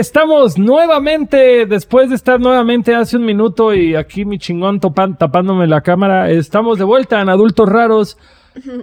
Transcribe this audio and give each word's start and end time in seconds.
Estamos 0.00 0.56
nuevamente, 0.56 1.66
después 1.66 2.08
de 2.08 2.14
estar 2.14 2.40
nuevamente 2.40 2.94
hace 2.94 3.18
un 3.18 3.24
minuto 3.26 3.74
y 3.74 3.94
aquí 3.94 4.24
mi 4.24 4.38
chingón 4.38 4.80
topan- 4.80 5.18
tapándome 5.18 5.66
la 5.66 5.82
cámara, 5.82 6.30
estamos 6.30 6.78
de 6.78 6.84
vuelta 6.84 7.20
en 7.20 7.28
Adultos 7.28 7.68
Raros. 7.68 8.16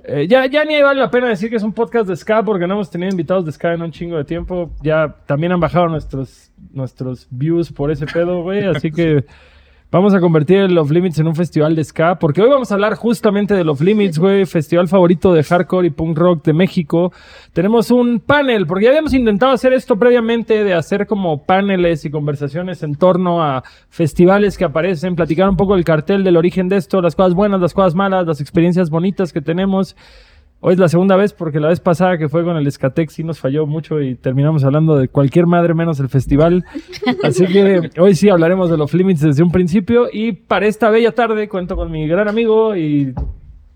Eh, 0.03 0.27
ya, 0.29 0.45
ya 0.45 0.63
ni 0.63 0.79
vale 0.79 0.99
la 0.99 1.09
pena 1.09 1.27
decir 1.27 1.49
que 1.49 1.55
es 1.55 1.63
un 1.63 1.73
podcast 1.73 2.07
de 2.07 2.15
Ska 2.15 2.43
porque 2.43 2.67
no 2.67 2.75
hemos 2.75 2.91
tenido 2.91 3.09
invitados 3.09 3.45
de 3.45 3.51
Ska 3.51 3.73
en 3.73 3.81
un 3.81 3.91
chingo 3.91 4.15
de 4.15 4.25
tiempo. 4.25 4.69
Ya 4.83 5.15
también 5.25 5.51
han 5.53 5.59
bajado 5.59 5.87
nuestros, 5.87 6.51
nuestros 6.71 7.25
views 7.31 7.71
por 7.71 7.89
ese 7.89 8.05
pedo, 8.05 8.43
güey. 8.43 8.63
Así 8.67 8.91
que 8.91 9.25
vamos 9.89 10.13
a 10.13 10.19
convertir 10.19 10.57
el 10.57 10.73
Love 10.75 10.91
Limits 10.91 11.19
en 11.19 11.27
un 11.27 11.35
festival 11.35 11.75
de 11.75 11.83
Ska 11.83 12.19
porque 12.19 12.41
hoy 12.41 12.49
vamos 12.49 12.71
a 12.71 12.75
hablar 12.75 12.95
justamente 12.95 13.53
de 13.53 13.63
Love 13.63 13.81
Limits, 13.81 14.19
güey. 14.19 14.45
Festival 14.45 14.87
favorito 14.87 15.33
de 15.33 15.43
hardcore 15.43 15.87
y 15.87 15.91
punk 15.91 16.17
rock 16.17 16.43
de 16.43 16.53
México. 16.53 17.11
Tenemos 17.53 17.91
un 17.91 18.19
panel 18.19 18.67
porque 18.67 18.85
ya 18.85 18.89
habíamos 18.91 19.13
intentado 19.13 19.51
hacer 19.53 19.73
esto 19.73 19.97
previamente 19.97 20.63
de 20.63 20.73
hacer 20.73 21.07
como 21.07 21.43
paneles 21.43 22.05
y 22.05 22.11
conversaciones 22.11 22.83
en 22.83 22.95
torno 22.95 23.41
a 23.43 23.63
festivales 23.89 24.57
que 24.57 24.65
aparecen, 24.65 25.15
platicar 25.15 25.49
un 25.49 25.55
poco 25.55 25.75
del 25.75 25.85
cartel, 25.85 26.23
del 26.23 26.37
origen 26.37 26.67
de 26.67 26.77
esto, 26.77 27.01
las 27.01 27.15
cosas 27.15 27.33
buenas, 27.33 27.61
las 27.61 27.73
cosas 27.73 27.95
malas, 27.95 28.27
las 28.27 28.41
experiencias 28.41 28.89
bonitas 28.89 29.31
que 29.31 29.41
tenemos. 29.41 29.95
Hoy 30.59 30.73
es 30.73 30.79
la 30.79 30.87
segunda 30.87 31.15
vez 31.15 31.33
porque 31.33 31.59
la 31.59 31.67
vez 31.67 31.79
pasada 31.79 32.17
que 32.17 32.29
fue 32.29 32.43
con 32.43 32.57
el 32.57 32.65
Escatex 32.65 33.13
sí 33.13 33.23
nos 33.23 33.39
falló 33.39 33.67
mucho 33.67 34.01
y 34.01 34.15
terminamos 34.15 34.63
hablando 34.63 34.95
de 34.95 35.07
cualquier 35.07 35.45
madre 35.45 35.75
menos 35.75 35.99
el 35.99 36.09
festival. 36.09 36.65
Así 37.23 37.45
que 37.45 37.91
hoy 37.99 38.15
sí 38.15 38.29
hablaremos 38.29 38.69
de 38.69 38.77
los 38.77 38.93
limits 38.93 39.21
desde 39.21 39.43
un 39.43 39.51
principio 39.51 40.07
y 40.11 40.31
para 40.31 40.65
esta 40.65 40.89
bella 40.89 41.11
tarde 41.11 41.47
cuento 41.47 41.75
con 41.75 41.91
mi 41.91 42.07
gran 42.07 42.27
amigo 42.27 42.75
y 42.75 43.13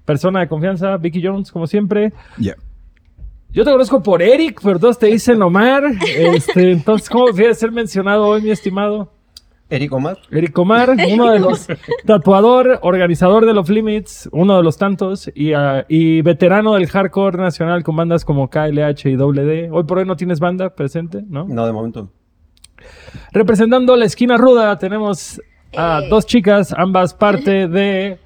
persona 0.05 0.39
de 0.39 0.47
confianza, 0.47 0.97
Vicky 0.97 1.21
Jones, 1.23 1.51
como 1.51 1.67
siempre. 1.67 2.13
Ya. 2.39 2.55
Yo 3.51 3.63
te 3.63 3.71
conozco 3.71 4.01
por 4.01 4.21
Eric, 4.21 4.59
pero 4.63 4.79
todos 4.79 4.97
te 4.97 5.07
dicen 5.07 5.41
Omar. 5.41 5.83
Este, 6.17 6.71
entonces, 6.71 7.09
¿cómo 7.09 7.31
debe 7.31 7.53
ser 7.53 7.71
mencionado 7.71 8.25
hoy, 8.25 8.41
mi 8.41 8.49
estimado? 8.49 9.11
Eric 9.71 9.93
Omar. 9.93 10.17
Eric 10.29 10.57
Omar, 10.57 10.89
uno 11.13 11.31
de 11.31 11.39
los 11.39 11.67
tatuador, 12.05 12.79
organizador 12.83 13.45
de 13.45 13.53
los 13.53 13.69
Limits, 13.69 14.29
uno 14.33 14.57
de 14.57 14.63
los 14.63 14.77
tantos, 14.77 15.31
y, 15.33 15.53
ah, 15.53 15.85
y 15.87 16.21
veterano 16.21 16.73
del 16.75 16.87
hardcore 16.87 17.37
nacional 17.37 17.83
con 17.83 17.95
bandas 17.95 18.25
como 18.25 18.49
KLH 18.49 19.05
y 19.05 19.15
WD. 19.15 19.71
Hoy 19.71 19.83
por 19.85 19.99
hoy 19.99 20.05
no 20.05 20.17
tienes 20.17 20.39
banda 20.39 20.75
presente, 20.75 21.23
¿no? 21.27 21.45
No, 21.47 21.65
de 21.65 21.71
momento. 21.71 22.11
Representando 23.31 23.95
la 23.95 24.05
esquina 24.05 24.37
ruda 24.37 24.77
tenemos 24.77 25.41
a 25.75 26.01
dos 26.09 26.25
chicas, 26.25 26.73
ambas 26.77 27.13
parte 27.13 27.67
de 27.69 28.19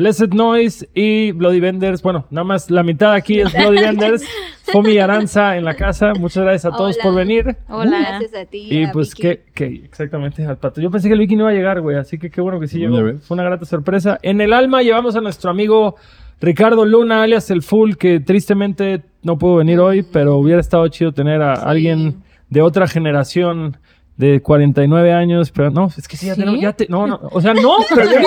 Blessed 0.00 0.30
Noise 0.32 0.88
y 0.94 1.32
Bloody 1.32 1.60
Vendors. 1.60 2.00
Bueno, 2.00 2.24
nada 2.30 2.44
más 2.44 2.70
la 2.70 2.82
mitad 2.82 3.12
aquí 3.12 3.38
es 3.38 3.52
Bloody 3.52 3.78
Vendors. 3.84 4.24
Fomi 4.72 4.96
Aranza 4.96 5.58
en 5.58 5.64
la 5.66 5.74
casa. 5.74 6.14
Muchas 6.18 6.42
gracias 6.42 6.72
a 6.72 6.74
todos 6.74 6.94
Hola. 6.96 7.02
por 7.02 7.14
venir. 7.14 7.54
Hola. 7.68 7.98
Gracias 8.18 8.34
a 8.34 8.46
ti. 8.46 8.66
Y 8.70 8.84
a 8.84 8.92
pues 8.92 9.10
Vicky. 9.14 9.22
que, 9.22 9.42
que 9.52 9.64
exactamente 9.84 10.42
al 10.46 10.56
pato. 10.56 10.80
Yo 10.80 10.90
pensé 10.90 11.08
que 11.08 11.12
el 11.12 11.20
Vicky 11.20 11.36
no 11.36 11.42
iba 11.42 11.50
a 11.50 11.54
llegar, 11.54 11.82
güey, 11.82 11.98
así 11.98 12.16
que 12.18 12.30
qué 12.30 12.40
bueno 12.40 12.58
que 12.58 12.66
sí 12.66 12.78
llegó. 12.78 12.96
Fue 13.20 13.34
una 13.34 13.42
grata 13.42 13.66
sorpresa. 13.66 14.18
En 14.22 14.40
el 14.40 14.54
alma 14.54 14.80
llevamos 14.82 15.16
a 15.16 15.20
nuestro 15.20 15.50
amigo 15.50 15.96
Ricardo 16.40 16.86
Luna, 16.86 17.22
alias 17.22 17.50
el 17.50 17.60
Full, 17.60 17.96
que 17.96 18.20
tristemente 18.20 19.02
no 19.22 19.36
pudo 19.36 19.56
venir 19.56 19.80
hoy, 19.80 20.02
pero 20.02 20.36
hubiera 20.36 20.60
estado 20.62 20.88
chido 20.88 21.12
tener 21.12 21.42
a 21.42 21.56
Sí. 21.56 21.62
alguien 21.66 22.22
de 22.48 22.62
otra 22.62 22.88
generación 22.88 23.76
de 24.20 24.40
49 24.42 25.12
años, 25.12 25.50
pero 25.50 25.70
no, 25.70 25.88
es 25.96 26.06
que 26.06 26.16
sí, 26.16 26.26
ya 26.26 26.34
¿Sí? 26.34 26.40
tenemos, 26.40 26.60
ya 26.60 26.72
te- 26.74 26.86
no, 26.88 27.06
no, 27.06 27.18
o 27.32 27.40
sea, 27.40 27.54
no, 27.54 27.76
pero 27.94 28.04
ya- 28.10 28.18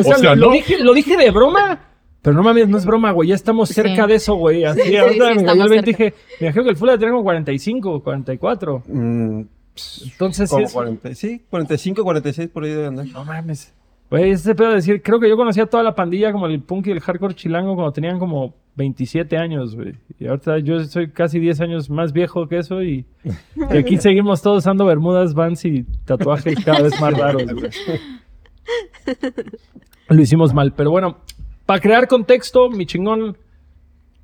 o 0.00 0.02
sea, 0.02 0.14
O 0.16 0.18
sea, 0.18 0.34
lo, 0.34 0.46
no. 0.46 0.52
dije, 0.52 0.78
lo 0.78 0.94
dije 0.94 1.16
de 1.16 1.30
broma. 1.30 1.80
Pero 2.22 2.36
no 2.36 2.44
mames, 2.44 2.68
no 2.68 2.78
es 2.78 2.86
broma, 2.86 3.10
güey. 3.10 3.30
Ya 3.30 3.34
estamos 3.34 3.68
cerca 3.70 4.04
Sí. 4.04 4.08
de 4.08 4.14
eso, 4.14 4.36
güey. 4.36 4.64
Así, 4.64 4.80
Sí, 4.82 4.96
ahorita 4.96 5.24
sí, 5.24 5.30
me 5.30 5.34
cayó 5.34 5.40
estamos 5.40 5.64
el 5.64 5.70
20 5.70 5.90
y 5.90 5.94
cerca. 5.94 6.04
dije, 6.04 6.16
me 6.40 6.46
imagino 6.46 6.64
que 6.64 6.70
el 6.70 6.76
full 6.76 6.86
la 6.88 6.98
tenemos 6.98 7.22
45, 7.24 8.02
44. 8.04 8.82
Mm, 8.86 9.40
Entonces, 10.04 10.48
sí 10.48 10.54
como 10.54 10.66
es- 10.66 10.72
40, 10.72 11.14
sí, 11.16 11.42
45, 11.50 12.04
46 12.04 12.48
por 12.48 12.62
ahí 12.62 12.70
debe 12.70 12.86
andar. 12.86 13.06
no 13.06 13.24
mames. 13.24 13.74
Güey, 14.12 14.32
ese 14.32 14.54
pedo 14.54 14.68
de 14.68 14.74
decir, 14.74 15.00
creo 15.00 15.18
que 15.18 15.26
yo 15.26 15.38
conocía 15.38 15.64
toda 15.64 15.82
la 15.82 15.94
pandilla 15.94 16.32
como 16.32 16.46
el 16.46 16.60
punk 16.60 16.88
y 16.88 16.90
el 16.90 17.00
hardcore 17.00 17.34
chilango 17.34 17.74
cuando 17.74 17.92
tenían 17.92 18.18
como 18.18 18.52
27 18.76 19.38
años, 19.38 19.74
güey. 19.74 19.94
Y 20.20 20.26
ahorita 20.26 20.58
yo 20.58 20.84
soy 20.84 21.10
casi 21.10 21.38
10 21.38 21.62
años 21.62 21.88
más 21.88 22.12
viejo 22.12 22.46
que 22.46 22.58
eso 22.58 22.82
y, 22.82 23.06
y 23.24 23.76
aquí 23.78 23.96
seguimos 23.96 24.42
todos 24.42 24.58
usando 24.58 24.84
bermudas, 24.84 25.32
vans 25.32 25.64
y 25.64 25.84
tatuajes 26.04 26.62
cada 26.62 26.82
vez 26.82 27.00
más 27.00 27.16
raros, 27.16 27.54
güey. 27.54 27.70
Lo 30.08 30.20
hicimos 30.20 30.52
mal, 30.52 30.74
pero 30.74 30.90
bueno, 30.90 31.16
para 31.64 31.80
crear 31.80 32.06
contexto, 32.06 32.68
mi 32.68 32.84
chingón, 32.84 33.38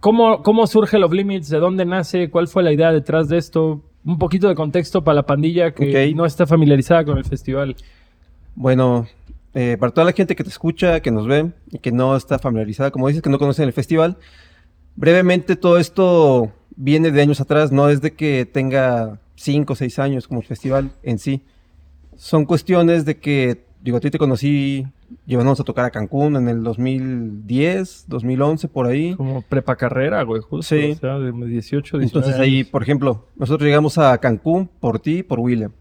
¿cómo, 0.01 0.43
¿cómo 0.43 0.67
surge 0.67 0.99
Love 0.99 1.15
Limits? 1.15 1.49
¿De 1.49 1.61
dónde 1.61 1.87
nace? 1.87 2.29
¿Cuál 2.29 2.47
fue 2.49 2.63
la 2.63 2.75
idea 2.75 2.93
detrás 2.93 3.31
de 3.31 3.39
esto? 3.39 3.81
Un 4.05 4.19
poquito 4.19 4.49
de 4.49 4.55
contexto 4.55 5.03
para 5.03 5.15
la 5.15 5.23
pandilla 5.23 5.71
que 5.71 6.13
no 6.15 6.27
está 6.27 6.47
familiarizada 6.47 7.07
con 7.07 7.17
el 7.17 7.25
festival. 7.25 7.75
Bueno, 8.55 9.07
eh, 9.55 9.77
para 9.79 9.93
toda 9.93 10.05
la 10.05 10.13
gente 10.13 10.37
que 10.37 10.45
te 10.45 10.51
escucha, 10.51 11.01
que 11.01 11.11
nos 11.11 11.27
ve 11.27 11.53
y 11.71 11.79
que 11.79 11.93
no 11.93 12.17
está 12.17 12.39
familiarizada, 12.39 12.91
como 12.91 13.09
dices, 13.09 13.23
que 13.23 13.31
no 13.31 13.39
conocen 13.39 13.67
el 13.67 13.73
festival, 13.73 14.19
brevemente 14.97 15.57
todo 15.57 15.79
esto 15.79 16.53
viene 16.77 17.11
de 17.11 17.23
años 17.23 17.41
atrás, 17.41 17.73
no 17.73 17.89
es 17.89 18.01
de 18.01 18.15
que 18.15 18.47
tenga 18.47 19.21
5 19.37 19.73
o 19.73 19.77
6 19.77 19.99
años 19.99 20.29
como 20.29 20.41
el 20.41 20.47
festival 20.47 20.91
en 21.03 21.19
sí. 21.19 21.43
Son 22.17 22.45
cuestiones 22.45 23.05
de 23.05 23.19
que, 23.19 23.65
digo, 23.81 23.97
a 23.97 24.01
ti 24.01 24.11
te 24.11 24.19
conocí 24.19 24.87
llevándonos 25.27 25.61
a 25.61 25.65
tocar 25.65 25.85
a 25.85 25.91
Cancún 25.91 26.37
en 26.37 26.49
el 26.49 26.63
2010, 26.63 28.05
2011, 28.09 28.69
por 28.69 28.87
ahí. 28.87 29.15
Como 29.15 29.43
prepa 29.43 29.77
carrera, 29.77 30.23
güey, 30.23 30.43
justo. 30.43 30.75
Sí. 30.75 30.93
O 30.93 30.97
sea, 30.97 31.19
de 31.19 31.33
18, 31.33 31.99
19 31.99 32.05
Entonces 32.05 32.35
ahí, 32.35 32.65
por 32.65 32.83
ejemplo, 32.83 33.27
nosotros 33.37 33.67
llegamos 33.67 33.99
a 33.99 34.19
Cancún 34.19 34.69
por 34.81 34.99
ti 35.01 35.19
y 35.19 35.23
por 35.23 35.41
William, 35.41 35.73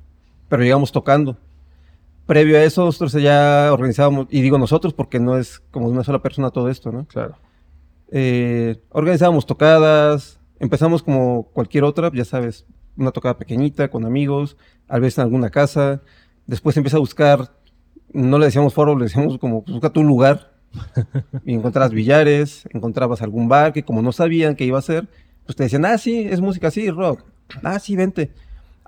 pero 0.50 0.64
llegamos 0.64 0.92
tocando. 0.92 1.38
Previo 2.28 2.58
a 2.58 2.64
eso, 2.64 2.86
nosotros 2.86 3.14
ya 3.14 3.70
organizábamos, 3.72 4.28
y 4.30 4.42
digo 4.42 4.58
nosotros 4.58 4.94
porque 4.94 5.20
no 5.20 5.38
es 5.38 5.62
como 5.72 5.88
una 5.88 6.04
sola 6.04 6.22
persona 6.22 6.52
todo 6.52 6.70
esto, 6.70 6.92
¿no? 6.92 7.06
Claro. 7.08 7.38
Eh, 8.12 8.82
organizábamos 8.90 9.46
tocadas, 9.46 10.40
empezamos 10.60 11.04
como 11.04 11.44
cualquier 11.54 11.86
otra, 11.86 12.12
ya 12.14 12.26
sabes, 12.26 12.66
una 12.98 13.12
tocada 13.12 13.38
pequeñita 13.38 13.90
con 13.90 14.06
amigos, 14.06 14.58
a 14.90 15.00
veces 15.00 15.20
en 15.20 15.24
alguna 15.24 15.50
casa. 15.50 16.02
Después 16.48 16.76
empieza 16.76 16.98
a 16.98 17.00
buscar, 17.00 17.52
no 18.12 18.38
le 18.40 18.46
decíamos 18.46 18.74
foro, 18.74 18.98
le 18.98 19.06
decíamos 19.06 19.38
como, 19.38 19.64
pues, 19.64 19.74
busca 19.74 19.90
tu 19.90 20.04
lugar. 20.04 20.52
y 21.46 21.54
encontrabas 21.54 21.92
billares, 21.92 22.68
encontrabas 22.74 23.22
algún 23.22 23.48
bar 23.48 23.72
que 23.72 23.84
como 23.84 24.02
no 24.02 24.12
sabían 24.12 24.56
qué 24.56 24.66
iba 24.66 24.78
a 24.78 24.82
ser, 24.82 25.08
pues 25.46 25.56
te 25.56 25.64
decían, 25.64 25.86
ah, 25.86 25.98
sí, 25.98 26.28
es 26.30 26.42
música 26.42 26.68
así, 26.68 26.90
rock. 26.92 27.24
Ah, 27.64 27.80
sí, 27.80 27.96
vente. 27.96 28.32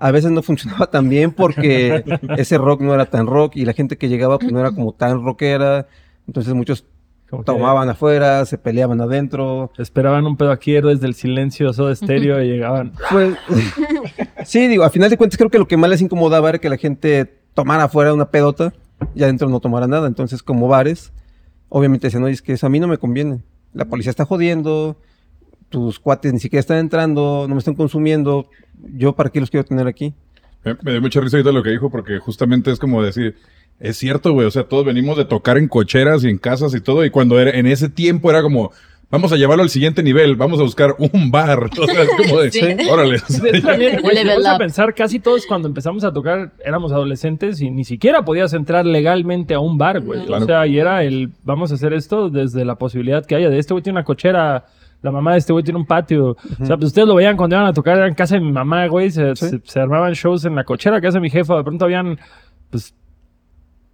A 0.00 0.10
veces 0.10 0.30
no 0.30 0.42
funcionaba 0.42 0.86
tan 0.88 1.08
bien 1.08 1.30
porque 1.30 2.02
ese 2.38 2.58
rock 2.58 2.80
no 2.80 2.94
era 2.94 3.06
tan 3.06 3.26
rock 3.26 3.56
y 3.56 3.64
la 3.64 3.74
gente 3.74 3.98
que 3.98 4.08
llegaba 4.08 4.38
pues 4.38 4.50
no 4.50 4.58
era 4.58 4.72
como 4.72 4.92
tan 4.92 5.22
rockera. 5.22 5.86
Entonces 6.26 6.54
muchos 6.54 6.86
Como 7.28 7.42
que 7.42 7.46
tomaban 7.46 7.88
afuera, 7.88 8.44
se 8.46 8.56
peleaban 8.58 9.00
adentro. 9.00 9.70
Esperaban 9.78 10.26
un 10.26 10.36
pedo 10.36 10.52
aquí 10.52 10.74
héroes 10.74 11.00
del 11.00 11.14
silencio, 11.14 11.70
de 11.72 11.92
estéreo 11.92 12.42
y 12.42 12.48
llegaban. 12.48 12.92
Pues, 13.10 13.36
sí, 14.44 14.66
digo, 14.68 14.84
a 14.84 14.90
final 14.90 15.10
de 15.10 15.18
cuentas 15.18 15.36
creo 15.36 15.50
que 15.50 15.58
lo 15.58 15.68
que 15.68 15.76
más 15.76 15.90
les 15.90 16.00
incomodaba 16.00 16.48
era 16.48 16.58
que 16.58 16.70
la 16.70 16.78
gente 16.78 17.40
tomara 17.54 17.84
afuera 17.84 18.14
una 18.14 18.30
pedota 18.30 18.72
y 19.14 19.22
adentro 19.22 19.48
no 19.48 19.60
tomara 19.60 19.86
nada. 19.86 20.08
Entonces, 20.08 20.42
como 20.42 20.66
bares, 20.66 21.12
obviamente 21.68 22.06
decían, 22.06 22.24
oye, 22.24 22.34
es 22.34 22.42
que 22.42 22.54
eso 22.54 22.66
a 22.66 22.70
mí 22.70 22.80
no 22.80 22.88
me 22.88 22.98
conviene. 22.98 23.42
La 23.74 23.84
policía 23.84 24.10
está 24.10 24.24
jodiendo, 24.24 24.96
tus 25.70 25.98
cuates 25.98 26.32
ni 26.32 26.40
siquiera 26.40 26.60
están 26.60 26.78
entrando, 26.78 27.46
no 27.48 27.54
me 27.54 27.58
están 27.58 27.74
consumiendo. 27.74 28.48
¿Yo 28.94 29.14
para 29.14 29.30
qué 29.30 29.40
los 29.40 29.50
quiero 29.50 29.64
tener 29.64 29.86
aquí? 29.86 30.12
Me, 30.64 30.76
me 30.82 30.92
dio 30.92 31.00
mucha 31.00 31.20
risa 31.20 31.38
ahorita 31.38 31.52
lo 31.52 31.62
que 31.62 31.70
dijo, 31.70 31.90
porque 31.90 32.18
justamente 32.18 32.70
es 32.70 32.78
como 32.78 33.02
decir, 33.02 33.36
es 33.78 33.96
cierto, 33.96 34.32
güey, 34.32 34.46
o 34.46 34.50
sea, 34.50 34.64
todos 34.64 34.84
venimos 34.84 35.16
de 35.16 35.24
tocar 35.24 35.56
en 35.56 35.68
cocheras 35.68 36.22
y 36.22 36.28
en 36.28 36.36
casas 36.36 36.74
y 36.74 36.80
todo, 36.80 37.04
y 37.04 37.10
cuando 37.10 37.40
era, 37.40 37.50
en 37.52 37.66
ese 37.66 37.88
tiempo 37.88 38.30
era 38.30 38.42
como, 38.42 38.72
vamos 39.10 39.32
a 39.32 39.36
llevarlo 39.36 39.62
al 39.62 39.70
siguiente 39.70 40.02
nivel, 40.02 40.36
vamos 40.36 40.60
a 40.60 40.62
buscar 40.62 40.94
un 40.98 41.30
bar, 41.30 41.70
o 41.78 41.86
sea, 41.86 42.02
es 42.02 42.08
como 42.16 42.40
de, 42.40 42.50
Sí. 42.50 42.60
órale, 42.90 43.16
o 43.16 43.18
sea, 43.18 43.50
Es 43.50 43.62
también, 43.62 44.00
vamos 44.02 44.46
a 44.46 44.58
pensar, 44.58 44.94
casi 44.94 45.18
todos 45.18 45.46
cuando 45.46 45.66
empezamos 45.66 46.04
a 46.04 46.12
tocar 46.12 46.52
éramos 46.64 46.92
adolescentes 46.92 47.60
y 47.60 47.70
ni 47.70 47.84
siquiera 47.84 48.24
podías 48.24 48.52
entrar 48.52 48.84
legalmente 48.84 49.54
a 49.54 49.60
un 49.60 49.78
bar, 49.78 50.00
güey. 50.00 50.26
Claro. 50.26 50.44
O 50.44 50.46
sea, 50.46 50.66
y 50.66 50.78
era 50.78 51.02
el, 51.02 51.30
vamos 51.42 51.72
a 51.72 51.74
hacer 51.74 51.92
esto 51.92 52.28
desde 52.28 52.64
la 52.64 52.76
posibilidad 52.76 53.24
que 53.24 53.34
haya 53.34 53.48
de 53.50 53.58
este 53.58 53.72
güey 53.74 53.82
tiene 53.82 53.98
una 53.98 54.04
cochera, 54.04 54.66
la 55.02 55.10
mamá 55.10 55.32
de 55.32 55.38
este 55.38 55.52
güey 55.52 55.64
tiene 55.64 55.78
un 55.78 55.86
patio. 55.86 56.30
O 56.60 56.64
sea, 56.64 56.76
pues 56.76 56.88
ustedes 56.88 57.08
lo 57.08 57.14
veían 57.14 57.36
cuando 57.36 57.56
iban 57.56 57.66
a 57.66 57.72
tocar 57.72 57.98
en 58.06 58.14
casa 58.14 58.34
de 58.36 58.40
mi 58.42 58.52
mamá, 58.52 58.86
güey, 58.86 59.10
se, 59.10 59.34
Sí. 59.36 59.48
se- 59.48 59.60
se 59.64 59.80
armaban 59.80 60.12
shows 60.12 60.44
en 60.44 60.54
la 60.54 60.64
cochera, 60.64 61.00
casa 61.00 61.18
de 61.18 61.22
mi 61.22 61.30
jefa, 61.30 61.56
de 61.56 61.64
pronto 61.64 61.84
habían, 61.86 62.18
pues, 62.70 62.94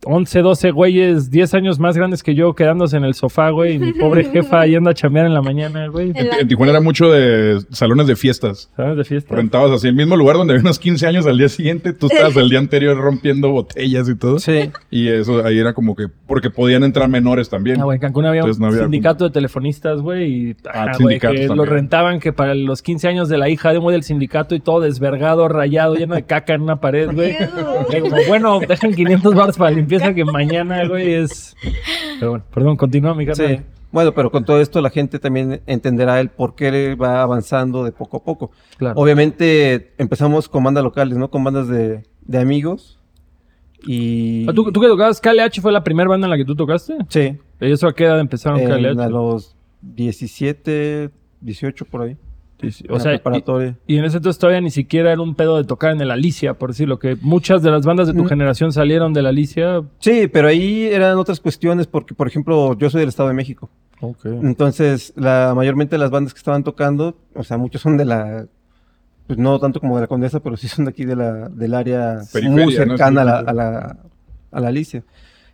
11, 0.07 0.41
12 0.41 0.71
güeyes, 0.71 1.31
10 1.31 1.55
años 1.55 1.79
más 1.79 1.97
grandes 1.97 2.23
que 2.23 2.35
yo 2.35 2.55
quedándose 2.55 2.97
en 2.97 3.05
el 3.05 3.15
sofá, 3.15 3.51
güey. 3.51 3.75
Y 3.75 3.79
mi 3.79 3.93
pobre 3.93 4.25
jefa 4.33 4.65
yendo 4.67 4.91
a 4.91 4.95
chambear 4.95 5.27
en 5.27 5.35
la 5.35 5.43
mañana, 5.43 5.89
güey. 5.89 6.13
En, 6.15 6.29
en 6.41 6.49
Tijuana 6.49 6.73
era 6.73 6.81
mucho 6.81 7.11
de 7.11 7.61
salones 7.71 8.07
de 8.07 8.15
fiestas. 8.17 8.71
¿Sabes? 8.77 8.97
De 8.97 9.05
fiesta. 9.05 9.35
Rentabas 9.35 9.73
así 9.73 9.89
el 9.89 9.95
mismo 9.95 10.17
lugar 10.17 10.37
donde 10.37 10.55
había 10.55 10.63
unos 10.63 10.79
15 10.79 11.07
años 11.07 11.27
al 11.27 11.39
día 11.39 11.49
siguiente, 11.49 11.93
tú 11.93 12.07
estabas 12.07 12.37
el 12.37 12.49
día 12.49 12.59
anterior 12.59 12.97
rompiendo 12.97 13.51
botellas 13.51 14.09
y 14.09 14.17
todo. 14.17 14.39
Sí. 14.39 14.71
Y 14.91 15.09
eso 15.09 15.45
ahí 15.45 15.59
era 15.59 15.75
como 15.75 15.97
que, 15.97 16.07
porque 16.27 16.51
podían 16.51 16.85
entrar 16.85 17.09
menores 17.09 17.49
también. 17.49 17.81
Ah, 17.81 17.85
güey, 17.85 17.97
en 17.97 18.01
Cancún 18.01 18.27
había 18.27 18.43
Entonces 18.43 18.59
un 18.59 18.63
no 18.63 18.69
había 18.69 18.83
sindicato 18.83 19.25
de 19.25 19.31
telefonistas, 19.31 20.01
güey, 20.01 20.25
y 20.51 20.57
Ah, 20.73 20.85
ajá, 20.91 20.99
güey, 21.01 21.19
que 21.19 21.49
lo 21.49 21.65
rentaban 21.65 22.21
que 22.21 22.33
para 22.33 22.55
los 22.55 22.83
15 22.83 23.09
años 23.09 23.29
de 23.29 23.39
la 23.39 23.49
hija 23.49 23.73
de 23.73 23.79
un 23.79 23.85
güey 23.85 23.95
del 23.95 24.03
sindicato 24.03 24.55
y 24.55 24.61
todo 24.61 24.81
desvergado, 24.81 25.49
rayado, 25.49 25.95
lleno 25.95 26.15
de 26.15 26.23
caca 26.25 26.55
en 26.55 26.63
una 26.63 26.81
pared, 26.81 27.11
güey. 27.13 27.37
Como, 28.01 28.17
bueno, 28.29 28.61
dejan 28.61 28.95
500 28.95 29.35
bars 29.35 29.57
para 29.57 29.71
limpieza 29.99 30.15
que 30.15 30.25
mañana, 30.25 30.87
güey, 30.89 31.13
es... 31.15 31.55
Pero 32.19 32.31
bueno, 32.31 32.45
perdón, 32.53 32.77
continúa 32.77 33.15
mi 33.15 33.25
Sí. 33.27 33.33
carnal. 33.33 33.65
Bueno, 33.93 34.13
pero 34.13 34.31
con 34.31 34.45
todo 34.45 34.61
esto 34.61 34.81
la 34.83 34.91
gente 34.91 35.19
también 35.19 35.63
entenderá 35.67 36.21
el 36.21 36.29
por 36.29 36.55
qué 36.55 36.95
va 36.97 37.23
avanzando 37.23 37.85
de 37.85 37.93
poco 37.93 38.19
a 38.19 38.23
poco. 38.25 38.51
Claro. 38.77 39.01
Obviamente 39.01 39.93
empezamos 39.97 40.49
con 40.49 40.65
bandas 40.65 40.85
locales, 40.85 41.17
¿no? 41.17 41.31
Con 41.31 41.43
bandas 41.45 41.69
de, 41.69 42.03
de 42.23 42.39
amigos. 42.39 42.99
Y... 43.87 44.47
Ah, 44.49 44.53
¿Tú, 44.53 44.71
¿Tú 44.73 44.81
que 44.81 44.89
tocabas 44.89 45.21
KLH 45.21 45.61
fue 45.63 45.73
la 45.73 45.85
primera 45.85 46.09
banda 46.09 46.27
en 46.27 46.31
la 46.31 46.37
que 46.37 46.45
tú 46.45 46.55
tocaste? 46.57 46.95
Sí. 47.09 47.39
¿Y 47.61 47.73
eso 47.73 47.87
a 47.87 47.95
qué 47.95 48.05
edad 48.05 48.19
empezaron 48.21 48.59
en- 48.61 48.69
KLH? 48.69 49.01
a 49.03 49.09
los 49.09 49.57
17, 49.83 51.11
18 51.41 51.85
por 51.85 52.03
ahí. 52.03 52.17
Sí, 52.71 52.79
sí. 52.79 52.85
en 52.87 52.91
O 52.93 52.95
la 52.95 53.01
sea, 53.01 53.13
y, 53.15 53.17
preparatoria. 53.19 53.77
y 53.87 53.97
en 53.97 54.05
ese 54.05 54.17
entonces 54.19 54.39
todavía 54.39 54.61
ni 54.61 54.71
siquiera 54.71 55.13
era 55.13 55.21
un 55.21 55.35
pedo 55.35 55.57
de 55.57 55.65
tocar 55.65 55.93
en 55.93 56.01
el 56.01 56.11
Alicia, 56.11 56.55
por 56.55 56.71
decirlo, 56.71 56.99
que 56.99 57.17
muchas 57.21 57.63
de 57.63 57.71
las 57.71 57.85
bandas 57.87 58.07
de 58.07 58.15
tu 58.15 58.25
Mm. 58.25 58.29
generación 58.29 58.73
salieron 58.73 59.13
del 59.13 59.27
Alicia. 59.27 59.83
Sí, 59.99 60.29
pero 60.33 60.49
ahí 60.49 60.85
eran 60.85 61.17
otras 61.19 61.41
cuestiones 61.41 61.87
porque, 61.87 62.15
por 62.15 62.27
ejemplo, 62.29 62.77
yo 62.79 62.91
soy 62.91 63.01
del 63.01 63.09
Estado 63.09 63.29
de 63.29 63.35
México. 63.35 63.71
Entonces, 64.25 65.13
la 65.17 65.53
mayormente 65.57 65.97
las 65.99 66.11
bandas 66.11 66.35
que 66.35 66.39
estaban 66.39 66.63
tocando, 66.65 67.17
o 67.35 67.43
sea, 67.43 67.57
muchos 67.57 67.81
son 67.81 67.97
de 67.97 68.05
la, 68.05 68.47
pues 69.27 69.39
no 69.39 69.59
tanto 69.59 69.81
como 69.81 69.97
de 69.97 70.03
la 70.03 70.07
Condesa, 70.07 70.41
pero 70.41 70.57
sí 70.57 70.69
son 70.69 70.85
de 70.85 70.91
aquí 70.91 71.05
de 71.05 71.17
la, 71.17 71.49
del 71.49 71.75
área 71.75 72.21
Periferia, 72.33 72.51
muy 72.65 72.65
¿no? 72.67 72.71
cercana 72.73 73.23
a, 73.23 73.25
la, 73.25 73.39
a, 73.39 73.53
la, 73.55 73.97
a 74.53 74.61
la 74.61 74.69
Alicia. 74.69 75.03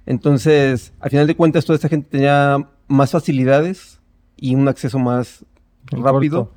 Entonces, 0.06 0.92
al 1.00 1.10
final 1.10 1.26
de 1.26 1.36
cuentas, 1.36 1.64
toda 1.64 1.76
esta 1.76 1.88
gente 1.88 2.08
tenía 2.10 2.58
más 2.88 3.10
facilidades 3.12 4.00
y 4.36 4.54
un 4.56 4.66
acceso 4.68 4.98
más 4.98 5.44
rápido. 5.90 6.50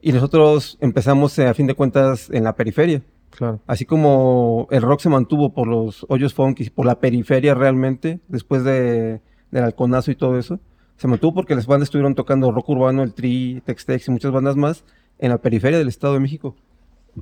Y 0.00 0.12
nosotros 0.12 0.78
empezamos, 0.80 1.38
eh, 1.38 1.46
a 1.48 1.54
fin 1.54 1.66
de 1.66 1.74
cuentas, 1.74 2.30
en 2.30 2.44
la 2.44 2.54
periferia. 2.54 3.02
Claro. 3.30 3.60
Así 3.66 3.84
como 3.84 4.66
el 4.70 4.82
rock 4.82 5.00
se 5.00 5.08
mantuvo 5.08 5.52
por 5.52 5.68
los 5.68 6.06
hoyos 6.08 6.34
funky, 6.34 6.70
por 6.70 6.86
la 6.86 6.98
periferia 7.00 7.54
realmente, 7.54 8.20
después 8.28 8.64
de, 8.64 9.20
del 9.50 9.64
halconazo 9.64 10.10
y 10.10 10.16
todo 10.16 10.38
eso, 10.38 10.60
se 10.96 11.06
mantuvo 11.08 11.34
porque 11.34 11.54
las 11.54 11.66
bandas 11.66 11.86
estuvieron 11.86 12.14
tocando 12.14 12.50
rock 12.50 12.68
urbano, 12.70 13.02
el 13.02 13.14
Tri, 13.14 13.62
Tex-Tex 13.64 14.08
y 14.08 14.10
muchas 14.10 14.32
bandas 14.32 14.56
más 14.56 14.84
en 15.18 15.30
la 15.30 15.38
periferia 15.38 15.78
del 15.78 15.88
Estado 15.88 16.14
de 16.14 16.20
México. 16.20 16.56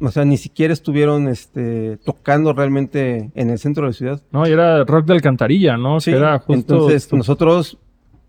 O 0.00 0.10
sea, 0.10 0.24
ni 0.24 0.36
siquiera 0.36 0.72
estuvieron 0.72 1.28
este, 1.28 1.96
tocando 1.98 2.52
realmente 2.52 3.30
en 3.34 3.50
el 3.50 3.58
centro 3.58 3.84
de 3.84 3.88
la 3.90 3.92
ciudad. 3.94 4.22
No, 4.30 4.46
y 4.46 4.52
era 4.52 4.84
rock 4.84 5.06
de 5.06 5.14
alcantarilla, 5.14 5.76
¿no? 5.76 6.00
Sí, 6.00 6.10
Que 6.10 6.18
era 6.18 6.38
justo. 6.38 6.52
entonces 6.52 7.12
nosotros, 7.12 7.78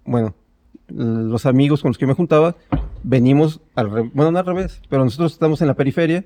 bueno, 0.05 0.33
los 0.87 1.45
amigos 1.45 1.81
con 1.81 1.89
los 1.89 1.97
que 1.97 2.07
me 2.07 2.13
juntaba, 2.13 2.55
venimos 3.03 3.61
al 3.75 3.91
re- 3.91 4.11
bueno, 4.13 4.31
no 4.31 4.39
al 4.39 4.45
revés, 4.45 4.81
pero 4.89 5.03
nosotros 5.03 5.33
estamos 5.33 5.61
en 5.61 5.67
la 5.67 5.73
periferia 5.75 6.25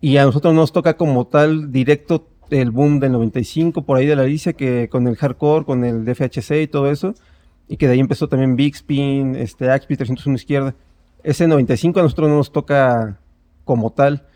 y 0.00 0.16
a 0.18 0.24
nosotros 0.24 0.54
nos 0.54 0.72
toca 0.72 0.96
como 0.96 1.26
tal 1.26 1.72
directo 1.72 2.28
el 2.50 2.70
boom 2.70 3.00
del 3.00 3.12
95 3.12 3.82
por 3.82 3.96
ahí 3.96 4.06
de 4.06 4.16
la 4.16 4.22
Alicia, 4.22 4.52
que 4.52 4.88
con 4.90 5.08
el 5.08 5.16
hardcore, 5.16 5.64
con 5.64 5.82
el 5.84 6.04
DFHC 6.04 6.62
y 6.62 6.66
todo 6.66 6.90
eso, 6.90 7.14
y 7.68 7.78
que 7.78 7.86
de 7.86 7.94
ahí 7.94 8.00
empezó 8.00 8.28
también 8.28 8.54
Big 8.56 8.74
Spin, 8.74 9.34
este 9.34 9.70
Axpi 9.70 9.96
301 9.96 10.36
izquierda. 10.36 10.74
Ese 11.22 11.48
95 11.48 12.00
a 12.00 12.02
nosotros 12.02 12.28
no 12.28 12.36
nos 12.36 12.52
toca 12.52 13.18
como 13.64 13.90
tal. 13.92 14.26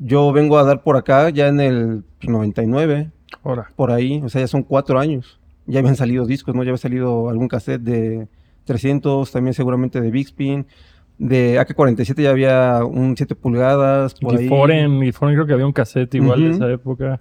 Yo 0.00 0.32
vengo 0.32 0.58
a 0.58 0.64
dar 0.64 0.82
por 0.82 0.96
acá 0.96 1.30
ya 1.30 1.46
en 1.46 1.60
el 1.60 2.02
pues, 2.18 2.28
99, 2.28 3.12
Ahora. 3.44 3.68
por 3.76 3.92
ahí, 3.92 4.20
o 4.24 4.28
sea, 4.28 4.40
ya 4.40 4.48
son 4.48 4.64
cuatro 4.64 4.98
años. 4.98 5.38
Ya 5.66 5.78
habían 5.78 5.94
salido 5.94 6.26
discos, 6.26 6.56
¿no? 6.56 6.64
Ya 6.64 6.70
había 6.70 6.78
salido 6.78 7.28
algún 7.30 7.46
cassette 7.46 7.80
de 7.82 8.26
300, 8.64 9.30
también 9.30 9.54
seguramente 9.54 10.00
de 10.00 10.10
Big 10.10 10.26
Spin. 10.26 10.66
De 11.16 11.60
AK-47 11.60 12.22
ya 12.22 12.30
había 12.30 12.84
un 12.84 13.16
7 13.16 13.34
pulgadas, 13.36 14.14
por 14.14 14.34
ahí. 14.36 14.44
Giforen, 14.44 15.00
Giforen 15.02 15.34
creo 15.36 15.46
que 15.46 15.52
había 15.52 15.66
un 15.66 15.72
cassette 15.72 16.14
igual 16.16 16.40
de 16.42 16.50
esa 16.50 16.70
época. 16.70 17.20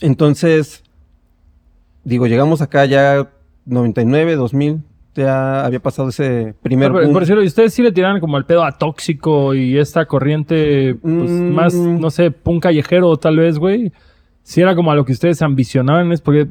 Entonces, 0.00 0.82
digo, 2.04 2.26
llegamos 2.26 2.62
acá 2.62 2.84
ya 2.86 3.28
99, 3.66 4.36
2000, 4.36 4.78
ya 5.14 5.64
había 5.64 5.80
pasado 5.80 6.08
ese 6.10 6.54
primer 6.62 6.90
Ah, 6.90 6.92
pero, 6.94 7.04
boom. 7.06 7.12
por 7.12 7.22
decirlo, 7.22 7.42
¿y 7.42 7.46
ustedes 7.46 7.74
sí 7.74 7.82
le 7.82 7.92
tiraron 7.92 8.20
como 8.20 8.38
el 8.38 8.44
pedo 8.46 8.64
a 8.64 8.78
tóxico 8.78 9.54
y 9.54 9.76
esta 9.76 10.06
corriente, 10.06 10.94
pues, 10.94 11.30
Mm. 11.30 11.50
más, 11.52 11.74
no 11.74 12.10
sé, 12.10 12.30
punk 12.30 12.62
callejero 12.62 13.16
tal 13.16 13.36
vez, 13.38 13.58
güey? 13.58 13.92
Si 14.42 14.60
era 14.60 14.74
como 14.74 14.90
a 14.90 14.94
lo 14.94 15.04
que 15.04 15.12
ustedes 15.12 15.42
ambicionaban, 15.42 16.10
es 16.12 16.20
porque 16.20 16.46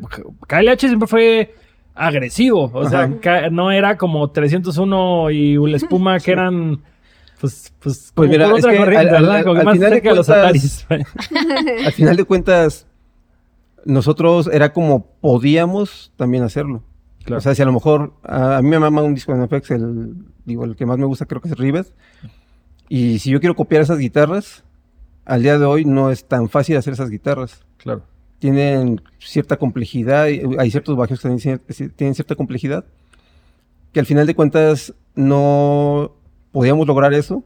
KLH 0.47 0.88
siempre 0.88 1.07
fue 1.07 1.55
agresivo. 1.95 2.69
O 2.74 2.88
sea, 2.89 3.03
Ajá. 3.03 3.50
no 3.50 3.71
era 3.71 3.97
como 3.97 4.30
301 4.31 5.31
y 5.31 5.56
la 5.69 5.77
espuma 5.77 6.19
que 6.19 6.31
eran. 6.31 6.81
Pues, 7.39 7.74
pues, 7.80 8.12
Pues 8.13 8.30
mira, 8.30 8.50
por 8.50 8.59
es 8.59 8.65
otra 8.65 8.75
que 8.75 8.83
al- 8.97 8.97
al- 8.97 9.06
¿verdad? 9.21 9.44
Como 9.44 9.53
que 9.56 9.59
al 9.62 9.65
más 9.65 9.74
final 9.75 9.89
de 9.91 9.95
cerca 9.95 10.09
de 10.09 10.15
los 10.15 10.27
cuentas- 10.27 10.86
Ataris. 10.86 10.88
Al 11.86 11.91
final 11.94 12.15
de 12.18 12.24
cuentas, 12.25 12.88
nosotros 13.86 14.50
era 14.51 14.74
como 14.74 15.06
podíamos 15.21 16.12
también 16.18 16.44
hacerlo. 16.44 16.83
Claro. 17.24 17.38
O 17.38 17.41
sea, 17.41 17.56
si 17.56 17.62
a 17.62 17.65
lo 17.65 17.74
mejor 17.74 18.13
a, 18.24 18.57
a 18.57 18.62
mí 18.62 18.69
me 18.69 18.80
mama 18.80 19.03
un 19.03 19.13
disco 19.15 19.33
de 19.33 19.45
NFX, 19.45 19.71
el, 19.71 20.15
digo, 20.45 20.65
el 20.65 20.75
que 20.75 20.86
más 20.86 20.97
me 20.97 21.06
gusta 21.06 21.25
creo 21.25 21.41
que 21.41 21.50
es 21.50 21.57
Rivet. 21.57 21.88
Y 22.89 23.19
si 23.19 23.30
yo 23.31 23.39
quiero 23.39 23.56
copiar 23.56 23.81
esas 23.81 24.00
guitarras, 24.00 24.63
al 25.25 25.44
día 25.44 25.57
de 25.59 25.65
hoy 25.65 25.86
no 25.86 26.12
es 26.12 26.27
tan 26.27 26.50
fácil 26.50 26.75
hacer 26.77 26.94
esas 26.94 27.09
guitarras. 27.09 27.63
claro 27.77 28.03
tienen 28.39 29.01
cierta 29.19 29.57
complejidad, 29.57 30.24
hay 30.24 30.71
ciertos 30.71 30.95
bajos 30.95 31.21
que 31.21 31.59
tienen 31.95 32.15
cierta 32.15 32.36
complejidad, 32.36 32.86
que 33.91 34.00
al 34.00 34.06
final 34.06 34.25
de 34.25 34.36
cuentas 34.36 34.94
no 35.15 36.13
podíamos 36.51 36.88
lograr 36.88 37.13
eso 37.13 37.44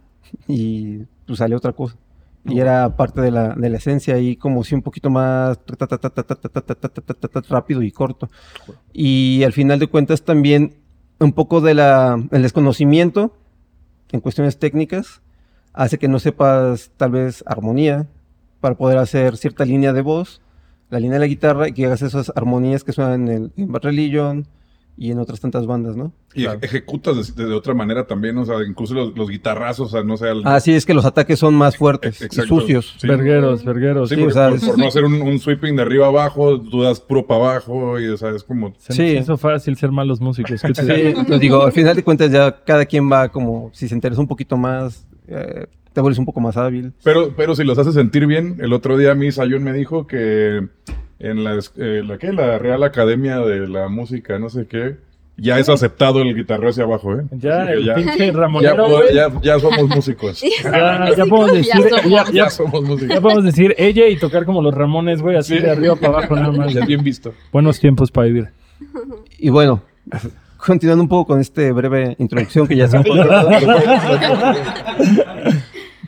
y 0.48 1.00
pues 1.26 1.40
sale 1.40 1.56
otra 1.56 1.74
cosa. 1.74 1.98
Y 2.46 2.60
era 2.60 2.98
parte 2.98 3.22
de 3.22 3.32
la, 3.32 3.56
de 3.56 3.70
la 3.70 3.78
esencia 3.78 4.20
y 4.20 4.36
como 4.36 4.64
si 4.66 4.76
un 4.76 4.82
poquito 4.82 5.10
más 5.10 5.60
rápido 7.48 7.82
y 7.82 7.92
corto. 7.92 8.30
Y 8.92 9.44
al 9.44 9.54
final 9.54 9.80
de 9.80 9.88
cuentas 9.88 10.24
también 10.24 10.76
un 11.20 11.32
poco 11.32 11.62
de 11.62 11.74
la, 11.74 12.22
el 12.32 12.42
desconocimiento 12.42 13.34
en 14.12 14.20
cuestiones 14.20 14.60
técnicas 14.60 15.22
hace 15.72 15.98
que 15.98 16.10
no 16.10 16.20
sepas 16.20 16.92
tal 16.98 17.12
vez 17.12 17.44
armonía 17.48 18.08
para 18.60 18.76
poder 18.76 18.98
hacer 18.98 19.38
cierta 19.38 19.66
línea 19.66 19.94
de 19.94 20.02
voz 20.02 20.43
la 20.94 21.00
línea 21.00 21.16
de 21.16 21.20
la 21.22 21.28
guitarra 21.28 21.68
y 21.68 21.74
que 21.74 21.86
hagas 21.86 22.02
esas 22.02 22.32
armonías 22.36 22.84
que 22.84 22.94
suenan 22.94 23.28
en, 23.28 23.52
en 23.58 23.72
Bad 23.72 23.84
Religion 23.84 24.48
y 24.96 25.10
en 25.10 25.18
otras 25.18 25.40
tantas 25.40 25.66
bandas, 25.66 25.96
¿no? 25.96 26.14
Y 26.36 26.44
Claro. 26.44 26.60
ejecutas 26.62 27.36
de, 27.36 27.46
de 27.48 27.54
otra 27.56 27.74
manera 27.74 28.06
también, 28.06 28.38
o 28.38 28.46
sea, 28.46 28.58
incluso 28.64 28.94
los, 28.94 29.18
los 29.18 29.28
guitarrazos, 29.28 29.88
o 29.88 29.90
sea, 29.92 30.04
no 30.04 30.18
sé. 30.18 30.30
al- 30.30 30.44
Así 30.46 30.72
es 30.72 30.86
que 30.86 30.94
los 30.94 31.04
ataques 31.04 31.40
son 31.40 31.56
más 31.56 31.78
fuertes 31.78 32.22
y 32.22 32.26
Exacto. 32.26 32.60
sucios. 32.60 32.94
Sí. 33.00 33.08
Vergueros, 33.08 33.66
vergueros. 33.66 34.10
Sí, 34.10 34.14
Sí, 34.16 34.22
porque 34.22 34.32
o 34.34 34.36
sea, 34.36 34.50
por, 34.50 34.58
es- 34.60 34.66
por 34.66 34.78
no 34.78 34.88
hacer 34.88 35.04
un, 35.06 35.20
un 35.24 35.40
sweeping 35.40 35.76
de 35.78 35.82
arriba 35.82 36.06
abajo, 36.08 36.62
tú 36.62 36.84
das 36.84 37.00
puro 37.02 37.26
para 37.26 37.40
abajo 37.54 38.00
y, 38.00 38.08
o 38.08 38.18
sea, 38.18 38.30
es 38.30 38.44
como... 38.44 38.72
Se 38.78 38.94
Sí. 38.94 39.18
hizo 39.18 39.36
fácil 39.36 39.76
ser 39.78 39.92
malos 39.92 40.22
músicos. 40.22 40.62
¿qué 40.62 40.74
te 40.74 40.84
Sí, 40.86 40.94
digo? 40.94 41.24
pues 41.28 41.40
digo, 41.40 41.64
al 41.64 41.72
final 41.72 41.96
de 41.96 42.04
cuentas 42.04 42.32
ya 42.32 42.64
cada 42.64 42.86
quien 42.86 43.12
va 43.12 43.30
como, 43.30 43.72
si 43.74 43.88
se 43.88 43.96
interesa 43.96 44.22
un 44.22 44.28
poquito 44.28 44.58
más, 44.58 45.08
eh, 45.28 45.66
te 45.94 46.02
vuelves 46.02 46.18
un 46.20 46.26
poco 46.26 46.40
más 46.42 46.58
hábil. 46.58 46.92
Pero, 47.04 47.34
pero 47.38 47.56
si 47.56 47.64
los 47.64 47.78
hace 47.78 47.92
sentir 47.92 48.26
bien, 48.28 48.58
el 48.60 48.74
otro 48.74 48.98
día 48.98 49.12
a 49.12 49.16
mí 49.16 49.32
Sayón 49.32 49.64
me 49.64 49.74
dijo 49.74 50.08
que 50.08 50.68
en 51.20 51.44
la, 51.44 51.60
eh, 51.78 52.02
la, 52.06 52.18
¿qué? 52.18 52.34
la 52.34 52.58
Real 52.58 52.84
Academia 52.84 53.38
de 53.40 53.68
la 53.68 53.88
Música, 53.88 54.38
no 54.40 54.50
sé 54.50 54.66
qué, 54.68 54.98
ya 55.38 55.58
es 55.58 55.68
aceptado 55.70 56.22
el 56.22 56.36
guitarreo 56.36 56.70
hacia 56.70 56.84
abajo, 56.84 57.16
¿eh? 57.16 57.24
Ya, 57.32 57.64
el 57.72 57.86
ya, 57.86 57.96
pinche 57.96 58.28
ya, 58.28 58.32
Ramonero, 58.34 59.10
ya- 59.12 59.32
ya 59.42 59.60
somos 59.60 59.88
músicos. 59.96 60.44
Ya, 60.64 61.10
ya 61.16 61.26
podemos 61.26 61.54
decir, 61.54 61.74
Ya 61.74 61.90
somos. 61.90 62.12
ya, 62.12 62.26
Ya 62.32 62.50
músicos. 62.88 63.20
podemos 63.20 63.44
decir 63.44 63.74
ella 63.80 64.08
y 64.08 64.18
tocar 64.18 64.46
como 64.46 64.62
los 64.62 64.74
Ramones, 64.76 65.22
güey, 65.24 65.36
así 65.38 65.56
Sí. 65.58 65.62
de 65.64 65.72
arriba 65.72 65.96
para 65.96 66.18
abajo 66.20 66.36
nada 66.36 66.52
más. 66.52 66.72
Ya 66.74 66.86
bien 66.86 67.04
visto. 67.04 67.34
Buenos 67.52 67.80
tiempos 67.80 68.12
para 68.12 68.28
vivir. 68.28 68.50
Y 69.40 69.50
bueno, 69.50 69.82
continuando 70.64 71.02
un 71.04 71.10
poco 71.10 71.26
con 71.34 71.40
este 71.42 71.72
breve 71.72 72.16
introducción 72.20 72.68
que 72.68 72.76
ya 72.76 72.88
se 72.90 72.98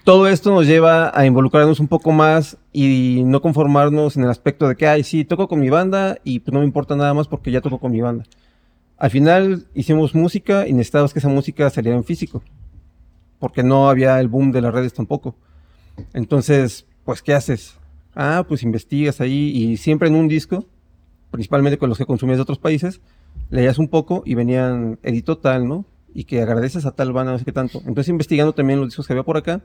Todo 0.05 0.27
esto 0.27 0.51
nos 0.51 0.67
lleva 0.67 1.11
a 1.19 1.25
involucrarnos 1.25 1.79
un 1.79 1.87
poco 1.87 2.11
más 2.11 2.59
y 2.71 3.23
no 3.25 3.41
conformarnos 3.41 4.15
en 4.15 4.23
el 4.23 4.29
aspecto 4.29 4.67
de 4.67 4.75
que, 4.75 4.85
ay, 4.85 5.01
sí, 5.01 5.25
toco 5.25 5.47
con 5.47 5.59
mi 5.59 5.71
banda 5.71 6.19
y 6.23 6.41
pues 6.41 6.53
no 6.53 6.59
me 6.59 6.65
importa 6.67 6.95
nada 6.95 7.15
más 7.15 7.27
porque 7.27 7.49
ya 7.49 7.59
toco 7.59 7.79
con 7.79 7.91
mi 7.91 8.01
banda. 8.01 8.23
Al 8.99 9.09
final 9.09 9.65
hicimos 9.73 10.13
música 10.13 10.67
y 10.67 10.73
necesitábamos 10.73 11.11
que 11.11 11.17
esa 11.17 11.27
música 11.29 11.71
saliera 11.71 11.97
en 11.97 12.03
físico, 12.03 12.43
porque 13.39 13.63
no 13.63 13.89
había 13.89 14.19
el 14.19 14.27
boom 14.27 14.51
de 14.51 14.61
las 14.61 14.75
redes 14.75 14.93
tampoco. 14.93 15.37
Entonces, 16.13 16.85
pues, 17.03 17.23
¿qué 17.23 17.33
haces? 17.33 17.79
Ah, 18.13 18.45
pues 18.47 18.61
investigas 18.61 19.21
ahí 19.21 19.57
y 19.57 19.77
siempre 19.77 20.07
en 20.07 20.13
un 20.13 20.27
disco, 20.27 20.67
principalmente 21.31 21.79
con 21.79 21.89
los 21.89 21.97
que 21.97 22.05
consumías 22.05 22.37
de 22.37 22.43
otros 22.43 22.59
países, 22.59 23.01
leías 23.49 23.79
un 23.79 23.87
poco 23.87 24.21
y 24.23 24.35
venían 24.35 24.99
edito 25.01 25.39
tal, 25.39 25.67
¿no? 25.67 25.83
Y 26.13 26.25
que 26.25 26.43
agradeces 26.43 26.85
a 26.85 26.91
tal 26.91 27.11
banda, 27.11 27.31
no 27.31 27.39
sé 27.39 27.45
qué 27.45 27.51
tanto. 27.51 27.79
Entonces, 27.87 28.09
investigando 28.09 28.53
también 28.53 28.79
los 28.79 28.89
discos 28.89 29.07
que 29.07 29.13
había 29.13 29.23
por 29.23 29.37
acá, 29.37 29.63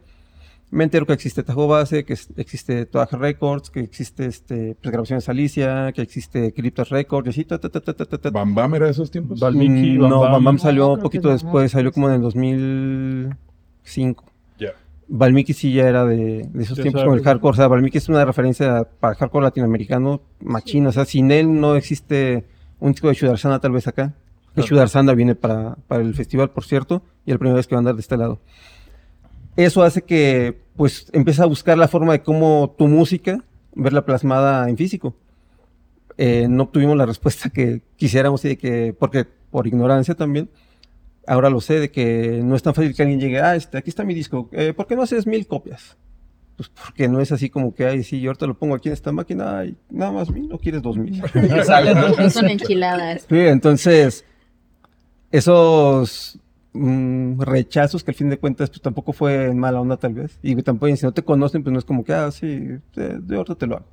me 0.72 0.84
entero 0.84 1.04
que 1.06 1.12
existe 1.12 1.42
Tajo 1.42 1.66
Base, 1.66 2.04
que 2.04 2.12
es- 2.12 2.28
existe 2.36 2.86
Toaja 2.86 3.16
Records, 3.16 3.70
que 3.70 3.80
existe 3.80 4.26
este, 4.26 4.76
pues, 4.80 4.92
Grabaciones 4.92 5.28
Alicia, 5.28 5.90
que 5.92 6.02
existe 6.02 6.52
Cryptas 6.52 6.90
Records, 6.90 7.26
y 7.26 7.30
así, 7.30 7.44
ta, 7.44 7.58
ta, 7.58 7.68
ta, 7.68 7.80
ta, 7.80 7.92
ta, 7.94 8.04
ta, 8.06 8.18
ta. 8.18 8.30
¿Bam 8.30 8.54
Bam 8.54 8.74
era 8.76 8.86
de 8.86 8.92
esos 8.92 9.10
tiempos? 9.10 9.40
Valmiki, 9.40 9.98
Mm, 9.98 10.02
Bam 10.02 10.10
no, 10.10 10.20
Bam. 10.20 10.44
Bam 10.44 10.58
salió 10.58 10.92
un 10.92 11.00
poquito 11.00 11.28
después, 11.30 11.72
salió 11.72 11.90
como 11.92 12.08
en 12.08 12.14
el 12.16 12.20
2005. 12.22 14.24
Ya. 14.58 14.72
Valmiki 15.08 15.52
sí 15.52 15.72
ya 15.72 15.88
era 15.88 16.04
de, 16.04 16.48
de 16.52 16.62
esos 16.62 16.76
Ya 16.76 16.82
tiempos 16.84 17.00
sabe. 17.02 17.10
con 17.10 17.18
el 17.18 17.24
hardcore. 17.24 17.52
O 17.52 17.56
sea, 17.56 17.68
Valmiki 17.68 17.98
es 17.98 18.08
una 18.08 18.24
referencia 18.24 18.86
para 19.00 19.14
el 19.14 19.18
hardcore 19.18 19.44
latinoamericano 19.44 20.20
machino. 20.40 20.90
O 20.90 20.92
sea, 20.92 21.04
sin 21.04 21.30
él 21.32 21.60
no 21.60 21.74
existe 21.76 22.44
un 22.78 22.92
disco 22.92 23.08
de 23.08 23.14
Shudarsana 23.14 23.58
tal 23.60 23.72
vez 23.72 23.86
acá. 23.88 24.14
Que 24.54 24.62
Claro. 24.62 24.68
Shudarsana 24.68 25.14
viene 25.14 25.34
para, 25.34 25.76
para 25.88 26.02
el 26.02 26.14
festival, 26.14 26.50
por 26.50 26.64
cierto, 26.64 27.02
y 27.24 27.30
es 27.30 27.34
la 27.34 27.38
primera 27.38 27.56
vez 27.56 27.66
que 27.66 27.74
va 27.74 27.78
a 27.78 27.80
andar 27.80 27.94
de 27.94 28.00
este 28.00 28.16
lado. 28.16 28.40
Eso 29.60 29.82
hace 29.82 30.00
que, 30.00 30.58
pues, 30.74 31.10
empieces 31.12 31.40
a 31.40 31.44
buscar 31.44 31.76
la 31.76 31.86
forma 31.86 32.12
de 32.12 32.22
cómo 32.22 32.74
tu 32.78 32.88
música, 32.88 33.44
verla 33.74 34.06
plasmada 34.06 34.66
en 34.70 34.78
físico. 34.78 35.14
Eh, 36.16 36.46
no 36.48 36.62
obtuvimos 36.62 36.96
la 36.96 37.04
respuesta 37.04 37.50
que 37.50 37.82
quisiéramos 37.96 38.42
y 38.46 38.48
de 38.48 38.56
que, 38.56 38.96
porque 38.98 39.26
por 39.50 39.66
ignorancia 39.66 40.14
también, 40.14 40.48
ahora 41.26 41.50
lo 41.50 41.60
sé, 41.60 41.78
de 41.78 41.90
que 41.90 42.40
no 42.42 42.56
es 42.56 42.62
tan 42.62 42.72
fácil 42.72 42.94
que 42.94 43.02
alguien 43.02 43.20
llegue, 43.20 43.38
ah, 43.38 43.54
este, 43.54 43.76
aquí 43.76 43.90
está 43.90 44.02
mi 44.02 44.14
disco, 44.14 44.48
eh, 44.52 44.72
¿por 44.74 44.86
qué 44.86 44.96
no 44.96 45.02
haces 45.02 45.26
mil 45.26 45.46
copias? 45.46 45.98
Pues 46.56 46.70
porque 46.70 47.06
no 47.06 47.20
es 47.20 47.30
así 47.30 47.50
como 47.50 47.74
que, 47.74 47.84
ay, 47.84 48.02
sí, 48.02 48.18
yo 48.18 48.30
ahorita 48.30 48.46
lo 48.46 48.58
pongo 48.58 48.74
aquí 48.74 48.88
en 48.88 48.94
esta 48.94 49.12
máquina, 49.12 49.58
ay, 49.58 49.76
nada 49.90 50.12
más 50.12 50.30
mil, 50.30 50.50
o 50.54 50.58
quieres 50.58 50.80
dos 50.80 50.96
mil. 50.96 51.22
Son 52.30 52.48
enchiladas. 52.48 53.26
Sí, 53.28 53.36
entonces, 53.36 54.24
esos 55.30 56.40
mm, 56.72 57.40
rechazos 57.40 58.04
que 58.04 58.10
al 58.10 58.14
fin 58.14 58.30
de 58.30 58.38
cuentas 58.38 58.70
pues 58.70 58.80
tampoco 58.80 59.12
fue 59.12 59.46
en 59.46 59.58
mala 59.58 59.80
onda 59.80 59.96
tal 59.96 60.14
vez, 60.14 60.38
y 60.42 60.54
tampoco 60.62 60.94
si 60.96 61.04
no 61.04 61.12
te 61.12 61.22
conocen 61.22 61.62
pues 61.62 61.72
no 61.72 61.78
es 61.78 61.84
como 61.84 62.04
que, 62.04 62.12
ah, 62.12 62.30
sí, 62.30 62.78
de, 62.94 63.36
ahorita 63.36 63.54
te 63.54 63.66
lo 63.66 63.76
hago. 63.76 63.86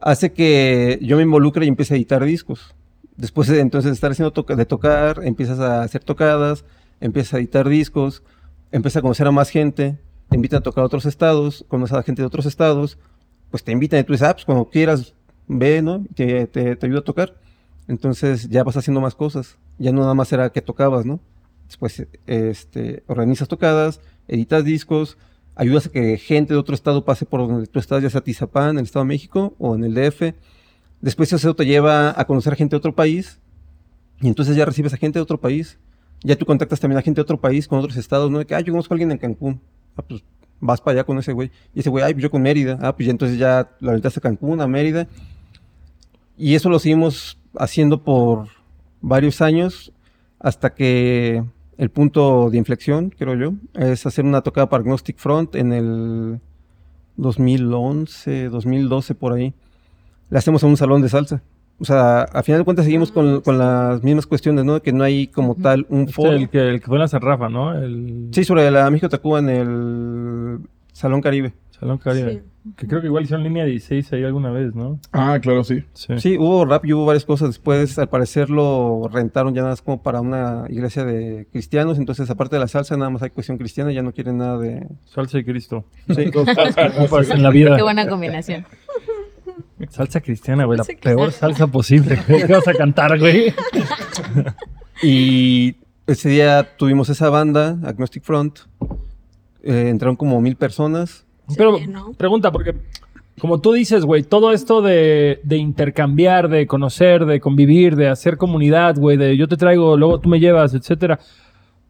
Hace 0.00 0.32
que 0.32 0.98
yo 1.02 1.16
me 1.16 1.22
involucre 1.22 1.64
y 1.64 1.68
empiece 1.68 1.94
a 1.94 1.96
editar 1.96 2.24
discos. 2.24 2.74
Después 3.16 3.46
de 3.48 3.60
entonces 3.60 3.92
estar 3.92 4.10
haciendo 4.10 4.32
de 4.42 4.66
tocar, 4.66 5.20
empiezas 5.22 5.60
a 5.60 5.82
hacer 5.82 6.02
tocadas, 6.02 6.64
empiezas 7.00 7.34
a 7.34 7.38
editar 7.38 7.68
discos, 7.68 8.22
empiezas 8.72 8.98
a 8.98 9.02
conocer 9.02 9.26
a 9.28 9.30
más 9.30 9.50
gente, 9.50 9.98
te 10.28 10.36
invitan 10.36 10.58
a 10.58 10.62
tocar 10.62 10.82
a 10.82 10.86
otros 10.86 11.06
estados, 11.06 11.64
conoces 11.68 11.92
a 11.92 11.96
la 11.98 12.02
gente 12.02 12.22
de 12.22 12.26
otros 12.26 12.46
estados, 12.46 12.98
pues 13.50 13.62
te 13.62 13.70
invitan 13.70 14.00
y 14.00 14.04
tú 14.04 14.12
dices, 14.12 14.26
ah, 14.26 14.32
pues 14.32 14.44
cuando 14.44 14.68
quieras, 14.70 15.14
ve, 15.46 15.82
¿no? 15.82 16.04
Te, 16.14 16.46
te, 16.46 16.74
te 16.74 16.86
ayudo 16.86 17.00
a 17.00 17.04
tocar. 17.04 17.34
Entonces 17.86 18.48
ya 18.48 18.64
vas 18.64 18.76
haciendo 18.76 19.00
más 19.00 19.14
cosas. 19.14 19.58
Ya 19.78 19.92
no 19.92 20.00
nada 20.00 20.14
más 20.14 20.32
era 20.32 20.50
que 20.50 20.62
tocabas, 20.62 21.04
¿no? 21.04 21.20
Después 21.72 22.06
este, 22.26 23.02
organizas 23.06 23.48
tocadas, 23.48 24.02
editas 24.28 24.62
discos, 24.62 25.16
ayudas 25.54 25.86
a 25.86 25.90
que 25.90 26.18
gente 26.18 26.52
de 26.52 26.60
otro 26.60 26.74
estado 26.74 27.06
pase 27.06 27.24
por 27.24 27.48
donde 27.48 27.66
tú 27.66 27.78
estás, 27.78 28.02
ya 28.02 28.10
sea 28.10 28.20
Tizapán, 28.20 28.72
en 28.72 28.80
el 28.80 28.84
Estado 28.84 29.06
de 29.06 29.08
México 29.08 29.54
o 29.58 29.74
en 29.74 29.84
el 29.84 29.94
DF. 29.94 30.34
Después 31.00 31.32
eso 31.32 31.56
te 31.56 31.64
lleva 31.64 32.12
a 32.14 32.26
conocer 32.26 32.52
a 32.52 32.56
gente 32.56 32.72
de 32.72 32.76
otro 32.76 32.94
país 32.94 33.40
y 34.20 34.28
entonces 34.28 34.54
ya 34.54 34.66
recibes 34.66 34.92
a 34.92 34.98
gente 34.98 35.18
de 35.18 35.22
otro 35.22 35.40
país. 35.40 35.78
Ya 36.22 36.36
tú 36.36 36.44
contactas 36.44 36.78
también 36.78 36.98
a 36.98 37.02
gente 37.02 37.20
de 37.20 37.22
otro 37.22 37.40
país, 37.40 37.66
con 37.66 37.78
otros 37.78 37.96
estados, 37.96 38.30
¿no? 38.30 38.38
De 38.38 38.44
que, 38.44 38.54
ah, 38.54 38.60
yo 38.60 38.74
conozco 38.74 38.92
a 38.92 38.94
alguien 38.96 39.10
en 39.10 39.16
Cancún. 39.16 39.58
Ah, 39.96 40.02
pues 40.02 40.22
vas 40.60 40.82
para 40.82 40.96
allá 40.98 41.04
con 41.04 41.16
ese 41.16 41.32
güey. 41.32 41.50
Y 41.74 41.80
ese 41.80 41.88
güey, 41.88 42.04
ay, 42.04 42.12
pues 42.12 42.22
yo 42.22 42.30
con 42.30 42.42
Mérida. 42.42 42.78
Ah, 42.82 42.94
pues 42.94 43.06
ya 43.06 43.12
entonces 43.12 43.38
ya 43.38 43.70
lo 43.80 43.92
aventaste 43.92 44.20
a 44.20 44.22
Cancún, 44.22 44.60
a 44.60 44.66
Mérida. 44.66 45.08
Y 46.36 46.54
eso 46.54 46.68
lo 46.68 46.78
seguimos 46.78 47.38
haciendo 47.58 48.02
por 48.02 48.48
varios 49.00 49.40
años 49.40 49.90
hasta 50.42 50.74
que 50.74 51.44
el 51.78 51.90
punto 51.90 52.50
de 52.50 52.58
inflexión, 52.58 53.10
creo 53.16 53.34
yo, 53.34 53.54
es 53.74 54.06
hacer 54.06 54.24
una 54.24 54.42
tocada 54.42 54.68
para 54.68 54.82
Agnostic 54.82 55.16
Front 55.18 55.54
en 55.54 55.72
el 55.72 56.40
2011, 57.16 58.48
2012 58.48 59.14
por 59.14 59.32
ahí. 59.32 59.54
La 60.30 60.38
hacemos 60.38 60.62
en 60.62 60.70
un 60.70 60.76
salón 60.76 61.02
de 61.02 61.08
salsa. 61.08 61.42
O 61.78 61.84
sea, 61.84 62.22
a 62.22 62.42
final 62.42 62.60
de 62.60 62.64
cuentas 62.64 62.84
seguimos 62.84 63.10
con, 63.10 63.40
con 63.40 63.58
las 63.58 64.02
mismas 64.02 64.26
cuestiones, 64.26 64.64
¿no? 64.64 64.80
Que 64.80 64.92
no 64.92 65.02
hay 65.02 65.26
como 65.26 65.54
tal 65.56 65.84
un 65.88 66.02
Este, 66.02 66.12
foro. 66.12 66.32
el, 66.32 66.48
que, 66.48 66.68
el 66.68 66.80
que 66.80 66.86
fue 66.86 66.96
en 66.96 67.00
la 67.00 67.08
San 67.08 67.20
Rafa, 67.22 67.48
¿no? 67.48 67.74
El 67.74 68.28
Sí, 68.30 68.44
sobre 68.44 68.70
la 68.70 68.88
México 68.90 69.08
Tacuba 69.08 69.40
en 69.40 69.48
el 69.48 70.58
Salón 70.92 71.20
Caribe. 71.20 71.52
Salón 71.82 71.98
Caribe. 71.98 72.44
Que 72.76 72.86
creo 72.86 73.00
que 73.00 73.08
igual 73.08 73.24
hicieron 73.24 73.42
línea 73.42 73.64
16 73.64 74.12
ahí 74.12 74.22
alguna 74.22 74.52
vez, 74.52 74.72
¿no? 74.72 75.00
Ah, 75.10 75.40
claro, 75.42 75.64
sí. 75.64 75.82
Sí. 75.94 76.16
Sí, 76.18 76.38
hubo 76.38 76.64
rap 76.64 76.84
y 76.86 76.92
hubo 76.92 77.04
varias 77.06 77.24
cosas. 77.24 77.48
Después, 77.48 77.98
al 77.98 78.08
parecer, 78.08 78.50
lo 78.50 79.08
rentaron 79.12 79.52
ya 79.52 79.62
nada 79.62 79.72
más 79.72 79.82
como 79.82 80.00
para 80.00 80.20
una 80.20 80.66
iglesia 80.68 81.04
de 81.04 81.48
cristianos. 81.50 81.98
Entonces, 81.98 82.30
aparte 82.30 82.54
de 82.54 82.60
la 82.60 82.68
salsa, 82.68 82.96
nada 82.96 83.10
más 83.10 83.20
hay 83.24 83.30
cuestión 83.30 83.58
cristiana. 83.58 83.90
Ya 83.90 84.02
no 84.02 84.12
quieren 84.12 84.38
nada 84.38 84.58
de... 84.58 84.86
Salsa 85.06 85.40
y 85.40 85.44
Cristo. 85.44 85.86
Sí. 86.08 86.30
Pues 87.10 87.30
en 87.30 87.42
la 87.42 87.50
vida. 87.50 87.76
Qué 87.76 87.82
buena 87.82 88.06
combinación. 88.06 88.64
Salsa 89.88 90.20
cristiana, 90.20 90.64
güey. 90.64 90.78
La 90.78 90.84
peor 90.84 91.32
salsa 91.32 91.66
posible. 91.66 92.16
¿Qué 92.28 92.46
vas 92.46 92.68
a 92.68 92.74
cantar, 92.74 93.18
güey? 93.18 93.52
Y 95.02 95.74
ese 96.06 96.28
día 96.28 96.76
tuvimos 96.76 97.08
esa 97.08 97.28
banda, 97.28 97.76
Agnostic 97.82 98.22
Front. 98.22 98.60
Eh, 99.64 99.88
entraron 99.88 100.14
como 100.14 100.40
mil 100.40 100.54
personas. 100.54 101.26
Pero 101.56 101.78
Sí, 101.78 101.86
¿no? 101.86 102.12
pregunta, 102.12 102.50
porque 102.52 102.74
como 103.40 103.60
tú 103.60 103.72
dices, 103.72 104.04
güey, 104.04 104.22
todo 104.22 104.52
esto 104.52 104.82
de, 104.82 105.40
de 105.42 105.56
intercambiar, 105.56 106.48
de 106.48 106.66
conocer, 106.66 107.24
de 107.26 107.40
convivir, 107.40 107.96
de 107.96 108.08
hacer 108.08 108.36
comunidad, 108.36 108.96
güey, 108.96 109.16
de 109.16 109.36
yo 109.36 109.48
te 109.48 109.56
traigo, 109.56 109.96
luego 109.96 110.20
tú 110.20 110.28
me 110.28 110.38
llevas, 110.40 110.74
etcétera. 110.74 111.18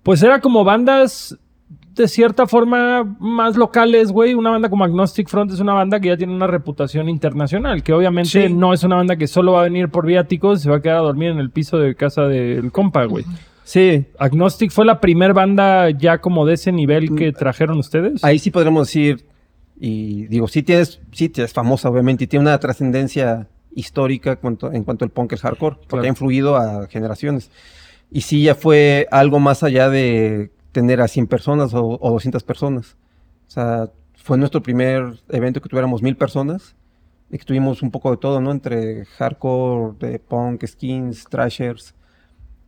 Pues 0.03 0.23
era 0.23 0.41
como 0.41 0.65
bandas 0.65 1.37
de 1.95 2.09
cierta 2.09 2.47
forma 2.47 3.05
más 3.21 3.57
locales, 3.57 4.11
güey. 4.13 4.33
Una 4.35 4.49
banda 4.51 4.71
como 4.71 4.83
Agnostic 4.85 5.29
Front 5.29 5.53
es 5.53 5.61
una 5.61 5.75
banda 5.75 6.01
que 6.01 6.09
ya 6.09 6.17
tiene 6.17 6.35
una 6.35 6.47
reputación 6.47 7.09
internacional, 7.11 7.83
que 7.83 7.93
obviamente 7.93 8.49
Sí. 8.49 8.53
no 8.55 8.73
es 8.73 8.83
una 8.83 8.97
banda 8.97 9.17
que 9.17 9.27
solo 9.27 9.53
va 9.53 9.61
a 9.61 9.65
venir 9.65 9.91
por 9.91 10.07
viáticos 10.07 10.61
y 10.61 10.63
se 10.63 10.71
va 10.71 10.77
a 10.77 10.81
quedar 10.81 10.97
a 10.99 11.03
dormir 11.03 11.29
en 11.31 11.39
el 11.39 11.51
piso 11.51 11.77
de 11.79 11.95
casa 11.95 12.23
del 12.23 12.73
compa, 12.73 13.05
güey. 13.05 13.25
Sí, 13.65 14.07
Agnostic 14.19 14.71
fue 14.71 14.85
la 14.87 15.01
primer 15.01 15.35
banda 15.35 15.91
ya 15.91 16.19
como 16.19 16.47
de 16.47 16.55
ese 16.55 16.73
nivel 16.73 17.15
que 17.15 17.31
trajeron 17.33 17.79
ustedes. 17.79 18.25
ahí 18.25 18.39
sí 18.39 18.51
podríamos 18.51 18.89
decir, 18.89 19.25
y 19.79 20.27
digo, 20.27 20.49
sí 20.49 20.63
tienes, 20.63 21.01
sí 21.13 21.31
es 21.37 21.53
famosa 21.53 21.89
obviamente, 21.91 22.25
y 22.25 22.27
tiene 22.27 22.45
una 22.45 22.59
trascendencia 22.59 23.49
histórica 23.75 24.37
cuanto- 24.37 24.73
en 24.73 24.85
cuanto 24.85 25.05
al 25.05 25.11
punk, 25.11 25.33
el 25.33 25.39
hardcore, 25.39 25.77
porque 25.77 25.89
Claro. 25.89 26.05
ha 26.05 26.09
influido 26.09 26.57
a 26.57 26.87
generaciones. 26.89 27.51
Y 28.11 28.21
sí 28.21 28.43
ya 28.43 28.55
fue 28.55 29.09
algo 29.11 29.41
más 29.41 29.63
allá 29.63 29.89
de 29.89 30.51
tener 30.73 31.01
a 31.01 31.09
100 31.09 31.27
personas 31.27 31.73
o, 31.75 31.99
o 32.01 32.11
200 32.11 32.43
personas. 32.43 32.97
O 33.49 33.51
sea, 33.51 33.89
fue 34.23 34.37
nuestro 34.39 34.63
primer 34.63 35.15
evento 35.31 35.61
que 35.61 35.69
tuviéramos 35.69 36.03
mil 36.03 36.17
personas 36.17 36.75
y 37.31 37.39
que 37.39 37.45
tuvimos 37.45 37.83
un 37.83 37.91
poco 37.91 38.11
de 38.11 38.19
todo, 38.19 38.41
¿no? 38.43 38.51
Entre 38.53 39.07
hardcore, 39.07 39.95
de 39.99 40.19
punk, 40.19 40.65
skins, 40.67 41.25
trashers 41.29 41.95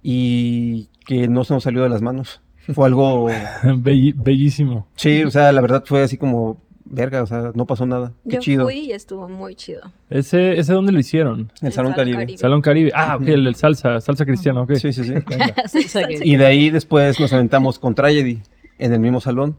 y 0.02 0.88
que 1.06 1.28
no 1.28 1.44
se 1.44 1.54
nos 1.54 1.62
salió 1.64 1.82
de 1.82 1.88
las 1.90 2.00
manos. 2.02 2.40
Fue 2.72 2.86
algo 2.86 3.26
bellísimo. 3.82 4.86
Sí, 4.96 5.22
o 5.24 5.30
sea, 5.30 5.52
la 5.52 5.60
verdad 5.60 5.84
fue 5.86 6.02
así 6.02 6.16
como, 6.16 6.58
verga, 6.94 7.22
o 7.22 7.26
sea, 7.26 7.52
no 7.54 7.66
pasó 7.66 7.86
nada. 7.86 8.12
Qué 8.28 8.36
Yo 8.36 8.40
chido. 8.40 8.64
fui 8.64 8.78
y 8.78 8.92
estuvo 8.92 9.28
muy 9.28 9.54
chido. 9.54 9.82
¿Ese, 10.10 10.58
ese 10.58 10.72
dónde 10.72 10.92
lo 10.92 10.98
hicieron? 10.98 11.50
El 11.60 11.72
Salón 11.72 11.92
Caribe. 11.92 12.38
Salón 12.38 12.62
Caribe. 12.62 12.92
Ah, 12.94 13.16
ok, 13.16 13.28
el 13.28 13.44
del 13.44 13.54
salsa, 13.54 14.00
salsa 14.00 14.24
cristiana, 14.24 14.62
ok. 14.62 14.74
Sí, 14.74 14.92
sí, 14.92 15.04
sí. 15.04 15.14
Y 16.22 16.36
de 16.36 16.46
ahí 16.46 16.70
después 16.70 17.18
nos 17.20 17.32
aventamos 17.32 17.78
con 17.78 17.94
Tragedy 17.94 18.40
en 18.78 18.92
el 18.92 19.00
mismo 19.00 19.20
salón. 19.20 19.56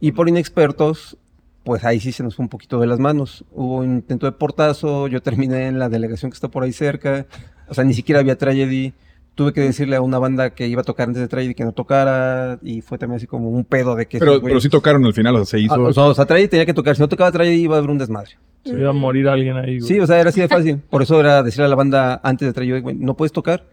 Y 0.00 0.12
por 0.12 0.28
inexpertos, 0.28 1.16
pues 1.64 1.84
ahí 1.84 2.00
sí 2.00 2.12
se 2.12 2.22
nos 2.22 2.34
fue 2.36 2.44
un 2.44 2.48
poquito 2.48 2.80
de 2.80 2.86
las 2.86 2.98
manos. 2.98 3.44
Hubo 3.52 3.78
un 3.78 3.94
intento 3.94 4.26
de 4.26 4.32
portazo, 4.32 5.06
yo 5.08 5.22
terminé 5.22 5.68
en 5.68 5.78
la 5.78 5.88
delegación 5.88 6.30
que 6.30 6.34
está 6.34 6.48
por 6.48 6.64
ahí 6.64 6.72
cerca. 6.72 7.26
O 7.68 7.74
sea, 7.74 7.84
ni 7.84 7.94
siquiera 7.94 8.20
había 8.20 8.36
Tragedy. 8.36 8.92
Tuve 9.34 9.52
que 9.54 9.62
decirle 9.62 9.96
a 9.96 10.02
una 10.02 10.18
banda 10.18 10.50
que 10.50 10.66
iba 10.68 10.82
a 10.82 10.84
tocar 10.84 11.08
antes 11.08 11.22
de 11.22 11.28
Tragedy 11.28 11.54
que 11.54 11.64
no 11.64 11.72
tocara. 11.72 12.58
Y 12.62 12.82
fue 12.82 12.98
también 12.98 13.16
así 13.16 13.26
como 13.26 13.48
un 13.48 13.64
pedo 13.64 13.94
de 13.96 14.06
que... 14.06 14.18
Pero, 14.18 14.42
pero 14.42 14.60
sí 14.60 14.68
tocaron 14.68 15.04
al 15.06 15.14
final, 15.14 15.34
o 15.36 15.38
sea, 15.38 15.46
se 15.46 15.60
hizo. 15.60 15.74
Ah, 15.74 15.78
o 15.88 15.92
sea, 15.92 16.04
o 16.04 16.14
sea, 16.14 16.26
Tragedy 16.26 16.48
tenía 16.48 16.66
que 16.66 16.74
tocar. 16.74 16.94
Si 16.94 17.00
no 17.00 17.08
tocaba 17.08 17.32
Tragedy 17.32 17.62
iba 17.62 17.76
a 17.76 17.78
haber 17.78 17.90
un 17.90 17.98
desmadre. 17.98 18.32
Se 18.64 18.78
iba 18.78 18.90
a 18.90 18.92
morir 18.92 19.28
alguien 19.28 19.56
ahí, 19.56 19.78
güey. 19.78 19.88
Sí, 19.88 19.98
o 19.98 20.06
sea, 20.06 20.20
era 20.20 20.28
así 20.28 20.40
de 20.40 20.48
fácil. 20.48 20.76
Por 20.90 21.02
eso 21.02 21.18
era 21.18 21.42
decirle 21.42 21.64
a 21.64 21.68
la 21.68 21.74
banda 21.76 22.20
antes 22.22 22.46
de 22.46 22.52
Tragedy, 22.52 22.80
güey, 22.80 22.94
no 22.96 23.16
puedes 23.16 23.32
tocar, 23.32 23.64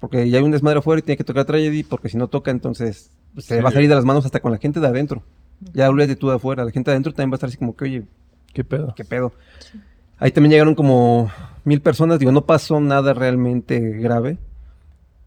porque 0.00 0.28
ya 0.30 0.38
hay 0.38 0.44
un 0.44 0.50
desmadre 0.50 0.78
afuera 0.78 0.98
y 0.98 1.02
tiene 1.02 1.16
que 1.18 1.24
tocar 1.24 1.44
Tragedy, 1.44 1.82
porque 1.84 2.08
si 2.08 2.16
no 2.16 2.26
toca, 2.28 2.50
entonces 2.50 3.10
pues, 3.34 3.46
se 3.46 3.56
Sí. 3.58 3.62
va 3.62 3.68
a 3.68 3.72
salir 3.72 3.88
de 3.88 3.94
las 3.94 4.04
manos 4.04 4.24
hasta 4.24 4.40
con 4.40 4.50
la 4.50 4.58
gente 4.58 4.80
de 4.80 4.86
adentro. 4.86 5.22
Ya 5.74 5.86
hablé 5.86 6.06
de 6.08 6.16
tú 6.16 6.28
de 6.30 6.36
afuera, 6.36 6.64
la 6.64 6.70
gente 6.72 6.90
de 6.90 6.94
adentro 6.94 7.12
también 7.12 7.30
va 7.30 7.34
a 7.34 7.36
estar 7.36 7.48
así 7.48 7.56
como 7.58 7.76
que, 7.76 7.84
oye, 7.84 8.02
¿Qué 8.52 8.64
pedo? 8.64 8.94
qué 8.96 9.04
pedo. 9.04 9.32
Ahí 10.18 10.30
también 10.32 10.50
llegaron 10.52 10.74
como 10.74 11.30
mil 11.64 11.80
personas, 11.80 12.18
digo, 12.18 12.32
no 12.32 12.44
pasó 12.46 12.80
nada 12.80 13.12
realmente 13.12 13.78
grave, 13.78 14.38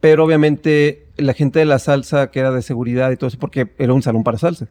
pero 0.05 0.23
obviamente 0.23 1.07
la 1.17 1.33
gente 1.33 1.57
de 1.57 1.65
la 1.65 1.79
salsa, 1.79 2.29
que 2.29 2.39
era 2.39 2.51
de 2.51 2.61
seguridad 2.61 3.09
y 3.09 3.17
todo 3.17 3.27
eso, 3.27 3.39
porque 3.39 3.73
era 3.79 3.91
un 3.91 4.03
salón 4.03 4.23
para 4.23 4.37
salsa, 4.37 4.67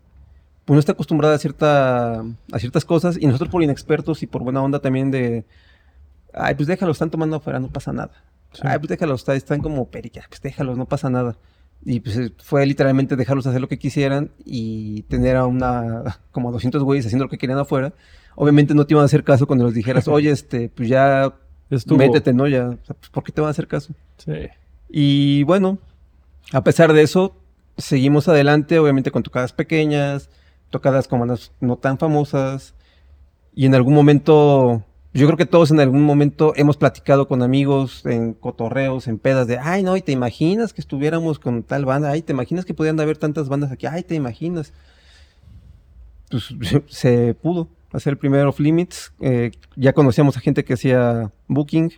pues 0.65 0.75
no 0.77 0.79
está 0.79 0.93
acostumbrada 0.93 1.35
a, 1.35 1.39
cierta, 1.39 2.21
a 2.21 2.59
ciertas 2.61 2.85
cosas 2.85 3.19
y 3.21 3.27
nosotros 3.27 3.51
por 3.51 3.61
inexpertos 3.61 4.23
y 4.23 4.29
por 4.29 4.45
buena 4.45 4.63
onda 4.63 4.79
también 4.79 5.11
de 5.11 5.45
Ay, 6.33 6.55
pues 6.55 6.69
déjalos, 6.69 6.95
están 6.95 7.11
tomando 7.11 7.35
afuera, 7.35 7.59
no 7.59 7.67
pasa 7.67 7.93
nada. 7.93 8.13
Ay, 8.63 8.79
pues 8.79 8.91
déjalos, 8.91 9.23
está- 9.23 9.35
están 9.35 9.61
como 9.61 9.89
perica, 9.91 10.25
pues 10.29 10.41
déjalos, 10.41 10.79
no 10.79 10.87
pasa 10.87 11.11
nada. 11.11 11.37
Y 11.85 11.99
pues 11.99 12.17
eh, 12.17 12.33
fue 12.39 12.65
literalmente 12.65 13.17
dejarlos 13.17 13.45
hacer 13.49 13.61
lo 13.61 13.67
que 13.69 13.77
quisieran 13.81 14.31
y 14.45 15.03
tener 15.03 15.35
a 15.35 15.47
una, 15.47 16.21
como 16.31 16.51
a 16.51 16.53
200 16.53 16.81
güeyes 16.85 17.07
haciendo 17.07 17.25
lo 17.25 17.29
que 17.29 17.39
querían 17.39 17.59
afuera. 17.59 17.93
Obviamente 18.37 18.73
no 18.73 18.87
te 18.87 18.95
iban 18.95 19.03
a 19.03 19.07
hacer 19.07 19.25
caso 19.25 19.49
cuando 19.49 19.65
les 19.65 19.75
dijeras, 19.75 20.07
oye, 20.17 20.31
este, 20.31 20.69
pues 20.69 20.89
ya 20.89 21.35
Estuvo. 21.71 21.99
métete, 21.99 22.33
¿no? 22.33 22.47
Ya, 22.47 22.69
o 22.69 22.79
sea, 22.87 22.95
pues, 22.95 23.11
¿por 23.11 23.25
qué 23.25 23.33
te 23.33 23.41
van 23.41 23.49
a 23.49 23.51
hacer 23.51 23.67
caso? 23.67 23.93
Sí. 24.19 24.31
Y 24.97 25.43
bueno, 25.43 25.81
a 26.53 26.63
pesar 26.63 26.93
de 26.93 27.03
eso, 27.03 27.35
seguimos 27.77 28.29
adelante, 28.29 28.79
obviamente 28.79 29.11
con 29.11 29.25
tocadas 29.25 29.53
pequeñas, 29.53 30.31
tocadas 30.71 31.09
con 31.09 31.19
bandas 31.19 31.51
no 31.59 31.77
tan 31.79 31.99
famosas. 31.99 32.75
Y 33.57 33.67
en 33.67 33.75
algún 33.75 33.93
momento, 33.93 34.85
yo 35.13 35.27
creo 35.27 35.37
que 35.37 35.47
todos 35.47 35.73
en 35.73 35.81
algún 35.81 36.03
momento 36.03 36.53
hemos 36.55 36.77
platicado 36.77 37.27
con 37.27 37.43
amigos 37.43 38.07
en 38.07 38.35
cotorreos, 38.35 39.09
en 39.09 39.19
pedas 39.19 39.49
de, 39.49 39.59
ay, 39.59 39.83
no, 39.83 39.97
y 39.97 40.01
te 40.01 40.13
imaginas 40.13 40.73
que 40.73 40.81
estuviéramos 40.81 41.41
con 41.41 41.65
tal 41.65 41.85
banda, 41.87 42.11
ay, 42.11 42.23
te 42.23 42.33
imaginas 42.33 42.65
que 42.65 42.73
podían 42.73 43.01
haber 43.01 43.19
tantas 43.19 43.49
bandas 43.49 43.73
aquí, 43.73 43.87
ay, 43.87 44.05
te 44.05 44.15
imaginas. 44.15 44.73
Pues 46.31 46.55
se 46.87 47.35
pudo 47.35 47.67
hacer 47.93 48.13
el 48.13 48.19
primer 48.19 48.47
Off 48.47 48.61
Limits. 48.61 49.13
eh, 49.19 49.51
ya 49.75 49.93
conocíamos 49.93 50.37
a 50.37 50.41
gente 50.41 50.65
que 50.65 50.75
hacía 50.75 51.33
booking. 51.49 51.93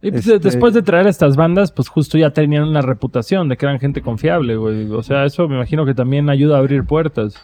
Y 0.00 0.10
pues, 0.12 0.26
Este- 0.26 0.38
después 0.38 0.74
de 0.74 0.82
traer 0.82 1.06
a 1.06 1.10
estas 1.10 1.34
bandas, 1.36 1.72
pues 1.72 1.88
justo 1.88 2.16
ya 2.18 2.30
tenían 2.32 2.64
una 2.64 2.82
reputación 2.82 3.48
de 3.48 3.56
que 3.56 3.66
eran 3.66 3.80
gente 3.80 4.00
confiable, 4.00 4.56
güey. 4.56 4.88
O 4.92 5.02
sea, 5.02 5.24
eso 5.24 5.48
me 5.48 5.56
imagino 5.56 5.84
que 5.84 5.94
también 5.94 6.30
ayuda 6.30 6.56
a 6.56 6.60
abrir 6.60 6.84
puertas. 6.84 7.34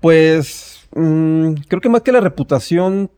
Pues 0.00 0.88
mm, 0.94 1.52
creo 1.68 1.80
que 1.80 1.88
más 1.88 2.00
que 2.02 2.12
la 2.12 2.20
reputación, 2.20 3.10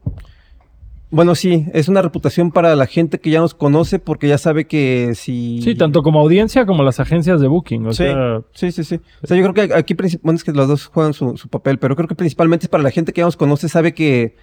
bueno, 1.10 1.36
sí, 1.36 1.66
es 1.72 1.88
una 1.88 2.02
reputación 2.02 2.50
para 2.50 2.74
la 2.74 2.86
gente 2.86 3.20
que 3.20 3.30
ya 3.30 3.38
nos 3.38 3.54
conoce 3.54 4.00
porque 4.00 4.26
ya 4.26 4.38
sabe 4.38 4.66
que 4.66 5.12
si... 5.14 5.60
Sí, 5.62 5.76
tanto 5.76 6.02
como 6.02 6.18
audiencia 6.18 6.66
como 6.66 6.82
las 6.82 6.98
agencias 6.98 7.40
de 7.40 7.46
booking. 7.46 7.86
O 7.86 7.92
Sí, 7.92 7.98
sea, 8.04 8.40
sí, 8.52 8.72
sí, 8.72 8.82
sí. 8.82 9.00
O 9.22 9.26
sea, 9.28 9.36
yo 9.36 9.44
creo 9.50 9.54
que 9.68 9.74
aquí, 9.74 9.94
bueno, 10.22 10.36
es 10.36 10.42
que 10.42 10.50
los 10.52 10.66
dos 10.66 10.86
juegan 10.86 11.14
su, 11.14 11.36
su 11.36 11.48
papel, 11.48 11.78
pero 11.78 11.94
creo 11.94 12.08
que 12.08 12.16
principalmente 12.16 12.66
es 12.66 12.70
para 12.70 12.82
la 12.82 12.90
gente 12.90 13.12
que 13.12 13.20
ya 13.20 13.24
nos 13.26 13.36
conoce, 13.36 13.68
sabe 13.68 13.94
que 13.94 14.34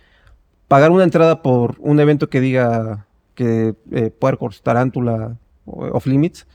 pagar 0.70 0.92
una 0.92 1.04
entrada 1.04 1.42
por 1.42 1.76
un 1.80 2.00
evento 2.00 2.30
que 2.30 2.40
diga 2.40 3.08
que 3.36 3.74
eh, 3.92 4.10
Puercos, 4.12 4.62
Tarántula 4.62 5.38
Off 5.66 6.06
Limits 6.08 6.48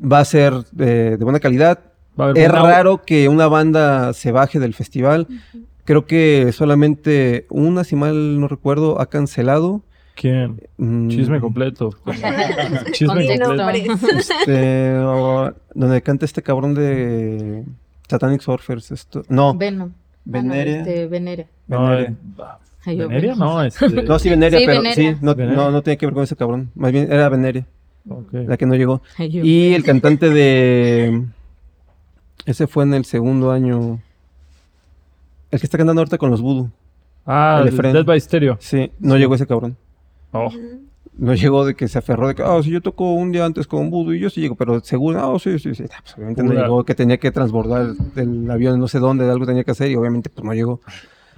va 0.00 0.20
a 0.20 0.24
ser 0.24 0.52
de, 0.72 1.16
de 1.16 1.24
buena 1.24 1.40
calidad, 1.40 1.80
va 2.18 2.26
a 2.26 2.28
haber 2.30 2.44
es 2.44 2.50
raro 2.52 3.02
que 3.02 3.28
una 3.28 3.46
banda 3.48 4.12
se 4.12 4.32
baje 4.32 4.58
del 4.60 4.74
festival. 4.74 5.26
Creo 5.84 6.04
que 6.06 6.50
solamente 6.52 7.46
una, 7.48 7.84
si 7.84 7.94
mal 7.96 8.40
no 8.40 8.48
recuerdo, 8.48 9.00
ha 9.00 9.06
cancelado. 9.06 9.82
¿Quién? 10.16 10.62
Mm, 10.78 11.08
Chisme 11.08 11.40
completo. 11.40 11.90
Chisme 12.92 13.38
completo. 13.38 13.98
este, 14.18 14.98
o- 14.98 15.52
donde 15.74 16.02
canta 16.02 16.24
este 16.24 16.42
cabrón 16.42 16.74
de 16.74 17.64
Satanic 18.08 18.40
Surfers. 18.40 18.90
Esto. 18.90 19.22
No, 19.28 19.54
Venom. 19.56 19.92
Veneria. 20.24 20.80
Ah, 20.80 20.84
no, 20.86 20.86
este. 20.86 21.46
No, 21.68 21.98
eh, 21.98 22.16
yo, 22.36 22.44
¿Veneria? 22.86 23.34
No, 23.34 23.62
este... 23.64 23.88
No, 24.02 24.18
sí, 24.18 24.30
Veneria, 24.30 24.58
Sí, 24.58 24.64
pero 24.66 24.82
Veneria. 24.82 25.14
sí, 25.14 25.18
no, 25.20 25.34
no, 25.34 25.70
no 25.70 25.82
tiene 25.82 25.96
que 25.96 26.06
ver 26.06 26.14
con 26.14 26.24
ese 26.24 26.36
cabrón. 26.36 26.70
Más 26.74 26.92
bien 26.92 27.10
era 27.10 27.28
Veneria, 27.28 27.66
ok. 28.08 28.32
la 28.32 28.56
que 28.56 28.66
no 28.66 28.74
llegó. 28.74 29.02
Ay. 29.18 29.40
Y 29.42 29.74
el 29.74 29.82
cantante 29.84 30.30
de. 30.30 31.24
Ese 32.44 32.66
fue 32.66 32.84
en 32.84 32.94
el 32.94 33.04
segundo 33.04 33.50
año. 33.50 34.00
El 35.50 35.60
que 35.60 35.66
está 35.66 35.78
cantando 35.78 36.00
ahorita 36.00 36.18
con 36.18 36.30
los 36.30 36.40
Voodoo. 36.40 36.70
Ah, 37.24 37.64
el. 37.66 37.76
Dead 37.76 38.04
by 38.04 38.20
Stereo. 38.20 38.56
Sí, 38.60 38.92
no 39.00 39.16
llegó 39.16 39.34
ese 39.34 39.46
cabrón. 39.46 39.76
Oh. 40.32 40.50
No 41.18 41.34
llegó 41.34 41.64
de 41.64 41.74
que 41.74 41.88
se 41.88 41.98
aferró 41.98 42.28
de 42.28 42.34
que, 42.34 42.42
ah, 42.42 42.60
si 42.62 42.70
yo 42.70 42.82
toco 42.82 43.14
un 43.14 43.32
día 43.32 43.46
antes 43.46 43.66
con 43.66 43.88
Voodoo 43.90 44.12
y 44.12 44.20
yo 44.20 44.28
sí 44.28 44.42
llego, 44.42 44.54
pero 44.54 44.80
seguro, 44.80 45.18
ah, 45.18 45.38
sí, 45.38 45.58
sí, 45.58 45.74
sí. 45.74 45.84
Ah, 45.90 46.00
pues 46.02 46.14
obviamente 46.14 46.42
no 46.42 46.52
llegó, 46.52 46.84
que 46.84 46.94
tenía 46.94 47.16
que 47.16 47.30
transbordar 47.30 47.94
del 48.14 48.50
avión 48.50 48.78
no 48.78 48.86
sé 48.86 48.98
dónde, 48.98 49.24
de 49.24 49.30
algo 49.32 49.46
tenía 49.46 49.64
que 49.64 49.70
hacer 49.70 49.90
y 49.90 49.96
obviamente 49.96 50.28
pues 50.28 50.44
no 50.44 50.52
llegó. 50.52 50.80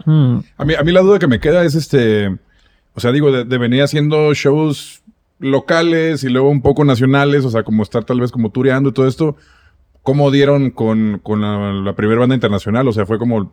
Hmm. 0.04 0.38
A 0.56 0.64
mí, 0.64 0.74
a 0.74 0.82
mí 0.82 0.92
la 0.92 1.00
duda 1.00 1.18
que 1.18 1.26
me 1.26 1.40
queda 1.40 1.64
es 1.64 1.74
este, 1.74 2.28
o 2.94 3.00
sea, 3.00 3.12
digo, 3.12 3.32
de, 3.32 3.44
de 3.44 3.58
venir 3.58 3.82
haciendo 3.82 4.32
shows 4.34 5.02
locales 5.40 6.24
y 6.24 6.28
luego 6.28 6.48
un 6.50 6.62
poco 6.62 6.84
nacionales, 6.84 7.44
o 7.44 7.50
sea, 7.50 7.62
como 7.62 7.82
estar 7.82 8.04
tal 8.04 8.20
vez 8.20 8.30
como 8.32 8.50
tureando 8.50 8.90
y 8.90 8.92
todo 8.92 9.06
esto, 9.06 9.36
¿cómo 10.02 10.30
dieron 10.30 10.70
con, 10.70 11.20
con 11.22 11.40
la, 11.42 11.72
la 11.72 11.94
primera 11.94 12.20
banda 12.20 12.34
internacional? 12.34 12.88
O 12.88 12.92
sea, 12.92 13.06
fue 13.06 13.18
como, 13.18 13.52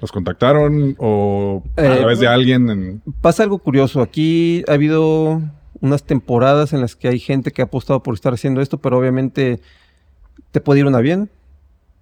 ¿los 0.00 0.12
contactaron 0.12 0.96
o 0.98 1.62
a 1.76 1.82
Eh, 1.82 1.96
través 1.98 2.18
de 2.20 2.26
alguien? 2.28 2.70
En... 2.70 3.02
Pasa 3.20 3.42
algo 3.42 3.58
curioso, 3.58 4.00
aquí 4.00 4.64
ha 4.68 4.72
habido 4.72 5.40
unas 5.80 6.04
temporadas 6.04 6.72
en 6.72 6.80
las 6.80 6.96
que 6.96 7.08
hay 7.08 7.18
gente 7.18 7.52
que 7.52 7.62
ha 7.62 7.66
apostado 7.66 8.02
por 8.02 8.14
estar 8.14 8.32
haciendo 8.32 8.60
esto, 8.60 8.78
pero 8.78 8.98
obviamente 8.98 9.60
te 10.50 10.60
puede 10.60 10.80
ir 10.80 10.86
una 10.86 11.00
bien, 11.00 11.30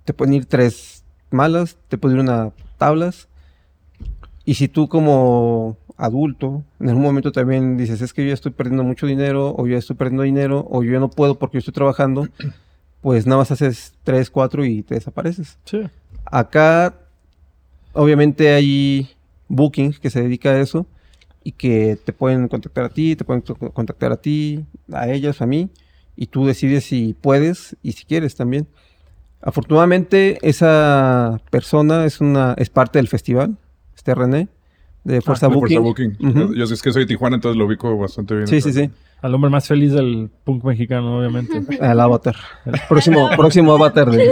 te 0.04 0.14
pueden 0.14 0.34
ir 0.34 0.46
tres 0.46 1.04
malas, 1.30 1.76
te 1.88 1.98
puede 1.98 2.14
ir 2.14 2.20
una 2.20 2.50
tablas. 2.78 3.28
Y 4.48 4.54
si 4.54 4.66
tú 4.66 4.88
como 4.88 5.76
adulto, 5.98 6.64
en 6.80 6.88
algún 6.88 7.02
momento 7.02 7.32
también 7.32 7.76
dices, 7.76 8.00
es 8.00 8.14
que 8.14 8.22
yo 8.22 8.28
ya 8.28 8.34
estoy 8.34 8.50
perdiendo 8.52 8.82
mucho 8.82 9.06
dinero, 9.06 9.54
o 9.54 9.66
yo 9.66 9.72
ya 9.72 9.78
estoy 9.78 9.94
perdiendo 9.94 10.22
dinero, 10.22 10.66
o 10.70 10.82
yo 10.82 10.90
ya 10.92 11.00
no 11.00 11.10
puedo 11.10 11.38
porque 11.38 11.56
yo 11.56 11.58
estoy 11.58 11.74
trabajando, 11.74 12.26
pues 13.02 13.26
nada 13.26 13.40
más 13.42 13.50
haces 13.50 13.92
tres, 14.04 14.30
cuatro 14.30 14.64
y 14.64 14.82
te 14.82 14.94
desapareces. 14.94 15.58
Sí. 15.66 15.82
Acá, 16.24 16.94
obviamente, 17.92 18.54
hay 18.54 19.10
booking 19.48 19.92
que 19.92 20.08
se 20.08 20.22
dedica 20.22 20.48
a 20.52 20.60
eso 20.60 20.86
y 21.44 21.52
que 21.52 21.98
te 22.02 22.14
pueden 22.14 22.48
contactar 22.48 22.84
a 22.86 22.88
ti, 22.88 23.16
te 23.16 23.24
pueden 23.26 23.42
co- 23.42 23.54
contactar 23.72 24.12
a 24.12 24.16
ti, 24.16 24.64
a 24.90 25.08
ellas, 25.10 25.42
a 25.42 25.46
mí, 25.46 25.68
y 26.16 26.28
tú 26.28 26.46
decides 26.46 26.84
si 26.84 27.14
puedes 27.20 27.76
y 27.82 27.92
si 27.92 28.06
quieres 28.06 28.34
también. 28.34 28.66
Afortunadamente, 29.42 30.38
esa 30.40 31.38
persona 31.50 32.06
es 32.06 32.22
una 32.22 32.54
es 32.56 32.70
parte 32.70 32.98
del 32.98 33.08
festival, 33.08 33.58
este 33.98 34.14
René, 34.14 34.48
de 35.04 35.20
Fuerza 35.20 35.46
Ah, 35.46 35.48
de 35.50 35.56
Booking. 35.56 35.82
Fuerza 35.82 36.02
Booking. 36.20 36.42
Ujú. 36.44 36.54
Yo 36.54 36.64
es 36.64 36.80
que 36.82 36.92
soy 36.92 37.02
de 37.02 37.06
Tijuana, 37.08 37.36
entonces 37.36 37.56
lo 37.58 37.66
ubico 37.66 37.96
bastante 37.98 38.34
bien. 38.34 38.46
Sí, 38.46 38.60
sí, 38.60 38.72
sí, 38.72 38.90
Al 39.20 39.34
hombre 39.34 39.50
más 39.50 39.66
feliz 39.66 39.92
del 39.92 40.30
punk 40.44 40.64
mexicano, 40.64 41.18
obviamente. 41.18 41.60
al 41.84 42.00
avatar. 42.00 42.36
El 42.64 42.74
próximo, 42.88 43.28
próximo 43.36 43.72
avatar 43.74 44.10
del, 44.10 44.30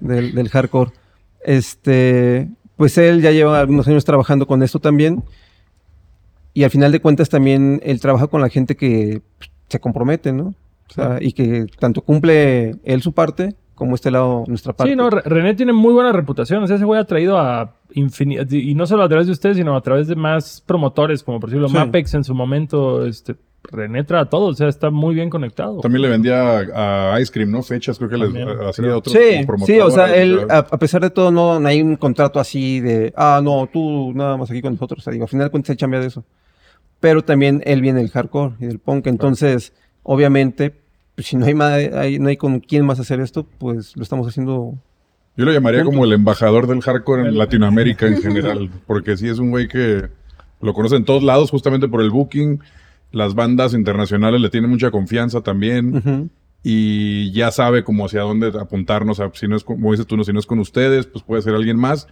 del, 0.00 0.34
del 0.34 0.48
hardcore. 0.48 0.90
Este, 1.44 2.48
pues 2.76 2.96
él 2.98 3.20
ya 3.20 3.30
lleva 3.30 3.60
algunos 3.60 3.86
años 3.88 4.04
trabajando 4.04 4.46
con 4.46 4.62
esto 4.62 4.78
también. 4.78 5.22
Y 6.54 6.64
al 6.64 6.70
final 6.70 6.92
de 6.92 7.00
cuentas 7.00 7.28
también 7.28 7.80
él 7.84 8.00
trabaja 8.00 8.26
con 8.26 8.40
la 8.40 8.48
gente 8.48 8.76
que 8.76 9.22
se 9.68 9.80
compromete, 9.80 10.32
¿no? 10.32 10.54
O 10.88 10.94
sea, 10.94 11.18
y 11.20 11.32
que 11.32 11.66
tanto 11.78 12.02
cumple 12.02 12.76
él 12.84 13.02
su 13.02 13.12
parte 13.12 13.54
como 13.74 13.94
este 13.94 14.10
lado 14.10 14.44
nuestra 14.46 14.72
parte. 14.72 14.90
Sí, 14.92 14.96
no, 14.96 15.10
Re- 15.10 15.22
René 15.24 15.54
tiene 15.54 15.72
muy 15.72 15.92
buena 15.92 16.12
reputación. 16.12 16.62
O 16.62 16.66
sea, 16.66 16.76
ese 16.76 16.84
güey 16.84 17.00
ha 17.00 17.04
traído 17.04 17.38
a 17.38 17.76
infinidad, 17.94 18.50
y 18.50 18.74
no 18.74 18.86
solo 18.86 19.02
a 19.02 19.08
través 19.08 19.26
de 19.26 19.32
ustedes, 19.32 19.56
sino 19.56 19.76
a 19.76 19.80
través 19.82 20.08
de 20.08 20.16
más 20.16 20.62
promotores, 20.66 21.22
como 21.22 21.40
por 21.40 21.48
ejemplo 21.50 21.68
Sí. 21.68 21.74
Mapex 21.74 22.14
en 22.14 22.24
su 22.24 22.34
momento. 22.34 23.04
Este, 23.06 23.36
René 23.70 24.02
trae 24.02 24.22
a 24.22 24.24
todo, 24.24 24.46
o 24.46 24.54
sea, 24.54 24.66
está 24.68 24.90
muy 24.90 25.14
bien 25.14 25.30
conectado. 25.30 25.78
También 25.80 26.02
le 26.02 26.08
vendía 26.08 26.58
a, 26.74 27.14
a 27.14 27.20
Ice 27.20 27.32
Cream, 27.32 27.50
¿no? 27.52 27.62
Fechas, 27.62 27.96
creo 27.96 28.10
que 28.10 28.16
les 28.18 28.32
También, 28.32 28.48
hacía 28.48 28.84
creo. 28.84 28.98
otros 28.98 29.12
Sí, 29.14 29.20
sí, 29.66 29.78
o 29.80 29.90
sea, 29.90 30.06
promotores, 30.06 30.16
él, 30.16 30.46
a, 30.50 30.58
a 30.58 30.78
pesar 30.78 31.00
de 31.00 31.10
todo, 31.10 31.30
no, 31.30 31.60
no 31.60 31.68
hay 31.68 31.80
un 31.80 31.94
contrato 31.96 32.40
así 32.40 32.80
de, 32.80 33.12
ah, 33.16 33.40
no, 33.42 33.68
tú 33.72 34.12
nada 34.14 34.36
más 34.36 34.50
aquí 34.50 34.60
con 34.62 34.72
nosotros. 34.72 34.98
O 35.00 35.02
sea, 35.04 35.12
digo, 35.12 35.24
al 35.24 35.28
final 35.28 35.50
cuentas 35.52 35.70
él 35.70 35.76
chambea 35.76 36.00
de 36.00 36.06
eso. 36.08 36.24
Pero 36.98 37.22
también 37.22 37.62
él 37.64 37.80
viene 37.80 38.00
del 38.00 38.10
hardcore 38.10 38.54
y 38.58 38.66
del 38.66 38.80
punk. 38.80 39.06
Entonces, 39.06 39.72
obviamente, 40.02 40.81
pues, 41.14 41.26
si 41.26 41.36
no 41.36 41.44
hay, 41.46 41.54
hay- 41.94 42.18
no 42.18 42.28
hay 42.28 42.36
con 42.36 42.60
quién 42.60 42.84
más 42.86 43.00
hacer 43.00 43.20
esto, 43.20 43.46
pues 43.58 43.96
lo 43.96 44.02
estamos 44.02 44.26
haciendo. 44.28 44.74
Yo 45.36 45.44
lo 45.46 45.52
llamaría 45.52 45.84
como 45.84 46.04
el 46.04 46.12
embajador 46.12 46.66
del 46.66 46.80
hardcore 46.82 47.28
en 47.28 47.38
Latinoamérica 47.38 48.06
en 48.06 48.16
general, 48.22 48.70
porque 48.86 49.16
sí 49.16 49.28
es 49.28 49.38
un 49.38 49.50
güey 49.50 49.66
que 49.68 50.08
lo 50.60 50.74
conoce 50.74 50.96
en 50.96 51.04
todos 51.04 51.22
lados 51.22 51.50
justamente 51.50 51.88
por 51.88 52.02
el 52.02 52.10
booking. 52.10 52.60
Las 53.12 53.34
bandas 53.34 53.74
internacionales 53.74 54.40
le 54.40 54.48
tienen 54.50 54.70
mucha 54.70 54.90
confianza 54.90 55.40
también 55.42 56.30
y 56.62 57.32
ya 57.32 57.50
sabe 57.50 57.82
como 57.84 58.06
hacia 58.06 58.20
dónde 58.22 58.52
apuntarnos. 58.58 59.20
a- 59.20 59.30
si 59.34 59.48
no 59.48 59.56
es, 59.56 59.64
con- 59.64 59.76
como 59.76 59.90
dices 59.92 60.06
tú, 60.06 60.16
no, 60.16 60.24
si 60.24 60.32
no 60.32 60.38
es 60.38 60.46
con 60.46 60.58
ustedes, 60.60 61.06
pues 61.06 61.24
puede 61.24 61.42
ser 61.42 61.54
alguien 61.54 61.76
más, 61.76 62.06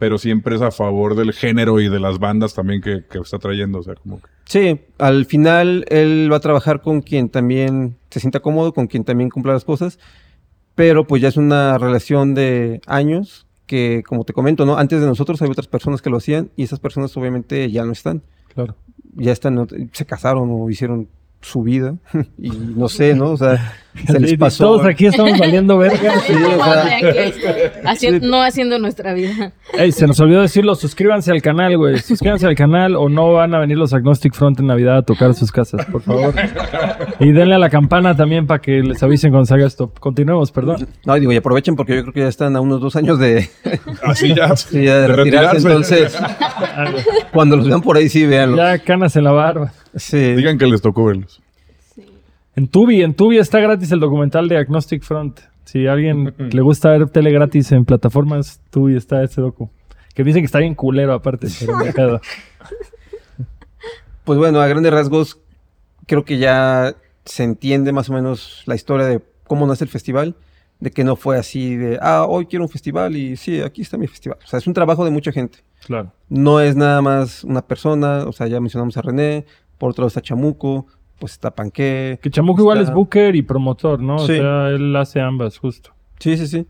pero 0.00 0.18
siempre 0.18 0.56
es 0.56 0.62
a 0.62 0.72
favor 0.72 1.14
del 1.14 1.32
género 1.32 1.78
y 1.78 1.88
de 1.88 2.00
las 2.00 2.18
bandas 2.18 2.54
también 2.54 2.80
que, 2.80 3.04
que 3.08 3.18
está 3.18 3.38
trayendo. 3.38 3.78
O 3.78 3.82
sea, 3.84 3.94
como 3.94 4.18
que 4.20 4.26
Sí, 4.46 4.80
al 4.98 5.26
final 5.26 5.84
él 5.90 6.28
va 6.32 6.38
a 6.38 6.40
trabajar 6.40 6.80
con 6.82 7.02
quien 7.02 7.28
también 7.28 7.96
se 8.10 8.18
sienta 8.18 8.40
cómodo, 8.40 8.72
con 8.72 8.88
quien 8.88 9.04
también 9.04 9.30
cumpla 9.30 9.52
las 9.52 9.64
cosas, 9.64 10.00
pero 10.74 11.06
pues 11.06 11.22
ya 11.22 11.28
es 11.28 11.36
una 11.36 11.78
relación 11.78 12.34
de 12.34 12.80
años 12.86 13.46
que, 13.66 14.02
como 14.04 14.24
te 14.24 14.32
comento, 14.32 14.66
¿no? 14.66 14.76
Antes 14.76 15.00
de 15.00 15.06
nosotros 15.06 15.40
hay 15.42 15.50
otras 15.50 15.68
personas 15.68 16.02
que 16.02 16.10
lo 16.10 16.16
hacían 16.16 16.50
y 16.56 16.64
esas 16.64 16.80
personas 16.80 17.16
obviamente 17.16 17.70
ya 17.70 17.84
no 17.84 17.92
están, 17.92 18.22
Claro. 18.54 18.74
ya 19.14 19.30
están, 19.30 19.68
se 19.92 20.04
casaron 20.06 20.48
o 20.50 20.68
hicieron 20.68 21.06
su 21.42 21.62
vida. 21.62 21.94
y 22.38 22.50
no 22.50 22.88
sé, 22.88 23.14
¿no? 23.14 23.30
O 23.30 23.36
sea, 23.36 23.74
se 24.06 24.20
les 24.20 24.36
pasó. 24.36 24.64
Todos 24.64 24.86
aquí 24.86 25.06
estamos 25.06 25.38
valiendo 25.38 25.78
verga. 25.78 26.14
Sí, 26.26 26.34
o 26.34 26.64
sea, 26.64 27.82
Haci- 27.84 28.20
no 28.20 28.42
haciendo 28.42 28.78
nuestra 28.78 29.14
vida. 29.14 29.52
Ey, 29.72 29.90
se 29.92 30.06
nos 30.06 30.18
olvidó 30.20 30.42
decirlo, 30.42 30.74
suscríbanse 30.74 31.30
al 31.32 31.42
canal, 31.42 31.76
güey. 31.76 31.98
Suscríbanse 31.98 32.46
al 32.46 32.54
canal 32.54 32.94
o 32.96 33.08
no 33.08 33.32
van 33.32 33.54
a 33.54 33.58
venir 33.58 33.78
los 33.78 33.92
Agnostic 33.92 34.34
Front 34.34 34.60
en 34.60 34.66
Navidad 34.66 34.98
a 34.98 35.02
tocar 35.02 35.34
sus 35.34 35.50
casas, 35.50 35.86
por 35.86 36.02
favor. 36.02 36.34
Y 37.18 37.32
denle 37.32 37.54
a 37.54 37.58
la 37.58 37.70
campana 37.70 38.16
también 38.16 38.46
para 38.46 38.60
que 38.60 38.82
les 38.82 39.02
avisen 39.02 39.30
cuando 39.30 39.46
salga 39.46 39.66
esto. 39.66 39.92
Continuemos, 39.98 40.52
perdón. 40.52 40.86
no, 41.04 41.14
digo, 41.14 41.32
y 41.32 41.36
aprovechen 41.36 41.76
porque 41.76 41.96
yo 41.96 42.02
creo 42.02 42.12
que 42.12 42.20
ya 42.20 42.28
están 42.28 42.56
a 42.56 42.60
unos 42.60 42.80
dos 42.80 42.96
años 42.96 43.18
de, 43.18 43.48
Así 44.04 44.34
ya. 44.34 44.54
sí, 44.56 44.84
ya 44.84 44.98
de 45.00 45.06
retirarse. 45.08 45.56
Entonces, 45.66 46.18
cuando 47.32 47.56
los 47.56 47.66
vean 47.68 47.80
por 47.82 47.96
ahí, 47.96 48.08
sí, 48.08 48.26
véanlos. 48.26 48.58
Ya 48.58 48.78
canas 48.78 49.16
en 49.16 49.24
la 49.24 49.32
barba. 49.32 49.72
Sí. 49.94 50.34
Digan 50.34 50.58
que 50.58 50.66
les 50.66 50.80
tocó 50.82 51.04
verlos. 51.04 51.40
En 52.56 52.68
Tubi, 52.68 53.02
en 53.02 53.14
Tubi 53.14 53.38
está 53.38 53.60
gratis 53.60 53.92
el 53.92 54.00
documental 54.00 54.48
de 54.48 54.58
Agnostic 54.58 55.02
Front. 55.02 55.40
Si 55.64 55.86
a 55.86 55.92
alguien 55.92 56.34
le 56.50 56.62
gusta 56.62 56.90
ver 56.90 57.08
tele 57.08 57.30
gratis 57.30 57.70
en 57.72 57.84
plataformas, 57.84 58.60
Tubi 58.70 58.96
está 58.96 59.22
ese 59.22 59.40
docu. 59.40 59.70
Que 60.14 60.24
dicen 60.24 60.42
que 60.42 60.46
está 60.46 60.58
bien 60.58 60.74
culero 60.74 61.14
aparte, 61.14 61.46
pero. 61.94 62.20
Pues 64.24 64.38
bueno, 64.38 64.60
a 64.60 64.68
grandes 64.68 64.92
rasgos, 64.92 65.40
creo 66.06 66.24
que 66.24 66.38
ya 66.38 66.94
se 67.24 67.44
entiende 67.44 67.92
más 67.92 68.10
o 68.10 68.12
menos 68.12 68.62
la 68.66 68.74
historia 68.74 69.06
de 69.06 69.20
cómo 69.46 69.66
nace 69.66 69.84
el 69.84 69.90
festival, 69.90 70.36
de 70.78 70.90
que 70.90 71.04
no 71.04 71.16
fue 71.16 71.38
así 71.38 71.76
de, 71.76 71.98
ah, 72.00 72.26
hoy 72.28 72.46
quiero 72.46 72.64
un 72.64 72.68
festival 72.68 73.16
y 73.16 73.36
sí, 73.36 73.60
aquí 73.60 73.82
está 73.82 73.96
mi 73.96 74.06
festival. 74.06 74.38
O 74.44 74.46
sea, 74.46 74.58
es 74.58 74.66
un 74.66 74.74
trabajo 74.74 75.04
de 75.04 75.10
mucha 75.10 75.32
gente. 75.32 75.58
Claro. 75.84 76.12
No 76.28 76.60
es 76.60 76.76
nada 76.76 77.00
más 77.02 77.44
una 77.44 77.62
persona, 77.62 78.24
o 78.26 78.32
sea, 78.32 78.46
ya 78.46 78.60
mencionamos 78.60 78.96
a 78.96 79.02
René, 79.02 79.46
por 79.78 79.90
otro 79.90 80.02
lado 80.02 80.08
está 80.08 80.20
Chamuco, 80.20 80.86
pues 81.20 81.32
está 81.32 81.52
Panqué. 81.54 82.18
Que 82.20 82.30
Chamuco 82.30 82.62
igual 82.62 82.80
es 82.80 82.92
booker 82.92 83.36
y 83.36 83.42
promotor, 83.42 84.00
¿no? 84.00 84.18
Sí. 84.18 84.32
O 84.32 84.36
sea, 84.36 84.68
él 84.70 84.96
hace 84.96 85.20
ambas, 85.20 85.58
justo. 85.58 85.90
Sí, 86.18 86.36
sí, 86.36 86.48
sí. 86.48 86.66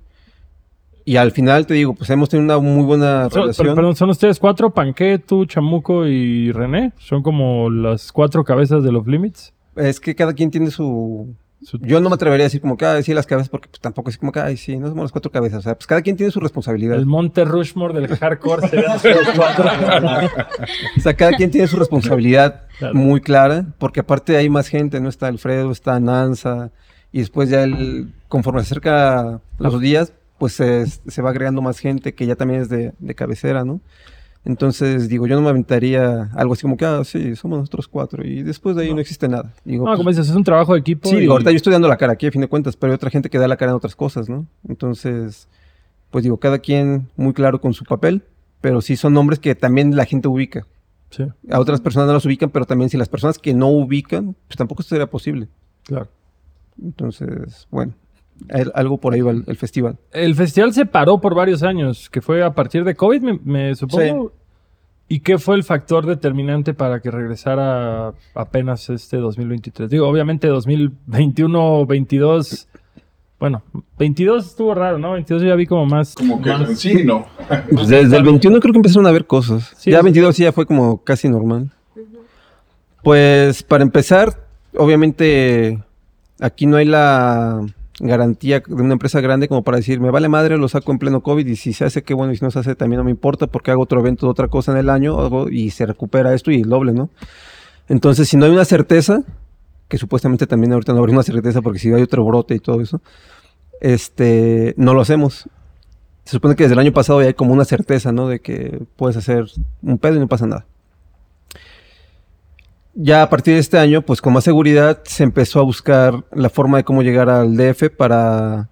Y 1.07 1.17
al 1.17 1.31
final 1.31 1.67
te 1.67 1.75
digo, 1.75 1.95
pues 1.95 2.11
hemos 2.11 2.29
tenido 2.29 2.45
una 2.45 2.59
muy 2.59 2.85
buena 2.85 3.29
relación. 3.29 3.69
per- 3.69 3.75
perdón, 3.75 3.97
¿son 3.97 4.11
ustedes 4.11 4.39
cuatro? 4.39 4.71
Panqué, 4.75 5.19
tú, 5.19 5.47
Chamuco 5.47 6.07
y 6.07 6.53
René. 6.53 6.93
Son 6.99 7.23
como 7.23 7.71
las 7.71 8.13
cuatro 8.13 8.45
cabezas 8.45 8.85
de 8.85 8.93
los 8.93 9.07
Limits. 9.07 9.55
Es 9.77 9.99
que 9.99 10.15
cada 10.15 10.35
quien 10.35 10.51
tiene 10.51 10.71
su... 10.71 11.35
Yo 11.81 12.01
no 12.01 12.09
me 12.09 12.15
atrevería 12.15 12.45
a 12.45 12.49
decir 12.49 12.61
como 12.61 12.77
que, 12.77 12.87
ay, 12.87 13.03
sí, 13.03 13.13
las 13.13 13.27
cabezas, 13.27 13.51
porque 13.51 13.69
pues, 13.69 13.81
tampoco 13.81 14.09
es 14.09 14.17
como 14.17 14.33
que, 14.33 14.41
ay, 14.41 14.57
sí, 14.57 14.77
no 14.79 14.89
somos 14.89 15.05
las 15.05 15.13
cuatro 15.13 15.31
cabezas. 15.31 15.59
O 15.59 15.63
sea, 15.63 15.75
pues 15.75 15.87
cada 15.87 16.01
quien 16.01 16.17
tiene 16.17 16.33
su 16.33 16.41
responsabilidad. 16.41 16.97
El 16.97 17.07
Monte 17.07 17.45
Rushmore 17.45 17.93
del 17.93 18.09
hardcore 18.17 18.69
serían 18.71 18.93
los 18.93 19.31
cuatro. 19.37 19.69
O 20.97 21.01
sea, 21.01 21.15
cada 21.15 21.33
quien 21.33 21.51
tiene 21.51 21.67
su 21.67 21.77
responsabilidad 21.77 22.63
Claro. 22.79 22.95
muy 22.95 23.21
clara, 23.21 23.67
porque 23.77 24.01
aparte 24.01 24.39
hay 24.39 24.49
más 24.49 24.69
gente, 24.69 25.01
¿no? 25.01 25.11
Está 25.11 25.27
Alfredo, 25.27 25.71
está 25.71 26.01
Nanza, 26.01 26.71
y 27.13 27.19
después 27.19 27.51
ya 27.51 27.63
el, 27.65 28.15
conforme 28.27 28.61
se 28.63 28.69
acerca 28.69 29.43
los 29.59 29.79
días, 29.81 30.15
pues 30.39 30.55
se, 30.55 30.87
se 30.87 31.21
va 31.21 31.29
agregando 31.29 31.61
más 31.61 31.79
gente 31.79 32.15
que 32.15 32.25
ya 32.25 32.37
también 32.37 32.63
es 32.63 32.71
de, 32.71 32.95
de 32.99 33.15
cabecera, 33.15 33.67
¿no? 33.67 33.83
Entonces, 34.45 35.09
digo, 35.09 35.27
yo 35.27 35.37
no 35.37 35.43
me 35.43 35.51
aventaría 35.51 36.31
algo 36.35 36.55
así 36.55 36.63
como 36.63 36.77
que, 36.79 36.87
ah, 36.87 37.05
sí, 37.05 37.37
somos 37.37 37.59
nosotros 37.59 37.87
cuatro, 37.89 38.25
y 38.27 38.43
después 38.43 38.75
de 38.75 38.85
ahí 38.85 38.95
no, 38.95 39.01
existe 39.01 39.29
nada. 39.29 39.53
Digo, 39.65 39.85
No, 39.85 39.91
pues, 39.91 39.99
como 39.99 40.09
dices, 40.11 40.29
es 40.31 40.35
un 40.35 40.45
trabajo 40.45 40.73
de 40.73 40.81
equipo. 40.81 41.09
Sí, 41.09 41.17
y- 41.17 41.21
digo, 41.21 41.33
ahorita 41.35 41.51
yo 41.51 41.57
estoy 41.57 41.73
dando 41.73 41.89
la 41.89 41.99
cara 41.99 42.15
aquí 42.15 42.27
a 42.27 42.33
fin 42.33 42.41
de 42.41 42.49
cuentas, 42.49 42.75
pero 42.77 42.93
hay 42.93 42.95
otra 42.95 43.11
gente 43.11 43.29
que 43.29 43.39
da 43.39 43.47
la 43.49 43.57
cara 43.59 43.73
en 43.73 43.77
otras 43.77 43.95
cosas, 43.95 44.29
¿no? 44.31 44.47
Entonces, 44.67 45.47
pues 46.11 46.25
digo, 46.25 46.39
cada 46.39 46.59
quien 46.59 47.09
muy 47.17 47.35
claro 47.35 47.61
con 47.61 47.75
su 47.75 47.85
papel, 47.85 48.23
pero 48.63 48.81
sí 48.81 48.97
son 48.97 49.13
nombres 49.13 49.39
que 49.39 49.55
también 49.55 49.95
la 49.95 50.07
gente 50.07 50.27
ubica. 50.29 50.67
Sí, 51.11 51.25
A 51.51 51.59
otras 51.61 51.81
personas 51.81 52.07
no 52.07 52.15
las 52.15 52.25
ubican, 52.25 52.51
pero 52.51 52.65
también 52.65 52.89
si 52.89 52.97
las 52.97 53.09
personas 53.09 53.37
que 53.39 53.53
no 53.53 53.69
ubican, 53.69 54.35
pues 54.47 54.57
tampoco 54.57 54.83
sería 54.83 55.09
posible. 55.11 55.49
claro. 55.85 56.09
Entonces, 56.83 57.67
bueno, 57.71 57.93
el- 58.49 58.73
algo 58.75 58.99
por 58.99 59.15
ahí 59.15 59.21
va 59.21 59.31
el, 59.33 59.45
el 59.47 59.57
festival. 59.57 59.97
El 60.13 60.35
festival 60.35 60.73
se 60.73 60.87
paró 60.87 61.21
por 61.21 61.35
varios 61.35 61.63
años, 61.63 62.09
que 62.11 62.21
fue 62.21 62.43
a 62.43 62.55
partir 62.55 62.85
de 62.85 62.95
COVID, 62.95 63.21
me, 63.23 63.39
me 63.45 63.75
supongo. 63.75 64.33
¿Y 65.09 65.21
qué 65.21 65.39
fue 65.39 65.57
el 65.57 65.65
factor 65.65 66.07
determinante 66.07 66.73
para 66.73 67.01
que 67.01 67.11
regresara 67.11 68.13
apenas 68.35 68.89
este 68.91 69.17
2023? 69.17 69.91
Digo, 69.91 70.07
obviamente 70.09 70.47
2021, 70.47 71.85
22. 71.87 72.69
Bueno, 73.41 73.63
22 73.99 74.47
estuvo 74.47 74.73
raro, 74.75 74.99
¿no? 74.99 75.13
22 75.13 75.43
yo 75.43 75.49
ya 75.49 75.55
vi 75.57 75.67
como 75.67 75.85
más. 75.87 76.15
Como 76.15 76.41
que 76.41 76.51
más- 76.51 76.79
sí, 76.79 77.03
no. 77.05 77.27
Pues 77.73 77.89
desde 77.89 78.17
el 78.19 78.23
21 78.23 78.61
creo 78.61 78.73
que 78.73 78.79
empezaron 78.79 79.07
a 79.07 79.11
ver 79.11 79.27
cosas. 79.27 79.73
Sí, 79.77 79.91
ya 79.91 79.99
sí. 79.99 80.05
22 80.05 80.37
sí 80.37 80.43
ya 80.45 80.53
fue 80.53 80.65
como 80.67 81.03
casi 81.03 81.29
normal. 81.29 81.71
Pues 83.03 83.63
para 83.63 83.83
empezar, 83.83 84.37
obviamente 84.77 85.83
aquí 86.39 86.67
no 86.67 86.77
hay 86.77 86.85
la 86.85 87.67
garantía 88.01 88.61
de 88.67 88.83
una 88.83 88.95
empresa 88.95 89.21
grande 89.21 89.47
como 89.47 89.63
para 89.63 89.77
decir, 89.77 90.01
me 90.01 90.11
vale 90.11 90.29
madre, 90.29 90.57
lo 90.57 90.69
saco 90.69 90.91
en 90.93 90.99
pleno 90.99 91.23
COVID 91.23 91.47
y 91.47 91.57
si 91.57 91.73
se 91.73 91.85
hace, 91.85 92.03
qué 92.03 92.15
bueno, 92.15 92.33
y 92.33 92.37
si 92.37 92.45
no 92.45 92.51
se 92.51 92.59
hace, 92.59 92.75
también 92.75 92.99
no 92.99 93.05
me 93.05 93.11
importa 93.11 93.47
porque 93.47 93.71
hago 93.71 93.83
otro 93.83 94.01
evento 94.01 94.27
de 94.27 94.31
otra 94.31 94.49
cosa 94.49 94.73
en 94.73 94.79
el 94.79 94.91
año 94.91 95.49
y 95.49 95.71
se 95.71 95.87
recupera 95.87 96.35
esto 96.35 96.51
y 96.51 96.63
el 96.63 96.69
doble, 96.69 96.93
¿no? 96.93 97.11
Entonces, 97.89 98.29
si 98.29 98.37
no 98.37 98.47
hay 98.47 98.53
una 98.53 98.65
certeza, 98.65 99.23
que 99.89 99.99
supuestamente 99.99 100.47
también 100.47 100.73
ahorita 100.73 100.93
no 100.93 101.01
habrá 101.01 101.13
una 101.13 101.23
certeza 101.23 101.61
porque 101.63 101.79
si 101.79 101.93
hay 101.93 102.03
otro 102.03 102.25
brote 102.25 102.55
y 102.55 102.61
todo 102.61 102.81
eso, 102.81 103.01
este, 103.81 104.75
no 104.77 104.95
lo 104.95 105.01
hacemos. 105.01 105.49
Se 106.25 106.33
supone 106.33 106.55
que 106.55 106.65
desde 106.65 106.75
el 106.75 106.79
año 106.79 106.93
pasado 106.93 107.21
ya 107.21 107.29
hay 107.29 107.35
como 107.35 107.53
una 107.53 107.65
certeza, 107.65 108.13
¿no? 108.13 108.29
De 108.29 108.41
que 108.41 108.81
puedes 108.97 109.17
hacer 109.17 109.47
un 109.83 109.99
pedo 109.99 110.17
y 110.17 110.21
no 110.21 110.29
pasa 110.29 110.47
nada. 110.47 110.67
Ya 113.03 113.23
a 113.23 113.31
partir 113.31 113.55
de 113.55 113.61
este 113.61 113.79
año, 113.79 114.03
pues 114.03 114.21
con 114.21 114.35
más 114.35 114.45
seguridad, 114.45 115.01
se 115.05 115.23
empezó 115.23 115.59
a 115.61 115.63
buscar 115.63 116.23
la 116.33 116.51
forma 116.51 116.77
de 116.77 116.85
cómo 116.85 117.01
llegar 117.03 117.31
al 117.31 117.57
DF 117.57 117.89
para 117.97 118.69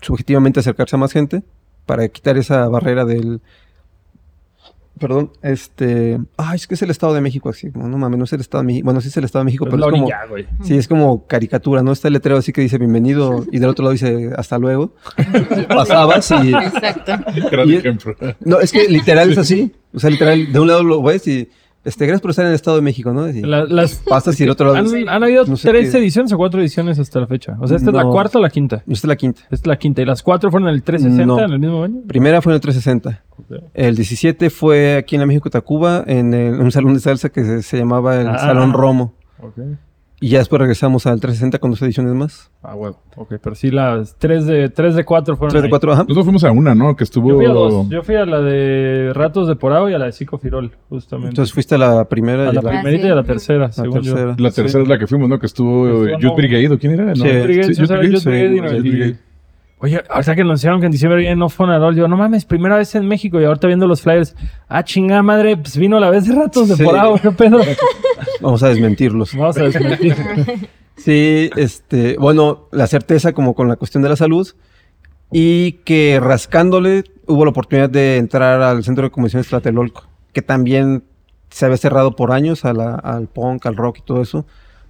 subjetivamente 0.00 0.60
acercarse 0.60 0.96
a 0.96 0.98
más 0.98 1.12
gente, 1.12 1.42
para 1.84 2.08
quitar 2.08 2.38
esa 2.38 2.66
barrera 2.68 3.04
del... 3.04 3.42
Perdón, 4.98 5.30
este... 5.42 6.18
Ay, 6.38 6.56
es 6.56 6.66
que 6.66 6.72
es 6.72 6.80
el 6.80 6.90
Estado 6.90 7.12
de 7.12 7.20
México 7.20 7.50
así, 7.50 7.68
no, 7.74 7.86
no 7.86 7.98
mames, 7.98 8.18
no 8.18 8.24
es 8.24 8.32
el 8.32 8.40
Estado 8.40 8.62
de 8.62 8.68
México. 8.68 8.86
Bueno, 8.86 9.02
sí 9.02 9.08
es 9.08 9.16
el 9.18 9.24
Estado 9.24 9.40
de 9.40 9.44
México, 9.44 9.66
pero 9.66 9.76
es 9.76 9.90
como... 9.90 10.04
orilla, 10.04 10.24
güey. 10.26 10.46
Sí, 10.62 10.78
es 10.78 10.88
como 10.88 11.26
caricatura, 11.26 11.82
¿no? 11.82 11.92
Está 11.92 12.08
el 12.08 12.14
letrero 12.14 12.38
así 12.38 12.50
que 12.54 12.62
dice 12.62 12.78
bienvenido 12.78 13.44
y 13.52 13.58
del 13.58 13.68
otro 13.68 13.82
lado 13.82 13.92
dice 13.92 14.30
hasta 14.38 14.56
luego. 14.56 14.94
Pasabas 15.68 16.30
y... 16.30 16.54
Exacto. 16.54 17.12
Gran 17.50 17.70
ejemplo. 17.70 18.16
No, 18.40 18.58
es 18.58 18.72
que 18.72 18.88
literal 18.88 19.32
es 19.32 19.36
así. 19.36 19.74
O 19.92 20.00
sea, 20.00 20.08
literal, 20.08 20.50
de 20.50 20.58
un 20.58 20.68
lado 20.68 20.82
lo 20.82 21.02
ves 21.02 21.28
y... 21.28 21.50
Este, 21.86 22.04
gracias 22.06 22.20
por 22.20 22.30
estar 22.32 22.44
en 22.44 22.50
el 22.50 22.54
Estado 22.56 22.76
de 22.76 22.82
México, 22.82 23.12
¿no? 23.12 23.28
Y 23.30 23.40
La- 23.42 23.64
las, 23.64 23.94
pasas 23.96 24.38
y 24.40 24.42
del 24.42 24.50
otro 24.50 24.72
lado... 24.74 24.86
han, 24.94 25.08
han 25.08 25.22
habido 25.22 25.46
No 25.46 25.56
sé 25.56 25.68
tres 25.70 25.92
qué- 25.92 25.98
ediciones 25.98 26.32
o 26.32 26.36
cuatro 26.36 26.60
ediciones 26.60 26.98
hasta 26.98 27.20
la 27.20 27.26
fecha. 27.26 27.56
O 27.60 27.66
sea, 27.66 27.76
¿esta 27.76 27.90
es 27.90 27.96
la 27.96 28.02
cuarta 28.04 28.38
o 28.38 28.42
la 28.42 28.50
quinta? 28.50 28.76
Esta 28.78 28.92
es 28.92 29.04
la 29.04 29.16
quinta. 29.16 29.40
Esta 29.42 29.54
es 29.54 29.66
la 29.66 29.76
quinta. 29.78 30.02
¿Y 30.02 30.04
las 30.04 30.22
cuatro 30.22 30.50
fueron 30.50 30.68
en 30.68 30.74
el 30.74 30.82
360 30.82 31.26
No. 31.26 31.42
en 31.46 31.52
el 31.52 31.58
mismo 31.60 31.82
año? 31.84 32.00
Primera 32.06 32.42
fue 32.42 32.52
en 32.52 32.56
el 32.56 32.60
360. 32.60 33.22
El 33.74 33.94
17 33.96 34.50
fue 34.50 34.96
aquí 34.96 35.14
en 35.14 35.20
la 35.20 35.26
México 35.26 35.48
Tacuba, 35.48 36.02
en, 36.06 36.34
el- 36.34 36.54
en 36.54 36.60
un 36.60 36.72
salón 36.72 36.94
de 36.94 37.00
salsa 37.00 37.28
que 37.28 37.44
se, 37.44 37.62
se 37.62 37.78
llamaba 37.78 38.20
el 38.20 38.26
Ah. 38.28 38.38
Salón 38.38 38.72
Romo. 38.72 39.14
Ok. 39.40 39.58
Y 40.26 40.30
ya 40.30 40.38
después 40.38 40.58
regresamos 40.58 41.06
al 41.06 41.20
360 41.20 41.60
con 41.60 41.70
dos 41.70 41.80
ediciones 41.82 42.12
más. 42.12 42.50
Ah, 42.60 42.74
huevo. 42.74 42.98
Ok, 43.14 43.34
pero 43.40 43.54
sí, 43.54 43.70
las 43.70 44.16
tres 44.18 44.44
de, 44.44 44.68
tres 44.70 44.96
de 44.96 45.04
cuatro 45.04 45.36
fueron. 45.36 45.52
3 45.52 45.62
de 45.62 45.66
ahí. 45.66 45.70
4, 45.70 45.92
ajá. 45.92 46.02
Nosotros 46.02 46.24
fuimos 46.24 46.42
a 46.42 46.50
una, 46.50 46.74
¿no? 46.74 46.96
Que 46.96 47.04
estuvo. 47.04 47.28
Yo 47.30 47.36
fui 47.36 47.46
a 47.46 47.50
dos. 47.50 47.88
Yo 47.88 48.02
fui 48.02 48.14
a 48.16 48.26
la 48.26 48.40
de 48.40 49.12
Ratos 49.14 49.46
de 49.46 49.54
Porao 49.54 49.88
y 49.88 49.94
a 49.94 49.98
la 49.98 50.06
de 50.06 50.12
Psico 50.12 50.36
Firol, 50.38 50.72
justamente. 50.88 51.28
Entonces 51.28 51.52
fuiste 51.54 51.76
a 51.76 51.78
la 51.78 52.04
primera 52.08 52.48
a 52.48 52.50
y 52.50 52.54
la 52.56 52.62
la, 52.62 52.70
Ah, 52.70 52.72
primerita 52.72 53.02
sí. 53.02 53.08
y 53.08 53.12
a 53.12 53.14
la 53.14 53.22
tercera, 53.22 53.58
la 53.66 53.72
según 53.72 54.02
yo. 54.02 54.14
tercera. 54.14 54.36
La 54.36 54.50
tercera 54.50 54.82
es 54.82 54.88
la 54.88 54.98
que 54.98 55.06
fuimos, 55.06 55.28
¿no? 55.28 55.38
Que 55.38 55.46
estuvo 55.46 56.06
eh, 56.08 56.12
no. 56.14 56.18
Youth 56.18 56.36
Brigade, 56.36 56.74
¿o 56.74 56.78
quién 56.80 56.92
era? 56.94 57.14
Sí. 57.14 57.20
No, 57.22 57.26
sí, 57.26 57.30
sí, 57.30 57.42
Brigade, 57.44 57.74
sí, 57.74 57.80
Youth 57.82 58.24
Brigade. 58.24 59.16
Oye, 59.78 60.02
ahorita 60.08 60.34
que 60.34 60.40
anunciaron 60.40 60.80
que 60.80 60.86
en 60.86 60.92
diciembre 60.92 61.20
viene 61.20 61.36
No 61.36 61.50
Fonarol, 61.50 61.94
yo, 61.94 62.08
no 62.08 62.16
mames, 62.16 62.46
primera 62.46 62.76
vez 62.78 62.94
en 62.94 63.06
México 63.06 63.38
y 63.40 63.44
ahorita 63.44 63.66
viendo 63.66 63.86
los 63.86 64.00
flyers. 64.00 64.34
Ah, 64.68 64.82
chingada 64.82 65.22
madre, 65.22 65.56
pues 65.58 65.76
vino 65.76 66.00
la 66.00 66.08
vez 66.08 66.26
de 66.26 66.34
Ratos 66.34 66.68
de 66.68 66.76
Sí. 66.76 66.82
Porao, 66.82 67.18
qué 67.20 67.30
pedo. 67.30 67.60
Vamos 68.40 68.62
a 68.62 68.68
desmentirlos. 68.70 69.34
Vamos 69.36 69.56
a 69.58 69.64
desmentir. 69.64 70.16
Sí, 70.98 71.50
este, 71.56 72.16
bueno, 72.18 72.68
la 72.72 72.86
certeza 72.86 73.34
como 73.34 73.54
con 73.54 73.68
la 73.68 73.76
cuestión 73.76 74.02
de 74.02 74.08
la 74.08 74.16
salud 74.16 74.48
y 75.30 75.72
que 75.84 76.18
rascándole 76.22 77.04
hubo 77.26 77.44
la 77.44 77.50
oportunidad 77.50 77.90
de 77.90 78.16
entrar 78.16 78.62
al 78.62 78.82
Centro 78.82 79.04
de 79.04 79.10
Convenciones 79.10 79.46
Tlatelolco, 79.46 80.04
que 80.32 80.40
también 80.40 81.04
se 81.50 81.66
había 81.66 81.76
cerrado 81.76 82.16
por 82.16 82.32
años 82.32 82.64
a 82.64 82.72
la- 82.72 82.94
al 82.94 83.26
punk, 83.28 83.66
al 83.66 83.76
rock 83.76 83.98
y 83.98 84.02
todo 84.06 84.22
eso, 84.22 84.46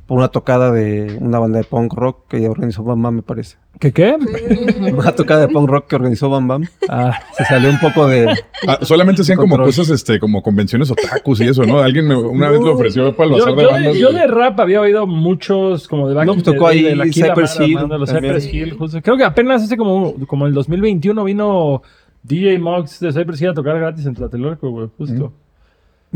por 0.07 0.19
una 0.19 0.29
tocada 0.29 0.71
de 0.71 1.19
una 1.21 1.39
banda 1.41 1.59
de 1.59 1.65
punk 1.65 1.93
rock 1.95 2.29
que 2.29 2.49
organizó 2.49 2.85
Bam 2.85 3.03
Bam, 3.03 3.17
me 3.17 3.23
parece. 3.23 3.57
¿Qué 3.81 3.93
qué? 3.93 4.17
Una 4.93 5.13
tocada 5.13 5.43
de 5.47 5.49
punk 5.53 5.69
rock 5.69 5.87
que 5.89 5.97
organizó 5.97 6.31
Bam 6.31 6.47
Bam. 6.49 6.65
Ah, 6.89 7.19
Se 7.37 7.45
salió 7.45 7.69
un 7.69 7.79
poco 7.81 8.07
de... 8.07 8.27
Ah, 8.67 8.79
solamente 8.83 9.23
hacían 9.23 9.37
como 9.37 9.57
cosas, 9.59 9.91
este, 9.91 10.19
como 10.21 10.43
convenciones 10.43 10.91
otakus 10.91 11.41
y 11.41 11.49
eso, 11.49 11.65
¿no? 11.65 11.81
Alguien 11.81 12.07
me- 12.09 12.17
una 12.17 12.49
vez 12.49 12.61
lo 12.61 12.73
ofreció 12.75 13.15
para 13.17 13.31
el 13.31 13.37
yo, 13.37 13.45
bazar 13.45 13.57
de 13.57 13.63
yo 13.65 13.71
bandas. 13.71 13.93
de, 13.95 14.01
yo 14.01 14.13
de 14.13 14.27
rap 14.29 14.61
había 14.61 14.81
oído 14.81 15.07
muchos 15.07 15.89
como 15.89 16.09
de 16.09 16.15
Back 16.15 16.27
No, 16.27 16.33
pues 16.35 16.45
tocó 16.45 16.69
ahí 16.69 16.83
de 16.83 16.97
la 16.97 17.05
Cypress 17.07 17.61
Hill 17.61 17.75
banda 17.75 17.95
de 17.97 17.99
los. 18.01 18.11
Cypress 18.11 18.55
Hill, 18.55 18.73
justo. 18.79 19.03
Creo 19.03 19.17
que 19.17 19.25
apenas 19.25 19.63
hace 19.65 19.77
como, 19.77 20.15
como 20.27 20.47
el 20.47 20.55
2021 20.55 21.25
vino 21.25 21.83
DJ 22.23 22.59
Mox 22.59 23.01
de 23.01 23.13
Cypress 23.13 23.43
Hill 23.43 23.49
a 23.51 23.55
tocar 23.55 23.79
gratis 23.79 24.07
en 24.07 24.15
Tlatelolco, 24.15 24.71
güey, 24.71 24.89
justo. 24.97 25.33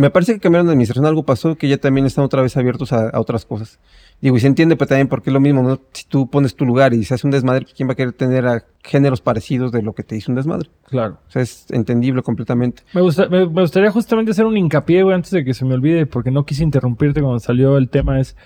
Me 0.00 0.10
parece 0.10 0.32
que 0.34 0.40
cambiaron 0.40 0.66
de 0.66 0.72
administración, 0.72 1.04
algo 1.06 1.24
pasó 1.24 1.56
que 1.56 1.68
ya 1.68 1.76
también 1.76 2.06
están 2.06 2.24
otra 2.24 2.40
vez 2.42 2.56
abiertos 2.56 2.92
a, 2.92 3.10
a 3.10 3.20
otras 3.20 3.44
cosas. 3.44 3.78
Digo, 4.20 4.36
y 4.36 4.40
se 4.40 4.46
entiende, 4.46 4.76
pero 4.76 4.88
también 4.88 5.08
porque 5.08 5.30
es 5.30 5.34
lo 5.34 5.40
mismo, 5.40 5.62
¿no? 5.62 5.78
Si 5.92 6.04
tú 6.06 6.28
pones 6.30 6.54
tu 6.54 6.64
lugar 6.64 6.94
y 6.94 7.04
se 7.04 7.14
hace 7.14 7.26
un 7.26 7.30
desmadre, 7.30 7.66
¿quién 7.76 7.88
va 7.88 7.92
a 7.92 7.96
querer 7.96 8.12
tener 8.12 8.46
a 8.46 8.64
géneros 8.82 9.20
parecidos 9.20 9.72
de 9.72 9.82
lo 9.82 9.92
que 9.92 10.02
te 10.02 10.16
hizo 10.16 10.30
un 10.32 10.36
desmadre? 10.36 10.68
Claro. 10.88 11.18
O 11.26 11.30
sea, 11.30 11.42
es 11.42 11.66
entendible 11.70 12.22
completamente. 12.22 12.82
Me, 12.94 13.00
gusta- 13.02 13.28
me- 13.28 13.46
me 13.46 13.60
gustaría 13.62 13.90
justamente 13.90 14.30
hacer 14.32 14.46
un 14.46 14.56
hincapié, 14.56 15.02
güey, 15.02 15.14
antes 15.14 15.30
de 15.32 15.44
que 15.44 15.52
se 15.54 15.64
me 15.64 15.74
olvide, 15.74 16.06
porque 16.06 16.30
no 16.30 16.44
quise 16.44 16.62
interrumpirte 16.64 17.20
cuando 17.20 17.38
salió 17.40 17.76
el 17.76 17.88
tema, 17.88 18.20
es... 18.20 18.36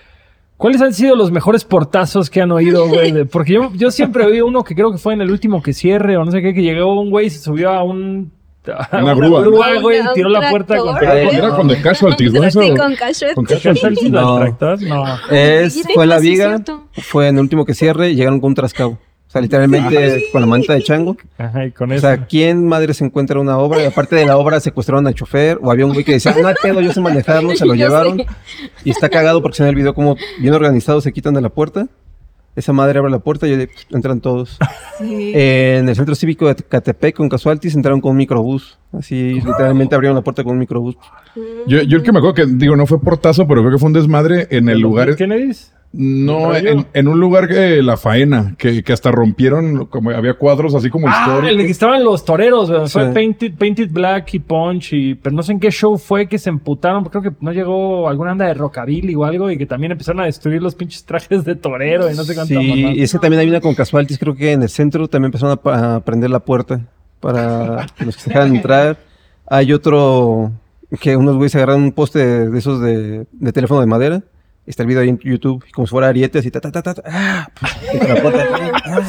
¿Cuáles 0.56 0.80
han 0.80 0.92
sido 0.94 1.16
los 1.16 1.32
mejores 1.32 1.64
portazos 1.64 2.30
que 2.30 2.40
han 2.40 2.52
oído, 2.52 2.86
güey? 2.88 3.24
Porque 3.24 3.54
yo, 3.54 3.72
yo 3.74 3.90
siempre 3.90 4.24
oí 4.24 4.40
uno 4.40 4.62
que 4.62 4.74
creo 4.76 4.92
que 4.92 4.98
fue 4.98 5.12
en 5.14 5.20
el 5.20 5.30
último 5.32 5.60
que 5.62 5.72
cierre, 5.72 6.16
o 6.16 6.24
no 6.24 6.30
sé 6.30 6.40
qué, 6.42 6.54
que 6.54 6.62
llegó 6.62 7.00
un 7.00 7.10
güey 7.10 7.26
y 7.26 7.30
se 7.30 7.38
subió 7.40 7.70
a 7.70 7.82
un... 7.82 8.32
Una 8.92 9.14
grúa. 9.14 9.80
güey, 9.80 9.98
y 9.98 10.00
A 10.00 10.08
un 10.08 10.14
tiró 10.14 10.28
la 10.28 10.50
puerta 10.50 10.76
con... 10.78 10.96
tractor. 10.96 11.34
Era, 11.34 11.48
con 11.50 11.66
¿no? 12.32 12.44
Eso, 12.44 12.62
Sí, 12.62 12.74
con 12.76 12.94
casual. 12.96 13.34
con 13.34 13.44
¿Qué 13.46 13.54
Casualties. 13.54 14.12
tal 14.58 14.78
si 14.78 14.86
No. 14.88 15.18
Es, 15.30 15.82
fue 15.94 16.06
la 16.06 16.18
viga, 16.18 16.60
fue 17.02 17.28
en 17.28 17.36
el 17.36 17.42
último 17.42 17.64
que 17.64 17.74
cierre 17.74 18.10
y 18.10 18.14
llegaron 18.16 18.40
con 18.40 18.48
un 18.48 18.54
trascabo. 18.54 18.92
O 19.26 19.30
sea, 19.34 19.40
literalmente 19.42 20.26
con 20.30 20.40
la 20.42 20.46
manta 20.46 20.74
de 20.74 20.82
chango. 20.82 21.16
Ajá, 21.38 21.66
y 21.66 21.72
con 21.72 21.90
O 21.90 21.94
eso. 21.94 22.02
sea, 22.06 22.24
¿quién 22.26 22.68
madre 22.68 22.94
se 22.94 23.04
encuentra 23.04 23.40
una 23.40 23.58
obra? 23.58 23.82
Y 23.82 23.86
aparte 23.86 24.14
de 24.14 24.24
la 24.26 24.36
obra 24.36 24.60
secuestraron 24.60 25.06
al 25.08 25.14
chofer 25.14 25.58
o 25.60 25.72
había 25.72 25.84
un 25.86 25.92
güey 25.92 26.04
que 26.04 26.12
decía, 26.12 26.36
no 26.40 26.46
hay 26.46 26.54
pedo, 26.62 26.80
yo 26.80 26.92
sé 26.92 27.00
manejarlo, 27.00 27.50
se 27.56 27.66
lo 27.66 27.74
Yo 27.74 27.86
llevaron. 27.86 28.18
sé. 28.18 28.26
Y 28.84 28.90
está 28.90 29.08
cagado 29.08 29.42
porque 29.42 29.56
se 29.56 29.64
ve 29.64 29.70
el 29.70 29.74
video 29.74 29.92
como 29.92 30.16
bien 30.38 30.54
organizado 30.54 31.00
se 31.00 31.12
quitan 31.12 31.34
de 31.34 31.40
la 31.40 31.48
puerta. 31.48 31.88
Esa 32.56 32.72
madre 32.72 32.98
abre 32.98 33.10
la 33.10 33.18
puerta 33.18 33.48
y 33.48 33.68
entran 33.90 34.20
todos. 34.20 34.58
Sí. 34.96 35.32
En 35.34 35.88
el 35.88 35.96
centro 35.96 36.14
cívico 36.14 36.46
de 36.46 36.54
Catepec 36.54 37.16
con 37.16 37.28
Casualties 37.28 37.74
entraron 37.74 38.00
con 38.00 38.12
un 38.12 38.16
microbús. 38.16 38.78
Así, 38.92 39.40
literalmente 39.40 39.96
abrieron 39.96 40.14
la 40.14 40.22
puerta 40.22 40.44
con 40.44 40.52
un 40.52 40.60
microbús. 40.60 40.96
Yo, 41.66 41.82
yo 41.82 41.96
el 41.96 42.04
que 42.04 42.12
me 42.12 42.18
acuerdo 42.18 42.34
que, 42.34 42.46
digo, 42.46 42.76
no 42.76 42.86
fue 42.86 43.00
portazo, 43.00 43.48
pero 43.48 43.62
creo 43.62 43.72
que 43.72 43.78
fue 43.78 43.88
un 43.88 43.92
desmadre 43.92 44.46
en 44.50 44.68
el 44.68 44.78
¿Los 44.78 44.82
lugar. 44.90 45.16
Kennedys? 45.16 45.74
No, 45.96 46.52
en, 46.56 46.86
en 46.92 47.06
un 47.08 47.20
lugar 47.20 47.46
que 47.46 47.80
la 47.80 47.96
faena, 47.96 48.56
que, 48.58 48.82
que 48.82 48.92
hasta 48.92 49.12
rompieron, 49.12 49.86
como 49.86 50.10
había 50.10 50.34
cuadros 50.34 50.74
así 50.74 50.90
como 50.90 51.06
Ah, 51.08 51.20
históricos. 51.20 51.50
el 51.50 51.58
de 51.58 51.64
que 51.66 51.70
estaban 51.70 52.02
los 52.02 52.24
toreros, 52.24 52.68
güey. 52.68 52.88
Fue 52.88 53.06
Sí. 53.06 53.10
Painted, 53.14 53.52
Painted 53.54 53.90
Black 53.92 54.34
y 54.34 54.38
Punch, 54.40 54.92
y, 54.92 55.14
pero 55.14 55.36
no 55.36 55.44
sé 55.44 55.52
en 55.52 55.60
qué 55.60 55.70
show 55.70 55.96
fue 55.96 56.26
que 56.26 56.36
se 56.38 56.50
emputaron. 56.50 57.04
Creo 57.04 57.22
que 57.22 57.30
no 57.40 57.52
llegó 57.52 58.08
alguna 58.08 58.32
anda 58.32 58.46
de 58.46 58.54
rockabilly 58.54 59.14
o 59.14 59.24
algo, 59.24 59.50
y 59.52 59.56
que 59.56 59.66
también 59.66 59.92
empezaron 59.92 60.20
a 60.22 60.24
destruir 60.24 60.60
los 60.60 60.74
pinches 60.74 61.04
trajes 61.04 61.44
de 61.44 61.54
torero 61.54 62.10
y 62.10 62.14
no 62.16 62.24
sé 62.24 62.34
cuánto. 62.34 62.58
Sí, 62.60 62.86
y 62.96 63.02
es 63.02 63.12
que 63.12 63.18
también 63.20 63.40
hay 63.40 63.48
una 63.48 63.60
con 63.60 63.74
Casualties, 63.76 64.18
creo 64.18 64.34
que 64.34 64.50
en 64.52 64.62
el 64.62 64.68
centro 64.70 65.06
también 65.06 65.26
empezaron 65.32 65.60
a, 65.64 66.00
prender 66.00 66.30
la 66.30 66.40
puerta 66.40 66.80
para 67.20 67.86
que 67.96 68.04
los 68.04 68.16
que 68.16 68.22
se 68.22 68.30
dejaran 68.30 68.56
entrar. 68.56 68.96
Hay 69.46 69.72
otro 69.72 70.50
que 71.00 71.16
unos 71.16 71.36
güeyes 71.36 71.54
agarran 71.54 71.82
un 71.82 71.92
poste 71.92 72.18
de, 72.18 72.50
de 72.50 72.58
esos 72.58 72.80
de, 72.80 73.26
de 73.30 73.52
teléfono 73.52 73.80
de 73.80 73.86
madera. 73.86 74.22
Está 74.66 74.82
el 74.82 74.88
video 74.88 75.02
ahí 75.02 75.08
en 75.10 75.18
YouTube, 75.18 75.64
como 75.74 75.86
si 75.86 75.90
fuera 75.90 76.08
arietes 76.08 76.44
y 76.46 76.50
ta 76.50 76.60
ta 76.60 76.72
ta 76.72 76.82
ta. 76.82 76.94
ta, 76.94 77.02
¡ah! 77.06 77.48
Puerta. 78.22 78.46
¡ah! 78.84 79.00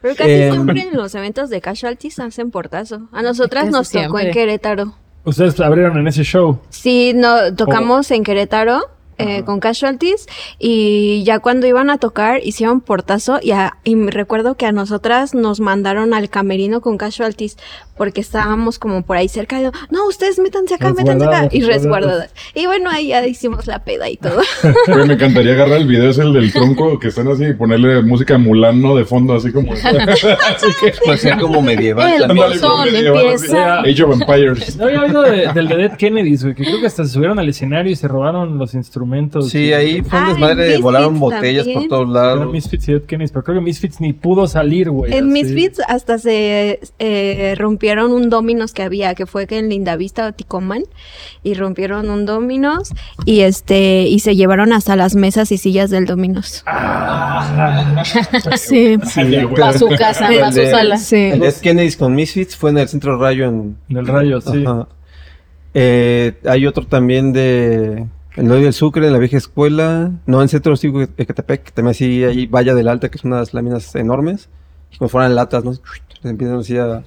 Pero 0.00 0.16
casi 0.16 0.30
Em, 0.30 0.52
siempre 0.52 0.80
en 0.82 0.96
los 0.96 1.14
eventos 1.14 1.50
de 1.50 1.60
casualties 1.60 2.18
hacen 2.18 2.50
portazo. 2.50 3.08
A 3.12 3.22
nosotras 3.22 3.66
nos 3.70 3.90
tocó 3.90 4.00
siempre. 4.00 4.26
en 4.28 4.32
Querétaro. 4.32 4.94
Ustedes 5.24 5.58
abrieron 5.60 5.96
en 5.98 6.08
ese 6.08 6.24
show. 6.24 6.58
Sí, 6.70 7.12
no, 7.14 7.54
tocamos 7.54 8.10
en 8.10 8.24
Querétaro 8.24 8.80
eh, 9.18 9.42
con 9.44 9.60
casualties 9.60 10.26
y 10.58 11.22
ya 11.24 11.38
cuando 11.38 11.66
iban 11.66 11.90
a 11.90 11.98
tocar 11.98 12.40
hicieron 12.44 12.80
portazo 12.80 13.38
y, 13.42 13.52
a- 13.52 13.76
y 13.84 13.94
me 13.96 14.10
recuerdo 14.10 14.56
que 14.56 14.66
a 14.66 14.72
nosotras 14.72 15.34
nos 15.34 15.60
mandaron 15.60 16.14
al 16.14 16.28
camerino 16.30 16.80
con 16.80 16.96
casualties 16.98 17.56
porque 17.96 18.20
estábamos 18.20 18.78
como 18.78 19.02
por 19.02 19.16
ahí 19.16 19.28
cerca 19.28 19.60
y 19.60 19.64
no, 19.90 20.06
ustedes 20.08 20.38
métanse 20.38 20.74
acá, 20.74 20.92
métanse 20.92 21.24
acá 21.26 21.48
y 21.52 21.60
resguardadas. 21.62 22.32
Y 22.54 22.66
bueno, 22.66 22.90
ahí 22.90 23.08
ya 23.08 23.24
hicimos 23.26 23.66
la 23.66 23.84
peda 23.84 24.08
y 24.08 24.16
todo. 24.16 24.40
Me 25.06 25.12
encantaría 25.14 25.52
agarrar 25.52 25.78
el 25.78 25.86
video, 25.86 26.10
es 26.10 26.18
el 26.18 26.32
del 26.32 26.52
tronco, 26.52 26.98
que 26.98 27.08
están 27.08 27.28
así 27.28 27.44
y 27.44 27.52
ponerle 27.54 28.02
música 28.02 28.38
mulano 28.38 28.96
de 28.96 29.04
fondo, 29.04 29.34
así 29.34 29.52
como. 29.52 29.72
así 29.74 29.86
que, 30.80 30.94
Pues 31.04 31.20
sea 31.20 31.38
como 31.38 31.60
medieval. 31.62 32.12
El 32.14 32.26
también. 32.26 32.46
así. 32.52 33.54
Age 33.92 34.02
of 34.02 34.20
Empires. 34.20 34.76
No 34.76 34.84
había 34.86 35.02
oído 35.02 35.22
de- 35.22 35.52
del 35.52 35.68
de 35.68 35.76
Dead 35.76 35.96
Kennedys, 35.96 36.42
güey, 36.44 36.54
que 36.54 36.64
creo 36.64 36.80
que 36.80 36.86
hasta 36.86 37.04
se 37.04 37.10
subieron 37.10 37.38
al 37.38 37.48
escenario 37.48 37.92
y 37.92 37.96
se 37.96 38.08
robaron 38.08 38.58
los 38.58 38.74
instrumentos. 38.74 39.01
Sí, 39.42 39.72
ahí 39.72 40.02
fue 40.02 40.18
un 40.18 40.24
Ah, 40.24 40.28
desmadre, 40.30 40.62
Misfits 40.64 40.82
volaron 40.82 41.20
botellas 41.20 41.64
también. 41.64 41.88
por 41.88 41.98
todos 41.98 42.08
lados. 42.10 42.52
Misfits 42.52 42.88
y 42.88 42.98
pero 42.98 43.42
creo 43.44 43.54
que 43.56 43.60
Misfits 43.60 44.00
ni 44.00 44.12
pudo 44.12 44.46
salir, 44.46 44.90
güey. 44.90 45.12
En 45.14 45.24
así. 45.24 45.32
Misfits 45.44 45.80
hasta 45.88 46.18
se 46.18 46.80
eh, 46.98 47.54
rompieron 47.58 48.12
un 48.12 48.30
Dominos 48.30 48.72
que 48.72 48.82
había, 48.82 49.14
que 49.14 49.26
fue 49.26 49.46
que 49.46 49.58
en 49.58 49.68
Lindavista 49.68 50.26
o 50.28 50.32
Ticomán, 50.32 50.84
y 51.42 51.54
rompieron 51.54 52.10
un 52.10 52.26
Dominos 52.26 52.92
y 53.24 53.40
este 53.40 54.02
y 54.08 54.18
se 54.20 54.36
llevaron 54.36 54.72
hasta 54.72 54.96
las 54.96 55.14
mesas 55.14 55.52
y 55.52 55.58
sillas 55.58 55.90
del 55.90 56.06
Dominos. 56.06 56.64
sí. 58.56 58.96
Sí, 59.04 59.42
güey. 59.44 59.62
A 59.62 59.72
su 59.72 59.88
casa, 59.88 60.28
El 60.32 60.42
a 60.42 60.52
su 60.52 60.58
de- 60.60 60.70
sala. 60.70 60.96
Sí. 60.98 61.16
El 61.16 61.40
Dead 61.40 61.54
Kennedys 61.54 61.96
con 61.96 62.14
Misfits 62.14 62.56
fue 62.56 62.70
en 62.70 62.78
el 62.78 62.88
centro 62.88 63.18
Rayo 63.18 63.46
en, 63.46 63.76
Del 63.88 64.06
rayo, 64.06 64.40
sí. 64.40 64.64
Ajá. 64.66 64.88
Eh, 65.74 66.34
hay 66.46 66.66
otro 66.66 66.86
también 66.86 67.32
de 67.32 68.04
el 68.36 68.46
Noy 68.46 68.62
del 68.62 68.72
Sucre, 68.72 69.06
en 69.06 69.12
la 69.12 69.18
vieja 69.18 69.36
escuela. 69.36 70.12
No, 70.26 70.42
en 70.42 70.48
Centro 70.48 70.76
Cívico 70.76 71.00
de 71.00 71.08
Ecatepec, 71.16 71.64
que 71.64 71.70
también 71.72 71.90
así 71.90 72.24
hay 72.24 72.46
Valla 72.46 72.74
del 72.74 72.88
Alta, 72.88 73.10
que 73.10 73.18
son 73.18 73.32
unas 73.32 73.52
láminas 73.54 73.94
enormes. 73.94 74.48
Y 74.90 74.98
como 74.98 75.08
fueran 75.08 75.34
latas, 75.34 75.64
¿no? 75.64 75.74
Se 75.74 75.80
empiezan 76.24 76.58
así 76.58 76.76
a, 76.78 77.04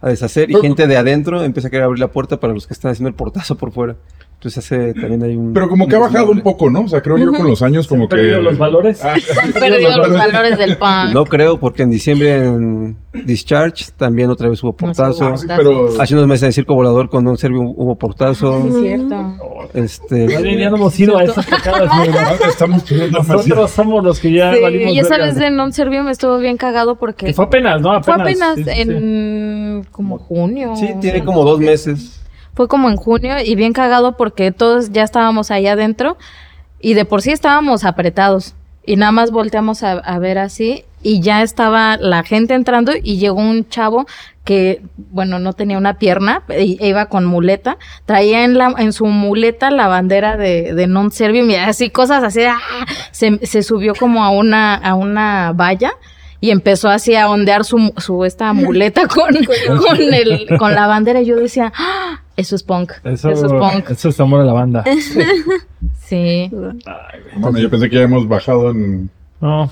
a 0.00 0.08
deshacer. 0.08 0.50
Y 0.50 0.54
gente 0.56 0.86
de 0.86 0.96
adentro 0.96 1.42
empieza 1.42 1.68
a 1.68 1.70
querer 1.70 1.84
abrir 1.84 2.00
la 2.00 2.08
puerta 2.08 2.38
para 2.40 2.52
los 2.52 2.66
que 2.66 2.74
están 2.74 2.92
haciendo 2.92 3.08
el 3.08 3.14
portazo 3.14 3.56
por 3.56 3.72
fuera. 3.72 3.96
Entonces 4.38 4.58
hace 4.64 4.92
también 4.92 5.22
hay 5.22 5.34
un... 5.34 5.54
Pero 5.54 5.66
como 5.66 5.88
que 5.88 5.96
ha 5.96 5.98
bajado 5.98 6.30
un 6.30 6.42
poco, 6.42 6.68
¿no? 6.68 6.82
O 6.82 6.88
sea, 6.88 7.00
creo 7.00 7.16
yo 7.16 7.32
con 7.32 7.46
los 7.48 7.62
años 7.62 7.88
como 7.88 8.06
que... 8.06 8.16
Perdido 8.16 8.42
los 8.42 8.58
valores. 8.58 9.02
Ah, 9.02 9.14
Perdió 9.54 9.96
los 9.96 10.12
valores 10.12 10.58
del 10.58 10.76
pan. 10.76 11.14
No 11.14 11.24
creo, 11.24 11.58
porque 11.58 11.84
en 11.84 11.90
diciembre 11.90 12.44
en 12.44 12.96
Discharge 13.24 13.86
también 13.96 14.28
otra 14.28 14.50
vez 14.50 14.62
hubo 14.62 14.74
portazo. 14.74 15.28
ah, 15.28 15.36
sí, 15.38 15.46
pero... 15.48 15.88
Hace 15.98 16.14
unos 16.14 16.26
meses 16.26 16.42
en 16.44 16.52
Circo 16.52 16.74
Volador 16.74 17.08
con 17.08 17.26
un 17.26 17.38
serbio 17.38 17.62
hubo 17.62 17.96
portazo. 17.96 18.58
Es 18.68 18.74
cierto. 18.78 19.16
Este... 19.72 20.26
Bien 20.26 20.58
ya 20.58 20.68
no 20.70 20.76
hemos 20.76 21.00
ido 21.00 21.16
a 21.16 21.24
esas 21.24 21.46
tocadas, 21.46 21.88
güey. 21.96 22.10
Ah, 22.16 22.34
Estamos. 22.46 22.84
Nosotros 23.10 23.70
somos 23.70 24.04
los 24.04 24.20
que 24.20 24.32
ya 24.32 24.52
Sí, 24.54 24.60
valimos 24.60 24.92
y 24.92 24.98
esa 24.98 25.10
verga. 25.16 25.24
vez 25.26 25.36
de 25.36 25.50
Non 25.50 25.72
Servium 25.72 26.08
estuvo 26.08 26.36
bien 26.38 26.58
cagado 26.58 26.96
porque 26.96 27.26
Que 27.26 27.32
fue 27.32 27.46
apenas, 27.46 27.80
¿no? 27.80 27.90
Apenas. 27.90 28.04
fue 28.04 28.14
apenas 28.22 28.54
sí, 28.56 28.64
sí, 28.64 28.70
sí. 28.70 28.80
en 28.82 29.86
como 29.90 30.18
junio. 30.18 30.76
Sí, 30.76 30.90
tiene 31.00 31.24
como 31.24 31.42
dos 31.42 31.58
meses. 31.58 32.15
Fue 32.56 32.68
como 32.68 32.88
en 32.88 32.96
junio 32.96 33.36
y 33.44 33.54
bien 33.54 33.74
cagado 33.74 34.16
porque 34.16 34.50
todos 34.50 34.90
ya 34.90 35.02
estábamos 35.02 35.50
allá 35.50 35.72
adentro 35.72 36.16
y 36.80 36.94
de 36.94 37.04
por 37.04 37.20
sí 37.20 37.30
estábamos 37.30 37.84
apretados 37.84 38.54
y 38.86 38.96
nada 38.96 39.12
más 39.12 39.30
volteamos 39.30 39.82
a, 39.82 40.18
ver 40.18 40.38
así 40.38 40.84
y 41.02 41.20
ya 41.20 41.42
estaba 41.42 41.98
la 41.98 42.22
gente 42.22 42.54
entrando 42.54 42.92
y 43.00 43.18
llegó 43.18 43.40
un 43.40 43.68
chavo 43.68 44.06
que, 44.44 44.80
bueno, 45.10 45.38
no 45.38 45.52
tenía 45.52 45.76
una 45.76 45.98
pierna, 45.98 46.44
e 46.48 46.76
iba 46.80 47.06
con 47.06 47.26
muleta, 47.26 47.76
traía 48.06 48.44
en, 48.44 48.56
la, 48.56 48.74
en 48.78 48.92
su 48.92 49.04
muleta 49.06 49.70
la 49.70 49.88
bandera 49.88 50.36
de, 50.36 50.72
de 50.72 50.86
non 50.86 51.10
servium 51.10 51.50
y 51.50 51.56
así 51.56 51.90
cosas 51.90 52.22
así, 52.22 52.44
¡ah! 52.44 52.58
se, 53.10 53.44
se 53.44 53.62
subió 53.62 53.94
como 53.94 54.24
a 54.24 54.30
una, 54.30 54.76
a 54.76 54.94
una 54.94 55.52
valla 55.52 55.92
y 56.40 56.50
empezó 56.50 56.88
así 56.88 57.14
a 57.14 57.28
ondear 57.28 57.64
su, 57.64 57.92
su 57.96 58.24
esta 58.24 58.52
muleta 58.52 59.06
con, 59.06 59.34
con, 59.34 60.00
el, 60.00 60.46
con 60.58 60.74
la 60.74 60.86
bandera 60.86 61.20
y 61.22 61.26
yo 61.26 61.36
decía, 61.36 61.72
¡Ah! 61.76 62.20
eso 62.36 62.56
es 62.56 62.62
punk, 62.62 62.92
Eso, 63.04 63.30
eso, 63.30 63.46
es 63.46 63.52
punk, 63.52 63.90
Eso 63.90 64.08
es 64.08 64.20
amor 64.20 64.40
a 64.40 64.44
la 64.44 64.52
banda. 64.52 64.84
sí. 66.04 66.50
Bueno, 67.36 67.58
yo 67.58 67.70
pensé 67.70 67.88
que 67.88 67.96
ya 67.96 68.02
hemos 68.02 68.28
bajado 68.28 68.70
en... 68.70 69.10
No, 69.40 69.70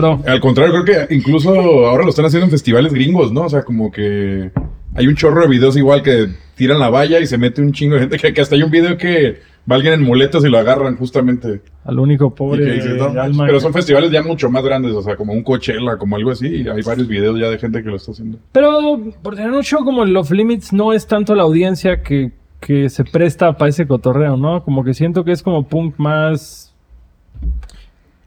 no. 0.00 0.22
Al 0.24 0.40
contrario, 0.40 0.82
creo 0.84 1.06
que 1.08 1.14
incluso 1.14 1.50
ahora 1.86 2.04
lo 2.04 2.10
están 2.10 2.26
haciendo 2.26 2.44
en 2.44 2.50
festivales 2.52 2.92
gringos, 2.92 3.32
¿no? 3.32 3.42
O 3.42 3.48
sea, 3.48 3.62
como 3.62 3.90
que 3.90 4.52
hay 4.94 5.06
un 5.06 5.16
chorro 5.16 5.42
de 5.42 5.48
videos 5.48 5.76
igual 5.76 6.02
que 6.02 6.28
tiran 6.54 6.78
la 6.78 6.88
valla 6.88 7.18
y 7.18 7.26
se 7.26 7.38
mete 7.38 7.60
un 7.60 7.72
chingo 7.72 7.94
de 7.94 8.02
gente, 8.02 8.18
que, 8.18 8.32
que 8.32 8.40
hasta 8.40 8.54
hay 8.54 8.62
un 8.62 8.70
video 8.70 8.96
que 8.96 9.40
va 9.70 9.76
alguien 9.76 9.94
en 9.94 10.02
muletas 10.02 10.44
y 10.44 10.48
lo 10.48 10.58
agarran 10.58 10.96
justamente. 10.96 11.60
Al 11.84 11.98
único 11.98 12.34
pobre 12.34 12.64
que 12.64 12.72
dices, 12.72 12.96
"No 12.96 13.04
manches", 13.04 13.22
alma. 13.22 13.46
pero 13.46 13.60
son 13.60 13.72
festivales 13.72 14.10
ya 14.10 14.22
mucho 14.22 14.48
más 14.50 14.62
grandes, 14.64 14.92
o 14.92 15.02
sea, 15.02 15.16
como 15.16 15.32
un 15.32 15.42
Coachella, 15.42 15.96
como 15.98 16.16
algo 16.16 16.30
así, 16.30 16.46
y 16.48 16.68
hay 16.68 16.82
varios 16.82 17.06
videos 17.08 17.38
ya 17.38 17.48
de 17.50 17.58
gente 17.58 17.82
que 17.82 17.88
lo 17.90 17.96
está 17.96 18.12
haciendo. 18.12 18.38
Pero 18.52 19.00
por 19.22 19.34
tener 19.36 19.50
un 19.50 19.62
show 19.62 19.84
como 19.84 20.04
el 20.04 20.16
Off 20.16 20.30
Limits 20.30 20.72
no 20.72 20.92
es 20.92 21.06
tanto 21.06 21.34
la 21.34 21.42
audiencia 21.42 22.02
que, 22.02 22.32
que 22.60 22.88
se 22.88 23.04
presta 23.04 23.56
para 23.56 23.68
ese 23.68 23.86
cotorreo, 23.86 24.36
¿no? 24.36 24.62
Como 24.64 24.82
que 24.84 24.94
siento 24.94 25.24
que 25.24 25.32
es 25.32 25.42
como 25.42 25.66
punk 25.68 25.94
más... 25.98 26.74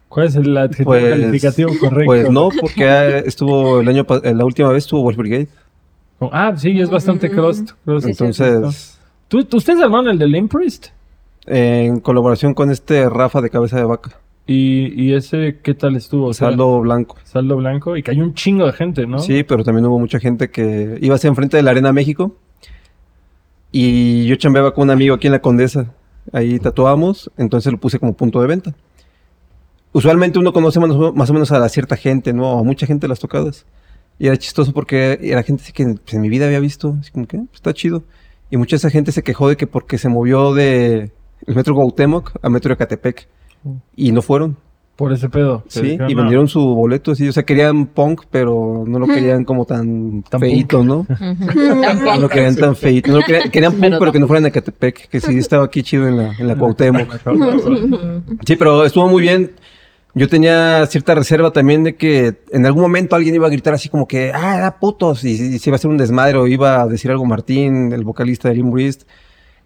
¿Cuál 0.10 0.27
es 0.27 0.36
el 0.36 0.58
adjetivo 0.58 0.89
Pues- 0.91 1.10
calificativo 1.10 1.71
correcto? 1.80 2.06
Pues 2.06 2.30
no, 2.30 2.49
porque 2.62 3.23
estuvo 3.25 3.80
el 3.80 3.88
año 3.88 4.06
eh, 4.23 4.34
la 4.34 4.43
última 4.45 4.69
vez 4.69 4.84
estuvo 4.84 5.04
Wolf 5.04 5.17
Brigade. 5.17 5.47
Ah, 6.32 6.54
sí, 6.56 6.80
es 6.80 6.89
bastante 6.89 7.30
crust. 7.32 7.71
crust. 7.86 8.08
Entonces, 8.08 8.99
¿Tú, 9.27 9.43
tú- 9.45 9.58
¿Ustedes 9.58 9.82
armaron 9.82 10.10
el 10.10 10.19
del 10.19 10.36
Imprist? 10.36 10.88
En 11.45 11.99
colaboración 11.99 12.54
con 12.54 12.69
este 12.71 13.10
Rafa 13.10 13.41
de 13.41 13.49
cabeza 13.49 13.77
de 13.77 13.84
vaca, 13.86 14.19
¿Y, 14.47 15.01
y 15.01 15.13
ese 15.13 15.60
qué 15.63 15.73
tal 15.75 15.95
estuvo? 15.95 16.27
O 16.27 16.34
sea, 16.34 16.49
saldo 16.49 16.82
blanco. 16.82 17.15
saldo 17.23 17.56
blanco. 17.58 17.95
Y 17.95 18.04
cayó 18.04 18.23
un 18.23 18.34
chingo 18.34 18.65
de 18.65 18.73
gente, 18.73 19.06
¿no? 19.08 19.19
Sí, 19.19 19.43
pero 19.43 19.63
también 19.63 19.86
hubo 19.86 19.99
mucha 19.99 20.19
gente 20.19 20.49
que 20.49 20.97
iba 21.01 21.15
hacia 21.15 21.27
enfrente 21.30 21.58
de 21.58 21.63
la 21.63 21.71
Arena 21.71 21.93
México. 21.93 22.36
Y 23.71 24.25
yo 24.25 24.36
chambeaba 24.36 24.73
con 24.73 24.84
un 24.86 24.89
amigo 24.89 25.15
aquí 25.15 25.27
en 25.27 25.34
la 25.34 25.41
Condesa. 25.41 25.93
Ahí 26.34 26.60
tatuamos, 26.60 27.32
entonces 27.38 27.71
lo 27.71 27.80
puse 27.80 27.99
como 27.99 28.13
punto 28.13 28.41
de 28.41 28.47
venta. 28.47 28.73
Usualmente 29.93 30.39
uno 30.39 30.54
conoce 30.54 30.80
más, 30.80 30.91
o- 30.91 31.13
menos 31.34 31.51
a 31.51 31.60
la 31.60 31.69
cierta 31.69 31.95
gente, 31.95 32.34
¿no? 32.34 32.60
A 32.60 32.63
mucha 32.63 32.86
gente 32.86 33.06
de 33.06 33.10
las 33.10 33.19
tocadas. 33.19 33.65
Y 34.19 34.27
era 34.27 34.38
chistoso 34.38 34.73
porque 34.73 35.19
era 35.21 35.43
gente 35.43 35.63
que 35.73 35.86
pues, 35.86 36.13
en 36.13 36.21
mi 36.21 36.30
vida 36.30 36.45
había 36.45 36.60
visto. 36.60 36.95
Así 36.99 37.12
como 37.12 37.25
que, 37.27 37.38
"Ah, 37.38 37.43
pues, 37.47 37.56
está 37.56 37.73
chido. 37.73 38.04
Y 38.49 38.58
mucha 38.58 38.71
de 38.71 38.77
esa 38.77 38.89
gente 38.89 39.12
se 39.12 39.23
quejó 39.23 39.47
de 39.49 39.56
que 39.58 39.67
porque 39.67 39.97
se 39.97 40.10
movió 40.10 40.54
de 40.54 41.12
el 41.47 41.56
metro 41.56 41.75
Cuauhtémoc 41.75 42.32
a 42.41 42.49
metro 42.49 42.73
Ecatepec. 42.73 43.27
Y 43.95 44.12
no 44.12 44.21
fueron. 44.21 44.58
Por 44.95 45.13
ese 45.13 45.30
pedo. 45.30 45.63
Sí, 45.67 45.93
y 45.93 45.97
"No". 45.97 46.06
vendieron 46.21 46.47
su 46.47 46.60
boleto 46.75 47.12
así. 47.13 47.27
O 47.27 47.32
sea, 47.32 47.43
querían 47.43 47.88
punk, 47.88 48.23
pero 48.30 48.84
no 48.86 48.99
lo 48.99 49.08
querían 49.08 49.45
como 49.45 49.65
tan, 49.65 50.21
Tan 50.30 50.39
feito, 50.39 50.84
¿no? 50.84 51.08
No 52.06 52.19
lo 52.19 52.30
querían 52.30 52.56
tan 52.56 52.75
feito. 52.75 53.10
No 53.12 53.17
lo 53.19 53.23
querían, 53.23 53.49
querían 53.49 53.71
punk, 53.71 53.82
Pero 53.82 53.97
pero, 53.99 54.06
no. 54.08 54.12
que 54.12 54.19
no 54.19 54.27
fueran 54.27 54.45
a 54.45 54.47
Ecatepec. 54.49 55.08
Que 55.10 55.19
sí 55.19 55.38
estaba 55.38 55.65
aquí 55.65 55.82
chido 55.82 56.08
en 56.08 56.17
la, 56.17 56.34
en 56.38 56.47
la 56.47 56.56
Cuauhtémoc. 56.56 57.08
Sí, 58.45 58.56
pero 58.58 58.86
estuvo 58.86 59.08
muy 59.08 59.21
bien. 59.23 59.51
Yo 60.13 60.27
tenía 60.27 60.86
cierta 60.88 61.15
reserva 61.15 61.51
también 61.51 61.84
de 61.86 61.95
que 61.95 62.36
en 62.51 62.65
algún 62.65 62.82
momento 62.82 63.15
alguien 63.15 63.34
iba 63.34 63.47
a 63.47 63.49
gritar 63.49 63.73
así 63.73 63.88
como 63.88 64.08
que, 64.08 64.32
ah, 64.36 64.58
era 64.58 64.77
putos, 64.77 65.23
y, 65.23 65.30
y 65.32 65.58
se 65.58 65.69
iba 65.69 65.75
a 65.75 65.77
hacer 65.77 65.89
un 65.89 65.97
desmadre 65.97 66.38
o 66.38 66.47
iba 66.47 66.82
a 66.82 66.86
decir 66.88 67.10
algo 67.12 67.25
Martín, 67.25 67.93
el 67.93 68.04
vocalista 68.04 68.49
de 68.49 68.56
Limbrist. 68.56 69.04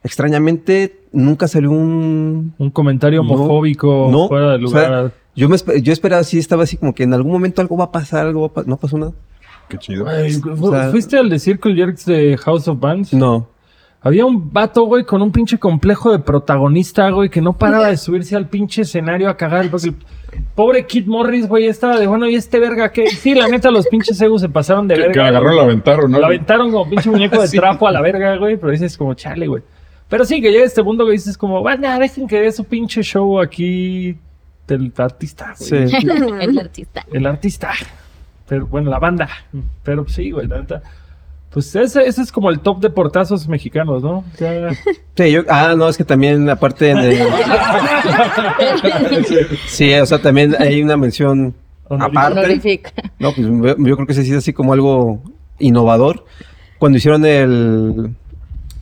Extrañamente, 0.05 0.99
nunca 1.11 1.47
salió 1.47 1.71
un... 1.71 2.53
Un 2.57 2.69
comentario 2.69 3.21
homofóbico 3.21 4.07
no, 4.11 4.27
fuera 4.27 4.57
de 4.57 4.63
o 4.63 4.67
sea, 4.67 4.87
lugar. 4.87 5.11
yo, 5.35 5.49
me, 5.49 5.57
yo 5.81 5.91
esperaba 5.91 6.21
así, 6.21 6.37
estaba 6.37 6.63
así 6.63 6.77
como 6.77 6.93
que 6.93 7.03
en 7.03 7.13
algún 7.13 7.31
momento 7.31 7.61
algo 7.61 7.75
va 7.75 7.85
a 7.85 7.91
pasar, 7.91 8.27
algo 8.27 8.41
va 8.41 8.47
a 8.47 8.53
pa- 8.53 8.63
No 8.65 8.77
pasó 8.77 8.97
nada. 8.97 9.13
Qué 9.67 9.77
chido. 9.79 10.05
O 10.05 10.71
sea- 10.71 10.91
¿Fuiste 10.91 11.17
al 11.17 11.29
de 11.29 11.39
Circle 11.39 11.73
Jerks 11.75 12.05
de 12.05 12.37
House 12.37 12.67
of 12.67 12.79
Bands? 12.79 13.13
No. 13.13 13.49
Había 14.01 14.23
un 14.27 14.53
vato, 14.53 14.83
güey, 14.83 15.03
con 15.03 15.23
un 15.23 15.31
pinche 15.31 15.57
complejo 15.57 16.11
de 16.11 16.19
protagonista, 16.19 17.09
güey, 17.09 17.27
que 17.31 17.41
no 17.41 17.53
paraba 17.53 17.87
de 17.87 17.97
subirse 17.97 18.35
al 18.35 18.47
pinche 18.47 18.83
escenario 18.83 19.27
a 19.27 19.35
cagar. 19.35 19.71
Porque 19.71 19.87
el 19.87 19.95
pobre 20.53 20.85
Kid 20.85 21.07
Morris, 21.07 21.47
güey, 21.47 21.65
estaba 21.65 21.97
de, 21.99 22.05
bueno, 22.05 22.29
¿y 22.29 22.35
este 22.35 22.59
verga 22.59 22.91
qué? 22.91 23.07
Sí, 23.07 23.33
la 23.33 23.47
neta, 23.47 23.71
los 23.71 23.87
pinches 23.87 24.21
egos 24.21 24.41
se 24.41 24.49
pasaron 24.49 24.87
de 24.87 24.93
Que, 24.93 25.01
verga. 25.01 25.13
que 25.13 25.19
agarraron, 25.21 25.55
la 25.55 25.63
aventaron, 25.63 26.11
¿no? 26.11 26.19
Lo 26.19 26.27
aventaron 26.27 26.71
como 26.71 26.87
pinche 26.87 27.09
muñeco 27.09 27.41
de 27.41 27.47
trapo 27.57 27.87
a 27.87 27.91
la 27.91 28.01
verga, 28.01 28.37
güey, 28.37 28.57
pero 28.57 28.71
dices 28.71 28.95
como, 28.95 29.15
chale, 29.15 29.47
güey. 29.47 29.63
Pero 30.09 30.23
sí, 30.25 30.41
que 30.41 30.51
llega 30.51 30.65
este 30.65 30.83
mundo 30.83 31.05
que 31.05 31.13
dices 31.13 31.37
como, 31.37 31.61
bueno, 31.61 31.99
dejen 31.99 32.27
que 32.27 32.39
dé 32.41 32.51
su 32.51 32.63
pinche 32.63 33.01
show 33.01 33.39
aquí 33.39 34.17
del 34.67 34.93
artista, 34.97 35.55
güey. 35.57 35.87
Sí. 35.89 35.95
El 36.41 36.59
artista. 36.59 37.05
El 37.11 37.25
artista. 37.25 37.71
Pero 38.47 38.67
bueno, 38.67 38.91
la 38.91 38.99
banda. 38.99 39.27
Pero 39.83 40.07
sí, 40.07 40.29
güey, 40.31 40.47
la 40.47 40.59
neta. 40.59 40.81
Pues 41.49 41.73
ese, 41.75 42.05
ese 42.05 42.21
es 42.21 42.31
como 42.33 42.49
el 42.49 42.59
top 42.59 42.81
de 42.81 42.89
portazos 42.89 43.47
mexicanos, 43.47 44.03
¿no? 44.03 44.25
Ya- 44.39 44.71
Sí, 45.15 45.31
yo, 45.31 45.43
ah, 45.47 45.73
no, 45.77 45.87
es 45.87 45.95
que 45.97 46.03
también 46.03 46.49
aparte 46.49 46.93
de... 46.93 47.25
sí, 49.67 49.93
o 49.93 50.05
sea, 50.05 50.19
también 50.21 50.55
hay 50.59 50.81
una 50.81 50.97
mención 50.97 51.55
Honorífica. 51.87 52.89
aparte. 52.89 53.11
No, 53.19 53.31
pues 53.33 53.47
yo 53.47 53.77
yo 53.77 53.95
creo 53.95 54.05
que 54.05 54.11
ese 54.11 54.23
sí 54.23 54.31
es 54.31 54.37
así 54.37 54.51
como 54.53 54.73
algo 54.73 55.21
innovador. 55.59 56.25
Cuando 56.77 56.97
hicieron 56.97 57.25
el... 57.25 58.15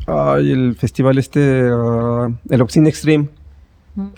Ay, 0.08 0.52
el 0.52 0.76
festival 0.76 1.18
este... 1.18 1.70
ah, 1.72 2.30
el 2.50 2.62
Obscene 2.62 2.90
Extreme. 2.90 3.30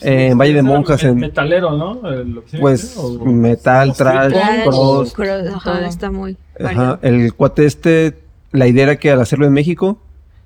eh, 0.02 0.28
en 0.32 0.38
Valle 0.38 0.54
de 0.54 0.62
Monjas, 0.64 1.04
en, 1.04 1.18
Metalero, 1.18 1.72
¿no? 1.78 2.08
El 2.10 2.42
pues 2.60 2.96
o- 2.98 3.24
metal, 3.26 3.94
trash, 3.94 4.34
cross. 4.64 5.14
cross, 5.14 5.48
ajá, 5.54 5.74
Todo. 5.74 5.86
está 5.86 6.10
muy 6.12 6.38
Ajá, 6.64 7.00
el 7.02 7.34
cuate 7.34 7.66
este, 7.66 8.18
la 8.52 8.68
idea 8.68 8.84
era 8.84 8.96
que 8.96 9.12
al 9.12 9.20
hacerlo 9.20 9.46
en 9.46 9.52
México, 9.54 10.00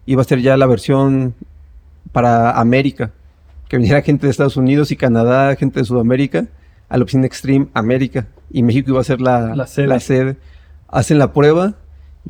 iba 0.08 0.22
a 0.22 0.26
ser 0.26 0.42
ya 0.42 0.58
la 0.58 0.66
versión 0.66 1.36
para 2.12 2.52
América. 2.60 3.12
Que 3.68 3.78
viniera 3.78 4.02
gente 4.02 4.26
de 4.26 4.32
Estados 4.32 4.58
Unidos 4.58 4.92
y 4.92 4.96
Canadá, 4.96 5.56
gente 5.56 5.80
de 5.80 5.86
Sudamérica, 5.86 6.46
al 6.90 7.04
Obscene 7.04 7.28
Extreme 7.28 7.68
América. 7.76 8.26
Y 8.50 8.64
México 8.64 8.90
iba 8.90 9.00
a 9.02 9.04
ser 9.04 9.22
la, 9.22 9.56
La 9.56 9.68
sede. 9.68 9.86
la 9.88 10.00
sede. 10.00 10.38
Hacen 10.88 11.20
la 11.20 11.32
prueba, 11.34 11.76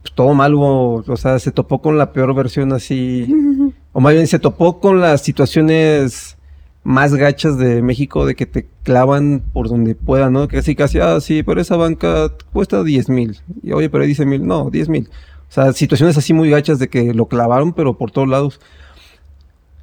pues 0.02 0.14
todo 0.14 0.34
mal 0.34 0.54
hubo, 0.56 1.04
o 1.08 1.18
sea, 1.18 1.40
se 1.40 1.52
topó 1.52 1.82
con 1.82 1.98
la 1.98 2.12
peor 2.14 2.34
versión 2.34 2.74
así, 2.74 3.28
o 3.94 4.00
más 4.02 4.14
bien 4.14 4.28
se 4.28 4.40
topó 4.40 4.80
con 4.80 5.00
las 5.02 5.22
situaciones 5.22 6.38
más 6.84 7.14
gachas 7.14 7.58
de 7.58 7.82
México, 7.82 8.26
de 8.26 8.36
que 8.36 8.46
te 8.46 8.68
clavan 8.84 9.44
por 9.54 9.68
donde 9.70 9.96
puedan, 9.96 10.34
¿no? 10.34 10.48
Que 10.48 10.58
casi 10.58 10.76
casi, 10.76 11.00
ah, 11.00 11.20
sí, 11.20 11.44
pero 11.44 11.60
esa 11.62 11.76
banca 11.76 12.32
cuesta 12.54 12.84
10 12.84 13.10
mil. 13.10 13.38
Y 13.62 13.74
oye, 13.74 13.90
pero 13.90 14.04
ahí 14.04 14.08
dice 14.08 14.26
mil, 14.26 14.48
no, 14.48 14.70
10 14.70 14.90
mil. 14.90 15.10
O 15.50 15.52
sea, 15.52 15.74
situaciones 15.74 16.18
así 16.18 16.34
muy 16.34 16.50
gachas 16.50 16.80
de 16.80 16.88
que 16.88 17.14
lo 17.14 17.28
clavaron, 17.28 17.74
pero 17.74 17.98
por 17.98 18.12
todos 18.12 18.28
lados. 18.30 18.60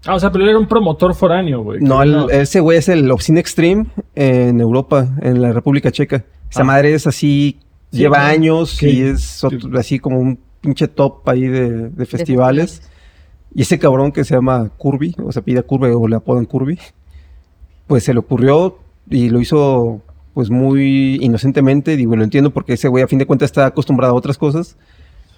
Ah, 0.06 0.14
o 0.14 0.20
sea, 0.20 0.30
pero 0.32 0.44
él 0.44 0.50
era 0.50 0.58
un 0.58 0.66
promotor 0.68 1.14
foráneo, 1.14 1.62
güey. 1.62 1.80
No, 1.80 2.02
el- 2.02 2.30
ese 2.30 2.60
güey 2.60 2.78
es 2.78 2.88
el 2.88 3.10
Obscene 3.10 3.40
Extreme 3.40 3.86
en 4.14 4.60
Europa, 4.60 5.08
en 5.20 5.42
la 5.42 5.52
República 5.52 5.90
Checa. 5.90 6.24
Esa 6.50 6.62
Ah. 6.62 6.64
madre 6.64 6.94
es 6.94 7.06
así, 7.06 7.58
Sí, 7.92 7.98
lleva 7.98 8.18
¿no? 8.18 8.24
años 8.24 8.70
Sí. 8.70 8.88
y 8.88 9.00
es 9.02 9.42
otro- 9.44 9.78
así 9.78 9.98
como 9.98 10.18
un 10.18 10.38
pinche 10.60 10.88
top 10.88 11.28
ahí 11.28 11.46
de, 11.46 11.88
de 11.90 12.06
festivales. 12.06 12.82
Y 13.54 13.62
ese 13.62 13.78
cabrón 13.78 14.12
que 14.12 14.24
se 14.24 14.34
llama 14.34 14.70
Curvy, 14.76 15.14
o 15.22 15.32
se 15.32 15.40
pide 15.42 15.62
Curvy 15.62 15.90
o 15.94 16.06
le 16.08 16.16
apodan 16.16 16.44
Curvy, 16.44 16.78
pues 17.86 18.04
se 18.04 18.12
le 18.12 18.18
ocurrió 18.18 18.78
y 19.08 19.28
lo 19.30 19.40
hizo 19.40 20.02
pues 20.34 20.50
muy 20.50 21.18
inocentemente, 21.22 21.96
digo, 21.96 22.14
lo 22.16 22.24
entiendo 22.24 22.50
porque 22.50 22.74
ese 22.74 22.88
güey 22.88 23.02
a 23.02 23.08
fin 23.08 23.18
de 23.18 23.24
cuentas 23.26 23.46
está 23.46 23.64
acostumbrado 23.64 24.12
a 24.12 24.16
otras 24.16 24.36
cosas 24.36 24.76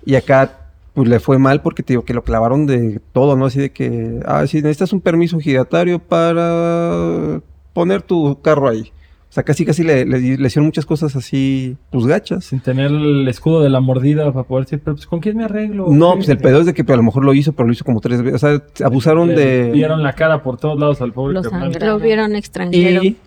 y 0.05 0.17
acá 0.17 0.71
pues 0.95 1.07
le 1.09 1.21
fue 1.21 1.39
mal 1.39 1.63
porque 1.63 1.85
te 1.85 1.93
digo 1.93 2.05
que 2.05 2.15
lo 2.15 2.25
clavaron 2.25 2.67
de 2.67 3.01
todo, 3.13 3.37
¿no? 3.37 3.47
Así 3.47 3.61
de 3.61 3.71
que, 3.71 4.19
ah, 4.27 4.45
sí, 4.49 4.57
necesitas 4.57 4.93
un 4.93 5.01
permiso 5.01 5.39
giratorio 5.39 6.01
para 6.01 7.41
poner 7.73 8.03
tu 8.03 8.41
carro 8.43 8.69
ahí. 8.69 8.91
O 9.31 9.33
sea, 9.33 9.43
casi 9.43 9.67
casi 9.67 9.83
le, 9.83 10.07
le, 10.07 10.39
le 10.39 10.47
hicieron 10.47 10.65
muchas 10.65 10.87
cosas 10.87 11.15
así, 11.15 11.77
pues 11.91 12.07
gachas. 12.07 12.47
Sin 12.47 12.61
tener 12.61 12.91
el 12.91 13.29
escudo 13.29 13.63
de 13.63 13.69
la 13.69 13.81
mordida 13.81 14.33
para 14.33 14.47
poder 14.47 14.65
decir, 14.65 14.81
pero 14.83 14.97
pues 14.97 15.07
¿con 15.07 15.21
quién 15.21 15.37
me 15.37 15.45
arreglo? 15.45 15.87
No, 15.91 16.15
pues 16.15 16.31
el 16.31 16.39
pedo 16.39 16.61
es 16.61 16.67
de 16.67 16.73
que 16.73 16.83
pues, 16.83 16.95
a 16.95 16.97
lo 16.97 17.03
mejor 17.03 17.25
lo 17.25 17.35
hizo, 17.35 17.53
pero 17.53 17.67
lo 17.67 17.73
hizo 17.73 17.85
como 17.85 18.01
tres 18.01 18.23
veces. 18.23 18.43
O 18.43 18.47
sea, 18.47 18.87
abusaron 18.87 19.29
Le 19.29 19.35
de... 19.35 19.71
Vieron 19.73 20.03
la 20.03 20.15
cara 20.15 20.43
por 20.43 20.57
todos 20.57 20.81
lados 20.81 21.03
al 21.03 21.13
pobre 21.13 21.35
Lo 21.81 21.99
vieron 21.99 22.37
extranjero. 22.37 23.03
Y 23.03 23.19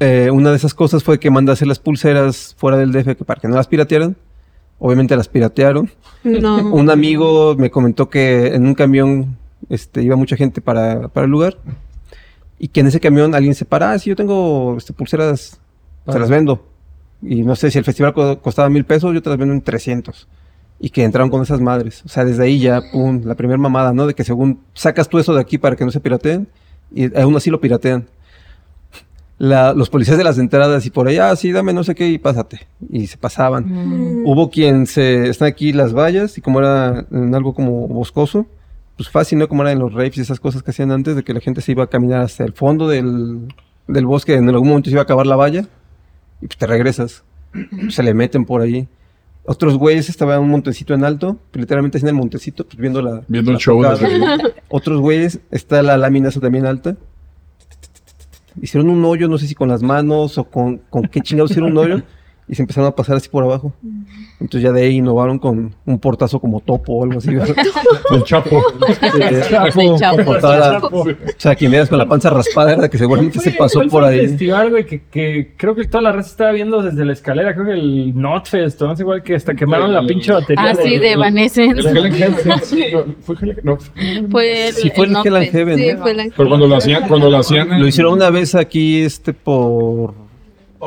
eh, 0.00 0.30
una 0.30 0.50
de 0.50 0.56
esas 0.56 0.74
cosas 0.74 1.02
fue 1.02 1.18
que 1.18 1.30
manda 1.30 1.52
a 1.52 1.54
hacer 1.54 1.68
las 1.68 1.78
pulseras 1.78 2.54
fuera 2.58 2.76
del 2.76 2.92
DF 2.92 3.16
que 3.16 3.24
para 3.24 3.40
que 3.40 3.48
no 3.48 3.56
las 3.56 3.66
piratearan. 3.66 4.16
Obviamente 4.78 5.16
las 5.16 5.28
piratearon. 5.28 5.90
No. 6.24 6.70
Un 6.70 6.90
amigo 6.90 7.54
me 7.56 7.70
comentó 7.70 8.10
que 8.10 8.48
en 8.48 8.66
un 8.66 8.74
camión 8.74 9.38
este, 9.70 10.02
iba 10.02 10.16
mucha 10.16 10.36
gente 10.36 10.60
para, 10.60 11.08
para 11.08 11.24
el 11.24 11.30
lugar. 11.30 11.56
Y 12.58 12.68
que 12.68 12.80
en 12.80 12.86
ese 12.86 13.00
camión 13.00 13.34
alguien 13.34 13.54
se 13.54 13.64
para, 13.64 13.92
ah, 13.92 13.98
sí, 13.98 14.10
yo 14.10 14.16
tengo 14.16 14.76
este, 14.78 14.92
pulseras, 14.92 15.58
se 16.08 16.18
las 16.18 16.30
vendo. 16.30 16.66
Y 17.22 17.42
no 17.42 17.56
sé 17.56 17.70
si 17.70 17.78
el 17.78 17.84
festival 17.84 18.12
co- 18.14 18.38
costaba 18.40 18.68
mil 18.68 18.84
pesos, 18.84 19.12
yo 19.14 19.22
te 19.22 19.30
las 19.30 19.38
vendo 19.38 19.54
en 19.54 19.62
300. 19.62 20.28
Y 20.80 20.90
que 20.90 21.04
entraron 21.04 21.30
con 21.30 21.42
esas 21.42 21.60
madres. 21.60 22.02
O 22.04 22.08
sea, 22.08 22.24
desde 22.24 22.44
ahí 22.44 22.58
ya, 22.58 22.82
pum, 22.92 23.22
la 23.24 23.34
primera 23.34 23.58
mamada, 23.58 23.92
¿no? 23.92 24.06
De 24.06 24.14
que 24.14 24.24
según 24.24 24.60
sacas 24.74 25.08
tú 25.08 25.18
eso 25.18 25.34
de 25.34 25.40
aquí 25.40 25.56
para 25.58 25.76
que 25.76 25.84
no 25.84 25.90
se 25.90 26.00
pirateen, 26.00 26.48
y 26.94 27.16
aún 27.18 27.34
así 27.36 27.50
lo 27.50 27.60
piratean. 27.60 28.06
La- 29.38 29.72
los 29.72 29.90
policías 29.90 30.16
de 30.16 30.22
las 30.24 30.38
entradas 30.38 30.86
y 30.86 30.90
por 30.90 31.08
allá, 31.08 31.30
ah, 31.30 31.36
sí, 31.36 31.50
dame 31.50 31.72
no 31.72 31.82
sé 31.82 31.94
qué 31.96 32.08
y 32.08 32.18
pásate. 32.18 32.60
Y 32.88 33.08
se 33.08 33.16
pasaban. 33.16 33.64
Mm. 33.66 34.26
Hubo 34.26 34.48
quien 34.50 34.86
se... 34.86 35.28
Están 35.28 35.48
aquí 35.48 35.72
las 35.72 35.92
vallas 35.92 36.38
y 36.38 36.40
como 36.40 36.60
era 36.60 37.04
en 37.10 37.34
algo 37.34 37.52
como 37.52 37.88
boscoso, 37.88 38.46
pues 38.96 39.08
fácil, 39.08 39.38
¿no? 39.38 39.48
Como 39.48 39.62
era 39.62 39.72
en 39.72 39.78
los 39.78 39.92
raves 39.92 40.16
y 40.18 40.20
esas 40.20 40.40
cosas 40.40 40.62
que 40.62 40.70
hacían 40.70 40.92
antes, 40.92 41.16
de 41.16 41.22
que 41.22 41.34
la 41.34 41.40
gente 41.40 41.60
se 41.60 41.72
iba 41.72 41.84
a 41.84 41.88
caminar 41.88 42.20
hasta 42.20 42.44
el 42.44 42.52
fondo 42.52 42.88
del, 42.88 43.48
del 43.88 44.06
bosque, 44.06 44.34
en 44.34 44.48
algún 44.48 44.68
momento 44.68 44.90
se 44.90 44.94
iba 44.94 45.02
a 45.02 45.04
acabar 45.04 45.26
la 45.26 45.36
valla 45.36 45.66
y 46.40 46.46
pues 46.46 46.58
te 46.58 46.66
regresas. 46.66 47.24
Se 47.88 48.02
le 48.02 48.14
meten 48.14 48.44
por 48.44 48.60
ahí. 48.62 48.88
Otros 49.46 49.76
güeyes 49.76 50.08
estaban 50.08 50.38
en 50.38 50.44
un 50.44 50.50
montecito 50.50 50.94
en 50.94 51.04
alto, 51.04 51.38
pues, 51.50 51.60
literalmente 51.60 51.98
así 51.98 52.06
en 52.06 52.08
el 52.08 52.14
montecito, 52.14 52.64
pues 52.64 52.78
viendo 52.78 53.02
la... 53.02 53.22
Viendo 53.28 53.50
el 53.50 53.58
show 53.58 53.84
ahí. 53.84 53.98
Otros 54.70 55.00
güeyes, 55.00 55.40
está 55.50 55.82
la 55.82 55.96
lámina 55.98 56.28
esa 56.28 56.40
también 56.40 56.64
alta. 56.64 56.96
Hicieron 58.60 58.88
un 58.88 59.04
hoyo, 59.04 59.28
no 59.28 59.36
sé 59.36 59.46
si 59.46 59.54
con 59.54 59.68
las 59.68 59.82
manos 59.82 60.38
o 60.38 60.44
con, 60.44 60.78
con 60.88 61.02
qué 61.02 61.20
chingados 61.20 61.50
hicieron 61.50 61.72
un 61.72 61.78
hoyo. 61.78 62.02
Y 62.46 62.54
se 62.54 62.62
empezaron 62.62 62.88
a 62.88 62.94
pasar 62.94 63.16
así 63.16 63.28
por 63.30 63.42
abajo. 63.42 63.72
Entonces 64.38 64.62
ya 64.62 64.70
de 64.72 64.82
ahí 64.82 64.96
innovaron 64.96 65.38
con 65.38 65.74
un 65.86 65.98
portazo 65.98 66.38
como 66.40 66.60
topo 66.60 66.92
o 66.92 67.04
algo 67.04 67.18
así. 67.18 67.30
El 68.10 68.24
Chapo. 68.24 68.62
Chapo. 69.48 69.96
Chapo. 69.98 70.24
Por 70.24 70.40
toda 70.40 70.58
la- 70.58 70.78
o 70.78 71.04
sea, 71.38 71.54
quien 71.54 71.72
veas 71.72 71.88
con 71.88 71.96
la 71.98 72.06
panza 72.06 72.28
raspada 72.28 72.74
era 72.74 72.88
que 72.90 72.98
seguramente 72.98 73.38
se 73.40 73.52
pasó 73.52 73.78
¿cuál 73.78 73.88
por 73.88 74.02
fue 74.04 74.14
el 74.14 74.20
ahí. 74.20 74.26
festival, 74.28 74.70
güey, 74.70 74.84
que, 74.84 75.02
que 75.10 75.54
creo 75.56 75.74
que 75.74 75.84
toda 75.84 76.02
la 76.02 76.12
raza 76.12 76.28
estaba 76.30 76.52
viendo 76.52 76.82
desde 76.82 77.04
la 77.04 77.12
escalera. 77.14 77.54
Creo 77.54 77.66
que 77.66 77.72
el 77.72 78.14
Notfest, 78.20 78.82
o 78.82 78.88
no 78.88 78.96
sé 78.96 79.02
igual 79.04 79.22
que 79.22 79.34
hasta 79.36 79.54
quemaron 79.54 79.92
la 79.94 80.02
pinche 80.06 80.32
batería. 80.32 80.70
Ah, 80.70 80.74
sí, 80.74 80.90
de 80.98 81.12
El 81.12 81.14
Evanescence. 81.14 81.82
Fue 83.22 83.36
no. 83.62 83.78
Fue 84.30 84.68
el, 84.68 84.74
Sí, 84.74 84.90
fue 84.94 85.06
el 85.06 85.16
Hell 85.24 85.36
and. 85.36 85.46
Heaven, 85.50 85.78
Sí, 85.78 85.90
fue 86.00 86.14
la... 86.14 86.24
Pero 86.36 86.48
cuando 86.48 86.66
lo 86.66 86.76
hacían, 86.76 87.08
cuando 87.08 87.30
lo 87.30 87.38
hacían 87.38 87.80
Lo 87.80 87.86
hicieron 87.86 88.12
una 88.14 88.30
vez 88.30 88.54
aquí, 88.54 89.00
este, 89.02 89.32
por 89.32 90.14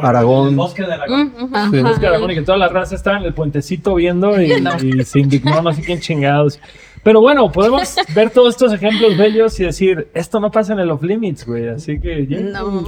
Aragón. 0.05 0.55
Bosque 0.55 0.83
de 0.83 0.93
Aragón. 0.93 1.33
Mm. 1.37 1.71
Sí. 1.71 1.77
Es 1.93 1.99
que 1.99 2.07
Aragón 2.07 2.31
y 2.31 2.35
que 2.35 2.41
toda 2.41 2.57
la 2.57 2.67
raza 2.67 2.95
estaba 2.95 3.17
en 3.17 3.23
el 3.23 3.33
puentecito 3.33 3.95
viendo 3.95 4.41
y, 4.41 4.51
y 4.83 5.03
se 5.03 5.19
indignó, 5.19 5.61
no 5.61 5.73
sé 5.73 5.81
quién 5.81 5.99
chingados. 5.99 6.59
Pero 7.03 7.21
bueno, 7.21 7.51
podemos 7.51 7.95
ver 8.15 8.29
todos 8.31 8.49
estos 8.55 8.73
ejemplos 8.73 9.17
bellos 9.17 9.59
y 9.59 9.63
decir, 9.63 10.09
esto 10.13 10.39
no 10.39 10.51
pasa 10.51 10.73
en 10.73 10.79
el 10.79 10.91
off 10.91 11.03
limits, 11.03 11.45
güey. 11.45 11.69
Así 11.69 11.99
que 11.99 12.25
ya. 12.27 12.39
No. 12.41 12.83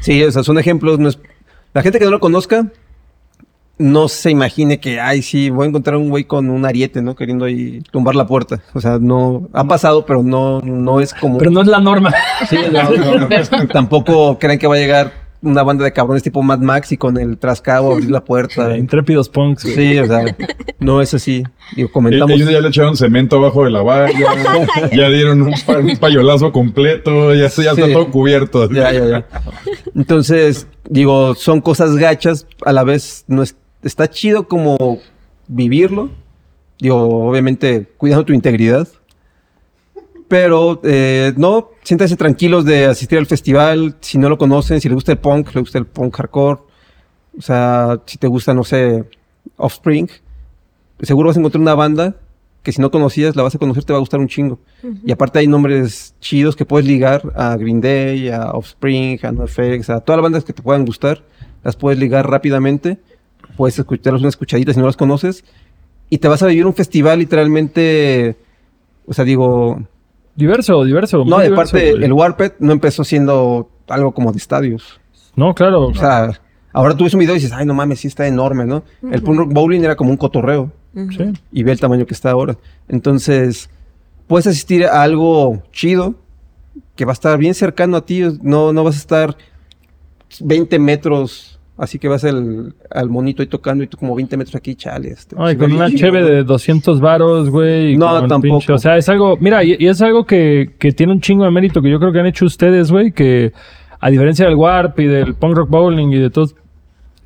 Sí, 0.00 0.22
o 0.22 0.30
sea, 0.30 0.42
son 0.44 0.58
ejemplos. 0.58 0.98
no 0.98 1.08
es- 1.08 1.18
La 1.74 1.82
gente 1.82 1.98
que 1.98 2.04
no 2.04 2.10
lo 2.12 2.20
conozca, 2.20 2.66
no 3.78 4.08
se 4.08 4.30
imagine 4.30 4.80
que, 4.80 5.00
ay, 5.00 5.22
sí, 5.22 5.50
voy 5.50 5.66
a 5.66 5.68
encontrar 5.68 5.96
un 5.96 6.08
güey 6.08 6.24
con 6.24 6.50
un 6.50 6.64
ariete, 6.64 7.00
¿no? 7.02 7.14
Queriendo 7.14 7.44
ahí 7.44 7.80
tumbar 7.90 8.14
la 8.16 8.26
puerta. 8.26 8.60
O 8.74 8.80
sea, 8.80 8.98
no, 9.00 9.48
ha 9.52 9.64
pasado, 9.64 10.04
pero 10.04 10.22
no, 10.22 10.60
no 10.60 11.00
es 11.00 11.14
como... 11.14 11.38
Pero 11.38 11.50
no 11.50 11.62
es 11.62 11.68
la 11.68 11.80
norma. 11.80 12.12
Sí, 12.48 12.56
no, 12.72 12.90
no, 12.90 13.28
no. 13.28 13.68
Tampoco 13.72 14.38
creen 14.38 14.58
que 14.58 14.66
va 14.66 14.74
a 14.74 14.78
llegar 14.78 15.12
una 15.40 15.62
banda 15.62 15.84
de 15.84 15.92
cabrones 15.92 16.22
tipo 16.22 16.42
Mad 16.42 16.58
Max 16.58 16.90
y 16.92 16.96
con 16.96 17.16
el 17.16 17.38
trascabo 17.38 17.92
abrir 17.92 18.10
la 18.10 18.24
puerta. 18.24 18.76
Intrépidos 18.76 19.28
punks. 19.28 19.62
Sí, 19.62 19.98
o 19.98 20.06
sea, 20.06 20.36
no 20.80 21.00
es 21.00 21.14
así. 21.14 21.38
Digo, 21.38 21.50
Ellos 21.76 21.90
comentamos... 21.92 22.38
ya 22.38 22.60
le 22.60 22.68
echaron 22.68 22.96
cemento 22.96 23.36
abajo 23.36 23.64
de 23.64 23.70
la 23.70 23.82
valla, 23.82 24.12
ya 24.92 25.08
dieron 25.10 25.42
un, 25.42 25.54
pa- 25.66 25.78
un 25.78 25.96
payolazo 25.96 26.50
completo, 26.52 27.34
ya, 27.34 27.46
está- 27.46 27.62
ya 27.62 27.70
está 27.72 27.86
Sí. 27.86 27.92
todo 27.92 28.10
cubierto. 28.10 28.68
Ya, 28.70 28.92
ya, 28.92 29.04
ya. 29.06 29.26
Entonces, 29.94 30.66
digo, 30.88 31.34
son 31.34 31.60
cosas 31.60 31.96
gachas, 31.96 32.46
a 32.64 32.72
la 32.72 32.84
vez 32.84 33.24
no 33.28 33.42
es, 33.42 33.56
está 33.82 34.08
chido 34.08 34.48
como 34.48 34.98
vivirlo. 35.46 36.10
Digo, 36.80 37.28
obviamente 37.28 37.88
cuidando 37.96 38.24
tu 38.24 38.32
integridad. 38.32 38.86
Pero 40.28 40.80
eh, 40.84 41.32
no, 41.36 41.70
siéntanse 41.88 42.16
tranquilos 42.16 42.66
de 42.66 42.84
asistir 42.84 43.16
al 43.16 43.24
festival. 43.24 43.96
Si 44.00 44.18
no 44.18 44.28
lo 44.28 44.36
conocen, 44.36 44.78
si 44.78 44.90
les 44.90 44.94
gusta 44.94 45.12
el 45.12 45.18
punk, 45.18 45.46
les 45.54 45.62
gusta 45.62 45.78
el 45.78 45.86
punk 45.86 46.14
hardcore. 46.16 46.60
O 47.38 47.40
sea, 47.40 48.02
si 48.04 48.18
te 48.18 48.26
gusta, 48.26 48.52
no 48.52 48.62
sé, 48.62 49.06
Offspring, 49.56 50.06
seguro 51.00 51.28
vas 51.28 51.38
a 51.38 51.40
encontrar 51.40 51.62
una 51.62 51.74
banda 51.74 52.16
que 52.62 52.72
si 52.72 52.82
no 52.82 52.90
conocías, 52.90 53.36
la 53.36 53.42
vas 53.42 53.54
a 53.54 53.58
conocer, 53.58 53.84
te 53.84 53.94
va 53.94 53.96
a 53.96 54.00
gustar 54.00 54.20
un 54.20 54.28
chingo. 54.28 54.58
Y 55.02 55.12
aparte 55.12 55.38
hay 55.38 55.46
nombres 55.46 56.14
chidos 56.20 56.56
que 56.56 56.66
puedes 56.66 56.86
ligar 56.86 57.22
a 57.34 57.56
Green 57.56 57.80
Day, 57.80 58.28
a 58.28 58.50
Offspring, 58.50 59.18
a 59.22 59.32
NoFX, 59.32 59.88
a 59.88 60.00
todas 60.00 60.18
las 60.18 60.24
bandas 60.24 60.44
que 60.44 60.52
te 60.52 60.60
puedan 60.60 60.84
gustar. 60.84 61.24
Las 61.64 61.74
puedes 61.76 61.98
ligar 61.98 62.28
rápidamente. 62.28 62.98
Puedes 63.56 63.78
escucharlas 63.78 64.20
una 64.20 64.28
escuchadita 64.28 64.74
si 64.74 64.78
no 64.78 64.84
las 64.84 64.98
conoces. 64.98 65.42
Y 66.10 66.18
te 66.18 66.28
vas 66.28 66.42
a 66.42 66.48
vivir 66.48 66.66
un 66.66 66.74
festival 66.74 67.20
literalmente... 67.20 68.36
O 69.06 69.14
sea, 69.14 69.24
digo... 69.24 69.80
Diverso, 70.38 70.84
diverso. 70.84 71.24
No, 71.24 71.38
de 71.38 71.48
diverso, 71.48 71.72
parte, 71.72 71.90
güey. 71.90 72.04
el 72.04 72.12
Warped 72.12 72.52
no 72.60 72.70
empezó 72.70 73.02
siendo 73.02 73.68
algo 73.88 74.12
como 74.12 74.30
de 74.30 74.38
estadios. 74.38 75.00
No, 75.34 75.52
claro. 75.52 75.86
O 75.86 75.94
sea, 75.96 76.40
ahora 76.72 76.96
tú 76.96 77.02
ves 77.02 77.14
un 77.14 77.18
video 77.18 77.34
y 77.34 77.38
dices, 77.38 77.50
ay, 77.52 77.66
no 77.66 77.74
mames, 77.74 77.98
sí 77.98 78.06
está 78.06 78.24
enorme, 78.24 78.64
¿no? 78.64 78.84
El 79.10 79.20
Punk 79.20 79.36
Rock 79.36 79.52
Bowling 79.52 79.80
era 79.80 79.96
como 79.96 80.10
un 80.10 80.16
cotorreo 80.16 80.70
sí. 80.94 81.32
y 81.50 81.62
ve 81.64 81.72
el 81.72 81.80
tamaño 81.80 82.06
que 82.06 82.14
está 82.14 82.30
ahora. 82.30 82.56
Entonces, 82.86 83.68
puedes 84.28 84.46
asistir 84.46 84.86
a 84.86 85.02
algo 85.02 85.64
chido 85.72 86.14
que 86.94 87.04
va 87.04 87.10
a 87.10 87.14
estar 87.14 87.36
bien 87.36 87.54
cercano 87.54 87.96
a 87.96 88.06
ti. 88.06 88.22
No, 88.40 88.72
no 88.72 88.84
vas 88.84 88.94
a 88.94 88.98
estar 88.98 89.36
20 90.38 90.78
metros, 90.78 91.57
así 91.78 91.98
que 91.98 92.08
vas 92.08 92.24
al, 92.24 92.74
al 92.90 93.08
monito 93.08 93.40
ahí 93.40 93.48
tocando 93.48 93.84
y 93.84 93.86
tú 93.86 93.96
como 93.96 94.14
20 94.14 94.36
metros 94.36 94.56
aquí, 94.56 94.74
chale. 94.74 95.10
Este, 95.10 95.36
Ay, 95.38 95.54
se 95.54 95.58
con 95.58 95.72
una 95.72 95.90
cheve 95.90 96.22
de 96.22 96.44
200 96.44 97.00
varos, 97.00 97.48
güey. 97.48 97.96
No, 97.96 98.26
tampoco. 98.26 98.74
o 98.74 98.78
sea, 98.78 98.96
es 98.96 99.08
algo, 99.08 99.36
mira, 99.40 99.62
y, 99.64 99.76
y 99.78 99.86
es 99.86 100.02
algo 100.02 100.26
que, 100.26 100.74
que 100.78 100.92
tiene 100.92 101.12
un 101.12 101.20
chingo 101.20 101.44
de 101.44 101.50
mérito 101.50 101.80
que 101.80 101.90
yo 101.90 101.98
creo 101.98 102.12
que 102.12 102.18
han 102.18 102.26
hecho 102.26 102.44
ustedes, 102.44 102.90
güey, 102.90 103.12
que 103.12 103.52
a 104.00 104.10
diferencia 104.10 104.44
del 104.44 104.56
Warp 104.56 104.98
y 105.00 105.06
del 105.06 105.34
Punk 105.34 105.56
Rock 105.56 105.70
Bowling 105.70 106.08
y 106.08 106.18
de 106.18 106.30
todos, 106.30 106.54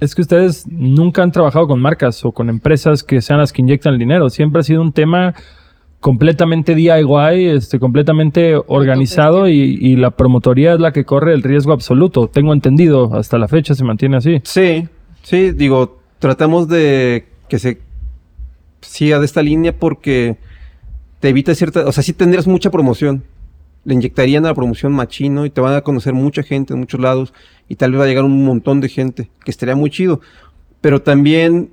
es 0.01 0.15
que 0.15 0.23
ustedes 0.23 0.67
nunca 0.69 1.23
han 1.23 1.33
trabajado 1.33 1.67
con 1.67 1.81
marcas 1.81 2.25
o 2.25 2.33
con 2.33 2.49
empresas 2.49 3.03
que 3.03 3.21
sean 3.21 3.39
las 3.39 3.53
que 3.53 3.63
inyectan 3.63 3.95
el 3.95 3.99
dinero. 3.99 4.29
Siempre 4.31 4.61
ha 4.61 4.65
sido 4.65 4.83
un 4.83 4.93
tema 4.93 5.35
completamente 6.03 6.75
DIY, 6.75 7.47
este, 7.47 7.79
completamente 7.79 8.57
organizado 8.67 9.49
y, 9.49 9.79
y 9.81 9.95
la 9.95 10.11
promotoría 10.11 10.75
es 10.75 10.81
la 10.81 10.93
que 10.93 11.05
corre 11.05 11.33
el 11.33 11.45
riesgo 11.45 11.73
absoluto. 11.73 12.27
Tengo 12.27 12.53
entendido, 12.53 13.15
hasta 13.15 13.39
la 13.39 13.47
fecha 13.47 13.77
se 13.77 13.85
mantiene 13.85 14.17
así. 14.17 14.41
Sí, 14.43 14.89
sí, 15.23 15.53
digo, 15.53 16.01
tratamos 16.19 16.67
de 16.67 17.27
que 17.49 17.61
se 17.61 17.79
siga 18.81 19.21
de 19.21 19.27
esta 19.27 19.43
línea 19.43 19.79
porque 19.79 20.39
te 21.21 21.29
evita 21.29 21.55
cierta, 21.55 21.87
o 21.87 21.93
sea, 21.93 22.03
sí 22.03 22.13
tendrías 22.13 22.49
mucha 22.49 22.73
promoción. 22.73 23.23
Le 23.85 23.95
inyectarían 23.95 24.45
a 24.45 24.49
la 24.49 24.55
promoción 24.55 24.93
machino 24.93 25.47
y 25.47 25.51
te 25.51 25.61
van 25.61 25.75
a 25.75 25.83
conocer 25.83 26.15
mucha 26.15 26.43
gente 26.43 26.75
en 26.75 26.81
muchos 26.81 26.99
lados 26.99 27.33
y 27.69 27.77
tal 27.77 27.93
vez 27.93 28.01
va 28.01 28.05
a 28.07 28.09
llegar 28.09 28.25
un 28.25 28.45
montón 28.45 28.81
de 28.81 28.89
gente, 28.89 29.31
que 29.45 29.53
estaría 29.53 29.77
muy 29.77 29.89
chido. 29.89 30.21
Pero 30.81 31.01
también 31.01 31.71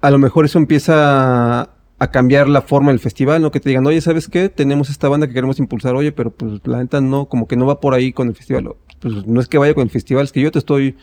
a 0.00 0.12
lo 0.12 0.18
mejor 0.18 0.44
eso 0.44 0.60
empieza 0.60 1.70
a, 1.98 2.10
cambiar 2.10 2.48
la 2.48 2.62
forma 2.62 2.90
del 2.90 3.00
festival, 3.00 3.42
¿no? 3.42 3.50
Que 3.50 3.60
te 3.60 3.68
digan, 3.68 3.86
oye, 3.86 4.00
¿sabes 4.00 4.28
qué? 4.28 4.48
Tenemos 4.48 4.90
esta 4.90 5.08
banda 5.08 5.26
que 5.26 5.34
queremos 5.34 5.58
impulsar, 5.58 5.94
oye, 5.94 6.12
pero 6.12 6.30
pues 6.30 6.60
la 6.64 6.78
neta 6.78 7.00
no, 7.00 7.26
como 7.26 7.46
que 7.46 7.56
no 7.56 7.66
va 7.66 7.80
por 7.80 7.94
ahí 7.94 8.12
con 8.12 8.28
el 8.28 8.34
festival. 8.34 8.74
Pues 9.00 9.26
no 9.26 9.40
es 9.40 9.48
que 9.48 9.58
vaya 9.58 9.74
con 9.74 9.84
el 9.84 9.90
festival, 9.90 10.24
es 10.24 10.32
que 10.32 10.40
yo 10.40 10.50
te 10.50 10.58
estoy 10.58 10.96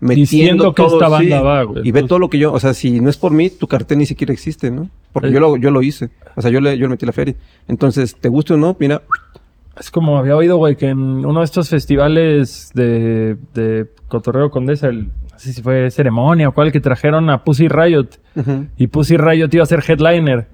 metiendo 0.00 0.20
Diciendo 0.20 0.74
que 0.74 0.82
todo, 0.82 0.94
esta 0.94 1.08
banda 1.08 1.38
sí, 1.38 1.44
va, 1.44 1.62
güey. 1.64 1.88
Y 1.88 1.92
ve 1.92 2.02
todo 2.04 2.18
lo 2.18 2.30
que 2.30 2.38
yo, 2.38 2.52
o 2.52 2.60
sea, 2.60 2.74
si 2.74 3.00
no 3.00 3.10
es 3.10 3.16
por 3.16 3.32
mí, 3.32 3.50
tu 3.50 3.66
cartel 3.66 3.98
ni 3.98 4.06
siquiera 4.06 4.32
existe, 4.32 4.70
¿no? 4.70 4.88
Porque 5.12 5.28
Sí. 5.28 5.34
yo 5.34 5.40
lo, 5.40 5.56
yo 5.56 5.70
lo 5.70 5.82
hice. 5.82 6.10
O 6.36 6.42
sea, 6.42 6.50
yo 6.50 6.60
le, 6.60 6.76
yo 6.78 6.86
le 6.86 6.90
metí 6.90 7.04
la 7.06 7.12
feria. 7.12 7.34
Entonces, 7.68 8.16
te 8.16 8.28
guste 8.28 8.54
o 8.54 8.56
no, 8.56 8.76
mira, 8.80 9.02
Es 9.80 9.90
como 9.90 10.18
había 10.18 10.36
oído, 10.36 10.58
güey, 10.58 10.76
que 10.76 10.88
en 10.90 11.24
uno 11.24 11.40
de 11.40 11.44
estos 11.46 11.68
festivales 11.70 12.70
de, 12.74 13.36
de 13.54 13.86
Cotorreo 14.08 14.50
Condesa, 14.50 14.88
el, 14.88 15.06
no 15.06 15.38
sé 15.38 15.52
si 15.54 15.62
fue 15.62 15.90
ceremonia 15.90 16.50
o 16.50 16.52
cuál, 16.52 16.70
que 16.70 16.80
trajeron 16.80 17.30
a 17.30 17.42
Pussy 17.42 17.66
Riot. 17.68 18.06
Y 18.76 18.86
Pussy 18.88 19.16
Riot 19.16 19.48
iba 19.52 19.62
a 19.62 19.66
ser 19.66 19.82
headliner. 19.88 20.46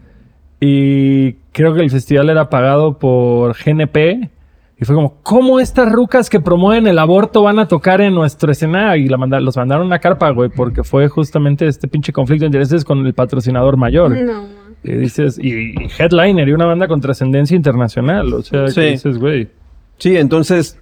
Y 0.61 1.33
creo 1.53 1.75
que 1.75 1.81
el 1.83 1.91
festival 1.91 2.31
era 2.31 2.49
pagado 2.49 2.99
por 2.99 3.55
GNP. 3.57 4.31
Y 4.79 4.85
fue 4.85 4.95
como, 4.95 5.17
¿cómo 5.23 5.59
estas 5.59 5.91
rucas 5.91 6.29
que 6.31 6.39
promueven 6.39 6.87
el 6.87 6.99
aborto 6.99 7.43
van 7.43 7.59
a 7.59 7.67
tocar 7.67 8.01
en 8.03 8.15
nuestro 8.15 8.53
escenario? 8.53 9.05
Y 9.05 9.09
la 9.09 9.17
manda- 9.17 9.41
los 9.41 9.57
mandaron 9.57 9.91
a 9.93 9.99
carpa, 9.99 10.31
güey, 10.31 10.51
porque 10.51 10.85
fue 10.85 11.09
justamente 11.09 11.67
este 11.67 11.89
pinche 11.89 12.13
conflicto 12.13 12.43
de 12.45 12.47
intereses 12.49 12.85
con 12.85 13.05
el 13.07 13.15
patrocinador 13.15 13.77
mayor. 13.77 14.11
No. 14.11 14.45
Y 14.85 14.93
dices, 14.93 15.39
y, 15.41 15.51
y 15.71 15.89
headliner 15.99 16.49
y 16.49 16.53
una 16.53 16.67
banda 16.67 16.87
con 16.89 17.01
trascendencia 17.01 17.57
internacional. 17.57 18.33
O 18.33 18.43
sea, 18.43 18.69
Sí. 18.69 18.75
que 18.77 18.91
dices, 18.93 19.19
güey. 19.19 19.49
Sí, 19.99 20.17
entonces, 20.17 20.79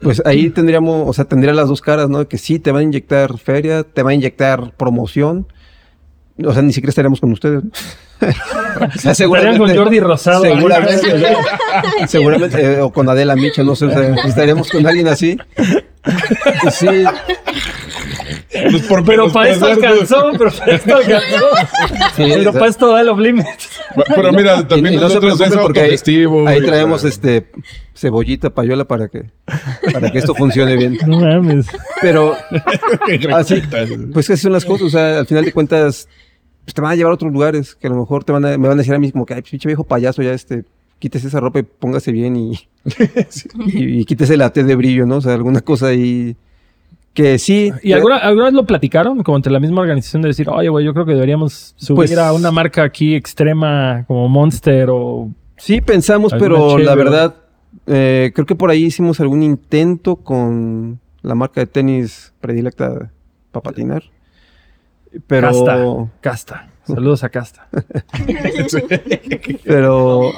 pues 0.00 0.22
ahí 0.24 0.50
tendríamos, 0.50 1.08
o 1.08 1.12
sea, 1.12 1.24
tendría 1.26 1.52
las 1.52 1.68
dos 1.68 1.80
caras, 1.82 2.08
¿no? 2.08 2.26
Que 2.28 2.38
sí, 2.38 2.58
te 2.58 2.72
va 2.72 2.80
a 2.80 2.82
inyectar 2.82 3.36
feria, 3.38 3.82
te 3.82 4.02
va 4.02 4.10
a 4.10 4.14
inyectar 4.14 4.72
promoción. 4.76 5.46
O 6.44 6.52
sea, 6.52 6.62
ni 6.62 6.72
siquiera 6.72 6.90
estaríamos 6.90 7.20
con 7.20 7.32
ustedes. 7.32 7.62
¿no? 7.64 7.70
o 8.86 8.98
sea, 8.98 9.12
Estarían 9.12 9.58
con 9.58 9.74
Jordi 9.74 10.00
Rosado. 10.00 10.42
Seguramente. 10.42 11.06
seguramente, 12.08 12.60
eh, 12.62 12.80
o 12.80 12.90
con 12.92 13.08
Adela 13.08 13.36
Micha, 13.36 13.62
no 13.62 13.76
sé, 13.76 13.86
o 13.86 13.90
sea, 13.90 14.14
estaríamos 14.24 14.70
con 14.70 14.86
alguien 14.86 15.06
así. 15.08 15.36
Y 16.66 16.70
sí, 16.70 16.86
Pues 18.70 18.82
por 18.86 19.04
Pero 19.04 19.24
pues, 19.24 19.32
para 19.34 19.50
esto 19.50 19.66
alcanzó, 19.66 20.30
pero 20.38 20.50
para 20.52 20.76
esto 20.76 20.96
alcanzó. 20.96 21.46
sí, 22.16 22.22
Pero 22.34 22.52
para 22.52 22.66
esto 22.66 22.92
da 22.92 23.02
los 23.02 23.18
límites. 23.18 23.70
Pero 24.14 24.32
mira, 24.32 24.66
también 24.66 24.94
y 24.94 24.96
no 24.96 25.08
se 25.08 25.14
nosotros 25.14 25.36
preocupen 25.36 25.58
es 25.58 25.64
porque 25.64 25.80
ahí, 25.80 25.84
autogestivo, 25.86 26.46
ahí 26.46 26.60
traemos 26.62 27.04
este 27.04 27.50
cebollita, 27.94 28.50
payola 28.50 28.84
para 28.84 29.08
que, 29.08 29.24
para 29.92 30.10
que 30.10 30.18
esto 30.18 30.34
funcione 30.34 30.76
bien. 30.76 30.98
No 31.06 31.20
mames. 31.20 31.66
Pero 32.00 32.36
así, 33.34 33.62
pues 34.12 34.30
así 34.30 34.42
son 34.42 34.52
las 34.52 34.64
cosas, 34.64 34.86
o 34.86 34.90
sea, 34.90 35.18
al 35.18 35.26
final 35.26 35.44
de 35.44 35.52
cuentas, 35.52 36.08
pues 36.64 36.74
te 36.74 36.80
van 36.80 36.92
a 36.92 36.94
llevar 36.94 37.12
a 37.12 37.14
otros 37.14 37.32
lugares 37.32 37.74
que 37.74 37.86
a 37.86 37.90
lo 37.90 37.96
mejor 37.96 38.24
te 38.24 38.32
van 38.32 38.44
a, 38.44 38.58
me 38.58 38.68
van 38.68 38.78
a 38.78 38.82
decir 38.82 38.94
a 38.94 38.98
mí 38.98 39.10
como 39.10 39.26
que, 39.26 39.34
ay, 39.34 39.42
pinche 39.42 39.68
viejo 39.68 39.84
payaso, 39.84 40.22
ya 40.22 40.32
este, 40.32 40.64
quítese 40.98 41.28
esa 41.28 41.40
ropa 41.40 41.58
y 41.58 41.62
póngase 41.62 42.12
bien 42.12 42.36
y, 42.36 42.52
y, 43.66 44.00
y 44.00 44.04
quítese 44.04 44.36
la 44.36 44.52
T 44.52 44.62
de 44.62 44.74
brillo, 44.76 45.06
¿no? 45.06 45.16
O 45.16 45.20
sea, 45.20 45.34
alguna 45.34 45.60
cosa 45.60 45.88
ahí 45.88 46.36
que 47.14 47.38
sí. 47.38 47.72
¿Y 47.82 47.92
alguna, 47.92 48.16
alguna 48.18 48.46
vez 48.46 48.54
lo 48.54 48.66
platicaron 48.66 49.22
como 49.22 49.36
entre 49.36 49.52
la 49.52 49.60
misma 49.60 49.80
organización 49.82 50.20
de 50.22 50.28
decir, 50.28 50.48
oye, 50.50 50.68
güey, 50.68 50.84
yo 50.84 50.92
creo 50.92 51.06
que 51.06 51.14
deberíamos 51.14 51.74
subir 51.76 51.96
Pues- 51.96 52.18
a 52.18 52.32
una 52.32 52.50
marca 52.50 52.82
aquí 52.82 53.14
extrema 53.14 54.04
como 54.06 54.28
Monster 54.28 54.88
o... 54.90 55.30
Sí, 55.56 55.80
pensamos, 55.80 56.34
pero 56.38 56.70
chévere. 56.70 56.84
la 56.84 56.94
verdad, 56.96 57.34
eh, 57.86 58.32
creo 58.34 58.44
que 58.46 58.56
por 58.56 58.70
ahí 58.70 58.84
hicimos 58.84 59.20
algún 59.20 59.42
intento 59.42 60.16
con 60.16 60.98
la 61.22 61.34
marca 61.36 61.60
de 61.60 61.66
tenis 61.66 62.34
predilecta 62.40 63.10
para 63.52 63.62
patinar. 63.62 64.02
Pero, 65.28 65.48
Casta. 65.50 66.10
Casta. 66.20 66.70
Saludos 66.84 67.22
a 67.24 67.28
Casta. 67.28 67.68
pero 69.64 70.32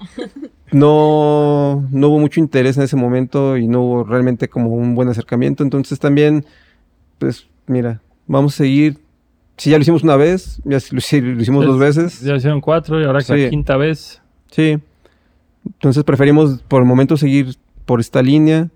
no, 0.72 1.86
no 1.90 2.08
hubo 2.08 2.18
mucho 2.18 2.40
interés 2.40 2.76
en 2.76 2.84
ese 2.84 2.96
momento 2.96 3.56
y 3.56 3.66
no 3.68 3.82
hubo 3.82 4.04
realmente 4.04 4.48
como 4.48 4.70
un 4.70 4.94
buen 4.94 5.08
acercamiento. 5.08 5.62
Entonces 5.62 5.98
también, 5.98 6.44
pues 7.18 7.46
mira, 7.66 8.00
vamos 8.26 8.54
a 8.54 8.58
seguir. 8.58 8.98
Si 9.56 9.70
ya 9.70 9.76
lo 9.76 9.82
hicimos 9.82 10.02
una 10.02 10.16
vez, 10.16 10.60
ya 10.64 10.80
si 10.80 10.94
lo, 10.94 11.00
si 11.00 11.20
lo 11.20 11.40
hicimos 11.40 11.66
dos 11.66 11.78
veces. 11.78 12.20
Ya 12.22 12.34
hicieron 12.34 12.60
cuatro 12.60 13.00
y 13.00 13.04
ahora 13.04 13.20
que 13.22 13.32
la 13.36 13.44
Sí. 13.44 13.50
quinta 13.50 13.76
vez. 13.76 14.22
Sí. 14.50 14.78
Entonces 15.66 16.02
preferimos 16.04 16.62
por 16.66 16.80
el 16.80 16.88
momento 16.88 17.16
seguir 17.18 17.56
por 17.84 18.00
esta 18.00 18.22
línea 18.22 18.68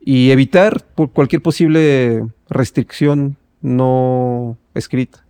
y 0.00 0.30
evitar 0.30 0.84
por 0.94 1.10
cualquier 1.10 1.42
posible 1.42 2.24
restricción 2.48 3.36
no 3.62 4.56
escrita. 4.74 5.24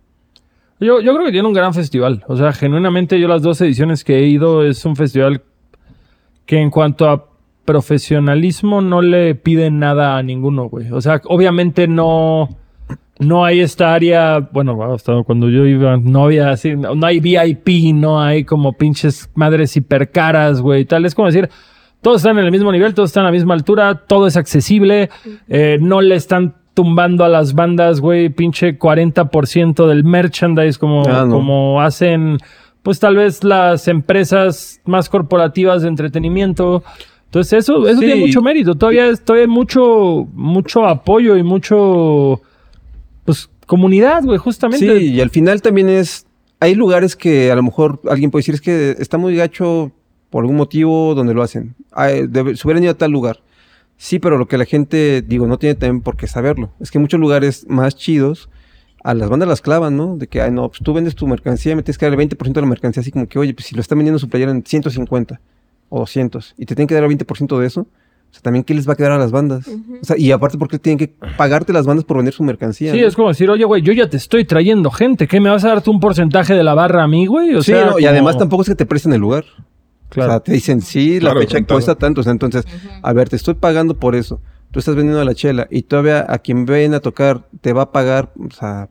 Yo, 0.79 0.99
yo 0.99 1.13
creo 1.13 1.25
que 1.25 1.31
tiene 1.31 1.47
un 1.47 1.53
gran 1.53 1.73
festival. 1.73 2.23
O 2.27 2.35
sea, 2.35 2.51
genuinamente 2.51 3.19
yo 3.19 3.27
las 3.27 3.41
dos 3.41 3.59
ediciones 3.61 4.03
que 4.03 4.17
he 4.19 4.27
ido 4.27 4.63
es 4.65 4.83
un 4.85 4.95
festival 4.95 5.41
que 6.45 6.59
en 6.59 6.69
cuanto 6.69 7.09
a 7.09 7.25
profesionalismo 7.65 8.81
no 8.81 9.01
le 9.01 9.35
pide 9.35 9.71
nada 9.71 10.17
a 10.17 10.23
ninguno, 10.23 10.69
güey. 10.69 10.91
O 10.91 11.01
sea, 11.01 11.21
obviamente 11.25 11.87
no, 11.87 12.49
no 13.19 13.45
hay 13.45 13.61
esta 13.61 13.93
área, 13.93 14.39
bueno, 14.51 14.81
hasta 14.93 15.23
cuando 15.23 15.49
yo 15.49 15.65
iba, 15.65 15.97
no 15.97 16.25
había 16.25 16.49
así, 16.51 16.75
no, 16.75 16.95
no 16.95 17.05
hay 17.07 17.19
VIP, 17.19 17.93
no 17.95 18.21
hay 18.21 18.43
como 18.43 18.73
pinches 18.73 19.29
madres 19.35 19.75
hipercaras, 19.77 20.61
güey, 20.61 20.81
y 20.81 20.85
tal. 20.85 21.05
Es 21.05 21.15
como 21.15 21.27
decir, 21.27 21.49
todos 22.01 22.17
están 22.17 22.37
en 22.37 22.45
el 22.45 22.51
mismo 22.51 22.71
nivel, 22.71 22.93
todos 22.93 23.09
están 23.09 23.23
a 23.23 23.27
la 23.27 23.31
misma 23.31 23.53
altura, 23.55 24.03
todo 24.07 24.27
es 24.27 24.37
accesible, 24.37 25.09
eh, 25.47 25.77
no 25.81 26.01
le 26.01 26.15
están 26.15 26.55
tumbando 26.75 27.23
a 27.23 27.29
las 27.29 27.53
bandas, 27.55 28.01
güey, 28.01 28.29
pinche 28.29 28.77
40% 28.77 29.87
del 29.87 30.03
merchandise 30.03 30.77
como, 30.77 31.03
Ah, 31.07 31.23
no. 31.25 31.31
como 31.31 31.81
hacen, 31.81 32.37
pues 32.85 32.99
tal 32.99 33.15
vez 33.15 33.43
las 33.43 33.87
empresas 33.87 34.79
más 34.85 35.09
corporativas 35.09 35.81
de 35.81 35.87
entretenimiento. 35.87 36.83
Entonces 37.25 37.53
eso, 37.63 37.87
eso 37.87 37.99
Sí. 37.99 38.05
tiene 38.05 38.21
mucho 38.21 38.43
mérito. 38.43 38.75
Todavía, 38.75 39.05
hay 39.09 39.47
mucho, 39.47 40.27
mucho 40.33 40.85
apoyo 40.85 41.35
y 41.35 41.41
mucho, 41.41 42.41
pues, 43.25 43.49
comunidad, 43.65 44.23
güey, 44.23 44.37
justamente. 44.37 44.99
Sí, 44.99 45.05
y 45.13 45.19
al 45.19 45.31
final 45.31 45.63
también 45.63 45.89
es. 45.89 46.27
Hay 46.59 46.75
lugares 46.75 47.15
que 47.15 47.51
a 47.51 47.55
lo 47.55 47.63
mejor 47.63 47.99
alguien 48.07 48.29
puede 48.29 48.41
decir 48.41 48.53
es 48.55 48.61
que 48.61 48.95
está 48.99 49.17
muy 49.17 49.35
gacho 49.35 49.91
por 50.29 50.43
algún 50.43 50.55
motivo 50.57 51.15
donde 51.15 51.33
lo 51.33 51.41
hacen. 51.41 51.73
Ay, 51.91 52.27
debe- 52.27 52.55
se 52.55 52.67
hubieran 52.67 52.83
ido 52.83 52.91
a 52.91 52.97
tal 52.97 53.11
lugar. 53.11 53.39
Sí, 53.97 54.19
pero 54.19 54.37
lo 54.37 54.47
que 54.47 54.57
la 54.59 54.65
gente, 54.65 55.23
digo, 55.23 55.47
no 55.47 55.57
tiene 55.57 55.73
también 55.73 56.01
por 56.01 56.17
qué 56.17 56.27
saberlo. 56.27 56.69
Es 56.79 56.91
que 56.91 56.99
muchos 56.99 57.19
lugares 57.19 57.65
más 57.67 57.95
chidos 57.95 58.47
a 59.05 59.13
las 59.13 59.29
bandas 59.29 59.47
las 59.47 59.61
clavan, 59.61 59.95
¿no? 59.95 60.17
De 60.17 60.25
que, 60.27 60.41
ay, 60.41 60.49
no, 60.51 60.67
pues 60.67 60.81
tú 60.81 60.91
vendes 60.91 61.13
tu 61.13 61.27
mercancía 61.27 61.73
y 61.73 61.75
me 61.75 61.83
tienes 61.83 61.99
que 61.99 62.05
dar 62.09 62.19
el 62.19 62.29
20% 62.29 62.53
de 62.53 62.61
la 62.61 62.67
mercancía, 62.67 63.01
así 63.01 63.11
como 63.11 63.27
que, 63.27 63.37
oye, 63.37 63.53
pues 63.53 63.67
si 63.67 63.75
lo 63.75 63.81
están 63.81 63.99
vendiendo 63.99 64.17
su 64.17 64.27
playera 64.27 64.49
en 64.51 64.63
150 64.65 65.39
o 65.89 65.99
200 65.99 66.55
y 66.57 66.65
te 66.65 66.73
tienen 66.73 66.87
que 66.87 66.95
dar 66.95 67.03
el 67.03 67.11
20% 67.11 67.59
de 67.59 67.67
eso, 67.67 67.81
o 67.81 68.33
sea, 68.33 68.41
también, 68.41 68.63
¿qué 68.65 68.73
les 68.73 68.89
va 68.89 68.93
a 68.93 68.95
quedar 68.95 69.11
a 69.11 69.19
las 69.19 69.31
bandas? 69.31 69.67
O 69.67 70.03
sea, 70.03 70.17
y 70.17 70.31
aparte, 70.31 70.57
¿por 70.57 70.67
qué 70.67 70.79
tienen 70.79 70.97
que 70.97 71.07
pagarte 71.37 71.71
las 71.71 71.85
bandas 71.85 72.03
por 72.03 72.17
vender 72.17 72.33
su 72.33 72.43
mercancía? 72.43 72.91
Sí, 72.91 72.99
no? 73.01 73.07
es 73.07 73.15
como 73.15 73.27
decir, 73.29 73.47
oye, 73.49 73.63
güey, 73.63 73.83
yo 73.83 73.93
ya 73.93 74.09
te 74.09 74.17
estoy 74.17 74.43
trayendo 74.43 74.89
gente. 74.89 75.27
¿Qué 75.27 75.39
me 75.39 75.49
vas 75.51 75.63
a 75.63 75.69
dar 75.69 75.81
tú 75.83 75.91
un 75.91 75.99
porcentaje 75.99 76.55
de 76.55 76.63
la 76.63 76.73
barra 76.73 77.03
a 77.03 77.07
mí, 77.07 77.27
güey? 77.27 77.53
O 77.53 77.61
sí, 77.61 77.71
sea, 77.73 77.85
no, 77.91 77.99
y 77.99 78.05
además 78.07 78.37
tampoco 78.39 78.63
es 78.63 78.69
que 78.69 78.75
te 78.75 78.85
presten 78.87 79.13
el 79.13 79.21
lugar. 79.21 79.45
Claro. 80.09 80.31
O 80.31 80.33
sea, 80.33 80.39
te 80.41 80.51
dicen, 80.51 80.81
sí, 80.81 81.15
la 81.19 81.29
Claro, 81.29 81.39
fecha 81.41 81.57
contado. 81.59 81.75
cuesta 81.77 81.95
tanto. 81.95 82.21
O 82.21 82.23
sea, 82.23 82.31
entonces, 82.31 82.65
a 83.03 83.13
ver, 83.13 83.29
te 83.29 83.35
estoy 83.35 83.53
pagando 83.53 83.99
por 83.99 84.15
eso. 84.15 84.41
Tú 84.71 84.79
estás 84.79 84.95
vendiendo 84.95 85.23
la 85.23 85.33
chela 85.35 85.67
y 85.69 85.83
todavía 85.83 86.25
a 86.27 86.39
quien 86.39 86.65
ven 86.65 86.93
a 86.95 86.99
tocar 86.99 87.47
te 87.61 87.71
va 87.71 87.83
a 87.83 87.91
pagar, 87.93 88.33
o 88.37 88.51
sea, 88.51 88.89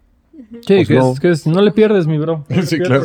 sí, 0.61 0.75
pues 0.77 0.89
que, 0.89 0.95
no. 0.95 1.13
es, 1.13 1.21
que 1.21 1.31
es- 1.31 1.47
no 1.47 1.61
le 1.61 1.71
pierdes, 1.73 2.07
mi 2.07 2.19
bro. 2.19 2.45
No 2.55 2.63
Sí, 2.63 2.79
claro. 2.79 3.05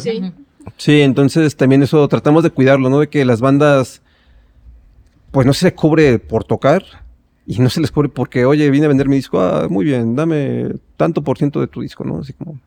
Sí, 0.78 1.02
entonces 1.02 1.56
también 1.56 1.82
eso 1.84 2.08
tratamos 2.08 2.44
de 2.44 2.52
cuidarlo, 2.52 2.90
¿no? 2.90 3.00
De 3.00 3.10
que 3.10 3.26
las 3.26 3.42
bandas, 3.42 4.02
pues 5.32 5.48
no 5.48 5.54
se 5.54 5.66
les 5.66 5.74
cobre 5.74 6.20
por 6.20 6.44
tocar 6.44 6.84
y 7.48 7.60
no 7.60 7.70
se 7.70 7.82
les 7.82 7.92
cobre 7.92 8.10
porque, 8.10 8.46
oye, 8.46 8.70
vine 8.70 8.86
a 8.86 8.90
vender 8.90 9.08
mi 9.10 9.16
disco, 9.16 9.40
ah, 9.40 9.68
muy 9.70 9.86
bien, 9.86 10.16
dame 10.16 10.68
tanto 10.98 11.24
por 11.24 11.38
ciento 11.38 11.60
de 11.60 11.68
tu 11.68 11.82
disco, 11.82 12.04
¿no? 12.04 12.20
Así 12.20 12.34
como, 12.34 12.60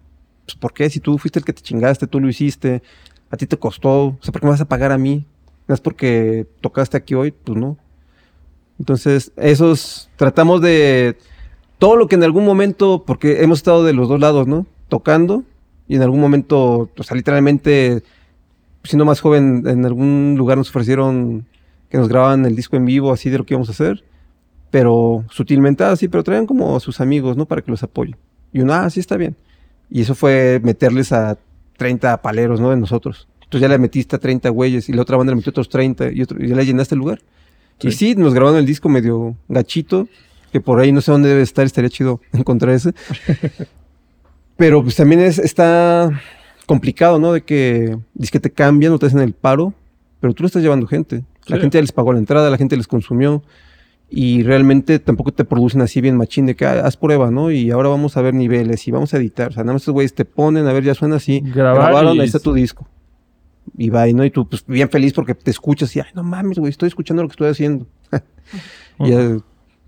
pues 0.44 0.56
¿por 0.56 0.72
qué? 0.72 0.90
Si 0.90 0.98
tú 1.00 1.18
fuiste 1.18 1.38
el 1.38 1.44
que 1.44 1.52
te 1.52 1.62
chingaste, 1.62 2.06
tú 2.06 2.18
lo 2.18 2.28
hiciste, 2.28 2.82
a 3.30 3.36
ti 3.36 3.46
te 3.46 3.56
costó, 3.56 4.06
o 4.06 4.18
sea, 4.20 4.32
¿por 4.32 4.40
qué 4.40 4.46
me 4.46 4.52
vas 4.52 4.60
a 4.60 4.68
pagar 4.68 4.90
a 4.90 4.98
mí? 4.98 5.24
¿No 5.68 5.74
es 5.74 5.80
porque 5.80 6.46
tocaste 6.60 6.96
aquí 6.96 7.14
hoy? 7.14 7.30
Pues 7.30 7.56
no. 7.56 7.78
Entonces, 8.80 9.30
esos, 9.36 10.10
tratamos 10.16 10.60
de 10.60 11.16
todo 11.82 11.96
lo 11.96 12.06
que 12.06 12.14
en 12.14 12.22
algún 12.22 12.44
momento, 12.44 13.02
porque 13.04 13.42
hemos 13.42 13.58
estado 13.58 13.82
de 13.82 13.92
los 13.92 14.08
dos 14.08 14.20
lados, 14.20 14.46
¿no? 14.46 14.66
Tocando 14.86 15.42
y 15.88 15.96
en 15.96 16.02
algún 16.02 16.20
momento, 16.20 16.88
o 16.96 17.02
sea, 17.02 17.16
literalmente, 17.16 18.04
siendo 18.84 19.04
más 19.04 19.20
joven, 19.20 19.64
en 19.66 19.84
algún 19.84 20.36
lugar 20.38 20.58
nos 20.58 20.70
ofrecieron 20.70 21.44
que 21.90 21.98
nos 21.98 22.08
grababan 22.08 22.46
el 22.46 22.54
disco 22.54 22.76
en 22.76 22.84
vivo, 22.84 23.12
así 23.12 23.30
de 23.30 23.38
lo 23.38 23.44
que 23.44 23.54
íbamos 23.54 23.68
a 23.68 23.72
hacer, 23.72 24.04
pero 24.70 25.24
sutilmente, 25.28 25.82
ah, 25.82 25.96
sí, 25.96 26.06
pero 26.06 26.22
traían 26.22 26.46
como 26.46 26.76
a 26.76 26.78
sus 26.78 27.00
amigos, 27.00 27.36
¿no? 27.36 27.46
Para 27.46 27.62
que 27.62 27.72
los 27.72 27.82
apoyen. 27.82 28.16
Y 28.52 28.60
uno, 28.60 28.74
ah, 28.74 28.88
sí, 28.88 29.00
está 29.00 29.16
bien. 29.16 29.34
Y 29.90 30.02
eso 30.02 30.14
fue 30.14 30.60
meterles 30.62 31.10
a 31.10 31.36
30 31.78 32.22
paleros, 32.22 32.60
¿no? 32.60 32.70
De 32.70 32.76
nosotros. 32.76 33.26
Entonces 33.42 33.62
ya 33.62 33.68
le 33.68 33.78
metiste 33.78 34.14
a 34.14 34.20
30 34.20 34.50
güeyes 34.50 34.88
y 34.88 34.92
la 34.92 35.02
otra 35.02 35.16
banda 35.16 35.32
le 35.32 35.36
metió 35.38 35.50
otros 35.50 35.68
30 35.68 36.12
y, 36.12 36.22
otro, 36.22 36.40
y 36.40 36.46
ya 36.46 36.54
le 36.54 36.64
llenaste 36.64 36.94
el 36.94 37.00
lugar. 37.00 37.22
Y 37.80 37.90
sí, 37.90 38.14
nos 38.14 38.34
grabaron 38.34 38.60
el 38.60 38.66
disco 38.66 38.88
medio 38.88 39.34
gachito, 39.48 40.06
que 40.52 40.60
por 40.60 40.78
ahí 40.80 40.92
no 40.92 41.00
sé 41.00 41.10
dónde 41.10 41.28
debe 41.30 41.42
estar, 41.42 41.64
estaría 41.64 41.90
chido 41.90 42.20
encontrar 42.32 42.74
ese. 42.74 42.92
Pero 44.56 44.82
pues 44.82 44.96
también 44.96 45.20
es, 45.20 45.38
está 45.38 46.10
complicado, 46.66 47.18
¿no? 47.18 47.32
De 47.32 47.42
que, 47.42 47.96
que 48.30 48.40
te 48.40 48.50
cambian 48.50 48.92
o 48.92 48.98
te 48.98 49.06
hacen 49.06 49.20
el 49.20 49.32
paro, 49.32 49.74
pero 50.20 50.34
tú 50.34 50.42
le 50.42 50.46
estás 50.48 50.62
llevando 50.62 50.86
gente. 50.86 51.24
La 51.46 51.56
Sí. 51.56 51.62
gente 51.62 51.78
ya 51.78 51.82
les 51.82 51.92
pagó 51.92 52.12
la 52.12 52.18
entrada, 52.20 52.50
la 52.50 52.56
gente 52.58 52.76
les 52.76 52.86
consumió 52.86 53.42
y 54.08 54.42
realmente 54.44 54.98
tampoco 54.98 55.32
te 55.32 55.44
producen 55.44 55.80
así 55.80 56.00
bien 56.00 56.16
machín 56.16 56.46
de 56.46 56.54
que 56.54 56.64
ah, 56.66 56.82
haz 56.86 56.96
prueba, 56.96 57.30
¿no? 57.30 57.50
Y 57.50 57.70
ahora 57.70 57.88
vamos 57.88 58.16
a 58.16 58.22
ver 58.22 58.34
niveles 58.34 58.86
y 58.86 58.90
vamos 58.92 59.12
a 59.14 59.16
editar. 59.16 59.48
O 59.48 59.52
sea, 59.52 59.64
nada 59.64 59.72
más 59.72 59.82
estos 59.82 59.94
güeyes 59.94 60.14
te 60.14 60.24
ponen, 60.24 60.66
a 60.66 60.72
ver, 60.72 60.84
ya 60.84 60.94
suena 60.94 61.16
así. 61.16 61.40
Grabar 61.40 61.90
Grabaron, 61.90 62.16
y- 62.16 62.20
ahí 62.20 62.26
está 62.26 62.38
tu 62.38 62.52
disco. 62.52 62.86
Y 63.76 63.88
va, 63.90 64.06
y 64.06 64.12
¿no? 64.14 64.24
Y 64.24 64.30
tú, 64.30 64.46
pues, 64.48 64.64
bien 64.66 64.88
feliz 64.90 65.12
porque 65.14 65.34
te 65.34 65.50
escuchas 65.50 65.94
y, 65.96 66.00
ay, 66.00 66.06
no 66.14 66.22
mames, 66.22 66.58
güey, 66.58 66.70
estoy 66.70 66.88
escuchando 66.88 67.22
lo 67.22 67.28
que 67.28 67.32
estoy 67.32 67.48
haciendo. 67.48 67.86
Y, 69.00 69.12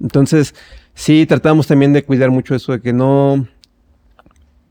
entonces, 0.00 0.54
sí, 0.94 1.26
tratamos 1.26 1.66
también 1.66 1.92
de 1.92 2.04
cuidar 2.04 2.30
mucho 2.30 2.54
eso, 2.54 2.72
de 2.72 2.80
que 2.80 2.92
no, 2.92 3.46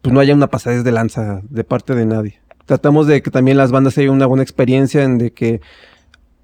pues 0.02 0.14
no 0.14 0.20
haya 0.20 0.34
una 0.34 0.48
pasadez 0.48 0.84
de 0.84 0.92
lanza 0.92 1.42
de 1.50 1.64
parte 1.64 1.96
de 1.96 2.06
nadie. 2.06 2.40
Tratamos 2.66 3.08
de 3.08 3.22
que 3.22 3.32
también 3.32 3.58
las 3.58 3.72
bandas 3.72 3.98
haya 3.98 4.12
una 4.12 4.26
buena 4.26 4.44
experiencia 4.44 5.04
en 5.04 5.18
de 5.18 5.32
que 5.32 5.62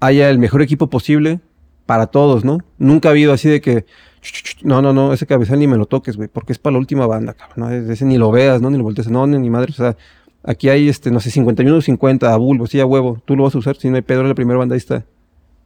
haya 0.00 0.30
el 0.30 0.38
mejor 0.38 0.62
equipo 0.62 0.88
posible 0.88 1.40
para 1.86 2.06
todos, 2.06 2.44
¿no? 2.44 2.58
Nunca 2.78 3.08
ha 3.08 3.12
habido 3.12 3.32
así 3.32 3.48
de 3.48 3.60
que, 3.60 3.84
"Ch, 4.20 4.32
ch, 4.32 4.42
ch, 4.42 4.62
no, 4.62 4.80
no, 4.82 4.92
no, 4.92 5.12
ese 5.12 5.26
cabezal 5.26 5.58
ni 5.58 5.66
me 5.66 5.76
lo 5.76 5.86
toques, 5.86 6.16
güey, 6.16 6.28
porque 6.28 6.52
es 6.52 6.58
para 6.58 6.72
la 6.74 6.78
última 6.78 7.06
banda, 7.06 7.34
cabrón, 7.34 7.70
¿no? 7.84 7.92
Ese 7.92 8.04
ni 8.04 8.16
lo 8.18 8.30
veas, 8.30 8.62
¿no? 8.62 8.70
Ni 8.70 8.78
lo 8.78 8.84
voltees, 8.84 9.10
no, 9.10 9.26
ni, 9.26 9.50
madre, 9.50 9.72
o 9.72 9.74
sea, 9.74 9.96
aquí 10.42 10.68
hay, 10.68 10.88
este, 10.88 11.10
no 11.10 11.20
sé, 11.20 11.30
51 11.30 11.78
o 11.78 11.80
50 11.82 12.32
a 12.32 12.36
bulbo, 12.36 12.66
sí, 12.66 12.80
a 12.80 12.86
huevo, 12.86 13.20
tú 13.24 13.36
lo 13.36 13.44
vas 13.44 13.54
a 13.54 13.58
usar, 13.58 13.76
si 13.76 13.90
no 13.90 13.96
hay 13.96 14.02
pedo, 14.02 14.22
la 14.22 14.34
primera 14.34 14.58
banda 14.58 14.74
ahí 14.74 14.78
está. 14.78 15.04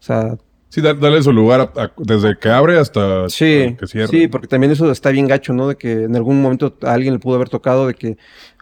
O 0.00 0.02
sea, 0.02 0.36
Sí, 0.74 0.80
da- 0.80 0.92
dale 0.94 1.22
su 1.22 1.32
lugar 1.32 1.60
a- 1.60 1.82
a- 1.82 1.92
desde 1.98 2.36
que 2.36 2.48
abre 2.48 2.76
hasta 2.80 3.28
Sí, 3.28 3.76
que 3.78 3.86
cierra. 3.86 4.08
sí, 4.08 4.26
porque 4.26 4.48
también 4.48 4.72
eso 4.72 4.90
está 4.90 5.10
bien 5.10 5.28
gacho, 5.28 5.52
¿no? 5.52 5.68
De 5.68 5.76
que 5.76 5.92
en 6.02 6.16
algún 6.16 6.42
momento 6.42 6.76
a 6.82 6.92
alguien 6.94 7.14
le 7.14 7.20
pudo 7.20 7.36
haber 7.36 7.48
tocado 7.48 7.86
de 7.86 7.94
que, 7.94 8.16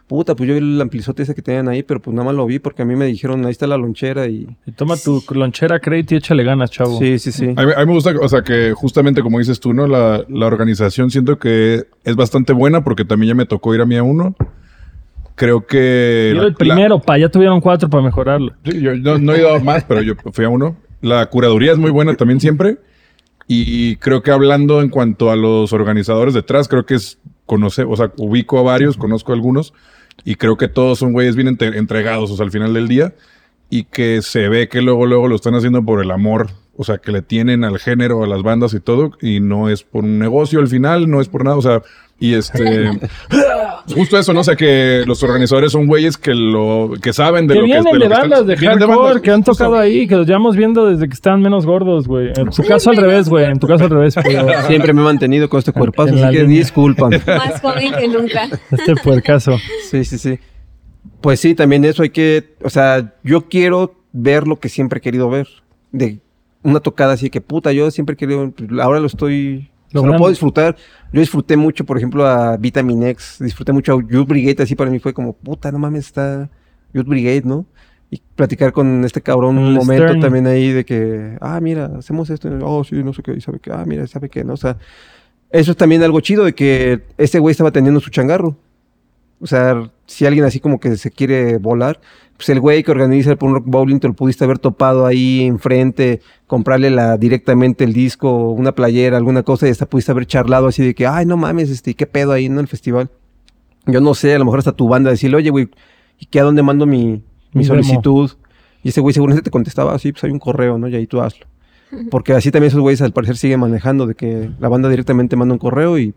puta, 0.05 0.35
pues 0.35 0.47
yo 0.47 0.53
vi 0.53 0.59
el 0.59 0.79
amplizote 0.79 1.23
ese 1.23 1.33
que 1.33 1.41
tenían 1.41 1.67
ahí, 1.69 1.81
pero 1.81 1.99
pues 1.99 2.13
nada 2.13 2.25
más 2.27 2.35
lo 2.35 2.45
vi 2.45 2.59
porque 2.59 2.83
a 2.83 2.85
mí 2.85 2.95
me 2.95 3.07
dijeron, 3.07 3.43
ahí 3.45 3.51
está 3.51 3.65
la 3.65 3.77
lonchera 3.77 4.27
y... 4.27 4.47
Y 4.67 4.71
toma 4.73 4.95
tu 4.95 5.23
lonchera 5.31 5.79
crédito 5.79 6.13
y 6.13 6.17
échale 6.17 6.43
ganas, 6.43 6.69
chavo. 6.69 6.99
Sí, 6.99 7.17
sí, 7.17 7.31
sí. 7.31 7.45
A 7.55 7.65
mí, 7.65 7.71
a 7.75 7.79
mí 7.79 7.85
me 7.87 7.93
gusta, 7.93 8.13
o 8.21 8.29
sea, 8.29 8.43
que 8.43 8.73
justamente 8.75 9.23
como 9.23 9.39
dices 9.39 9.59
tú, 9.59 9.73
¿no? 9.73 9.87
La, 9.87 10.23
la 10.29 10.45
organización 10.45 11.09
siento 11.09 11.39
que 11.39 11.85
es 12.03 12.15
bastante 12.15 12.53
buena 12.53 12.83
porque 12.83 13.05
también 13.05 13.29
ya 13.29 13.35
me 13.35 13.47
tocó 13.47 13.73
ir 13.73 13.81
a 13.81 13.87
mí 13.87 13.95
a 13.97 14.03
uno. 14.03 14.35
Creo 15.33 15.65
que... 15.65 16.31
Yo 16.35 16.43
el 16.43 16.53
primero, 16.53 16.99
pa, 17.01 17.17
ya 17.17 17.27
tuvieron 17.29 17.59
cuatro 17.59 17.89
para 17.89 18.03
mejorarlo. 18.03 18.53
sí, 18.63 18.79
yo 18.81 18.93
no, 18.95 19.17
no 19.17 19.33
he 19.33 19.39
ido 19.39 19.55
a 19.55 19.59
más, 19.59 19.83
pero 19.83 20.03
yo 20.03 20.13
fui 20.31 20.45
a 20.45 20.49
uno. 20.49 20.77
La 21.03 21.25
curaduría 21.27 21.73
es 21.73 21.77
muy 21.77 21.91
buena 21.91 22.15
también 22.15 22.39
siempre. 22.39 22.77
Y 23.45 23.97
creo 23.97 24.23
que 24.23 24.31
hablando 24.31 24.81
en 24.81 24.87
cuanto 24.87 25.29
a 25.29 25.35
los 25.35 25.73
organizadores 25.73 26.33
detrás, 26.33 26.69
creo 26.69 26.85
que 26.85 26.95
es, 26.95 27.19
conoce, 27.45 27.83
o 27.83 27.93
sea, 27.97 28.09
ubico 28.15 28.57
a 28.57 28.61
varios, 28.61 28.95
conozco 28.95 29.33
a 29.33 29.35
algunos. 29.35 29.73
Y 30.23 30.35
creo 30.35 30.55
que 30.55 30.69
todos 30.69 30.99
son 30.99 31.11
güeyes 31.11 31.35
bien 31.35 31.49
entre- 31.49 31.77
entregados, 31.77 32.31
o 32.31 32.37
sea, 32.37 32.45
al 32.45 32.51
final 32.51 32.73
del 32.73 32.87
día. 32.87 33.13
Y 33.69 33.83
que 33.83 34.21
se 34.21 34.47
ve 34.47 34.69
que 34.69 34.81
luego, 34.81 35.05
luego 35.05 35.27
lo 35.27 35.35
están 35.35 35.55
haciendo 35.55 35.83
por 35.83 36.01
el 36.01 36.09
amor. 36.09 36.51
O 36.75 36.83
sea, 36.83 36.97
que 36.97 37.11
le 37.11 37.21
tienen 37.21 37.63
al 37.63 37.77
género, 37.77 38.23
a 38.23 38.27
las 38.27 38.41
bandas 38.41 38.73
y 38.73 38.79
todo. 38.79 39.11
Y 39.21 39.39
no 39.39 39.69
es 39.69 39.83
por 39.83 40.03
un 40.03 40.17
negocio 40.17 40.59
al 40.59 40.67
final, 40.67 41.09
no 41.09 41.21
es 41.21 41.27
por 41.29 41.43
nada. 41.43 41.55
O 41.57 41.61
sea, 41.61 41.81
y 42.19 42.33
este... 42.33 42.89
justo 43.93 44.17
eso, 44.17 44.33
¿no? 44.33 44.39
O 44.39 44.43
sea, 44.43 44.55
que 44.55 45.03
los 45.05 45.21
organizadores 45.23 45.71
son 45.71 45.85
güeyes 45.87 46.17
que 46.17 46.33
lo... 46.33 46.91
Que 47.01 47.13
saben 47.13 47.47
de 47.47 47.53
Que 47.55 47.59
lo 47.59 47.65
que... 47.67 47.73
vienen 47.73 47.85
lo 47.85 47.91
de 47.93 47.99
que 47.99 48.05
están- 48.05 48.21
bandas 48.29 48.47
de 48.47 48.57
hardcore 48.57 48.95
bandas, 48.95 49.21
que 49.21 49.31
han 49.31 49.43
justo. 49.43 49.51
tocado 49.51 49.77
ahí, 49.79 50.07
que 50.07 50.15
los 50.15 50.25
llevamos 50.27 50.55
viendo 50.55 50.85
desde 50.87 51.07
que 51.07 51.13
estaban 51.13 51.41
menos 51.41 51.65
gordos, 51.65 52.07
güey. 52.07 52.29
En 52.35 52.49
tu 52.49 52.63
caso 52.63 52.89
al 52.89 52.97
revés, 52.97 53.29
güey. 53.29 53.45
En 53.45 53.59
tu 53.59 53.67
caso 53.67 53.83
al 53.83 53.89
revés, 53.89 54.15
pero 54.23 54.47
Siempre 54.67 54.93
me 54.93 55.01
he 55.01 55.03
mantenido 55.03 55.49
con 55.49 55.59
este 55.59 55.73
cuerpazo, 55.73 56.13
así 56.13 56.21
que 56.35 56.43
línea. 56.43 56.57
disculpan. 56.59 57.11
Más 57.27 57.61
joven 57.61 57.93
que 57.99 58.07
nunca. 58.07 58.49
este 58.71 58.95
puercaso. 58.95 59.57
Sí, 59.91 60.03
sí, 60.05 60.17
sí. 60.17 60.39
Pues 61.21 61.39
sí, 61.39 61.53
también 61.55 61.85
eso 61.85 62.03
hay 62.03 62.09
que, 62.09 62.55
o 62.63 62.69
sea, 62.69 63.13
yo 63.23 63.47
quiero 63.47 63.95
ver 64.11 64.47
lo 64.47 64.59
que 64.59 64.69
siempre 64.69 64.97
he 64.97 65.01
querido 65.01 65.29
ver. 65.29 65.47
De 65.91 66.19
una 66.63 66.79
tocada 66.79 67.13
así 67.13 67.29
que 67.29 67.41
puta, 67.41 67.71
yo 67.71 67.91
siempre 67.91 68.15
querido, 68.15 68.51
pues, 68.51 68.69
ahora 68.79 68.99
lo 68.99 69.07
estoy, 69.07 69.69
o 69.93 69.99
sea, 69.99 70.09
lo 70.09 70.17
puedo 70.17 70.29
disfrutar. 70.29 70.75
Yo 71.11 71.19
disfruté 71.19 71.55
mucho, 71.57 71.85
por 71.85 71.97
ejemplo, 71.97 72.25
a 72.25 72.57
Vitamin 72.57 73.03
X, 73.03 73.37
disfruté 73.39 73.71
mucho 73.71 73.93
a 73.93 73.95
Youth 73.97 74.27
Brigade, 74.27 74.63
así 74.63 74.75
para 74.75 74.89
mí 74.89 74.99
fue 74.99 75.13
como, 75.13 75.33
puta, 75.33 75.71
no 75.71 75.79
mames, 75.79 76.07
está 76.07 76.49
Youth 76.93 77.07
Brigade, 77.07 77.43
¿no? 77.45 77.65
Y 78.09 78.21
platicar 78.35 78.71
con 78.71 79.03
este 79.05 79.21
cabrón 79.21 79.57
un 79.57 79.73
momento 79.73 80.05
Stern. 80.05 80.21
también 80.21 80.47
ahí 80.47 80.71
de 80.71 80.85
que, 80.85 81.37
ah, 81.41 81.59
mira, 81.61 81.91
hacemos 81.97 82.29
esto, 82.29 82.49
oh, 82.63 82.83
sí, 82.83 82.95
no 83.03 83.13
sé 83.13 83.21
qué, 83.23 83.33
y 83.33 83.41
sabe 83.41 83.59
que, 83.59 83.71
ah, 83.71 83.83
mira, 83.85 84.05
sabe 84.07 84.29
qué, 84.29 84.43
¿no? 84.43 84.53
O 84.53 84.57
sea, 84.57 84.77
eso 85.51 85.71
es 85.71 85.77
también 85.77 86.01
algo 86.03 86.19
chido 86.19 86.45
de 86.45 86.53
que 86.53 87.03
este 87.17 87.39
güey 87.39 87.51
estaba 87.51 87.71
teniendo 87.71 87.99
su 87.99 88.09
changarro. 88.09 88.57
O 89.39 89.45
sea, 89.45 89.91
si 90.13 90.25
alguien 90.25 90.45
así 90.45 90.59
como 90.59 90.79
que 90.79 90.95
se 90.97 91.11
quiere 91.11 91.57
volar, 91.57 91.99
pues 92.37 92.49
el 92.49 92.59
güey 92.59 92.83
que 92.83 92.91
organiza 92.91 93.31
el 93.31 93.37
Punk 93.37 93.53
Rock 93.53 93.63
Bowling 93.67 93.99
te 93.99 94.07
lo 94.07 94.13
pudiste 94.13 94.43
haber 94.43 94.59
topado 94.59 95.05
ahí 95.05 95.41
enfrente, 95.41 96.21
comprarle 96.47 96.89
la, 96.89 97.17
directamente 97.17 97.83
el 97.83 97.93
disco, 97.93 98.49
una 98.51 98.73
playera, 98.73 99.17
alguna 99.17 99.43
cosa, 99.43 99.67
y 99.67 99.71
hasta 99.71 99.85
pudiste 99.85 100.11
haber 100.11 100.25
charlado 100.25 100.67
así 100.67 100.83
de 100.83 100.95
que, 100.95 101.05
ay, 101.07 101.25
no 101.25 101.37
mames, 101.37 101.69
este, 101.69 101.93
¿qué 101.93 102.05
pedo 102.07 102.31
ahí, 102.31 102.49
no? 102.49 102.59
El 102.59 102.67
festival. 102.67 103.09
Yo 103.85 103.99
no 104.01 104.13
sé, 104.13 104.33
a 104.33 104.39
lo 104.39 104.45
mejor 104.45 104.59
hasta 104.59 104.71
tu 104.71 104.87
banda 104.87 105.11
decirle, 105.11 105.37
oye, 105.37 105.49
güey, 105.49 105.69
¿y 106.19 106.25
qué 106.27 106.39
a 106.39 106.43
dónde 106.43 106.63
mando 106.63 106.85
mi, 106.85 107.23
mi 107.53 107.63
demo. 107.63 107.65
solicitud? 107.65 108.31
Y 108.81 108.89
ese 108.89 109.01
güey 109.01 109.13
seguramente 109.13 109.43
te 109.43 109.51
contestaba, 109.51 109.97
sí, 109.99 110.11
pues 110.11 110.23
hay 110.23 110.31
un 110.31 110.39
correo, 110.39 110.77
¿no? 110.77 110.87
Y 110.87 110.95
ahí 110.95 111.07
tú 111.07 111.21
hazlo. 111.21 111.45
Porque 112.09 112.33
así 112.33 112.49
también 112.49 112.69
esos 112.69 112.81
güeyes 112.81 113.01
al 113.01 113.13
parecer 113.13 113.37
siguen 113.37 113.59
manejando, 113.59 114.07
de 114.07 114.15
que 114.15 114.49
la 114.59 114.67
banda 114.69 114.89
directamente 114.89 115.35
manda 115.35 115.53
un 115.53 115.59
correo 115.59 115.97
y 115.99 116.13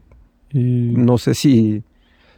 Y- 0.52 0.94
no 0.96 1.18
sé 1.18 1.34
si... 1.34 1.82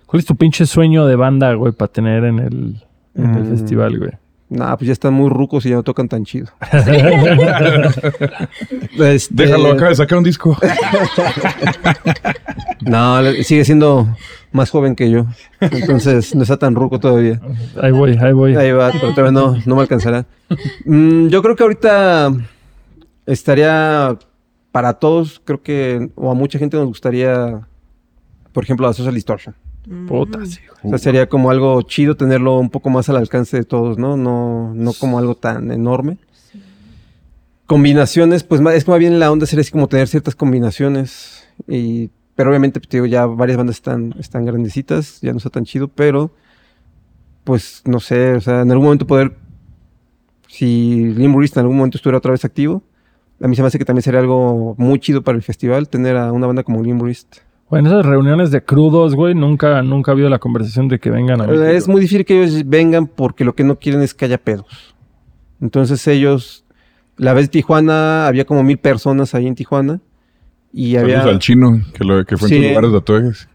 ¿Cuál 0.08 0.20
es 0.20 0.26
tu 0.26 0.34
pinche 0.36 0.64
sueño 0.66 1.06
de 1.06 1.14
banda, 1.16 1.52
güey, 1.52 1.72
para 1.72 1.92
tener 1.92 2.24
en 2.24 2.38
el, 2.40 2.82
en 3.14 3.34
el 3.36 3.44
Mm. 3.44 3.50
festival, 3.50 3.98
güey? 3.98 4.10
Nah, 4.50 4.74
pues 4.76 4.86
ya 4.86 4.92
están 4.94 5.12
muy 5.12 5.28
rucos 5.28 5.66
y 5.66 5.68
ya 5.68 5.74
no 5.76 5.82
tocan 5.82 6.08
tan 6.08 6.24
chido. 6.24 6.46
Este, 8.98 9.34
Déjalo, 9.34 9.72
acaba 9.72 9.90
de 9.90 9.94
sacar 9.96 10.16
un 10.18 10.24
disco. 10.24 10.56
No, 12.80 13.20
sigue 13.42 13.64
siendo 13.64 14.06
más 14.52 14.70
joven 14.70 14.94
que 14.94 15.10
yo. 15.10 15.26
Entonces 15.60 16.32
no 16.34 16.42
está 16.42 16.56
tan 16.56 16.74
ruco 16.76 16.98
todavía. 17.00 17.40
Ahí 17.82 17.90
voy, 17.92 18.16
ahí 18.20 18.32
voy. 18.32 18.54
Ahí 18.56 18.70
va, 18.72 18.90
pero 18.92 19.10
todavía 19.12 19.32
no, 19.32 19.56
no 19.66 19.74
me 19.74 19.82
alcanzará. 19.82 20.24
Mm, 20.86 21.26
yo 21.28 21.42
creo 21.42 21.56
que 21.56 21.62
ahorita 21.64 22.32
estaría 23.26 24.16
para 24.72 24.94
todos, 24.94 25.40
creo 25.44 25.62
que, 25.62 26.10
o 26.14 26.30
a 26.30 26.34
mucha 26.34 26.58
gente 26.58 26.76
nos 26.76 26.86
gustaría, 26.86 27.60
por 28.52 28.64
ejemplo, 28.64 28.86
la 28.86 28.92
Social 28.92 29.14
Distortion. 29.14 29.54
Puta, 30.06 30.44
sí, 30.46 30.60
güey. 30.66 30.78
O 30.82 30.88
sea, 30.90 30.98
sería 30.98 31.28
como 31.28 31.50
algo 31.50 31.80
chido 31.82 32.16
tenerlo 32.16 32.58
un 32.58 32.70
poco 32.70 32.90
más 32.90 33.08
al 33.08 33.16
alcance 33.16 33.56
de 33.56 33.64
todos, 33.64 33.98
¿no? 33.98 34.16
No, 34.16 34.72
no 34.74 34.92
como 34.92 35.18
algo 35.18 35.34
tan 35.34 35.70
enorme. 35.70 36.18
Combinaciones, 37.66 38.44
pues 38.44 38.60
es 38.60 38.88
más 38.88 38.98
bien 38.98 39.18
la 39.18 39.30
onda 39.30 39.46
sería 39.46 39.60
así 39.62 39.72
como 39.72 39.88
tener 39.88 40.08
ciertas 40.08 40.34
combinaciones. 40.34 41.46
Y, 41.66 42.10
pero 42.34 42.50
obviamente, 42.50 42.80
pues, 42.80 42.88
te 42.88 42.98
digo, 42.98 43.06
ya 43.06 43.26
varias 43.26 43.56
bandas 43.56 43.76
están, 43.76 44.14
están 44.18 44.44
grandecitas, 44.44 45.20
ya 45.20 45.32
no 45.32 45.38
está 45.38 45.50
tan 45.50 45.64
chido, 45.64 45.88
pero 45.88 46.30
pues 47.48 47.80
no 47.86 47.98
sé, 47.98 48.34
o 48.34 48.42
sea, 48.42 48.60
en 48.60 48.70
algún 48.70 48.84
momento 48.84 49.06
poder, 49.06 49.34
si 50.48 51.14
Limburist 51.14 51.56
en 51.56 51.62
algún 51.62 51.78
momento 51.78 51.96
estuviera 51.96 52.18
otra 52.18 52.32
vez 52.32 52.44
activo, 52.44 52.82
a 53.40 53.48
mí 53.48 53.56
se 53.56 53.62
me 53.62 53.68
hace 53.68 53.78
que 53.78 53.86
también 53.86 54.02
sería 54.02 54.20
algo 54.20 54.74
muy 54.76 55.00
chido 55.00 55.22
para 55.22 55.36
el 55.36 55.42
festival 55.42 55.88
tener 55.88 56.18
a 56.18 56.30
una 56.30 56.46
banda 56.46 56.62
como 56.62 56.82
Limburist. 56.82 57.36
Bueno, 57.70 57.88
esas 57.90 58.06
reuniones 58.06 58.50
de 58.50 58.62
crudos, 58.62 59.14
güey, 59.14 59.34
nunca, 59.34 59.82
nunca 59.82 60.10
ha 60.10 60.14
habido 60.14 60.30
la 60.30 60.38
conversación 60.38 60.88
de 60.88 60.98
que 60.98 61.10
vengan 61.10 61.40
a 61.42 61.46
México. 61.46 61.64
Es 61.64 61.86
muy 61.86 62.00
difícil 62.00 62.24
que 62.24 62.42
ellos 62.42 62.62
vengan 62.66 63.06
porque 63.06 63.44
lo 63.44 63.54
que 63.54 63.62
no 63.64 63.76
quieren 63.78 64.00
es 64.02 64.14
que 64.14 64.24
haya 64.24 64.38
pedos. 64.38 64.94
Entonces 65.60 66.06
ellos, 66.08 66.64
la 67.16 67.34
vez 67.34 67.44
de 67.46 67.48
Tijuana, 67.48 68.26
había 68.26 68.46
como 68.46 68.62
mil 68.62 68.78
personas 68.78 69.34
ahí 69.34 69.46
en 69.46 69.54
Tijuana. 69.54 70.00
Y 70.72 70.94
Saludos 70.94 71.16
había... 71.18 71.30
al 71.32 71.38
chino, 71.40 71.82
que, 71.92 72.04
lo, 72.04 72.24
que 72.24 72.36
fue 72.38 72.48
en 72.48 72.54
Sí. 72.54 72.60
sus 72.62 72.68
lugares 72.68 72.92
de 72.92 72.98
tatuajes. 72.98 73.48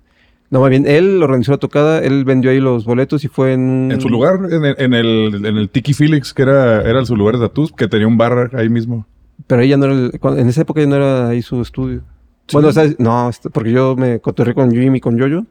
No, 0.51 0.61
más 0.61 0.70
bien, 0.70 0.86
él 0.86 1.24
organizó 1.24 1.51
la 1.53 1.57
tocada, 1.57 1.99
él 2.03 2.24
vendió 2.26 2.51
ahí 2.51 2.59
los 2.59 2.86
boletos 2.86 3.24
y 3.24 3.28
fue 3.28 3.53
en... 3.53 3.91
En 3.91 3.99
su 3.99 4.09
lugar, 4.09 4.36
en 4.51 4.64
el, 4.66 4.76
en 4.78 4.93
el, 4.93 5.41
en 5.43 5.57
el 5.57 5.70
Tiki 5.70 5.93
Felix, 5.95 6.32
que 6.32 6.43
era, 6.43 6.82
era 6.88 7.03
su 7.05 7.16
lugar 7.16 7.38
de 7.39 7.47
tatuos, 7.47 7.72
que 7.72 7.88
tenía 7.88 8.05
un 8.07 8.18
bar 8.20 8.51
ahí 8.53 8.70
mismo. 8.70 9.07
Pero 9.47 9.64
ella 9.64 9.78
no 9.78 9.86
era... 9.86 9.93
el- 9.95 10.11
en 10.38 10.47
esa 10.49 10.61
época 10.61 10.82
ya 10.82 10.86
no 10.88 10.95
era 10.97 11.30
ahí 11.30 11.41
su 11.41 11.59
estudio. 11.59 12.03
Bueno, 12.52 12.70
o 12.70 12.72
sea, 12.74 12.89
no, 12.98 13.30
este, 13.30 13.50
porque 13.50 13.72
yo 13.72 13.96
me 13.96 14.20
cotorré 14.20 14.54
con 14.54 14.72
Jimmy 14.72 14.98
y 14.98 15.02
con 15.02 15.18
Yoyo 15.18 15.46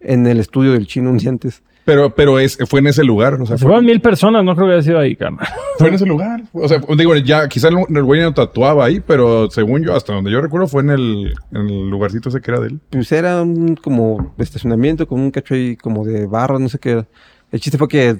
en 0.00 0.26
el 0.26 0.38
estudio 0.38 0.72
del 0.72 0.86
chino 0.86 1.10
un 1.10 1.18
día 1.18 1.30
antes. 1.30 1.62
Pero, 1.84 2.12
pero 2.14 2.40
es, 2.40 2.58
fue 2.68 2.80
en 2.80 2.88
ese 2.88 3.04
lugar, 3.04 3.34
o 3.34 3.46
sea, 3.46 3.56
Se 3.56 3.62
fue, 3.62 3.70
fueron 3.70 3.84
mil 3.84 4.00
personas, 4.00 4.44
no 4.44 4.56
creo 4.56 4.66
que 4.66 4.74
haya 4.74 4.82
sido 4.82 4.98
ahí, 4.98 5.14
carnal. 5.14 5.46
fue 5.78 5.88
en 5.88 5.94
ese 5.94 6.06
lugar. 6.06 6.42
O 6.52 6.66
sea, 6.66 6.80
digo, 6.96 7.14
ya, 7.14 7.48
quizá 7.48 7.68
el, 7.68 7.76
el 7.88 8.02
güey 8.02 8.20
no 8.20 8.34
tatuaba 8.34 8.84
ahí, 8.84 9.00
pero 9.00 9.48
según 9.50 9.84
yo, 9.84 9.94
hasta 9.94 10.12
donde 10.12 10.32
yo 10.32 10.40
recuerdo, 10.40 10.66
fue 10.66 10.82
en 10.82 10.90
el, 10.90 11.34
en 11.52 11.68
el 11.68 11.88
lugarcito 11.88 12.28
ese 12.28 12.40
que 12.40 12.50
era 12.50 12.60
de 12.60 12.68
él. 12.68 12.80
pues 12.90 13.12
era 13.12 13.42
un 13.42 13.76
como 13.76 14.34
estacionamiento 14.38 15.06
con 15.06 15.20
un 15.20 15.30
cacho 15.30 15.54
ahí 15.54 15.76
como 15.76 16.04
de 16.04 16.26
barra, 16.26 16.58
no 16.58 16.68
sé 16.68 16.80
qué 16.80 16.90
era. 16.90 17.06
El 17.52 17.60
chiste 17.60 17.78
fue 17.78 17.86
que 17.86 18.16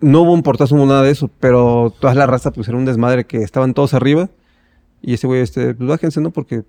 no 0.00 0.22
hubo 0.22 0.32
un 0.32 0.44
portazo, 0.44 0.76
no 0.76 0.82
hubo 0.82 0.90
nada 0.90 1.02
de 1.02 1.10
eso, 1.10 1.28
pero 1.40 1.92
toda 1.98 2.14
la 2.14 2.26
raza 2.26 2.52
pues 2.52 2.68
era 2.68 2.76
un 2.76 2.84
desmadre 2.84 3.24
que 3.24 3.38
estaban 3.38 3.74
todos 3.74 3.92
arriba 3.92 4.30
y 5.02 5.14
ese 5.14 5.26
güey, 5.26 5.40
este, 5.40 5.74
pues 5.74 5.88
bájense, 5.88 6.20
¿no? 6.20 6.30
Porque 6.30 6.62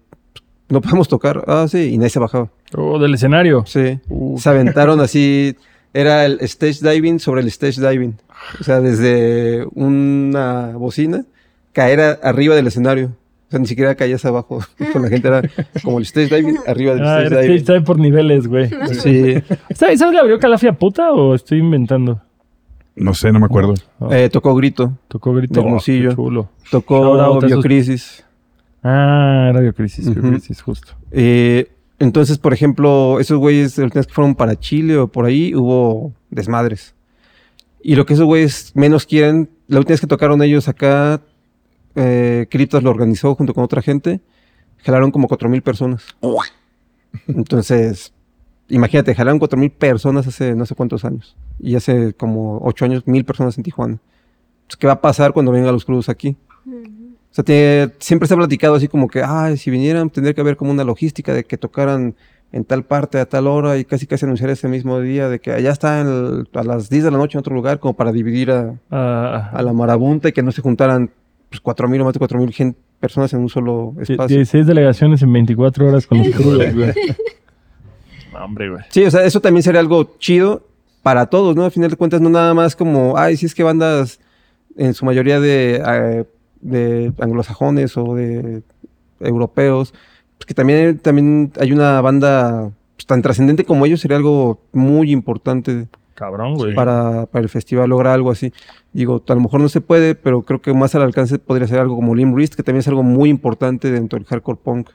no 0.69 0.81
podemos 0.81 1.07
tocar. 1.07 1.43
Ah, 1.47 1.65
sí, 1.69 1.91
y 1.93 1.97
nadie 1.97 2.09
se 2.11 2.19
bajaba. 2.19 2.49
O 2.75 2.99
del 2.99 3.13
escenario. 3.13 3.63
Sí. 3.65 3.99
Uh. 4.09 4.37
Se 4.39 4.49
aventaron 4.49 4.99
así, 5.01 5.55
era 5.93 6.25
el 6.25 6.39
stage 6.41 6.79
diving 6.89 7.19
sobre 7.19 7.41
el 7.41 7.47
stage 7.47 7.81
diving. 7.81 8.15
O 8.59 8.63
sea, 8.63 8.79
desde 8.79 9.65
una 9.75 10.73
bocina, 10.75 11.25
caer 11.73 11.99
a- 12.01 12.11
arriba 12.23 12.55
del 12.55 12.67
escenario. 12.67 13.07
O 13.47 13.51
sea, 13.51 13.59
ni 13.59 13.65
siquiera 13.65 13.95
caías 13.95 14.23
abajo. 14.25 14.59
Con 14.93 15.01
la 15.01 15.09
gente 15.09 15.27
era 15.27 15.41
como 15.83 15.97
el 15.97 16.03
stage 16.05 16.35
diving 16.35 16.57
arriba 16.67 16.93
del 16.93 17.03
Ah, 17.03 17.17
stage 17.23 17.25
era- 17.33 17.41
diving. 17.41 17.57
está 17.57 17.73
ahí 17.73 17.79
por 17.81 17.97
niveles, 17.99 18.47
güey. 18.47 18.69
Sí. 18.93 19.35
¿Sabes 19.75 19.99
¿sabes 19.99 20.13
la 20.13 20.19
abrió 20.21 20.37
Calafia 20.39 20.73
puta 20.73 21.11
o 21.13 21.33
estoy 21.33 21.57
inventando? 21.59 22.21
No 22.95 23.13
sé, 23.13 23.31
no 23.31 23.39
me 23.39 23.45
acuerdo. 23.45 23.73
Eh, 24.11 24.29
tocó 24.31 24.53
Grito, 24.55 24.91
tocó 25.07 25.33
grito. 25.33 25.61
Hermosillo. 25.61 26.09
Oh, 26.11 26.15
chulo. 26.15 26.49
Tocó 26.69 27.39
Biocrisis. 27.39 28.25
Ah, 28.83 29.47
era 29.49 29.59
Biocrisis, 29.59 30.07
Ujú. 30.07 30.21
Biocrisis, 30.21 30.61
justo. 30.61 30.93
Eh, 31.11 31.71
entonces, 31.99 32.37
por 32.37 32.53
ejemplo, 32.53 33.19
esos 33.19 33.37
güeyes, 33.37 33.77
la 33.77 33.85
última 33.85 33.99
vez 33.99 34.07
que 34.07 34.13
fueron 34.13 34.35
para 34.35 34.57
Chile 34.57 34.97
o 34.97 35.07
por 35.07 35.25
ahí, 35.25 35.53
hubo 35.53 36.13
desmadres. 36.29 36.95
Y 37.81 37.95
lo 37.95 38.05
que 38.05 38.13
esos 38.13 38.25
güeyes 38.25 38.71
menos 38.75 39.05
quieren, 39.05 39.49
la 39.67 39.79
última 39.79 39.93
vez 39.93 40.01
que 40.01 40.07
tocaron 40.07 40.41
ellos 40.41 40.67
acá, 40.67 41.21
eh, 41.95 42.47
Criptas 42.49 42.83
lo 42.83 42.89
organizó 42.89 43.35
junto 43.35 43.53
con 43.53 43.63
otra 43.63 43.81
gente, 43.81 44.21
jalaron 44.77 45.11
como 45.11 45.27
cuatro 45.27 45.49
mil 45.49 45.61
personas. 45.61 46.05
Entonces, 47.27 48.13
imagínate, 48.69 49.15
jalaron 49.15 49.39
cuatro 49.39 49.57
mil 49.59 49.71
personas 49.71 50.27
hace 50.27 50.55
no 50.55 50.65
sé 50.65 50.75
cuántos 50.75 51.03
años. 51.03 51.35
Y 51.59 51.75
hace 51.75 52.13
como 52.13 52.59
ocho 52.63 52.85
años, 52.85 53.05
mil 53.07 53.25
personas 53.25 53.57
en 53.57 53.63
Tijuana. 53.63 53.99
Pues, 54.67 54.77
¿Qué 54.77 54.87
va 54.87 54.93
a 54.93 55.01
pasar 55.01 55.33
cuando 55.33 55.51
vengan 55.51 55.73
los 55.73 55.83
crudos 55.85 56.07
aquí? 56.09 56.37
O 57.31 57.35
sea, 57.35 57.43
tiene- 57.43 57.91
siempre 57.99 58.27
se 58.27 58.33
ha 58.33 58.37
platicado 58.37 58.75
así 58.75 58.87
como 58.87 59.07
que, 59.07 59.21
ay, 59.23 59.57
si 59.57 59.69
vinieran, 59.69 60.09
tendría 60.09 60.33
que 60.33 60.41
haber 60.41 60.57
como 60.57 60.71
una 60.71 60.83
logística 60.83 61.33
de 61.33 61.43
que 61.43 61.57
tocaran 61.57 62.15
en 62.51 62.65
tal 62.65 62.83
parte 62.83 63.19
a 63.19 63.27
tal 63.27 63.45
hora 63.45 63.77
y 63.77 63.85
casi 63.85 64.07
casi 64.07 64.25
anunciar 64.25 64.49
ese 64.49 64.67
mismo 64.67 64.99
día 64.99 65.29
de 65.29 65.39
que 65.39 65.51
allá 65.51 65.69
está 65.71 66.01
el- 66.01 66.47
a 66.53 66.63
las 66.63 66.89
10 66.89 67.03
de 67.03 67.11
la 67.11 67.17
noche 67.19 67.37
en 67.37 67.41
otro 67.41 67.53
lugar 67.53 67.79
como 67.79 67.93
para 67.95 68.11
dividir 68.11 68.49
a, 68.51 68.73
Ah, 68.89 69.51
a 69.53 69.61
la 69.61 69.71
marabunta 69.73 70.29
y 70.29 70.31
que 70.31 70.41
no 70.41 70.51
se 70.51 70.61
juntaran 70.63 71.11
pues, 71.49 71.61
4.000 71.61 72.01
o 72.01 72.05
más 72.05 72.13
de 72.13 72.19
4.000 72.19 72.51
gen- 72.51 72.75
personas 72.99 73.31
en 73.33 73.39
un 73.41 73.49
solo 73.49 73.93
espacio. 73.99 74.35
16 74.37 74.65
delegaciones 74.67 75.21
en 75.21 75.31
24 75.31 75.87
horas 75.87 76.05
con 76.07 76.17
los 76.19 76.29
crudos, 76.29 76.73
güey. 76.75 76.93
No, 78.33 78.45
hombre, 78.45 78.69
güey. 78.69 78.83
Sí, 78.89 79.03
o 79.03 79.11
sea, 79.11 79.23
eso 79.23 79.39
también 79.41 79.63
sería 79.63 79.79
algo 79.79 80.15
chido 80.19 80.63
para 81.01 81.25
todos, 81.27 81.55
¿no? 81.55 81.65
Al 81.65 81.71
final 81.71 81.89
de 81.89 81.95
cuentas, 81.97 82.21
no 82.21 82.29
nada 82.29 82.53
más 82.53 82.75
como, 82.75 83.17
ay, 83.17 83.37
si 83.37 83.45
es 83.47 83.55
que 83.55 83.63
bandas 83.63 84.19
en 84.77 84.93
su 84.93 85.05
mayoría 85.05 85.39
de, 85.39 85.81
eh, 85.85 86.25
de 86.61 87.13
anglosajones 87.19 87.95
o 87.97 88.15
de 88.15 88.61
europeos, 89.19 89.93
pues 90.37 90.45
que 90.45 90.53
también, 90.53 90.97
también 90.99 91.51
hay 91.59 91.71
una 91.71 91.99
banda 92.01 92.71
pues, 92.95 93.05
tan 93.05 93.21
trascendente 93.21 93.65
como 93.65 93.85
ellos, 93.85 93.99
sería 94.01 94.17
algo 94.17 94.59
muy 94.71 95.11
importante 95.11 95.87
Cabrón, 96.15 96.55
güey. 96.55 96.75
para, 96.75 97.25
para 97.27 97.43
el 97.43 97.49
festival 97.49 97.89
lograr 97.89 98.13
algo 98.13 98.31
así. 98.31 98.51
Digo, 98.91 99.23
a 99.27 99.33
lo 99.35 99.41
mejor 99.41 99.61
no 99.61 99.69
se 99.69 99.81
puede, 99.81 100.15
pero 100.15 100.41
creo 100.41 100.61
que 100.61 100.73
más 100.73 100.95
al 100.95 101.01
alcance 101.03 101.39
podría 101.39 101.67
ser 101.67 101.79
algo 101.79 101.95
como 101.95 102.15
Limp 102.15 102.33
Wrist, 102.33 102.55
que 102.55 102.63
también 102.63 102.79
es 102.79 102.87
algo 102.87 103.03
muy 103.03 103.29
importante 103.29 103.91
dentro 103.91 104.17
del 104.19 104.25
hardcore 104.27 104.59
punk. 104.61 104.89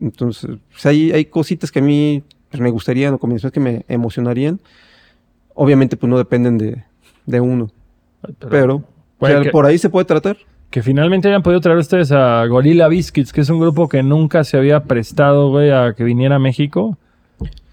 Entonces, 0.00 0.58
pues, 0.70 0.86
hay, 0.86 1.12
hay 1.12 1.24
cositas 1.26 1.70
que 1.70 1.78
a 1.78 1.82
mí 1.82 2.22
pues, 2.50 2.60
me 2.60 2.70
gustarían 2.70 3.14
o 3.14 3.18
combinaciones 3.18 3.52
que 3.52 3.60
me 3.60 3.84
emocionarían. 3.88 4.60
Obviamente, 5.54 5.96
pues 5.96 6.10
no 6.10 6.18
dependen 6.18 6.58
de, 6.58 6.84
de 7.24 7.40
uno, 7.40 7.70
pero 8.50 8.84
Güey, 9.18 9.32
o 9.32 9.36
sea, 9.36 9.42
que- 9.44 9.50
por 9.50 9.64
ahí 9.64 9.78
se 9.78 9.88
puede 9.88 10.04
tratar. 10.04 10.36
Que 10.70 10.82
finalmente 10.82 11.28
hayan 11.28 11.42
podido 11.42 11.60
traer 11.60 11.78
ustedes 11.78 12.12
a 12.12 12.44
Gorilla 12.46 12.88
Biscuits, 12.88 13.32
que 13.32 13.40
es 13.40 13.48
un 13.50 13.60
grupo 13.60 13.88
que 13.88 14.02
nunca 14.02 14.44
se 14.44 14.56
había 14.56 14.84
prestado, 14.84 15.48
güey, 15.50 15.70
a 15.70 15.94
que 15.96 16.04
viniera 16.04 16.36
a 16.36 16.38
México. 16.38 16.98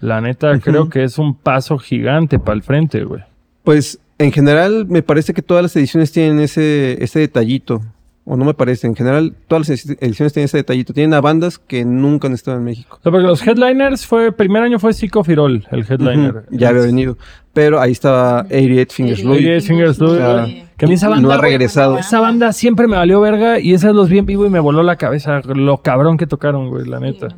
La 0.00 0.20
neta, 0.20 0.58
creo 0.60 0.88
que 0.88 1.04
es 1.04 1.18
un 1.18 1.34
paso 1.34 1.78
gigante 1.78 2.38
para 2.38 2.54
el 2.54 2.62
frente, 2.62 3.04
güey. 3.04 3.22
Pues 3.62 3.98
en 4.18 4.32
general 4.32 4.86
me 4.86 5.02
parece 5.02 5.34
que 5.34 5.42
todas 5.42 5.62
las 5.62 5.74
ediciones 5.76 6.12
tienen 6.12 6.38
ese, 6.40 7.02
ese 7.02 7.20
detallito. 7.20 7.82
O 8.26 8.38
no 8.38 8.46
me 8.46 8.54
parece, 8.54 8.86
en 8.86 8.96
general 8.96 9.34
todas 9.48 9.68
las 9.68 9.84
ediciones 9.84 10.32
tienen 10.32 10.46
ese 10.46 10.56
detallito. 10.56 10.94
Tienen 10.94 11.12
a 11.12 11.20
bandas 11.20 11.58
que 11.58 11.84
nunca 11.84 12.26
han 12.26 12.32
estado 12.34 12.56
en 12.56 12.64
México. 12.64 12.96
O 12.98 13.02
sea, 13.02 13.12
porque 13.12 13.26
los 13.26 13.46
headliners 13.46 14.06
fue, 14.06 14.32
primer 14.32 14.62
año 14.62 14.78
fue 14.78 14.94
Psycho 14.94 15.22
Firol, 15.22 15.66
el 15.70 15.84
headliner. 15.86 16.44
Ya 16.50 16.70
había 16.70 16.82
venido. 16.82 17.18
Pero 17.52 17.80
ahí 17.80 17.92
estaba 17.92 18.42
88 18.46 18.94
Fingers 18.94 19.20
Oye, 19.20 19.26
Louis. 19.28 19.40
Oye, 19.40 19.60
Fingers 19.60 19.98
Louis, 19.98 20.12
O 20.12 20.16
sea, 20.16 20.40
güey. 20.42 20.63
Que 20.76 20.86
a 20.86 20.88
mí 20.88 20.94
esa 20.94 21.08
banda, 21.08 21.22
no 21.28 21.32
ha 21.32 21.36
güey, 21.38 21.50
regresado. 21.50 21.98
Esa 21.98 22.20
banda 22.20 22.52
siempre 22.52 22.86
me 22.88 22.96
valió 22.96 23.20
verga 23.20 23.60
y 23.60 23.74
esa 23.74 23.92
los 23.92 24.08
vi 24.08 24.18
en 24.18 24.26
vivo 24.26 24.44
y 24.46 24.50
me 24.50 24.58
voló 24.60 24.82
la 24.82 24.96
cabeza 24.96 25.40
lo 25.44 25.78
cabrón 25.82 26.16
que 26.16 26.26
tocaron, 26.26 26.68
güey, 26.70 26.86
la 26.86 26.98
neta. 27.00 27.28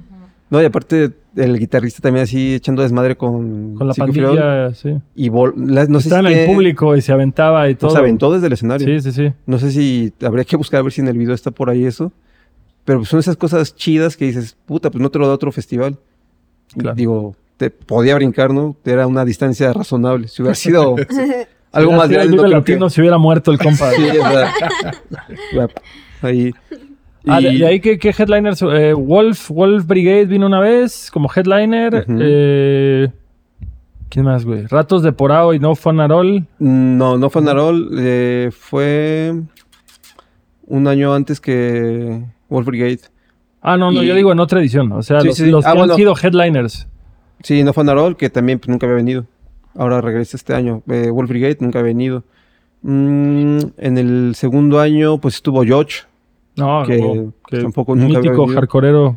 No, 0.49 0.63
y 0.63 0.65
aparte 0.65 1.11
el 1.35 1.59
guitarrista 1.59 2.01
también 2.01 2.23
así 2.23 2.55
echando 2.55 2.81
desmadre 2.83 3.17
con... 3.17 3.75
Con 3.75 3.89
la 3.89 3.95
pandilla, 3.95 4.73
sí. 4.73 4.97
Y 5.17 5.29
vol- 5.29 5.53
la- 5.57 5.87
no 5.87 6.01
sé 6.01 6.09
Estaba 6.09 6.29
si 6.29 6.35
en 6.35 6.47
que- 6.47 6.53
público 6.55 6.97
y 6.97 7.03
se 7.03 7.13
aventaba 7.13 7.69
y 7.69 7.75
todo. 7.75 7.91
Se 7.91 7.99
aventó 7.99 8.33
desde 8.33 8.47
el 8.47 8.53
escenario. 8.53 8.87
Sí, 8.87 9.01
sí, 9.01 9.13
sí. 9.13 9.33
No 9.45 9.59
sé 9.59 9.73
si 9.73 10.13
habría 10.23 10.45
que 10.45 10.57
buscar 10.57 10.81
a 10.81 10.83
ver 10.85 10.93
si 10.93 11.01
en 11.01 11.09
el 11.09 11.19
video 11.19 11.35
está 11.35 11.51
por 11.51 11.69
ahí 11.69 11.85
eso. 11.85 12.13
Pero 12.85 13.05
son 13.05 13.19
esas 13.19 13.37
cosas 13.37 13.75
chidas 13.75 14.17
que 14.17 14.27
dices, 14.27 14.57
puta, 14.67 14.91
pues 14.91 15.03
no 15.03 15.11
te 15.11 15.19
lo 15.19 15.27
da 15.27 15.35
otro 15.35 15.51
festival. 15.51 15.99
Claro. 16.79 16.95
Digo, 16.95 17.37
te 17.57 17.69
podía 17.71 18.15
brincar, 18.15 18.55
¿no? 18.55 18.77
Era 18.85 19.09
una 19.09 19.25
distancia 19.25 19.73
razonable. 19.73 20.29
Si 20.29 20.41
hubiera 20.43 20.55
sido 20.55 20.95
algo 21.77 21.93
más 21.93 22.09
grande, 22.09 22.37
creo 22.37 22.49
Latino 22.49 22.87
que... 22.87 22.91
si 22.91 23.01
hubiera 23.01 23.19
muerto 23.19 23.53
el 23.53 23.59
compa. 23.59 23.91
Sí, 23.97 24.03
ahí. 26.23 26.53
Ah, 27.27 27.41
de, 27.41 27.53
Y- 27.53 27.59
de 27.59 27.67
ahí 27.67 27.81
que, 27.81 27.99
que 27.99 28.11
headliners, 28.17 28.63
eh, 28.63 28.93
Wolf, 28.93 29.51
Wolf 29.51 29.87
Brigade 29.87 30.27
vino 30.27 30.47
una 30.47 30.61
vez 30.61 31.11
como 31.13 31.29
headliner. 31.35 32.07
Eh, 32.09 33.09
¿Quién 34.09 34.25
más, 34.25 34.45
güey? 34.45 34.67
Ratos 34.67 35.03
de 35.03 35.13
Porao 35.13 35.53
y 35.53 35.59
No 35.59 35.73
All. 35.85 36.47
No, 36.61 37.19
no 37.19 37.29
fue 37.31 37.43
Narol. 37.43 37.91
eh, 37.99 38.51
fue 38.57 39.35
un 40.67 40.87
año 40.87 41.13
antes 41.15 41.41
que 41.41 42.23
Wolf 42.49 42.67
Brigade. 42.67 43.01
Ah, 43.61 43.77
no, 43.77 43.91
no, 43.91 44.03
Y- 44.03 44.07
yo 44.07 44.15
digo 44.15 44.31
en 44.31 44.39
otra 44.41 44.61
edición. 44.61 44.93
O 44.93 45.03
sea, 45.03 45.21
Sí, 45.21 45.27
los, 45.27 45.37
sí. 45.37 45.47
los 45.51 45.67
Ah, 45.67 45.73
que 45.73 45.79
bueno. 45.79 45.93
han 45.95 45.97
sido 45.99 46.15
headliners. 46.17 46.87
Sí, 47.43 47.65
no 47.65 47.73
fue 47.73 47.83
Narol, 47.85 48.17
que 48.17 48.31
también 48.31 48.61
pues, 48.61 48.69
nunca 48.69 48.87
había 48.87 48.97
venido. 48.97 49.27
Ahora 49.77 50.01
regresa 50.01 50.37
este 50.37 50.55
año. 50.55 50.83
Eh, 50.89 51.11
Wolf 51.11 51.29
Brigade 51.29 51.59
nunca 51.61 51.79
había 51.81 51.93
venido. 51.93 52.25
Mm, 52.83 53.59
en 53.77 53.99
el 53.99 54.35
segundo 54.35 54.81
año, 54.81 55.19
pues 55.19 55.37
estuvo 55.37 55.63
George. 55.65 56.03
No, 56.57 56.85
Que 56.87 56.99
no, 56.99 57.33
que 57.49 57.61
tampoco 57.61 57.95
nunca 57.95 58.21
mítico 58.21 58.47
hardcoreero. 58.47 59.17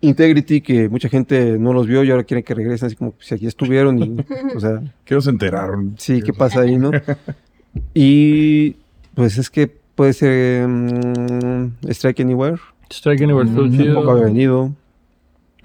Integrity, 0.00 0.60
que 0.60 0.88
mucha 0.88 1.08
gente 1.08 1.58
no 1.58 1.72
los 1.72 1.86
vio 1.86 2.04
y 2.04 2.10
ahora 2.10 2.24
quieren 2.24 2.44
que 2.44 2.54
regresen, 2.54 2.86
así 2.86 2.96
como 2.96 3.14
si 3.18 3.34
aquí 3.34 3.46
estuvieron 3.46 3.98
y, 3.98 4.16
o 4.54 4.60
sea, 4.60 4.82
Que 5.04 5.14
no 5.14 5.20
se 5.20 5.30
enteraron. 5.30 5.94
sí, 5.98 6.22
¿qué 6.22 6.32
pasa 6.32 6.60
ahí, 6.60 6.76
no? 6.78 6.90
Y, 7.94 8.76
pues 9.14 9.36
es 9.36 9.50
que 9.50 9.66
puede 9.66 10.12
ser 10.14 10.66
mm, 10.66 11.72
Strike 11.88 12.20
Anywhere, 12.20 12.56
Strike 12.90 13.22
Anywhere 13.22 13.48
chido. 13.48 13.84
tampoco 13.94 14.10
había 14.12 14.24
venido. 14.24 14.72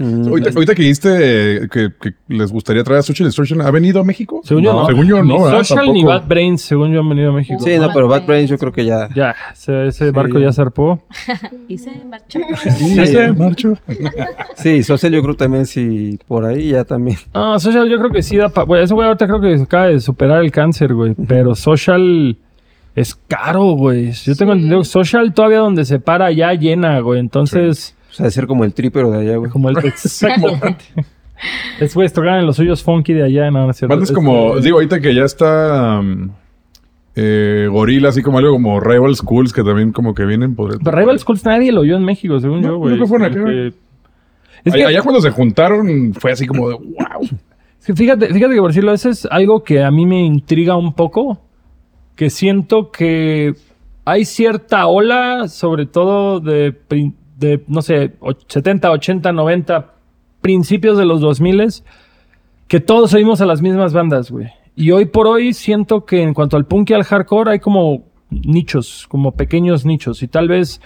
Mm, 0.02 0.28
Ahorita, 0.28 0.50
ahorita 0.56 0.76
que 0.76 0.82
dijiste 0.82 1.70
que, 1.72 1.90
que 2.02 2.14
les 2.28 2.52
gustaría 2.52 2.84
traer 2.84 3.00
a 3.00 3.04
Social 3.04 3.28
Destruction, 3.28 3.62
¿ha 3.62 3.72
venido 3.72 4.02
a 4.02 4.04
México? 4.04 4.42
Según 4.44 4.64
yo, 4.64 4.74
no. 4.74 4.86
Según 4.88 5.08
yo, 5.08 5.22
Ni 5.24 5.30
no. 5.38 5.44
¿verdad? 5.44 5.60
Social 5.64 5.94
ni. 5.94 6.04
Bad 6.04 6.28
Brains, 6.28 6.62
según 6.62 6.92
yo, 6.92 7.00
han 7.02 7.10
venido 7.10 7.30
a 7.30 7.34
México. 7.34 7.60
Sí, 7.64 7.78
no, 7.78 7.90
pero 7.94 8.08
Bad 8.08 8.26
Brains 8.26 8.50
yo 8.50 8.58
creo 8.58 8.72
que 8.72 8.86
ya... 8.86 9.08
Ya, 9.16 9.36
ese, 9.54 9.88
ese 9.88 10.06
Sí. 10.08 10.12
barco 10.12 10.40
ya 10.40 10.52
zarpó. 10.52 11.04
Y 11.68 11.78
se 11.78 11.92
marchó. 12.04 12.40
Sí. 12.78 12.96
Sí, 14.56 14.84
Social 14.84 15.12
yo 15.14 15.22
creo 15.22 15.36
también 15.36 15.66
sí, 15.66 16.20
por 16.28 16.46
ahí 16.46 16.70
ya 16.70 16.84
también. 16.84 17.18
Ah, 17.34 17.58
Social 17.60 17.90
yo 17.90 17.98
creo 17.98 18.12
que 18.12 18.22
sí 18.24 18.38
da 18.38 18.50
pa... 18.50 18.64
Güey, 18.64 18.84
ese 18.84 18.94
güey 18.94 19.08
ahorita 19.08 19.28
creo 19.28 19.42
que 19.42 19.54
acaba 19.62 19.88
de 19.88 20.00
superar 20.00 20.44
el 20.44 20.52
cáncer, 20.52 20.94
güey. 20.94 21.14
Pero 21.28 21.56
Social 21.56 22.38
es 22.96 23.16
caro, 23.28 23.64
güey. 23.72 24.12
Yo 24.12 24.36
tengo 24.36 24.54
entendido 24.54 24.80
que 24.80 24.86
Social 24.86 25.34
todavía 25.34 25.60
donde 25.60 25.86
se 25.86 26.00
para 26.00 26.32
ya 26.32 26.54
llena, 26.54 27.00
güey. 27.00 27.20
Entonces, 27.20 27.96
O 28.12 28.14
sea, 28.14 28.26
de 28.26 28.32
ser 28.32 28.46
como 28.48 28.64
el 28.66 28.74
tripero 28.74 29.10
de 29.12 29.20
allá, 29.22 29.38
güey. 29.38 29.50
como 29.52 29.70
el... 29.70 29.78
Exactamente. 29.84 30.86
Es 31.80 31.96
güey, 31.96 32.08
tocaban 32.10 32.42
en 32.42 32.46
los 32.46 32.56
suyos 32.58 32.84
funky 32.84 33.14
de 33.14 33.24
allá, 33.24 33.50
no, 33.50 33.64
no 33.66 33.72
es 33.72 33.78
cierto. 33.78 33.96
Bandas 33.96 34.10
Es- 34.10 34.16
como, 34.16 34.60
digo, 34.60 34.78
ahorita 34.78 35.00
que 35.00 35.16
ya 35.16 35.24
está 35.24 36.00
um, 36.00 36.30
eh, 37.16 37.68
Gorilla, 37.72 38.10
así 38.10 38.22
como 38.22 38.38
algo 38.38 38.52
como 38.52 38.80
Rival 38.80 39.16
Schools, 39.16 39.52
que 39.52 39.64
también 39.64 39.92
como 39.92 40.14
que 40.14 40.24
vienen 40.24 40.54
por... 40.56 40.78
Pero 40.84 40.98
Rival 40.98 41.18
Schools 41.18 41.44
nadie 41.44 41.72
lo 41.72 41.82
oyó 41.82 41.98
en 41.98 42.06
México, 42.06 42.40
según 42.40 42.62
No, 42.62 42.68
yo, 42.68 42.78
güey. 42.78 42.94
nunca 42.94 43.08
fueron 43.08 43.26
acá, 43.28 43.40
Como 43.40 43.48
que- 43.52 43.68
Es 44.64 44.74
Allá, 44.74 44.76
que, 44.76 44.86
allá 44.90 45.02
cuando 45.02 45.20
se 45.22 45.32
juntaron 45.32 46.14
fue 46.14 46.32
así 46.32 46.46
como 46.46 46.70
de 46.70 46.76
wow. 46.80 47.24
es 47.80 47.86
que 47.88 47.96
fíjate, 47.96 48.28
fíjate 48.32 48.54
que 48.54 48.60
por 48.62 48.70
decirlo, 48.70 48.94
eso 48.94 49.10
es 49.10 49.26
algo 49.32 49.64
que 49.64 49.84
a 49.84 49.90
mí 49.90 50.06
me 50.06 50.22
intriga 50.24 50.76
un 50.78 50.94
poco. 50.94 51.42
Que 52.16 52.30
siento 52.30 52.92
que 52.92 53.56
hay 54.06 54.26
cierta 54.26 54.86
ola, 54.86 55.48
sobre 55.48 55.88
todo 55.88 56.40
de, 56.40 56.72
de 57.42 57.62
no 57.68 57.82
sé, 57.82 58.14
och- 58.22 58.38
70, 58.48 58.90
80, 58.92 59.32
90, 59.34 59.94
principios 60.42 60.98
de 60.98 61.06
los 61.06 61.20
2000 61.20 61.84
que 62.68 62.80
todos 62.80 63.14
oímos 63.14 63.42
a 63.42 63.46
las 63.46 63.62
mismas 63.62 63.92
bandas, 63.94 64.32
güey. 64.32 64.48
Y 64.76 64.92
hoy 64.92 65.06
por 65.06 65.28
hoy 65.28 65.54
siento 65.54 66.06
que 66.06 66.22
en 66.22 66.34
cuanto 66.34 66.56
al 66.56 66.66
punk 66.66 66.92
y 66.92 66.94
al 66.94 67.04
hardcore 67.04 67.52
hay 67.52 67.60
como 67.60 68.04
nichos, 68.30 69.06
como 69.10 69.34
pequeños 69.34 69.86
nichos. 69.86 70.24
Y 70.24 70.30
tal 70.30 70.48
vez 70.48 70.80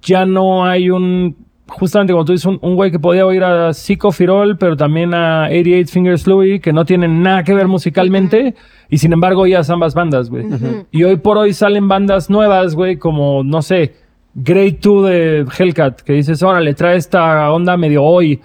ya 0.00 0.24
no 0.24 0.64
hay 0.64 0.88
un. 0.88 1.36
Justamente 1.68 2.12
como 2.12 2.24
tú 2.24 2.32
dices, 2.32 2.46
un, 2.46 2.58
un 2.62 2.74
güey 2.74 2.90
que 2.90 2.98
podía 2.98 3.24
oír 3.26 3.44
a 3.44 3.72
Zico 3.74 4.10
Firol, 4.10 4.56
pero 4.58 4.76
también 4.76 5.14
a 5.14 5.44
88 5.50 5.92
Fingers 5.92 6.26
Louie, 6.26 6.58
que 6.60 6.72
no 6.72 6.84
tienen 6.84 7.22
nada 7.22 7.44
que 7.44 7.54
ver 7.54 7.68
musicalmente, 7.68 8.56
y 8.88 8.98
sin 8.98 9.12
embargo 9.12 9.42
oías 9.42 9.70
ambas 9.70 9.94
bandas, 9.94 10.30
güey. 10.30 10.46
Y 10.90 11.04
hoy 11.04 11.18
por 11.18 11.36
hoy 11.38 11.52
salen 11.52 11.86
bandas 11.86 12.28
nuevas, 12.28 12.74
güey, 12.74 12.96
como, 12.96 13.44
no 13.44 13.62
sé, 13.62 13.94
Grade 14.34 14.78
2 14.80 15.08
de 15.08 15.46
Hellcat, 15.58 16.00
que 16.02 16.12
dices, 16.14 16.42
órale, 16.42 16.74
trae 16.74 16.96
esta 16.96 17.50
onda 17.52 17.76
medio 17.76 18.04
hoy. 18.04 18.40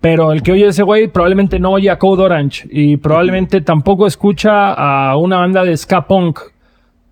Pero 0.00 0.32
el 0.32 0.42
que 0.42 0.52
oye 0.52 0.66
ese 0.66 0.82
güey 0.82 1.08
probablemente 1.08 1.58
no 1.58 1.72
oye 1.72 1.88
a 1.88 1.98
Code 1.98 2.24
Orange 2.24 2.68
y 2.70 2.98
probablemente 2.98 3.62
tampoco 3.62 4.06
escucha 4.06 4.74
a 4.74 5.16
una 5.16 5.38
banda 5.38 5.64
de 5.64 5.74
ska 5.76 6.06
punk. 6.06 6.40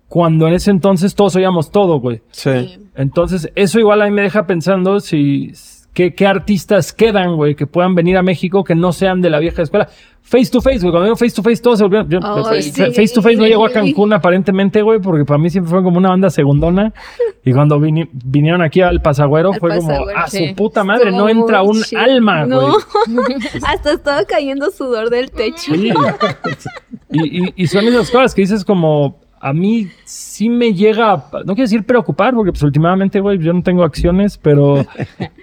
Cuando 0.07 0.47
en 0.47 0.53
ese 0.53 0.69
entonces 0.69 1.15
todos 1.15 1.35
oíamos 1.35 1.71
todo, 1.71 1.99
güey. 1.99 2.21
Sí. 2.29 2.77
Entonces, 2.95 3.51
eso 3.55 3.79
igual 3.79 4.03
a 4.03 4.05
mí 4.05 4.11
me 4.11 4.21
deja 4.21 4.45
pensando 4.45 4.99
si 4.99 5.53
qué, 5.93 6.13
qué 6.13 6.27
artistas 6.27 6.93
quedan, 6.93 7.35
güey, 7.35 7.55
que 7.55 7.65
puedan 7.65 7.95
venir 7.95 8.17
a 8.17 8.21
México 8.21 8.63
que 8.63 8.75
no 8.75 8.91
sean 8.91 9.21
de 9.21 9.31
la 9.31 9.39
vieja 9.39 9.63
escuela. 9.63 9.89
Face 10.25 10.49
to 10.49 10.61
face, 10.61 10.79
güey. 10.79 10.89
Cuando 10.91 11.03
digo 11.03 11.15
face 11.17 11.35
to 11.35 11.43
face, 11.43 11.61
todos 11.61 11.79
se 11.79 11.85
yo- 11.89 12.19
Ay, 12.23 12.43
face, 12.43 12.61
sí. 12.71 12.81
face 12.93 13.13
to 13.13 13.21
face 13.21 13.35
no 13.35 13.45
llegó 13.45 13.65
a 13.65 13.69
Cancún 13.69 14.13
aparentemente, 14.13 14.81
güey, 14.81 14.99
porque 14.99 15.25
para 15.25 15.37
mí 15.37 15.49
siempre 15.49 15.69
fue 15.69 15.83
como 15.83 15.97
una 15.97 16.09
banda 16.09 16.29
segundona. 16.29 16.93
Y 17.45 17.51
cuando 17.51 17.77
vini- 17.79 18.09
vinieron 18.13 18.61
aquí 18.61 18.81
al 18.81 19.01
Pasagüero 19.01 19.51
Al 19.53 19.59
fue 19.59 19.77
como, 19.77 19.91
a 20.15 20.27
sí. 20.27 20.47
su 20.49 20.55
puta 20.55 20.83
madre, 20.85 21.11
no 21.11 21.27
entra 21.27 21.61
un 21.61 21.83
chido. 21.83 22.01
alma, 22.01 22.45
No. 22.45 22.61
güey. 22.61 22.73
Hasta 23.67 23.91
estaba 23.91 24.23
cayendo 24.23 24.71
sudor 24.71 25.09
del 25.09 25.29
techo. 25.29 25.75
Sí. 25.75 25.91
Y, 27.11 27.43
y- 27.45 27.53
y 27.55 27.67
son 27.67 27.85
esas 27.85 28.09
cosas 28.09 28.33
que 28.33 28.41
dices 28.41 28.63
como, 28.65 29.17
a 29.41 29.51
mí 29.53 29.89
sí 30.05 30.49
me 30.49 30.73
llega, 30.73 31.11
a- 31.11 31.29
no 31.45 31.53
quiero 31.53 31.63
decir 31.63 31.85
preocupar, 31.85 32.33
porque 32.33 32.51
pues 32.53 32.63
últimamente, 32.63 33.19
güey, 33.19 33.37
yo 33.39 33.51
no 33.53 33.61
tengo 33.61 33.83
acciones, 33.83 34.37
pero, 34.37 34.85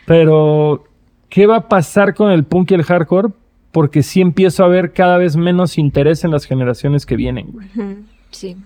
pero, 0.06 0.84
¿qué 1.28 1.46
va 1.46 1.56
a 1.56 1.68
pasar 1.68 2.14
con 2.14 2.30
el 2.30 2.44
punk 2.44 2.70
y 2.70 2.74
el 2.74 2.82
hardcore? 2.82 3.28
Porque 3.72 4.02
sí 4.02 4.20
empiezo 4.20 4.64
a 4.64 4.68
ver 4.68 4.92
cada 4.92 5.16
vez 5.18 5.36
menos 5.36 5.78
interés 5.78 6.24
en 6.24 6.30
las 6.32 6.44
generaciones 6.44 7.06
que 7.06 7.16
vienen, 7.16 7.52
güey. 7.52 7.68
Sí. 8.30 8.56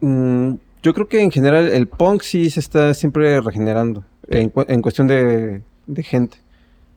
Mm, 0.00 0.54
yo 0.82 0.94
creo 0.94 1.08
que 1.08 1.20
en 1.22 1.30
general 1.30 1.68
el 1.68 1.86
punk 1.88 2.22
sí 2.22 2.50
se 2.50 2.60
está 2.60 2.92
siempre 2.94 3.40
regenerando 3.40 4.04
en, 4.28 4.48
cu- 4.50 4.64
en 4.68 4.82
cuestión 4.82 5.06
de, 5.08 5.62
de 5.86 6.02
gente. 6.02 6.38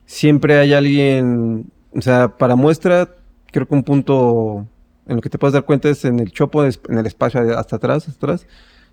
Siempre 0.05 0.57
hay 0.59 0.73
alguien, 0.73 1.65
o 1.95 2.01
sea, 2.01 2.30
para 2.30 2.55
muestra, 2.55 3.09
creo 3.51 3.67
que 3.67 3.73
un 3.76 3.84
punto 3.84 4.67
en 5.07 5.15
lo 5.15 5.21
que 5.21 5.30
te 5.30 5.38
puedes 5.38 5.53
dar 5.53 5.65
cuenta 5.65 5.89
es 5.89 6.03
en 6.05 6.19
el 6.19 6.32
chopo, 6.32 6.63
en 6.63 6.97
el 6.97 7.05
espacio 7.05 7.41
hasta 7.57 7.76
atrás, 7.78 8.07
hasta 8.07 8.26
atrás. 8.26 8.47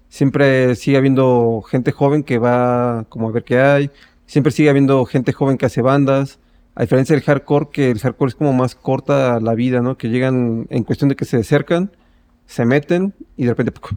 Siempre 0.09 0.75
sigue 0.75 0.99
habiendo 0.99 1.63
gente 1.63 1.91
joven 1.93 2.23
que 2.23 2.39
va 2.39 3.05
como 3.09 3.29
a 3.29 3.33
ver 3.33 3.45
qué 3.45 3.59
hay. 3.61 3.91
Siempre 4.27 4.53
sigue 4.53 4.69
habiendo 4.69 5.05
gente 5.07 5.33
joven 5.33 5.57
que 5.57 5.67
hace 5.67 5.81
bandas. 5.81 6.39
A 6.75 6.83
diferencia 6.83 7.15
del 7.15 7.23
hardcore, 7.25 7.69
que 7.71 7.91
el 7.91 7.99
hardcore 7.99 8.31
es 8.31 8.35
como 8.35 8.53
más 8.53 8.75
corta 8.75 9.39
la 9.41 9.55
vida, 9.55 9.81
¿no? 9.83 9.99
Que 9.99 10.09
llegan 10.09 10.67
en 10.71 10.85
cuestión 10.85 11.09
de 11.11 11.17
que 11.17 11.25
se 11.27 11.37
acercan, 11.37 11.91
se 12.47 12.65
meten 12.65 13.13
y 13.37 13.45
de 13.45 13.51
repente 13.51 13.73
¡puc! 13.73 13.93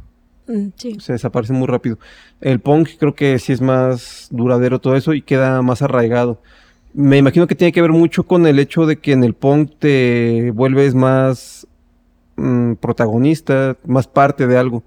Mm, 0.47 0.67
Sí. 0.75 0.97
se 0.99 1.13
desaparece 1.13 1.53
muy 1.53 1.67
rápido. 1.67 1.97
El 2.41 2.59
punk 2.59 2.89
creo 2.99 3.15
que 3.15 3.39
sí 3.39 3.53
es 3.53 3.61
más 3.61 4.27
duradero 4.29 4.79
todo 4.79 4.95
eso 4.95 5.13
y 5.13 5.21
queda 5.21 5.61
más 5.61 5.81
arraigado. 5.81 6.41
Me 6.93 7.17
imagino 7.17 7.47
que 7.47 7.55
tiene 7.55 7.71
que 7.71 7.81
ver 7.81 7.91
mucho 7.91 8.23
con 8.23 8.45
el 8.45 8.59
hecho 8.59 8.85
de 8.85 8.97
que 8.97 9.13
en 9.13 9.23
el 9.23 9.33
punk 9.33 9.71
te 9.79 10.51
vuelves 10.51 10.93
más 10.95 11.65
mm, 12.35 12.73
protagonista, 12.75 13.77
más 13.85 14.07
parte 14.07 14.47
de 14.47 14.57
algo. 14.57 14.83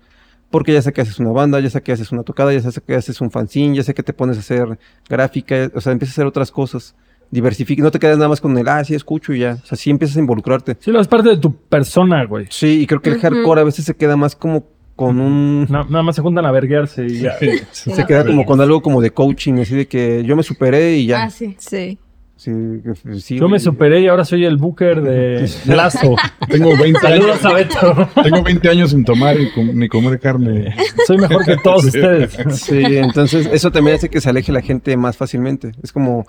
Porque 0.51 0.73
ya 0.73 0.81
sé 0.81 0.93
que 0.93 1.01
haces 1.03 1.19
una 1.19 1.33
banda, 1.33 1.61
ya 1.61 1.69
sé 1.71 1.83
que 1.83 1.93
haces 1.93 2.13
una 2.13 2.23
tocada, 2.23 2.53
ya 2.53 2.61
sé 2.71 2.81
que 2.81 2.95
haces 2.95 3.21
un 3.21 3.31
fanzine, 3.31 3.77
ya 3.77 3.83
sé 3.83 3.93
que 3.95 4.03
te 4.03 4.13
pones 4.15 4.37
a 4.37 4.41
hacer 4.41 4.79
gráfica, 5.09 5.71
o 5.75 5.81
sea, 5.81 5.93
empiezas 5.93 6.15
a 6.15 6.17
hacer 6.23 6.27
otras 6.27 6.51
cosas. 6.51 6.95
Diversifica, 7.31 7.83
no 7.83 7.91
te 7.91 7.99
quedas 7.99 8.17
nada 8.17 8.29
más 8.31 8.41
con 8.41 8.57
el, 8.57 8.67
ah, 8.69 8.83
sí, 8.85 8.95
escucho 8.95 9.33
y 9.35 9.41
ya. 9.41 9.59
O 9.63 9.67
sea, 9.67 9.77
sí 9.77 9.91
empiezas 9.91 10.17
a 10.17 10.21
involucrarte. 10.21 10.77
Sí, 10.81 10.91
lo 10.91 11.01
es 11.01 11.09
parte 11.09 11.29
de 11.29 11.37
tu 11.37 11.55
persona, 11.55 12.25
güey. 12.25 12.47
Sí, 12.51 12.81
y 12.83 12.87
creo 12.87 13.01
que 13.03 13.11
el 13.11 13.21
hardcore 13.21 13.61
a 13.61 13.65
veces 13.65 13.85
se 13.85 13.95
queda 13.95 14.17
más 14.17 14.35
como 14.35 14.65
con 14.97 15.21
un... 15.21 15.67
Na- 15.69 15.87
nada 15.89 16.03
más 16.03 16.17
se 16.17 16.23
juntan 16.23 16.45
a 16.47 16.51
verguearse 16.51 17.05
y 17.07 17.21
ya. 17.21 17.35
Se 17.73 18.05
queda 18.07 18.25
como 18.25 18.45
con 18.45 18.61
algo 18.61 18.81
como 18.83 19.01
de 19.01 19.11
coaching, 19.11 19.55
así 19.61 19.77
de 19.77 19.87
que 19.87 20.25
yo 20.25 20.35
me 20.37 20.43
superé 20.43 20.97
y 20.97 21.07
ya. 21.07 21.25
Ah, 21.25 21.31
sí. 21.31 21.55
Sí. 21.59 21.99
Sí, 22.35 22.53
que- 22.85 23.21
sí, 23.21 23.37
Yo 23.39 23.49
me 23.49 23.59
superé 23.59 24.01
y 24.01 24.07
ahora 24.07 24.25
soy 24.25 24.45
el 24.45 24.57
booker 24.57 25.03
de 25.03 25.49
Lazo. 25.67 26.15
Tengo 26.49 26.71
20 26.77 27.07
años, 27.07 27.41
Saludos 27.41 27.45
a 27.45 27.53
Beto. 27.53 28.09
tengo 28.23 28.43
20 28.45 28.69
años 28.71 28.91
sin 28.91 29.05
tomar 29.05 29.39
y 29.41 29.51
com- 29.53 29.71
ni 29.75 29.89
comer 29.89 30.19
carne. 30.21 30.75
Soy 31.07 31.19
mejor 31.19 31.45
que 31.45 31.57
todos 31.57 31.85
ustedes. 31.87 32.37
Sí, 32.53 32.81
entonces 32.97 33.49
eso 33.53 33.71
también 33.73 33.97
hace 33.97 34.09
que 34.09 34.21
se 34.21 34.31
aleje 34.31 34.53
la 34.53 34.63
gente 34.63 34.97
más 34.97 35.17
fácilmente. 35.17 35.73
Es 35.83 35.93
como 35.93 36.27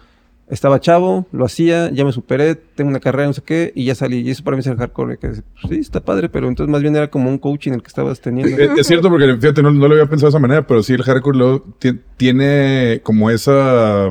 Estaba 0.49 0.79
chavo, 0.79 1.27
lo 1.31 1.45
hacía, 1.45 1.91
ya 1.91 2.03
me 2.03 2.11
superé, 2.11 2.55
tengo 2.55 2.89
una 2.89 2.99
carrera, 2.99 3.27
no 3.27 3.33
sé 3.33 3.43
qué, 3.43 3.71
y 3.75 3.85
ya 3.85 3.93
salí. 3.93 4.21
Y 4.21 4.31
eso 4.31 4.43
para 4.43 4.57
mí 4.57 4.61
es 4.61 4.67
el 4.67 4.77
hardcore. 4.77 5.17
Que, 5.17 5.27
pues, 5.29 5.43
sí, 5.69 5.75
está 5.75 5.99
padre, 5.99 6.27
pero 6.27 6.47
entonces 6.47 6.71
más 6.71 6.81
bien 6.81 6.95
era 6.95 7.09
como 7.09 7.29
un 7.29 7.37
coaching 7.37 7.73
el 7.73 7.81
que 7.83 7.87
estabas 7.87 8.19
teniendo. 8.19 8.57
Es, 8.57 8.87
cierto 8.87 9.09
porque, 9.09 9.37
fíjate, 9.37 9.61
no, 9.61 9.71
no 9.71 9.87
lo 9.87 9.93
había 9.93 10.07
pensado 10.07 10.27
de 10.27 10.29
esa 10.29 10.39
manera, 10.39 10.65
pero 10.65 10.81
sí 10.81 10.93
el 10.93 11.03
hardcore 11.03 11.37
luego 11.37 11.65
ti- 11.77 11.99
tiene 12.17 12.99
como 13.03 13.29
esa 13.29 14.09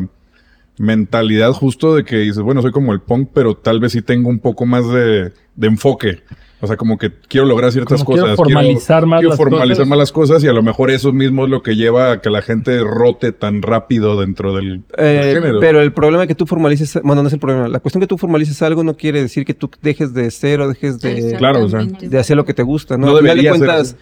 mentalidad 0.78 1.52
justo 1.52 1.96
de 1.96 2.04
que 2.04 2.18
dices, 2.18 2.40
bueno, 2.42 2.62
soy 2.62 2.70
como 2.70 2.92
el 2.92 3.00
punk, 3.00 3.30
pero 3.34 3.56
tal 3.56 3.80
vez 3.80 3.92
sí 3.92 4.02
tengo 4.02 4.28
un 4.28 4.38
poco 4.38 4.64
más 4.64 4.88
de, 4.88 5.32
de 5.56 5.66
enfoque. 5.66 6.22
O 6.60 6.66
sea, 6.66 6.76
como 6.76 6.98
que 6.98 7.12
quiero 7.28 7.46
lograr 7.46 7.70
ciertas 7.70 8.02
Como 8.02 8.14
quiero 8.16 8.22
cosas. 8.24 8.36
formalizar 8.36 9.06
más 9.06 9.18
quiero 9.20 9.30
las 9.30 9.36
formalizar 9.38 9.68
cosas. 9.76 9.86
más 9.88 9.98
las 9.98 10.12
cosas 10.12 10.42
y 10.44 10.48
a 10.48 10.52
lo 10.52 10.62
mejor 10.62 10.90
eso 10.90 11.12
mismo 11.12 11.44
es 11.44 11.50
lo 11.50 11.62
que 11.62 11.76
lleva 11.76 12.10
a 12.12 12.20
que 12.20 12.30
la 12.30 12.42
gente 12.42 12.80
rote 12.82 13.30
tan 13.32 13.62
rápido 13.62 14.18
dentro 14.20 14.56
del, 14.56 14.82
del 14.82 14.84
Eh, 14.98 15.32
género. 15.34 15.60
pero 15.60 15.80
el 15.80 15.92
problema 15.92 16.26
que 16.26 16.34
tú 16.34 16.46
formalices, 16.46 16.98
bueno, 17.04 17.22
no 17.22 17.28
es 17.28 17.34
el 17.34 17.38
problema. 17.40 17.68
La 17.68 17.78
cuestión 17.78 18.00
que 18.00 18.08
tú 18.08 18.18
formalices 18.18 18.60
algo 18.62 18.82
no 18.82 18.96
quiere 18.96 19.22
decir 19.22 19.44
que 19.44 19.54
tú 19.54 19.70
dejes 19.82 20.12
de 20.14 20.28
ser 20.32 20.60
o 20.60 20.68
dejes 20.68 20.98
de, 21.00 21.36
Claro, 21.38 21.64
o 21.64 21.68
sea, 21.68 21.84
de 21.84 22.18
hacer 22.18 22.36
lo 22.36 22.44
que 22.44 22.54
te 22.54 22.64
gusta, 22.64 22.96
¿no? 22.98 23.06
No 23.06 23.12
Al 23.16 23.22
final 23.22 23.36
de 23.42 23.48
cuentas, 23.50 23.96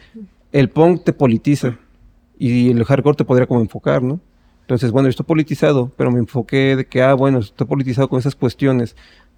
el 0.52 0.70
punk 0.70 1.04
te 1.04 1.12
politiza 1.12 1.76
y 2.38 2.70
el 2.70 2.84
hardcore 2.84 3.16
te 3.16 3.24
podría 3.24 3.46
como 3.46 3.61
enfocar, 3.61 4.02
¿no? 4.02 4.20
Entonces, 4.62 4.90
bueno, 4.90 5.07
yo 5.07 5.11
estoy 5.11 5.26
politizado, 5.26 5.92
pero 5.96 6.11
me 6.11 6.18
enfoqué 6.18 6.74
de 6.74 6.86
que, 6.86 7.02
ah, 7.02 7.14
bueno, 7.14 7.38
estoy 7.38 7.66
politizado 7.66 8.09
con 8.09 8.18
esas 8.18 8.34
cuestiones, 8.34 8.96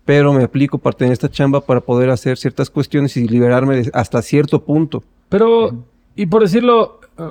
pero 0.09 0.33
me 0.33 0.43
aplico 0.43 0.79
para 0.79 0.97
tener 0.97 1.13
esta 1.13 1.29
chamba 1.29 1.61
para 1.61 1.83
poder 1.83 2.09
hacer 2.09 2.39
ciertas 2.39 2.71
cuestiones 2.71 3.15
y 3.19 3.29
liberarme 3.29 3.77
de- 3.77 3.91
hasta 3.93 4.23
cierto 4.23 4.65
punto. 4.65 5.03
Pero, 5.29 5.85
y 6.17 6.25
por 6.25 6.41
decirlo, 6.41 6.99
eh, 7.19 7.25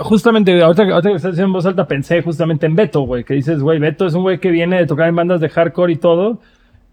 justamente, 0.00 0.62
ahorita, 0.62 0.84
que- 0.84 0.92
ahorita 0.92 1.08
que 1.08 1.16
estás 1.16 1.30
diciendo 1.32 1.48
en 1.48 1.52
voz 1.54 1.64
alta, 1.64 1.86
pensé 1.88 2.20
justamente 2.20 2.66
en 2.66 2.76
Beto, 2.76 3.00
güey, 3.00 3.24
que 3.24 3.32
dices, 3.32 3.60
güey, 3.62 3.78
Beto 3.78 4.04
es 4.04 4.12
un 4.12 4.20
güey 4.24 4.38
que 4.40 4.50
viene 4.50 4.76
de 4.76 4.84
tocar 4.86 5.08
en 5.08 5.16
bandas 5.16 5.40
de 5.40 5.48
hardcore 5.48 5.94
y 5.94 5.96
todo, 5.96 6.38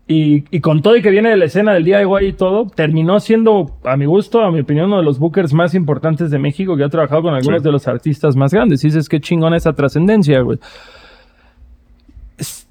y, 0.08 0.46
y 0.56 0.62
con 0.62 0.82
todo 0.82 0.96
y 0.96 1.02
que 1.02 1.10
viene 1.12 1.32
de 1.32 1.36
la 1.36 1.46
escena 1.46 1.74
del 1.74 1.84
DIY 1.84 2.28
y 2.30 2.32
todo, 2.32 2.68
terminó 2.74 3.20
siendo, 3.20 3.72
a 3.84 3.98
mi 3.98 4.06
gusto, 4.06 4.40
a 4.42 4.52
mi 4.52 4.62
opinión, 4.62 4.86
uno 4.86 5.00
de 5.00 5.04
los 5.04 5.20
bookers 5.20 5.52
más 5.54 5.76
importantes 5.76 6.32
de 6.32 6.40
México, 6.40 6.78
que 6.78 6.86
ha 6.86 6.90
trabajado 6.90 7.24
con 7.24 7.34
algunos 7.34 7.62
Sí. 7.62 7.66
de 7.66 7.72
los 7.74 7.90
artistas 7.90 8.38
más 8.38 8.54
grandes. 8.54 8.82
Y 8.86 8.88
dices, 8.88 9.10
qué 9.10 9.20
chingona 9.20 9.58
esa 9.58 9.74
trascendencia, 9.74 10.40
güey. 10.40 10.60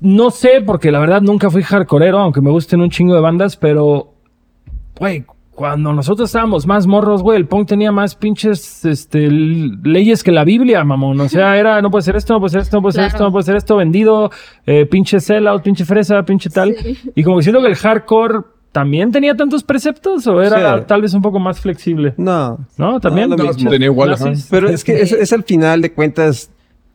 No 0.02 0.30
sé, 0.30 0.62
porque 0.66 0.90
la 0.90 0.98
verdad 1.00 1.20
nunca 1.22 1.48
fui 1.50 1.62
hardcoreero, 1.62 2.18
aunque 2.18 2.40
me 2.40 2.50
gusten 2.50 2.80
un 2.80 2.90
chingo 2.90 3.14
de 3.14 3.20
bandas, 3.20 3.56
pero, 3.56 4.14
güey, 4.98 5.24
cuando 5.54 5.92
nosotros 5.92 6.28
estábamos 6.30 6.66
más 6.66 6.86
morros, 6.86 7.22
güey, 7.22 7.36
el 7.38 7.46
punk 7.46 7.68
tenía 7.68 7.92
más 7.92 8.14
pinches 8.16 8.84
este, 8.84 9.30
leyes 9.30 10.24
que 10.24 10.32
la 10.32 10.44
Biblia, 10.44 10.82
mamón. 10.82 11.20
O 11.20 11.28
sea, 11.28 11.56
era, 11.58 11.80
no 11.82 11.90
puede 11.90 12.02
ser 12.02 12.16
esto, 12.16 12.32
no 12.34 12.40
puede 12.40 12.50
ser 12.52 12.60
esto, 12.62 12.76
no 12.78 12.82
puede 12.82 12.92
ser 12.94 13.02
Claro. 13.02 13.14
esto, 13.14 13.24
no 13.24 13.30
puede 13.32 13.44
ser 13.44 13.56
esto, 13.56 13.76
vendido, 13.76 14.30
eh, 14.66 14.86
pinche 14.86 15.20
sellout, 15.20 15.62
pinche 15.62 15.84
fresa, 15.84 16.22
pinche 16.24 16.48
tal. 16.50 16.74
Y 17.14 17.22
como 17.22 17.36
que 17.36 17.42
siento 17.42 17.60
que 17.60 17.68
el 17.68 17.76
hardcore 17.76 18.40
también 18.72 19.12
tenía 19.12 19.36
tantos 19.36 19.62
preceptos 19.62 20.26
o 20.26 20.40
era 20.40 20.78
Sí. 20.78 20.84
tal 20.88 21.02
vez 21.02 21.12
un 21.12 21.20
poco 21.20 21.38
más 21.38 21.60
flexible. 21.60 22.14
No. 22.16 22.58
¿No? 22.78 22.98
También. 23.00 23.28
No, 23.28 23.36
lo 23.36 23.44
mismo. 23.52 23.70
Tenía 23.70 23.86
igual. 23.88 24.16
Pero 24.50 24.70
es 24.70 24.82
que 24.82 25.02
es, 25.02 25.12
es 25.12 25.32
al 25.34 25.42
final 25.44 25.82
de 25.82 25.92
cuentas, 25.92 26.50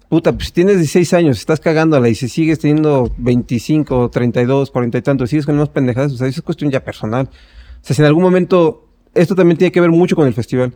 puta, 0.09 0.31
pues 0.33 0.47
si 0.47 0.53
tienes 0.53 0.77
16 0.77 1.13
años, 1.13 1.37
estás 1.37 1.59
cagándola 1.59 2.09
y 2.09 2.15
si 2.15 2.29
sigues 2.29 2.59
teniendo 2.59 3.11
25, 3.17 4.09
32, 4.09 4.71
40 4.71 4.97
y 4.97 5.01
tantos, 5.01 5.29
sigues 5.29 5.45
con 5.45 5.55
mismas 5.55 5.69
pendejadas, 5.69 6.13
o 6.13 6.17
sea, 6.17 6.27
eso 6.27 6.39
es 6.39 6.43
cuestión 6.43 6.71
ya 6.71 6.83
personal. 6.83 7.27
O 7.27 7.85
sea, 7.85 7.95
si 7.95 8.01
en 8.01 8.05
algún 8.07 8.23
momento, 8.23 8.87
esto 9.13 9.35
también 9.35 9.57
tiene 9.57 9.71
que 9.71 9.81
ver 9.81 9.91
mucho 9.91 10.15
con 10.15 10.27
el 10.27 10.33
festival. 10.33 10.73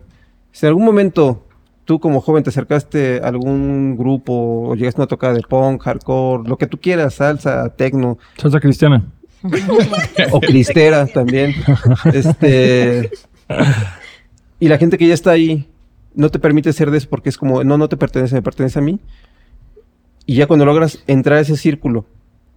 Si 0.50 0.66
en 0.66 0.68
algún 0.68 0.84
momento 0.84 1.46
tú 1.84 1.98
como 1.98 2.20
joven 2.20 2.44
te 2.44 2.50
acercaste 2.50 3.20
a 3.22 3.28
algún 3.28 3.96
grupo 3.96 4.68
o 4.68 4.74
llegaste 4.74 5.00
a 5.00 5.02
una 5.02 5.08
tocada 5.08 5.34
de 5.34 5.42
punk, 5.42 5.82
hardcore, 5.82 6.48
lo 6.48 6.56
que 6.56 6.66
tú 6.66 6.78
quieras, 6.78 7.14
salsa, 7.14 7.68
tecno 7.70 8.18
Salsa 8.36 8.60
cristiana. 8.60 9.04
o 10.30 10.40
cristera 10.40 11.06
también, 11.06 11.52
este, 12.12 13.10
y 14.60 14.68
la 14.68 14.78
gente 14.78 14.96
que 14.96 15.08
ya 15.08 15.14
está 15.14 15.32
ahí 15.32 15.66
no 16.14 16.30
te 16.30 16.38
permite 16.38 16.72
ser 16.72 16.90
de 16.90 16.98
eso 16.98 17.08
porque 17.08 17.28
es 17.28 17.38
como, 17.38 17.64
no, 17.64 17.78
no 17.78 17.88
te 17.88 17.96
pertenece, 17.96 18.34
me 18.34 18.42
pertenece 18.42 18.78
a 18.78 18.82
mí. 18.82 19.00
Y 20.26 20.36
ya 20.36 20.46
cuando 20.46 20.64
logras 20.64 21.02
entrar 21.06 21.38
a 21.38 21.40
ese 21.40 21.56
círculo, 21.56 22.06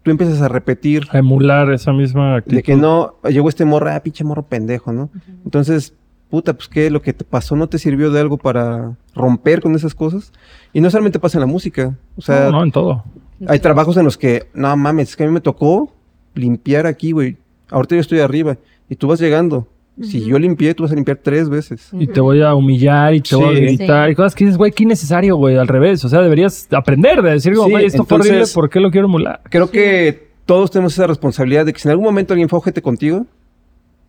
tú 0.04 0.12
empiezas 0.12 0.42
a 0.42 0.48
repetir 0.48 1.08
A 1.12 1.18
emular 1.18 1.72
esa 1.72 1.92
misma 1.92 2.38
actitud. 2.38 2.58
de 2.58 2.64
que 2.64 2.76
no, 2.76 3.16
llegó 3.28 3.50
este 3.50 3.66
morro, 3.66 3.90
ah, 3.92 4.00
pinche 4.02 4.24
morro 4.24 4.44
pendejo, 4.44 4.94
¿no? 4.94 5.10
Entonces, 5.44 5.94
puta, 6.30 6.54
pues 6.54 6.68
qué, 6.68 6.90
lo 6.90 7.02
que 7.02 7.14
te 7.14 7.24
pasó 7.26 7.56
no 7.56 7.68
te 7.68 7.80
sirvió 7.80 8.12
de 8.12 8.20
algo 8.20 8.38
para 8.38 8.96
romper 9.16 9.62
con 9.62 9.74
esas 9.76 9.96
cosas. 9.96 10.32
Y 10.74 10.82
no 10.82 10.90
solamente 10.90 11.20
pasa 11.20 11.38
en 11.38 11.42
la 11.42 11.48
música, 11.48 11.98
o 12.16 12.22
sea, 12.22 12.46
no, 12.46 12.52
no, 12.52 12.64
en 12.64 12.72
todo. 12.72 13.04
hay 13.48 13.60
trabajos 13.60 13.98
en 13.98 14.06
los 14.06 14.18
que, 14.18 14.48
no 14.54 14.76
mames, 14.78 15.10
es 15.10 15.16
que 15.16 15.24
a 15.24 15.28
mí 15.28 15.34
me 15.34 15.42
tocó 15.42 15.92
limpiar 16.36 16.86
aquí, 16.86 17.12
güey. 17.12 17.38
Ahorita 17.70 17.96
yo 17.96 18.02
estoy 18.02 18.20
arriba 18.20 18.58
y 18.90 18.96
tú 18.96 19.08
vas 19.08 19.20
llegando. 19.20 19.68
Si 20.02 20.26
yo 20.26 20.38
limpié, 20.38 20.74
tú 20.74 20.84
vas 20.84 20.92
a 20.92 20.96
limpiar 20.96 21.18
tres 21.24 21.48
veces. 21.50 21.90
Y 21.94 22.08
te 22.08 22.20
voy 22.20 22.42
a 22.42 22.54
humillar 22.54 23.14
y 23.14 23.22
te 23.22 23.36
voy 23.36 23.56
a 23.56 23.58
Sí. 23.58 23.62
gritar 23.62 24.10
y 24.10 24.16
cosas 24.16 24.36
que 24.36 24.44
dices, 24.44 24.58
güey, 24.58 24.72
qué 24.74 24.84
innecesario, 24.84 25.38
güey, 25.38 25.56
al 25.58 25.68
revés. 25.70 26.04
O 26.04 26.10
sea, 26.10 26.22
deberías 26.22 26.68
aprender 26.74 27.22
de 27.22 27.32
decir, 27.32 27.54
Sí, 27.56 27.60
güey, 27.60 27.86
esto 27.86 28.04
fue 28.04 28.18
entonces- 28.18 28.32
horrible, 28.32 28.54
¿por 28.54 28.70
qué 28.70 28.80
lo 28.82 28.92
quiero 28.92 29.08
emular? 29.08 29.42
Creo 29.50 29.72
que 29.72 30.28
todos 30.46 30.70
tenemos 30.70 30.94
esa 30.94 31.08
responsabilidad 31.08 31.66
de 31.66 31.72
que 31.72 31.80
si 31.80 31.88
en 31.88 31.92
algún 31.92 32.06
momento 32.06 32.34
alguien 32.34 32.50
fue 32.50 32.60
ojete 32.60 32.82
contigo, 32.82 33.26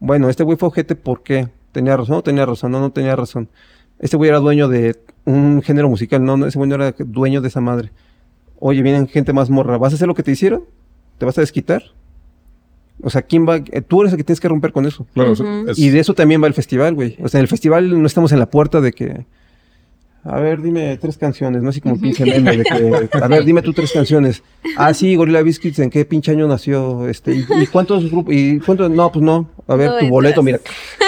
bueno, 0.01 0.29
este 0.29 0.43
güey 0.43 0.59
fue 0.59 0.69
ojete 0.69 0.97
¿por 0.97 1.23
qué? 1.23 1.49
¿Tenía 1.71 1.97
razón? 1.97 2.17
No 2.17 2.23
tenía 2.23 2.45
razón, 2.47 2.73
no, 2.73 2.81
no 2.81 2.91
tenía 2.91 3.15
razón. 3.15 3.49
Este 4.01 4.17
güey 4.17 4.29
era 4.29 4.41
dueño 4.41 4.69
de 4.69 4.97
un 5.25 5.63
género 5.63 5.89
musical, 5.89 6.25
no, 6.25 6.37
no, 6.37 6.47
ese 6.47 6.59
güey 6.59 6.69
no 6.69 6.75
era 6.75 6.95
dueño 6.99 7.41
de 7.41 7.49
esa 7.49 7.61
madre. 7.61 7.91
Oye, 8.59 8.83
vienen 8.83 9.07
gente 9.07 9.33
más 9.33 9.51
morra, 9.51 9.79
¿vas 9.79 9.93
a 9.93 9.97
hacer 9.97 10.09
lo 10.09 10.15
que 10.15 10.23
te 10.25 10.33
hicieron? 10.33 10.65
¿Te 11.19 11.27
vas 11.27 11.39
a 11.39 11.43
desquitar? 11.43 11.83
O 13.03 13.11
sea, 13.11 13.23
¿quién 13.23 13.47
va? 13.47 13.57
eh, 13.57 13.83
Tú 13.87 14.01
eres 14.01 14.13
el 14.13 14.17
que 14.19 14.25
tienes 14.25 14.41
que 14.41 14.49
romper 14.49 14.73
con 14.73 14.87
eso. 14.87 15.07
Claro, 15.15 15.33
Ujú. 15.33 15.69
es- 15.71 15.79
Y 15.79 15.91
de 15.91 16.01
eso 16.01 16.15
también 16.15 16.43
va 16.43 16.47
el 16.47 16.55
festival, 16.55 16.95
güey. 16.95 17.17
O 17.23 17.29
sea, 17.29 17.39
en 17.39 17.43
el 17.43 17.49
festival 17.49 18.01
no 18.01 18.07
estamos 18.07 18.33
en 18.33 18.39
la 18.39 18.47
puerta 18.51 18.81
de 18.81 18.93
que. 18.93 19.27
A 20.25 20.41
ver, 20.41 20.61
dime 20.61 20.97
tres 20.97 21.17
canciones, 21.19 21.63
no 21.63 21.69
así 21.69 21.81
como 21.81 22.01
pinche 22.01 22.25
meme 22.25 22.57
de 22.57 22.65
que. 22.65 23.19
A 23.23 23.29
ver, 23.29 23.45
dime 23.45 23.63
tú 23.63 23.73
tres 23.73 23.93
canciones. 23.93 24.43
Ah, 24.77 24.93
sí, 24.93 25.15
Gorilla 25.15 25.41
Biscuits, 25.41 25.79
¿en 25.79 25.89
qué 25.89 26.05
pinche 26.05 26.33
año 26.33 26.49
nació? 26.49 27.07
Este, 27.09 27.33
¿y, 27.33 27.45
y 27.63 27.67
cuántos 27.69 28.11
grupos? 28.11 28.35
¿Y 28.35 28.59
cuántos? 28.59 28.91
No, 28.91 29.13
pues 29.13 29.25
no. 29.25 29.49
A 29.69 29.77
ver, 29.77 29.89
No 29.91 29.99
tu 29.99 30.09
boleto, 30.09 30.43
mira. 30.43 30.59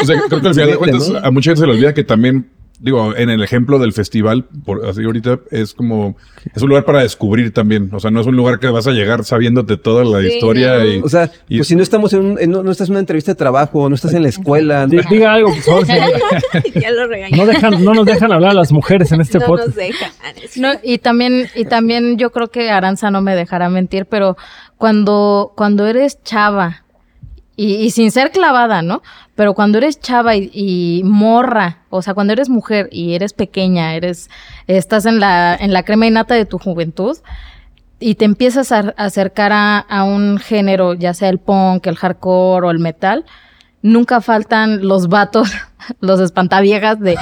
O 0.01 0.05
sea, 0.07 0.21
creo 0.29 0.41
que 0.41 0.47
al 0.49 0.55
final 0.55 0.71
de 0.71 0.77
cuentas 0.77 1.09
¿no? 1.11 1.19
a 1.19 1.31
mucha 1.33 1.51
gente 1.51 1.61
se 1.63 1.67
le 1.67 1.73
olvida 1.73 1.93
que 1.95 2.05
también, 2.05 2.47
digo, 2.81 3.15
en 3.17 3.29
el 3.31 3.43
ejemplo 3.43 3.79
del 3.79 3.93
festival, 3.93 4.45
por 4.65 4.87
así 4.87 5.03
ahorita, 5.05 5.41
es 5.51 5.75
como, 5.75 6.17
es 6.55 6.63
un 6.63 6.69
lugar 6.69 6.85
para 6.85 7.03
descubrir 7.03 7.53
también. 7.53 7.91
O 7.93 8.01
sea, 8.01 8.11
no 8.11 8.21
es 8.21 8.27
un 8.27 8.37
lugar 8.37 8.59
que 8.61 8.69
vas 8.69 8.87
a 8.87 8.93
llegar 8.93 9.25
sabiéndote 9.25 9.77
toda 9.77 10.05
la 10.05 10.21
Sí, 10.21 10.35
historia 10.35 10.79
no. 10.79 10.85
y... 10.87 10.99
O 11.01 11.09
sea, 11.09 11.31
y- 11.49 11.57
pues 11.59 11.69
si 11.69 11.77
no 11.77 11.83
estamos 11.83 12.13
en, 12.13 12.21
un- 12.21 12.39
en- 12.41 12.51
no, 12.51 12.63
no 12.63 12.71
estás 12.71 12.89
en 12.89 12.93
una 12.93 13.01
entrevista 13.01 13.33
de 13.33 13.37
trabajo, 13.37 13.89
no 13.89 13.95
estás 13.95 14.15
en 14.15 14.23
la 14.23 14.29
escuela. 14.29 14.87
Di- 14.87 15.01
Diga 15.11 15.33
algo, 15.35 15.51
por 15.51 15.63
favor. 15.63 15.87
ya 16.81 16.91
lo 16.93 17.07
regañé. 17.07 17.37
No, 17.37 17.47
dejan, 17.47 17.85
no 17.85 17.95
nos 17.95 18.07
dejan 18.07 18.33
hablar 18.33 18.51
a 18.53 18.55
las 18.55 18.73
mujeres 18.73 19.11
en 19.13 19.21
este 19.21 19.39
no 19.39 19.47
podcast. 19.47 19.69
nos 19.69 19.77
deja. 19.77 20.13
No, 20.57 20.69
y 20.83 20.99
también, 20.99 21.49
y 21.55 21.65
también 21.65 22.17
yo 22.19 22.31
creo 22.31 22.49
que 22.49 22.71
Aranza 22.71 23.11
no 23.11 23.23
me 23.23 23.35
dejará 23.35 23.69
mentir, 23.69 24.07
pero 24.07 24.37
cuando, 24.77 25.53
cuando 25.57 25.87
eres 25.87 26.23
chava, 26.23 26.85
y, 27.61 27.91
sin 27.91 28.13
ser 28.13 28.31
clavada, 28.31 28.83
¿no? 28.83 29.03
Pero 29.35 29.53
cuando 29.53 29.79
eres 29.79 29.99
chava 29.99 30.37
y, 30.37 31.03
morra, 31.05 31.79
o 31.91 32.03
sea, 32.03 32.15
cuando 32.15 32.33
eres 32.33 32.49
mujer 32.49 32.89
y 32.93 33.15
eres 33.15 33.33
pequeña, 33.33 33.97
eres, 33.97 34.31
estás 34.69 35.07
en 35.07 35.19
la, 35.19 35.57
en 35.57 35.73
la 35.73 35.83
crema 35.83 36.07
innata 36.07 36.37
de 36.37 36.47
tu 36.47 36.59
juventud, 36.59 37.19
y 37.99 38.15
te 38.15 38.25
empiezas 38.25 38.71
a, 38.71 38.95
a 38.97 39.05
acercar 39.07 39.53
a, 39.53 39.81
a 39.81 40.05
un 40.05 40.39
género, 40.39 40.95
ya 40.95 41.15
sea 41.15 41.31
el 41.31 41.39
punk, 41.39 41.89
el 41.89 41.97
hardcore 41.97 42.69
o 42.69 42.71
el 42.71 42.79
metal, 42.79 43.25
nunca 43.83 44.21
faltan 44.21 44.87
los 44.87 45.09
vatos, 45.09 45.51
los 46.01 46.21
espantaviejas 46.21 47.01
de, 47.01 47.17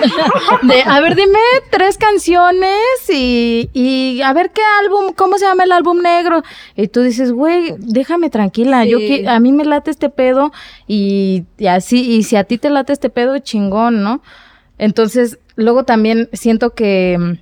de 0.62 0.82
a 0.82 1.00
ver, 1.00 1.14
dime 1.14 1.38
tres 1.70 1.98
canciones 1.98 2.70
y, 3.08 3.70
y 3.72 4.20
a 4.22 4.32
ver 4.32 4.50
qué 4.50 4.62
álbum, 4.84 5.12
cómo 5.14 5.38
se 5.38 5.46
llama 5.46 5.64
el 5.64 5.72
álbum 5.72 6.00
negro. 6.00 6.42
Y 6.76 6.88
tú 6.88 7.02
dices, 7.02 7.32
güey, 7.32 7.74
déjame 7.78 8.30
tranquila, 8.30 8.84
yo 8.84 8.98
que, 8.98 9.26
a 9.28 9.38
mí 9.40 9.52
me 9.52 9.64
late 9.64 9.90
este 9.90 10.10
pedo 10.10 10.52
y, 10.86 11.44
y 11.58 11.66
así, 11.66 12.10
y 12.12 12.22
si 12.24 12.36
a 12.36 12.44
ti 12.44 12.58
te 12.58 12.70
late 12.70 12.92
este 12.92 13.10
pedo, 13.10 13.38
chingón, 13.38 14.02
¿no? 14.02 14.22
Entonces, 14.78 15.38
luego 15.54 15.84
también 15.84 16.28
siento 16.32 16.74
que, 16.74 17.38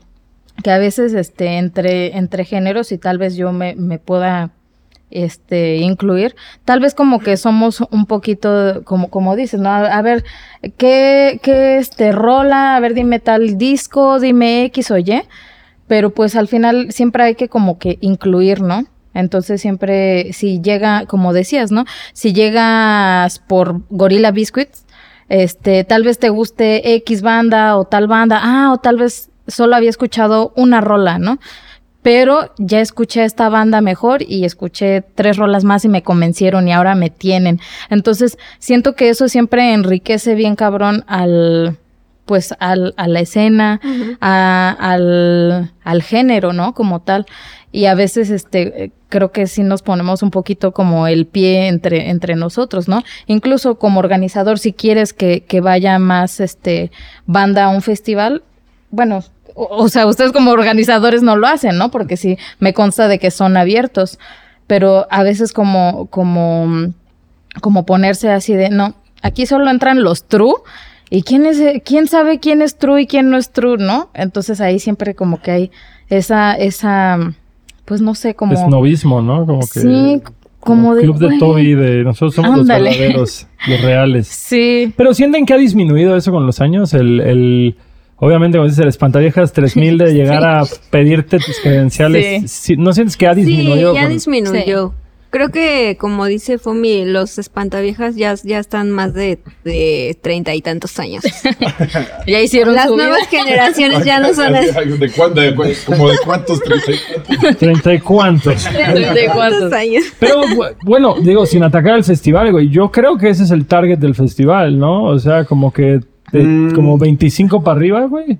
que 0.62 0.70
a 0.70 0.78
veces 0.78 1.14
este, 1.14 1.58
entre, 1.58 2.16
entre 2.18 2.44
géneros 2.44 2.92
y 2.92 2.98
tal 2.98 3.16
vez 3.16 3.36
yo 3.36 3.52
me, 3.52 3.74
me 3.76 3.98
pueda 3.98 4.50
este 5.10 5.76
incluir. 5.76 6.36
Tal 6.64 6.80
vez 6.80 6.94
como 6.94 7.20
que 7.20 7.36
somos 7.36 7.80
un 7.90 8.06
poquito 8.06 8.82
como 8.84 9.10
como 9.10 9.36
dices 9.36 9.60
no 9.60 9.70
a, 9.70 9.86
a 9.86 10.02
ver 10.02 10.24
qué 10.76 11.40
qué 11.42 11.78
este 11.78 12.12
rola 12.12 12.76
a 12.76 12.80
ver 12.80 12.94
dime 12.94 13.18
tal 13.18 13.58
disco 13.58 14.20
dime 14.20 14.64
x 14.64 14.90
o 14.90 14.98
y. 14.98 15.22
Pero 15.86 16.10
pues 16.10 16.36
al 16.36 16.46
final 16.48 16.92
siempre 16.92 17.24
hay 17.24 17.34
que 17.34 17.48
como 17.48 17.78
que 17.78 17.98
incluir 18.00 18.60
no 18.60 18.86
entonces 19.12 19.60
siempre 19.60 20.32
si 20.32 20.60
llega 20.60 21.06
como 21.06 21.32
decías 21.32 21.72
no 21.72 21.84
si 22.12 22.32
llegas 22.32 23.40
por 23.40 23.80
Gorilla 23.90 24.30
Biscuits 24.30 24.86
este 25.28 25.84
tal 25.84 26.04
vez 26.04 26.18
te 26.18 26.28
guste 26.28 26.94
x 26.94 27.22
banda 27.22 27.76
o 27.76 27.84
tal 27.84 28.06
banda. 28.06 28.40
Ah 28.42 28.72
o 28.72 28.78
tal 28.78 28.96
vez 28.98 29.30
solo 29.46 29.74
había 29.74 29.90
escuchado 29.90 30.52
una 30.56 30.80
rola 30.80 31.18
no 31.18 31.38
pero 32.02 32.52
ya 32.58 32.80
escuché 32.80 33.24
esta 33.24 33.48
banda 33.48 33.80
mejor 33.80 34.22
y 34.22 34.44
escuché 34.44 35.02
tres 35.02 35.36
rolas 35.36 35.64
más 35.64 35.84
y 35.84 35.88
me 35.88 36.02
convencieron 36.02 36.66
y 36.68 36.72
ahora 36.72 36.94
me 36.94 37.10
tienen. 37.10 37.60
Entonces, 37.90 38.38
siento 38.58 38.94
que 38.94 39.08
eso 39.10 39.28
siempre 39.28 39.72
enriquece 39.74 40.34
bien 40.34 40.56
cabrón 40.56 41.04
al 41.06 41.78
pues 42.24 42.54
al, 42.60 42.94
a 42.96 43.08
la 43.08 43.18
escena, 43.20 43.80
a- 44.20 44.76
al, 44.78 45.72
al 45.82 46.02
género, 46.02 46.52
¿no? 46.52 46.74
Como 46.74 47.00
tal. 47.00 47.26
Y 47.72 47.86
a 47.86 47.94
veces, 47.96 48.30
este, 48.30 48.92
creo 49.08 49.32
que 49.32 49.48
sí 49.48 49.64
nos 49.64 49.82
ponemos 49.82 50.22
un 50.22 50.30
poquito 50.30 50.70
como 50.70 51.08
el 51.08 51.26
pie 51.26 51.66
entre, 51.66 52.08
entre 52.08 52.36
nosotros, 52.36 52.86
¿no? 52.86 53.02
Incluso 53.26 53.80
como 53.80 53.98
organizador, 53.98 54.60
si 54.60 54.72
quieres 54.72 55.12
que, 55.12 55.40
que 55.42 55.60
vaya 55.60 55.98
más, 55.98 56.38
este, 56.38 56.92
banda 57.26 57.64
a 57.64 57.68
un 57.70 57.82
festival, 57.82 58.44
bueno, 58.92 59.24
o, 59.60 59.84
o 59.84 59.88
sea, 59.88 60.06
ustedes 60.06 60.32
como 60.32 60.50
organizadores 60.50 61.22
no 61.22 61.36
lo 61.36 61.46
hacen, 61.46 61.76
¿no? 61.76 61.90
Porque 61.90 62.16
sí, 62.16 62.38
me 62.58 62.72
consta 62.72 63.08
de 63.08 63.18
que 63.18 63.30
son 63.30 63.56
abiertos, 63.56 64.18
pero 64.66 65.06
a 65.10 65.22
veces 65.22 65.52
como, 65.52 66.06
como, 66.06 66.92
como 67.60 67.84
ponerse 67.84 68.30
así 68.30 68.54
de, 68.54 68.70
no, 68.70 68.94
aquí 69.22 69.46
solo 69.46 69.68
entran 69.68 70.02
los 70.02 70.24
true, 70.24 70.54
¿y 71.10 71.22
quién 71.22 71.44
es, 71.44 71.60
quién 71.84 72.06
sabe 72.06 72.38
quién 72.38 72.62
es 72.62 72.78
true 72.78 73.02
y 73.02 73.06
quién 73.06 73.30
no 73.30 73.36
es 73.36 73.50
true, 73.50 73.76
no? 73.78 74.10
Entonces 74.14 74.60
ahí 74.60 74.78
siempre 74.78 75.14
como 75.14 75.42
que 75.42 75.50
hay 75.50 75.70
esa, 76.08 76.54
esa, 76.54 77.18
pues 77.84 78.00
no 78.00 78.14
sé, 78.14 78.34
como... 78.34 78.54
Esnovismo, 78.54 79.20
¿no? 79.20 79.44
Como 79.44 79.60
que. 79.60 79.80
sí, 79.80 80.22
como 80.60 80.94
de... 80.94 81.02
Club 81.02 81.18
de. 81.18 81.38
Toby, 81.38 81.74
de 81.74 82.04
nosotros 82.04 82.34
somos 82.34 82.60
Ándale. 82.60 82.90
los 82.90 82.98
verdaderos, 82.98 83.46
los 83.68 83.80
reales. 83.82 84.28
Sí. 84.50 84.92
Pero 84.96 85.14
sienten 85.14 85.46
que 85.46 85.54
ha 85.54 85.58
disminuido 85.58 86.16
eso 86.16 86.32
con 86.32 86.46
los 86.46 86.60
años, 86.60 86.94
el, 86.94 87.20
el 87.20 87.76
obviamente 88.20 88.56
como 88.58 88.66
dices 88.68 88.80
el 88.82 88.88
espantaviejas 88.88 89.52
3000 89.52 89.98
de 89.98 90.14
llegar 90.14 90.44
a 90.44 90.62
pedirte 90.90 91.38
tus 91.38 91.58
credenciales, 91.60 92.50
sí, 92.50 92.76
¿no 92.76 92.92
sientes 92.92 93.16
que 93.16 93.26
ha 93.26 93.34
disminuido? 93.34 93.90
Sí, 93.92 93.96
ya 93.96 94.02
con- 94.04 94.12
disminuyó. 94.12 94.92
Creo 95.32 95.50
que, 95.50 95.96
como 95.96 96.26
dice 96.26 96.58
Fumi, 96.58 97.04
los 97.04 97.38
espantaviejas 97.38 98.16
ya, 98.16 98.34
ya 98.42 98.58
están 98.58 98.90
más 98.90 99.14
de 99.14 99.38
de 99.62 100.18
treinta 100.20 100.56
y 100.56 100.60
tantos 100.60 100.98
años. 100.98 101.22
Ya 102.26 102.40
hicieron 102.40 102.74
Las 102.74 102.88
su 102.88 102.94
vida. 102.94 103.04
nuevas 103.08 103.28
generaciones 103.28 104.04
ya 104.04 104.18
no 104.18 104.34
son 104.34 104.54
así. 104.56 104.70
¿De 104.98 105.10
cuánto? 105.10 105.40
De 105.40 105.54
como 105.86 106.08
de 106.10 106.16
cuántos? 106.24 106.60
Treinta 106.60 106.92
y- 107.50 107.54
30 107.54 107.94
y 107.94 107.98
cuántos. 108.00 108.64
¿De 108.64 109.30
cuántos? 109.32 109.72
años. 109.72 110.04
Pero 110.18 110.42
bu- 110.42 110.74
bueno, 110.82 111.14
digo, 111.20 111.46
sin 111.46 111.62
atacar 111.62 111.94
al 111.94 112.02
festival, 112.04 112.50
güey, 112.50 112.68
yo 112.68 112.90
creo 112.90 113.16
que 113.16 113.28
ese 113.30 113.44
es 113.44 113.52
el 113.52 113.66
target 113.66 113.98
del 113.98 114.16
festival, 114.16 114.78
¿no? 114.78 115.04
O 115.04 115.18
sea, 115.20 115.44
como 115.44 115.72
que 115.72 116.00
de- 116.32 116.42
Mm. 116.42 116.74
como 116.74 116.98
25 116.98 117.62
para 117.62 117.76
arriba, 117.76 118.04
güey. 118.06 118.38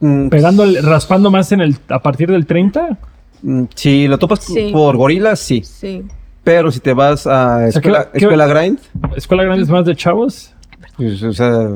Mm, 0.00 0.28
Pegando, 0.28 0.64
el- 0.64 0.82
raspando 0.82 1.30
más 1.30 1.52
en 1.52 1.60
el, 1.60 1.76
a 1.88 2.00
partir 2.00 2.30
del 2.30 2.46
30. 2.46 2.98
mm, 3.42 3.64
Si 3.74 4.08
lo 4.08 4.18
topas 4.18 4.40
Sí. 4.44 4.70
por 4.72 4.96
gorilas, 4.96 5.40
sí. 5.40 5.62
Sí. 5.64 6.02
Pero 6.44 6.70
si 6.70 6.80
te 6.80 6.94
vas 6.94 7.26
a 7.26 7.66
escuela, 7.68 8.04
¿qué- 8.04 8.18
qué- 8.18 8.24
escuela 8.24 8.46
grind, 8.46 8.78
¿Escuela 9.16 9.44
grande 9.44 9.62
es 9.62 9.68
más 9.70 9.84
de 9.84 9.94
chavos? 9.94 10.54
pues, 10.96 11.22
o 11.22 11.32
sea, 11.32 11.68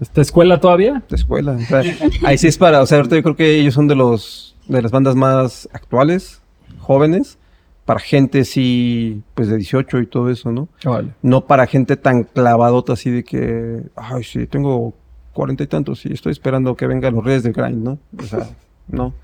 ¿Esta 0.00 0.20
escuela 0.20 0.58
todavía? 0.60 1.02
de 1.08 1.16
escuela. 1.16 1.52
o 1.52 1.60
sea, 1.60 1.82
ahí 2.24 2.38
sí 2.38 2.46
es 2.48 2.58
para, 2.58 2.80
o 2.82 2.86
sea, 2.86 2.98
ahorita 2.98 3.16
yo 3.16 3.22
creo 3.22 3.36
que 3.36 3.56
ellos 3.60 3.74
son 3.74 3.88
de 3.88 3.94
los 3.96 4.54
de 4.68 4.80
las 4.80 4.90
bandas 4.92 5.16
más 5.16 5.68
actuales, 5.72 6.40
jóvenes, 6.78 7.36
para 7.84 7.98
gente 7.98 8.44
sí, 8.44 9.22
pues 9.34 9.48
de 9.48 9.56
18 9.56 9.98
y 9.98 10.06
todo 10.06 10.30
eso, 10.30 10.52
¿no? 10.52 10.68
Vale. 10.84 11.08
No 11.20 11.46
para 11.46 11.66
gente 11.66 11.96
tan 11.96 12.22
clavadota 12.24 12.92
así 12.92 13.10
de 13.10 13.24
que, 13.24 13.82
ay, 13.96 14.22
sí, 14.22 14.46
tengo 14.46 14.94
cuarenta 15.32 15.62
y 15.62 15.66
tantos 15.66 16.04
y 16.06 16.12
estoy 16.12 16.32
esperando 16.32 16.74
que 16.76 16.86
vengan 16.86 17.14
los 17.14 17.24
reyes 17.24 17.42
del 17.42 17.52
grind, 17.52 17.82
¿no? 17.82 17.98
O 18.18 18.22
sea, 18.22 18.48
no. 18.88 19.14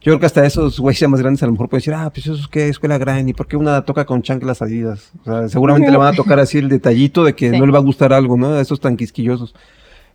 Yo 0.00 0.12
creo 0.12 0.20
que 0.20 0.26
hasta 0.26 0.46
esos 0.46 0.78
güeyes 0.78 1.00
ya 1.00 1.08
más 1.08 1.20
grandes 1.20 1.42
a 1.42 1.46
lo 1.46 1.52
mejor 1.52 1.68
pueden 1.68 1.80
decir, 1.80 1.94
ah, 1.94 2.08
pues 2.10 2.24
eso 2.26 2.34
es 2.36 2.46
que 2.46 2.68
escuela 2.68 2.98
grind 2.98 3.28
y 3.30 3.32
por 3.32 3.48
qué 3.48 3.56
una 3.56 3.82
toca 3.82 4.04
con 4.06 4.22
chanclas 4.22 4.62
adidas. 4.62 5.10
O 5.22 5.24
sea, 5.24 5.48
seguramente 5.48 5.90
le 5.90 5.96
van 5.96 6.14
a 6.14 6.16
tocar 6.16 6.38
así 6.38 6.58
el 6.58 6.68
detallito 6.68 7.24
de 7.24 7.34
que 7.34 7.50
Sí. 7.50 7.58
no 7.58 7.66
le 7.66 7.72
va 7.72 7.78
a 7.78 7.82
gustar 7.82 8.12
algo, 8.12 8.36
¿no? 8.36 8.50
A 8.54 8.60
esos 8.60 8.78
tan 8.78 8.96
quisquillosos. 8.96 9.54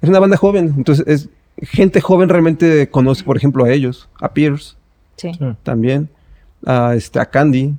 Es 0.02 0.08
una 0.10 0.20
banda 0.20 0.38
joven, 0.38 0.74
entonces 0.78 1.06
es 1.08 1.30
gente 1.70 2.00
joven 2.00 2.30
realmente 2.30 2.90
conoce, 2.90 3.24
por 3.26 3.36
ejemplo, 3.36 3.66
a 3.66 3.72
ellos, 3.72 4.08
a 4.22 4.34
Pierce 4.34 4.76
Sí. 5.18 5.32
Sí. 5.38 5.46
también, 5.64 6.10
a 6.66 6.96
este, 6.96 7.20
a 7.20 7.26
Candy. 7.26 7.76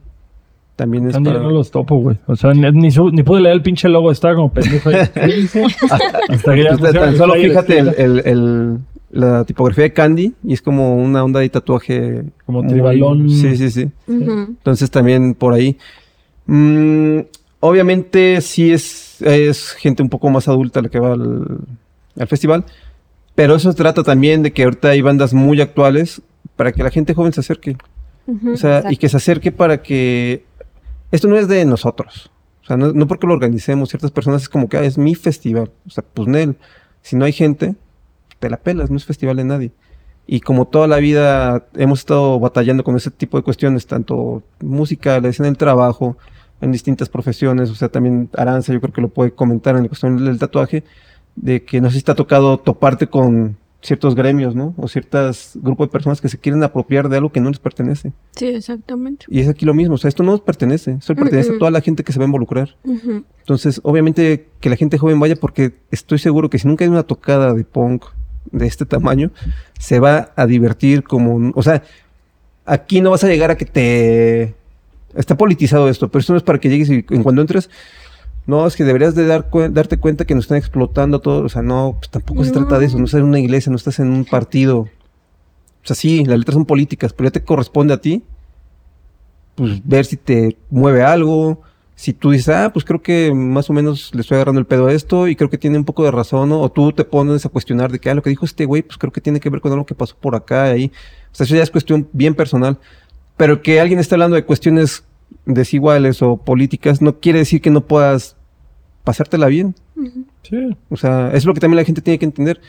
También 0.77 1.07
es 1.07 1.13
Candy 1.15 1.31
para- 1.31 1.43
no 1.43 1.51
los 1.51 1.71
topo, 1.71 1.97
güey. 1.99 2.17
O 2.27 2.35
sea, 2.35 2.53
ni, 2.53 2.69
ni, 2.73 2.91
su- 2.91 3.11
ni 3.11 3.23
pude 3.23 3.41
leer 3.41 3.55
el 3.55 3.63
pinche 3.63 3.89
logo, 3.89 4.11
estaba 4.11 4.35
como 4.35 4.53
pendejo 4.53 4.89
ahí. 4.89 4.97
Hasta 6.29 6.55
que 6.55 6.65
ya 6.65 6.77
Pues, 6.77 6.93
tan 6.93 7.17
solo 7.17 7.35
fíjate 7.35 7.79
el, 7.79 7.89
el- 7.97 8.23
el- 8.25 8.79
la 9.11 9.45
tipografía 9.45 9.85
de 9.85 9.93
Candy 9.93 10.33
y 10.43 10.53
es 10.55 10.61
como 10.63 10.97
una 10.97 11.23
onda 11.23 11.39
de 11.39 11.49
tatuaje. 11.49 12.25
Como 12.47 12.63
muy- 12.65 12.73
tribalón. 12.73 13.31
Sí, 13.31 13.57
sí, 13.57 13.71
sí. 13.71 13.89
Entonces 14.09 14.91
también 14.91 15.35
por 15.35 15.53
ahí. 15.55 15.77
Mm, 16.47 17.21
obviamente 17.61 18.41
sí 18.41 18.73
es, 18.73 19.23
es 19.23 19.71
gente 19.73 20.03
un 20.03 20.09
poco 20.09 20.29
más 20.31 20.49
adulta 20.49 20.83
la 20.83 20.89
que 20.89 20.99
va 20.99 21.13
al, 21.13 21.59
al 22.19 22.27
festival. 22.27 22.65
Pero 23.37 23.55
eso 23.55 23.71
se 23.71 23.77
trata 23.77 24.03
también 24.03 24.43
de 24.43 24.53
que 24.53 24.65
ahorita 24.65 24.89
hay 24.91 25.01
bandas 25.01 25.33
muy 25.35 25.61
actuales 25.61 26.21
para 26.57 26.73
que 26.73 26.83
la 26.83 26.91
gente 26.91 27.15
joven 27.15 27.33
se 27.33 27.41
acerque. 27.41 27.77
O 28.53 28.57
sea, 28.57 28.85
y 28.91 28.97
que 28.97 29.09
se 29.09 29.17
acerque 29.19 29.53
para 29.53 29.83
que... 29.83 30.45
Esto 31.11 31.29
no 31.29 31.37
es 31.37 31.49
de 31.49 31.65
nosotros. 31.65 32.31
O 32.63 32.67
sea, 32.67 32.77
no, 32.77 32.93
no 32.93 33.07
porque 33.07 33.27
lo 33.27 33.35
organicemos 33.35 33.91
ciertas 33.91 34.11
personas 34.11 34.43
es 34.43 34.49
como 34.49 34.69
que 34.69 34.79
ah, 34.79 34.85
es 34.85 34.99
mi 34.99 35.15
festival. 35.15 35.71
O 35.87 35.91
sea, 35.91 36.03
pues 36.03 36.29
Nel, 36.29 36.57
si 37.03 37.17
no 37.17 37.25
hay 37.25 37.33
gente, 37.33 37.75
te 38.39 38.49
la 38.49 38.57
pelas, 38.57 38.91
no 38.91 38.97
es 38.97 39.05
festival 39.05 39.37
de 39.37 39.45
nadie. 39.45 39.73
Y 40.27 40.41
como 40.41 40.67
toda 40.67 40.87
la 40.87 40.97
vida 40.99 41.67
hemos 41.75 41.99
estado 41.99 42.41
batallando 42.41 42.83
con 42.83 42.97
ese 42.97 43.11
tipo 43.11 43.37
de 43.37 43.43
cuestiones, 43.43 43.87
tanto 43.87 44.43
música, 44.61 45.21
la 45.21 45.29
escena 45.29 45.49
del 45.49 45.59
trabajo, 45.59 46.17
en 46.61 46.73
distintas 46.73 47.09
profesiones, 47.11 47.71
o 47.71 47.75
sea, 47.75 47.89
también 47.91 48.31
Aranza 48.35 48.73
yo 48.73 48.81
creo 48.81 48.93
que 48.93 49.03
lo 49.03 49.09
puede 49.09 49.33
comentar 49.33 49.77
en 49.77 49.83
la 49.83 49.89
cuestión 49.89 50.25
del 50.25 50.39
tatuaje, 50.39 50.85
de 51.37 51.65
que 51.65 51.81
no 51.81 51.91
sé 51.91 51.99
si 51.99 52.05
te 52.05 52.15
tocado 52.15 52.59
toparte 52.59 53.09
con 53.09 53.59
ciertos 53.85 54.15
gremios, 54.15 54.55
¿no? 54.57 54.75
O 54.79 54.89
ciertos 54.89 55.53
grupos 55.55 55.87
de 55.89 55.93
personas 55.93 56.21
que 56.21 56.29
se 56.29 56.39
quieren 56.39 56.63
apropiar 56.65 57.09
de 57.09 57.19
algo 57.19 57.31
que 57.31 57.41
no 57.41 57.51
les 57.51 57.59
pertenece. 57.59 58.13
Sí, 58.35 58.47
exactamente. 58.47 59.27
Y 59.29 59.41
es 59.41 59.49
aquí 59.49 59.65
lo 59.67 59.75
mismo, 59.75 59.95
o 59.95 59.99
sea, 59.99 60.09
esto 60.09 60.23
no 60.23 60.33
nos 60.33 60.41
pertenece, 60.41 60.93
esto 60.99 61.15
pertenece 61.15 61.53
a 61.55 61.59
toda 61.59 61.71
la 61.71 61.81
gente 61.83 62.03
que 62.03 62.13
se 62.13 62.19
va 62.19 62.25
a 62.25 62.27
involucrar. 62.27 62.77
Entonces, 62.85 63.81
obviamente 63.85 64.49
que 64.61 64.71
la 64.71 64.77
gente 64.77 64.97
joven 64.99 65.21
vaya 65.21 65.37
porque 65.37 65.75
estoy 65.91 66.19
seguro 66.19 66.49
que 66.51 66.59
si 66.59 66.67
nunca 66.67 66.85
hay 66.85 66.91
una 66.91 67.03
tocada 67.03 67.53
de 67.53 67.63
punk 67.65 68.07
de 68.51 68.67
este 68.67 68.87
tamaño, 68.87 69.31
se 69.79 70.01
va 70.01 70.33
a 70.35 70.47
divertir 70.47 71.03
como, 71.05 71.35
un- 71.35 71.53
o 71.55 71.63
sea, 71.63 71.83
aquí 72.65 73.01
no 73.03 73.11
vas 73.11 73.23
a 73.25 73.29
llegar 73.29 73.51
a 73.51 73.57
que 73.57 73.67
te 73.67 74.55
está 75.15 75.37
politizado 75.37 75.89
esto, 75.91 76.09
pero 76.09 76.21
esto 76.21 76.33
no 76.33 76.39
es 76.39 76.43
para 76.43 76.59
que 76.59 76.69
llegues 76.71 76.89
y 76.91 77.05
en 77.11 77.23
cuando 77.23 77.43
entres 77.43 77.69
no, 78.47 78.67
es 78.67 78.77
que 78.77 78.85
deberías 78.85 79.15
de 79.15 79.27
dar 79.27 79.49
darte 79.71 79.99
cuenta 79.99 80.25
que 80.25 80.35
nos 80.35 80.45
están 80.45 80.59
explotando 80.59 81.21
todo. 81.21 81.45
O 81.45 81.49
sea, 81.49 81.63
no, 81.63 81.97
pues 81.99 82.11
tampoco 82.11 82.45
se 82.45 82.53
trata 82.53 82.79
de 82.79 82.87
eso. 82.87 82.99
No 82.99 83.05
estás 83.07 83.21
en 83.21 83.27
una 83.27 83.41
iglesia, 83.41 83.71
no 83.71 83.77
estás 83.77 83.99
en 84.01 84.09
un 84.09 84.25
partido. 84.25 84.81
O 84.81 85.87
sea, 85.87 85.97
sí, 85.97 86.25
las 86.25 86.39
letras 86.39 86.55
son 86.55 86.67
políticas, 86.67 87.13
pero 87.13 87.29
ya 87.29 87.33
te 87.33 87.45
corresponde 87.45 87.95
a 87.95 88.01
ti 88.01 88.23
pues 89.55 89.87
ver 89.87 90.05
si 90.05 90.17
te 90.17 90.57
mueve 90.71 91.03
algo. 91.03 91.63
Si 91.97 92.13
tú 92.13 92.33
dices, 92.33 92.49
ah, 92.49 92.73
pues 92.73 92.85
creo 92.85 93.01
que 93.01 93.33
más 93.33 93.71
o 93.71 93.73
menos 93.73 94.13
le 94.15 94.23
estoy 94.23 94.35
agarrando 94.35 94.59
el 94.59 94.67
pedo 94.67 94.89
a 94.89 94.93
esto 94.93 95.29
y 95.29 95.37
creo 95.37 95.49
que 95.49 95.59
tiene 95.59 95.79
un 95.79 95.85
poco 95.85 96.05
de 96.05 96.11
razón, 96.11 96.49
¿no? 96.49 96.61
O 96.61 96.71
tú 96.71 96.93
te 96.93 97.05
pones 97.05 97.47
a 97.47 97.49
cuestionar 97.49 97.93
de 97.93 98.01
que, 98.01 98.11
ah, 98.11 98.15
lo 98.15 98.23
que 98.23 98.31
dijo 98.31 98.45
este 98.45 98.65
güey, 98.65 98.83
pues 98.83 98.99
creo 98.99 99.13
que 99.13 99.21
tiene 99.21 99.39
que 99.39 99.49
ver 99.49 99.61
con 99.61 99.71
algo 99.71 99.87
que 99.87 99.95
pasó 99.95 100.17
por 100.21 100.35
acá 100.35 100.69
y 100.69 100.73
ahí. 100.73 100.93
O 101.33 101.35
sea, 101.35 101.45
eso 101.45 101.55
ya 101.55 101.63
es 101.63 101.71
cuestión 101.71 102.09
bien 102.13 102.35
personal. 102.35 102.79
Pero 103.37 103.63
que 103.63 103.81
alguien 103.81 104.01
esté 104.01 104.17
hablando 104.17 104.35
de 104.35 104.45
cuestiones 104.45 105.05
desiguales 105.47 106.23
o 106.23 106.37
políticas 106.37 107.03
no 107.03 107.19
quiere 107.21 107.41
decir 107.41 107.61
que 107.61 107.71
no 107.71 107.83
puedas 107.83 108.37
pasártela 109.05 109.47
bien. 109.49 109.75
Sí. 110.43 110.57
O 110.91 110.97
sea, 110.97 111.31
es 111.33 111.45
lo 111.45 111.55
que 111.55 111.61
también 111.61 111.77
la 111.79 111.85
gente 111.85 112.01
tiene 112.03 112.19
que 112.19 112.25
entender. 112.25 112.61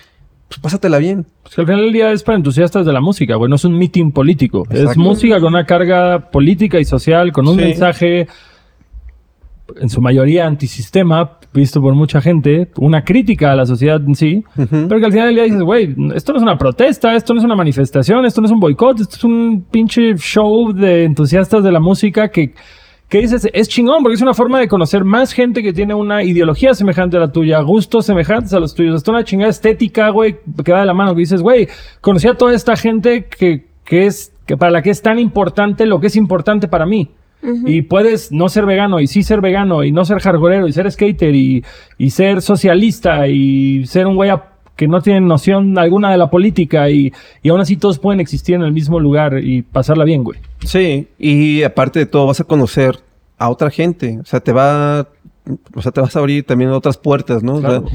Pues 0.47 0.59
pásatela 0.59 0.99
bien. 0.99 1.25
Pues 1.41 1.55
que 1.55 1.61
al 1.61 1.67
final 1.67 1.81
del 1.85 1.93
día 1.93 2.11
es 2.11 2.21
para 2.21 2.37
entusiastas 2.37 2.85
de 2.85 2.93
la 2.93 3.01
música, 3.01 3.35
güey. 3.35 3.49
No 3.49 3.55
es 3.55 3.65
un 3.65 3.77
meeting 3.77 4.11
político. 4.11 4.63
Es 4.69 4.95
música 4.95 5.39
con 5.39 5.53
una 5.53 5.65
carga 5.65 6.29
política 6.29 6.79
y 6.79 6.85
social, 6.85 7.31
con 7.31 7.47
un 7.47 7.55
Sí. 7.55 7.61
mensaje, 7.61 8.27
en 9.79 9.89
su 9.89 10.01
mayoría 10.01 10.45
antisistema, 10.45 11.39
visto 11.53 11.81
por 11.81 11.95
mucha 11.95 12.21
gente, 12.21 12.69
una 12.77 13.03
crítica 13.03 13.51
a 13.51 13.55
la 13.55 13.65
sociedad 13.65 14.01
en 14.05 14.15
sí. 14.15 14.43
Ujú. 14.57 14.87
Pero 14.87 14.99
que 14.99 15.05
al 15.05 15.11
final 15.11 15.27
del 15.27 15.35
día 15.35 15.43
dices, 15.45 15.61
güey, 15.61 15.95
esto 16.13 16.33
no 16.33 16.37
es 16.37 16.43
una 16.43 16.57
protesta, 16.57 17.15
esto 17.15 17.33
no 17.33 17.39
es 17.39 17.45
una 17.45 17.55
manifestación, 17.55 18.25
esto 18.25 18.41
no 18.41 18.47
es 18.47 18.51
un 18.51 18.59
boicot, 18.59 18.99
esto 18.99 19.15
es 19.15 19.23
un 19.23 19.65
pinche 19.69 20.15
show 20.17 20.71
de 20.71 21.05
entusiastas 21.05 21.63
de 21.63 21.71
la 21.71 21.79
música 21.79 22.29
que, 22.29 22.53
que 23.09 23.21
dices, 23.21 23.49
es 23.51 23.67
chingón, 23.67 24.03
porque 24.03 24.15
es 24.15 24.21
una 24.21 24.33
forma 24.33 24.59
de 24.59 24.67
conocer 24.67 25.03
más 25.03 25.33
gente 25.33 25.63
que 25.63 25.73
tiene 25.73 25.93
una 25.93 26.23
ideología 26.23 26.73
semejante 26.73 27.17
a 27.17 27.21
la 27.21 27.31
tuya, 27.31 27.59
gustos 27.61 28.05
semejantes 28.05 28.53
a 28.53 28.59
los 28.59 28.75
tuyos, 28.75 28.95
hasta 28.95 29.11
una 29.11 29.23
chingada 29.23 29.49
estética, 29.49 30.09
güey, 30.09 30.37
que 30.63 30.71
va 30.71 30.81
de 30.81 30.85
la 30.85 30.93
mano, 30.93 31.13
que 31.13 31.21
dices, 31.21 31.41
güey, 31.41 31.67
conocí 32.01 32.27
a 32.27 32.35
toda 32.35 32.53
esta 32.53 32.75
gente 32.75 33.25
que, 33.25 33.65
que 33.83 34.05
es, 34.05 34.31
que 34.45 34.57
para 34.57 34.71
la 34.71 34.81
que 34.83 34.91
es 34.91 35.01
tan 35.01 35.17
importante 35.17 35.87
lo 35.87 35.99
que 35.99 36.07
es 36.07 36.15
importante 36.15 36.67
para 36.67 36.85
mí. 36.85 37.09
Y 37.65 37.81
puedes 37.83 38.31
no 38.31 38.49
ser 38.49 38.65
vegano 38.65 38.99
y 38.99 39.07
sí 39.07 39.23
ser 39.23 39.41
vegano 39.41 39.83
y 39.83 39.91
no 39.91 40.05
ser 40.05 40.19
hardcoreero 40.19 40.67
y 40.67 40.73
ser 40.73 40.91
skater 40.91 41.35
y, 41.35 41.63
y 41.97 42.09
ser 42.09 42.41
socialista 42.41 43.27
y 43.27 43.85
ser 43.85 44.07
un 44.07 44.15
güey 44.15 44.31
que 44.75 44.87
no 44.87 45.01
tienen 45.01 45.27
noción 45.27 45.77
alguna 45.77 46.11
de 46.11 46.17
la 46.17 46.29
política 46.29 46.89
y, 46.89 47.13
y 47.41 47.49
aún 47.49 47.61
así 47.61 47.77
todos 47.77 47.97
pueden 47.99 48.19
existir 48.19 48.55
en 48.55 48.61
el 48.63 48.73
mismo 48.73 48.99
lugar 48.99 49.39
y 49.43 49.61
pasarla 49.61 50.03
bien, 50.03 50.23
güey. 50.23 50.39
Sí, 50.65 51.07
y 51.17 51.63
aparte 51.63 51.99
de 51.99 52.05
todo, 52.05 52.27
vas 52.27 52.41
a 52.41 52.43
conocer 52.43 52.99
a 53.37 53.49
otra 53.49 53.69
gente. 53.69 54.17
O 54.21 54.25
sea, 54.25 54.39
te 54.41 54.51
va. 54.51 55.07
O 55.75 55.81
sea, 55.81 55.91
te 55.91 56.01
vas 56.01 56.15
a 56.15 56.19
abrir 56.19 56.43
también 56.45 56.71
otras 56.71 56.97
puertas, 56.97 57.43
¿no? 57.43 57.55
O 57.55 57.61
sea, 57.61 57.69
Claro. 57.69 57.85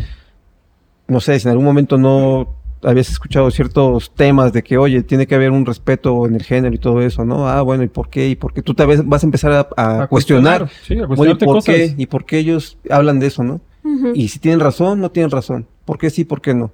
no 1.08 1.20
sé, 1.20 1.38
si 1.40 1.48
en 1.48 1.50
algún 1.50 1.64
momento 1.66 1.98
no 1.98 2.48
habías 2.82 3.10
escuchado 3.10 3.50
ciertos 3.50 4.12
temas 4.14 4.52
de 4.52 4.62
que, 4.62 4.78
oye, 4.78 5.02
tiene 5.02 5.26
que 5.26 5.34
haber 5.34 5.50
un 5.50 5.66
respeto 5.66 6.26
en 6.26 6.34
el 6.34 6.42
género 6.42 6.74
y 6.74 6.78
todo 6.78 7.02
eso, 7.02 7.24
¿no? 7.24 7.48
Ah, 7.48 7.62
bueno, 7.62 7.82
¿y 7.84 7.88
por 7.88 8.08
qué? 8.08 8.28
¿Y 8.28 8.36
por 8.36 8.52
qué? 8.52 8.62
Tú 8.62 8.74
tal 8.74 8.86
vez 8.86 9.04
vas 9.06 9.22
a 9.22 9.26
empezar 9.26 9.52
a, 9.52 9.68
a 9.76 10.02
A 10.02 10.06
cuestionar. 10.06 10.68
Sí, 10.82 10.94
a 10.98 11.04
Bueno, 11.04 11.04
¿y 11.04 11.06
cuestionarte 11.36 11.44
por 11.44 11.54
cosas. 11.56 11.74
qué? 11.74 11.94
¿Y 11.96 12.06
por 12.06 12.24
qué 12.24 12.38
ellos 12.38 12.78
hablan 12.88 13.18
de 13.18 13.26
eso, 13.26 13.42
no? 13.44 13.60
Y 14.14 14.28
si 14.28 14.38
tienen 14.38 14.60
razón, 14.60 15.00
no 15.00 15.10
tienen 15.10 15.30
razón. 15.30 15.66
¿Por 15.84 15.98
qué 15.98 16.10
sí, 16.10 16.24
por 16.24 16.40
qué 16.40 16.54
no? 16.54 16.70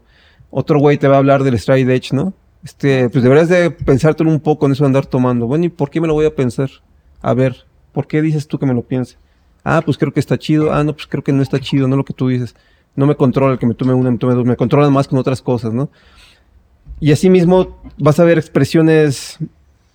Otro 0.50 0.78
güey 0.78 0.98
te 0.98 1.08
va 1.08 1.14
a 1.16 1.18
hablar 1.18 1.44
del 1.44 1.58
stride 1.58 1.94
edge, 1.94 2.12
¿no? 2.12 2.34
Este, 2.64 3.08
pues 3.10 3.22
deberías 3.22 3.48
de 3.48 3.70
pensártelo 3.70 4.28
un 4.30 4.40
poco 4.40 4.66
en 4.66 4.72
eso 4.72 4.84
de 4.84 4.88
andar 4.88 5.06
tomando. 5.06 5.46
Bueno, 5.46 5.64
¿y 5.64 5.68
por 5.68 5.88
qué 5.90 6.00
me 6.00 6.08
lo 6.08 6.14
voy 6.14 6.26
a 6.26 6.34
pensar? 6.34 6.68
A 7.22 7.32
ver, 7.32 7.64
¿por 7.92 8.06
qué 8.06 8.20
dices 8.22 8.46
tú 8.48 8.58
que 8.58 8.66
me 8.66 8.74
lo 8.74 8.82
piense? 8.82 9.16
Ah, 9.64 9.82
pues 9.84 9.98
creo 9.98 10.12
que 10.12 10.20
está 10.20 10.36
chido. 10.38 10.72
Ah, 10.72 10.84
no, 10.84 10.92
pues 10.94 11.06
creo 11.06 11.22
que 11.24 11.32
no 11.32 11.42
está 11.42 11.58
chido, 11.58 11.88
no 11.88 11.96
lo 11.96 12.04
que 12.04 12.12
tú 12.14 12.28
dices. 12.28 12.54
No 12.96 13.06
me 13.06 13.14
controla 13.14 13.52
el 13.54 13.58
que 13.58 13.66
me 13.66 13.74
tome 13.74 13.94
una, 13.94 14.10
me 14.10 14.18
tome 14.18 14.34
dos. 14.34 14.44
Me 14.44 14.56
controlan 14.56 14.92
más 14.92 15.06
con 15.08 15.18
otras 15.18 15.42
cosas, 15.42 15.72
¿no? 15.72 15.88
Y 16.98 17.12
así 17.12 17.28
mismo 17.28 17.78
vas 17.98 18.18
a 18.20 18.24
ver 18.24 18.38
expresiones 18.38 19.38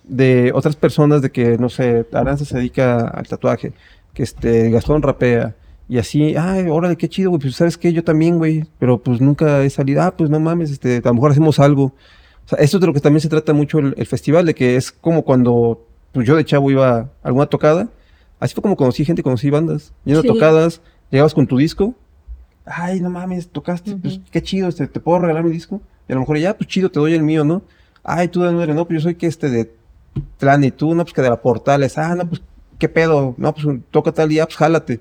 de 0.04 0.52
otras 0.54 0.76
personas 0.76 1.20
de 1.22 1.30
que, 1.30 1.58
no 1.58 1.68
sé, 1.68 2.06
Aranza 2.12 2.44
se 2.44 2.56
dedica 2.56 3.08
al 3.08 3.26
tatuaje, 3.26 3.72
que 4.14 4.22
este, 4.22 4.70
Gastón 4.70 5.02
rapea, 5.02 5.54
y 5.88 5.98
así, 5.98 6.36
ay, 6.36 6.66
órale, 6.68 6.96
qué 6.96 7.08
chido, 7.08 7.30
güey, 7.30 7.40
pues 7.42 7.56
sabes 7.56 7.76
qué, 7.76 7.92
yo 7.92 8.04
también, 8.04 8.38
güey, 8.38 8.64
pero 8.78 8.98
pues 8.98 9.20
nunca 9.20 9.62
he 9.64 9.70
salido, 9.70 10.02
ah, 10.02 10.14
pues 10.16 10.30
no 10.30 10.38
mames, 10.40 10.70
este, 10.70 10.98
a 10.98 11.08
lo 11.08 11.14
mejor 11.14 11.32
hacemos 11.32 11.58
algo. 11.58 11.84
O 12.44 12.48
sea, 12.48 12.58
esto 12.58 12.76
es 12.76 12.80
de 12.80 12.86
lo 12.86 12.92
que 12.92 13.00
también 13.00 13.20
se 13.20 13.28
trata 13.28 13.52
mucho 13.52 13.78
el, 13.78 13.94
el 13.96 14.06
festival, 14.06 14.46
de 14.46 14.54
que 14.54 14.76
es 14.76 14.92
como 14.92 15.22
cuando 15.22 15.84
pues, 16.12 16.26
yo 16.26 16.36
de 16.36 16.44
chavo 16.44 16.70
iba 16.70 16.98
a 16.98 17.10
alguna 17.22 17.46
tocada, 17.46 17.88
así 18.40 18.54
fue 18.54 18.62
como 18.62 18.76
conocí 18.76 19.04
gente, 19.04 19.22
conocí 19.22 19.50
bandas, 19.50 19.92
yendo 20.04 20.22
Sí. 20.22 20.28
a 20.28 20.32
tocadas, 20.32 20.80
llegabas 21.10 21.34
con 21.34 21.46
tu 21.46 21.58
disco, 21.58 21.94
ay, 22.66 23.00
no 23.00 23.10
mames, 23.10 23.48
tocaste, 23.48 23.96
pues 23.96 24.20
qué 24.30 24.42
chido, 24.42 24.68
este, 24.68 24.86
te 24.86 25.00
puedo 25.00 25.18
regalar 25.20 25.44
mi 25.44 25.50
disco, 25.50 25.80
y 26.08 26.12
a 26.12 26.14
lo 26.14 26.20
mejor 26.20 26.38
ya, 26.38 26.56
pues 26.56 26.68
chido, 26.68 26.90
te 26.90 27.00
doy 27.00 27.14
el 27.14 27.22
mío, 27.22 27.44
¿no? 27.44 27.62
Ay, 28.04 28.28
tú 28.28 28.42
de 28.42 28.52
no, 28.52 28.86
pues 28.86 29.00
yo 29.00 29.02
soy 29.02 29.14
que 29.14 29.26
este 29.26 29.48
de 29.50 29.72
Plan 30.38 30.62
y 30.62 30.70
tú, 30.70 30.94
no, 30.94 31.04
pues 31.04 31.14
que 31.14 31.22
de 31.22 31.30
la 31.30 31.40
Portales, 31.40 31.96
ah, 31.98 32.14
no, 32.14 32.28
pues 32.28 32.42
qué 32.78 32.88
pedo, 32.88 33.34
no, 33.38 33.54
pues 33.54 33.66
toca 33.90 34.12
tal 34.12 34.28
día, 34.28 34.44
pues 34.44 34.56
jálate. 34.56 35.00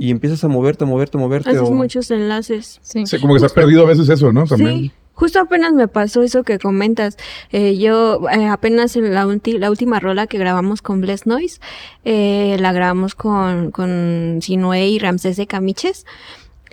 Y 0.00 0.10
empiezas 0.10 0.42
a 0.44 0.48
moverte, 0.48 0.84
a 0.84 0.86
moverte, 0.86 1.18
a 1.18 1.20
moverte. 1.20 1.50
Haces 1.50 1.62
o- 1.62 1.72
muchos 1.72 2.10
enlaces. 2.10 2.78
Sí. 2.82 3.04
Sí, 3.04 3.20
como 3.20 3.34
que 3.34 3.40
se 3.40 3.46
ha 3.46 3.48
perdido 3.50 3.82
a 3.82 3.86
veces 3.86 4.08
eso, 4.08 4.32
¿no? 4.32 4.44
También. 4.46 4.70
Sí, 4.78 4.92
justo 5.12 5.40
apenas 5.40 5.74
me 5.74 5.88
pasó 5.88 6.22
eso 6.22 6.42
que 6.42 6.58
comentas. 6.58 7.18
Eh, 7.52 7.76
yo 7.76 8.26
eh, 8.30 8.46
apenas 8.46 8.96
en 8.96 9.12
la, 9.12 9.26
ulti- 9.26 9.58
la 9.58 9.68
última 9.70 10.00
rola 10.00 10.26
que 10.26 10.38
grabamos 10.38 10.80
con 10.80 11.02
Bless 11.02 11.26
Noise, 11.26 11.60
eh, 12.06 12.56
la 12.60 12.72
grabamos 12.72 13.14
con, 13.14 13.70
con 13.70 14.38
Sinue 14.40 14.86
y 14.88 14.98
Ramsés 14.98 15.36
de 15.36 15.46
Camiches. 15.46 16.06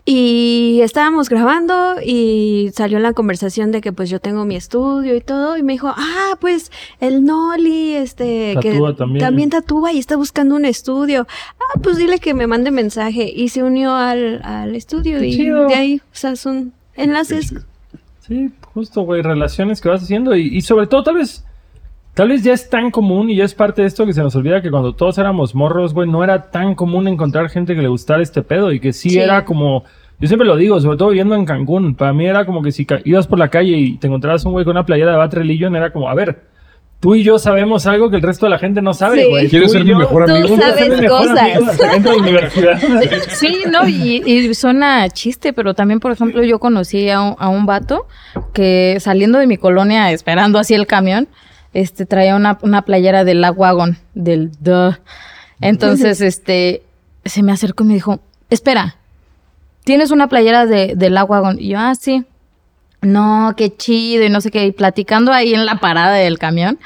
Y 0.07 0.81
estábamos 0.83 1.29
grabando 1.29 1.95
y 2.05 2.69
salió 2.75 2.99
la 2.99 3.13
conversación 3.13 3.71
de 3.71 3.81
que 3.81 3.91
pues 3.91 4.07
yo 4.07 4.19
tengo 4.19 4.45
mi 4.45 4.55
estudio 4.55 5.15
y 5.15 5.21
todo 5.21 5.57
y 5.57 5.63
me 5.63 5.73
dijo, 5.73 5.87
ah, 5.95 6.37
pues 6.39 6.71
el 6.99 7.23
Noli, 7.25 7.95
este, 7.95 8.53
Tatúa 8.53 8.91
que 8.91 8.97
también. 8.97 9.49
tatúa 9.49 9.91
y 9.93 9.97
está 9.97 10.15
buscando 10.15 10.55
un 10.55 10.65
estudio. 10.65 11.25
Ah, 11.59 11.79
pues 11.81 11.97
dile 11.97 12.19
que 12.19 12.35
me 12.35 12.45
mande 12.45 12.69
mensaje 12.69 13.31
y 13.35 13.49
se 13.49 13.63
unió 13.63 13.95
al, 13.95 14.41
al 14.43 14.75
estudio 14.75 15.17
Qué 15.19 15.27
y 15.27 15.35
chido. 15.37 15.67
de 15.67 15.73
ahí, 15.73 15.95
o 15.97 16.01
sea, 16.15 16.35
son 16.35 16.73
enlaces 16.95 17.53
Sí, 18.27 18.51
justo, 18.73 19.01
güey, 19.01 19.21
relaciones 19.23 19.81
que 19.81 19.89
vas 19.89 20.03
haciendo 20.03 20.35
y, 20.35 20.47
y 20.55 20.61
sobre 20.61 20.85
todo 20.87 21.03
tal 21.03 21.15
vez, 21.15 21.43
tal 22.15 22.29
vez 22.29 22.43
ya 22.43 22.53
es 22.53 22.69
tan 22.69 22.89
común 22.89 23.29
y 23.29 23.35
ya 23.35 23.43
es 23.43 23.53
parte 23.53 23.81
de 23.83 23.87
esto 23.87 24.05
que 24.05 24.13
se 24.13 24.21
nos 24.23 24.35
olvida 24.35 24.61
que 24.61 24.71
cuando 24.71 24.93
todos 24.93 25.17
éramos 25.19 25.53
morros, 25.53 25.93
güey, 25.93 26.09
no 26.09 26.23
era 26.23 26.49
tan 26.49 26.73
común 26.73 27.07
encontrar 27.07 27.49
gente 27.49 27.75
que 27.75 27.81
le 27.81 27.87
gustara 27.89 28.23
este 28.23 28.41
pedo 28.41 28.71
y 28.71 28.79
que 28.79 28.91
sí, 28.93 29.11
Sí. 29.11 29.19
era 29.19 29.45
como, 29.45 29.83
yo 30.19 30.27
siempre 30.27 30.47
lo 30.47 30.55
digo, 30.55 30.79
sobre 30.81 30.97
todo 30.97 31.09
viviendo 31.09 31.35
en 31.35 31.45
Cancún, 31.45 31.93
para 31.93 32.13
mí 32.13 32.25
era 32.25 32.45
como 32.45 32.63
que 32.63 32.71
si 32.71 32.87
ibas 33.03 33.27
por 33.27 33.37
la 33.37 33.49
calle 33.49 33.77
y 33.77 33.97
te 33.97 34.07
encontrabas 34.07 34.43
un 34.45 34.53
güey 34.53 34.65
con 34.65 34.71
una 34.71 34.85
playera 34.85 35.11
de 35.11 35.17
Bad 35.17 35.33
Religion, 35.33 35.75
era 35.75 35.91
como, 35.91 36.09
a 36.09 36.15
ver, 36.15 36.43
tú 37.01 37.13
y 37.15 37.23
yo 37.23 37.37
sabemos 37.37 37.85
algo 37.85 38.09
que 38.09 38.15
el 38.15 38.21
resto 38.21 38.45
de 38.45 38.49
la 38.51 38.57
gente 38.59 38.81
no 38.81 38.93
sabe, 38.93 39.23
Sí. 39.23 39.29
güey. 39.29 39.49
¿Quieres 39.49 39.71
Tú 39.73 39.77
y 39.77 39.81
ser 39.81 39.87
mi 39.87 39.95
mejor 39.99 40.25
Tú 40.25 40.31
amigo? 40.31 40.47
Tú 40.55 40.61
sabes 40.61 41.09
cosas. 41.09 41.81
amigo 41.93 42.17
universidad. 42.17 42.79
Sí, 43.29 43.63
no, 43.69 43.87
y, 43.87 44.23
y 44.25 44.53
suena 44.55 45.09
chiste, 45.09 45.51
pero 45.51 45.73
también, 45.73 45.99
por 45.99 46.11
ejemplo, 46.13 46.41
yo 46.43 46.59
conocí 46.59 47.09
a 47.09 47.21
un, 47.21 47.35
a 47.37 47.49
un 47.49 47.65
vato 47.65 48.07
que 48.53 48.97
saliendo 49.01 49.37
de 49.37 49.47
mi 49.47 49.57
colonia, 49.57 50.11
esperando 50.11 50.57
así 50.57 50.73
el 50.73 50.87
camión, 50.87 51.27
este, 51.75 52.05
traía 52.05 52.37
una, 52.37 52.57
una 52.61 52.83
playera 52.83 53.25
del 53.25 53.45
Wagon, 53.55 53.97
del 54.13 54.51
Duh. 54.61 54.95
Entonces, 55.59 56.21
este, 56.21 56.83
se 57.25 57.43
me 57.43 57.51
acercó 57.51 57.83
y 57.83 57.87
me 57.87 57.93
dijo, 57.95 58.21
espera, 58.49 58.95
¿tienes 59.83 60.11
una 60.11 60.29
playera 60.29 60.65
de, 60.65 60.93
del 60.95 61.13
Wagon? 61.13 61.57
Y 61.59 61.69
yo, 61.69 61.79
ah, 61.79 61.93
sí. 61.93 62.23
No, 63.01 63.53
qué 63.57 63.75
chido, 63.75 64.23
y 64.23 64.29
no 64.29 64.39
sé 64.39 64.51
qué, 64.51 64.65
y 64.65 64.71
platicando 64.71 65.33
ahí 65.33 65.53
en 65.53 65.65
la 65.65 65.79
parada 65.81 66.15
del 66.15 66.39
camión, 66.39 66.79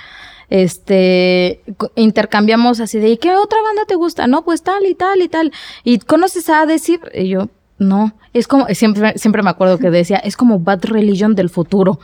este, 0.49 1.61
intercambiamos 1.95 2.79
así 2.79 2.97
de, 2.97 3.09
¿y 3.09 3.17
qué 3.17 3.35
otra 3.35 3.61
banda 3.61 3.83
te 3.87 3.93
gusta? 3.93 4.25
No, 4.25 4.43
pues 4.43 4.63
tal 4.63 4.87
y 4.87 4.95
tal 4.95 5.21
y 5.21 5.29
tal. 5.29 5.53
¿Y 5.83 5.99
conoces 5.99 6.49
a 6.49 6.65
decir? 6.65 6.99
Y 7.13 7.29
yo, 7.29 7.49
no, 7.79 8.13
es 8.33 8.47
como, 8.47 8.67
siempre, 8.67 9.17
siempre 9.17 9.41
me 9.41 9.49
acuerdo 9.49 9.77
que 9.79 9.89
decía, 9.89 10.17
es 10.17 10.35
como 10.37 10.59
Bad 10.59 10.85
Religion 10.85 11.33
del 11.35 11.49
futuro. 11.49 11.99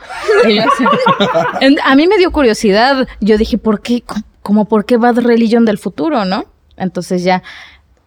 A 1.84 1.96
mí 1.96 2.08
me 2.08 2.18
dio 2.18 2.32
curiosidad, 2.32 3.08
yo 3.22 3.38
dije, 3.38 3.58
¿por 3.58 3.82
qué? 3.82 4.02
Co- 4.02 4.16
Como, 4.42 4.66
¿por 4.66 4.86
qué 4.86 4.98
Bad 4.98 5.20
Religion 5.20 5.66
del 5.66 5.78
futuro, 5.78 6.24
no? 6.26 6.46
Entonces 6.78 7.24
ya, 7.24 7.42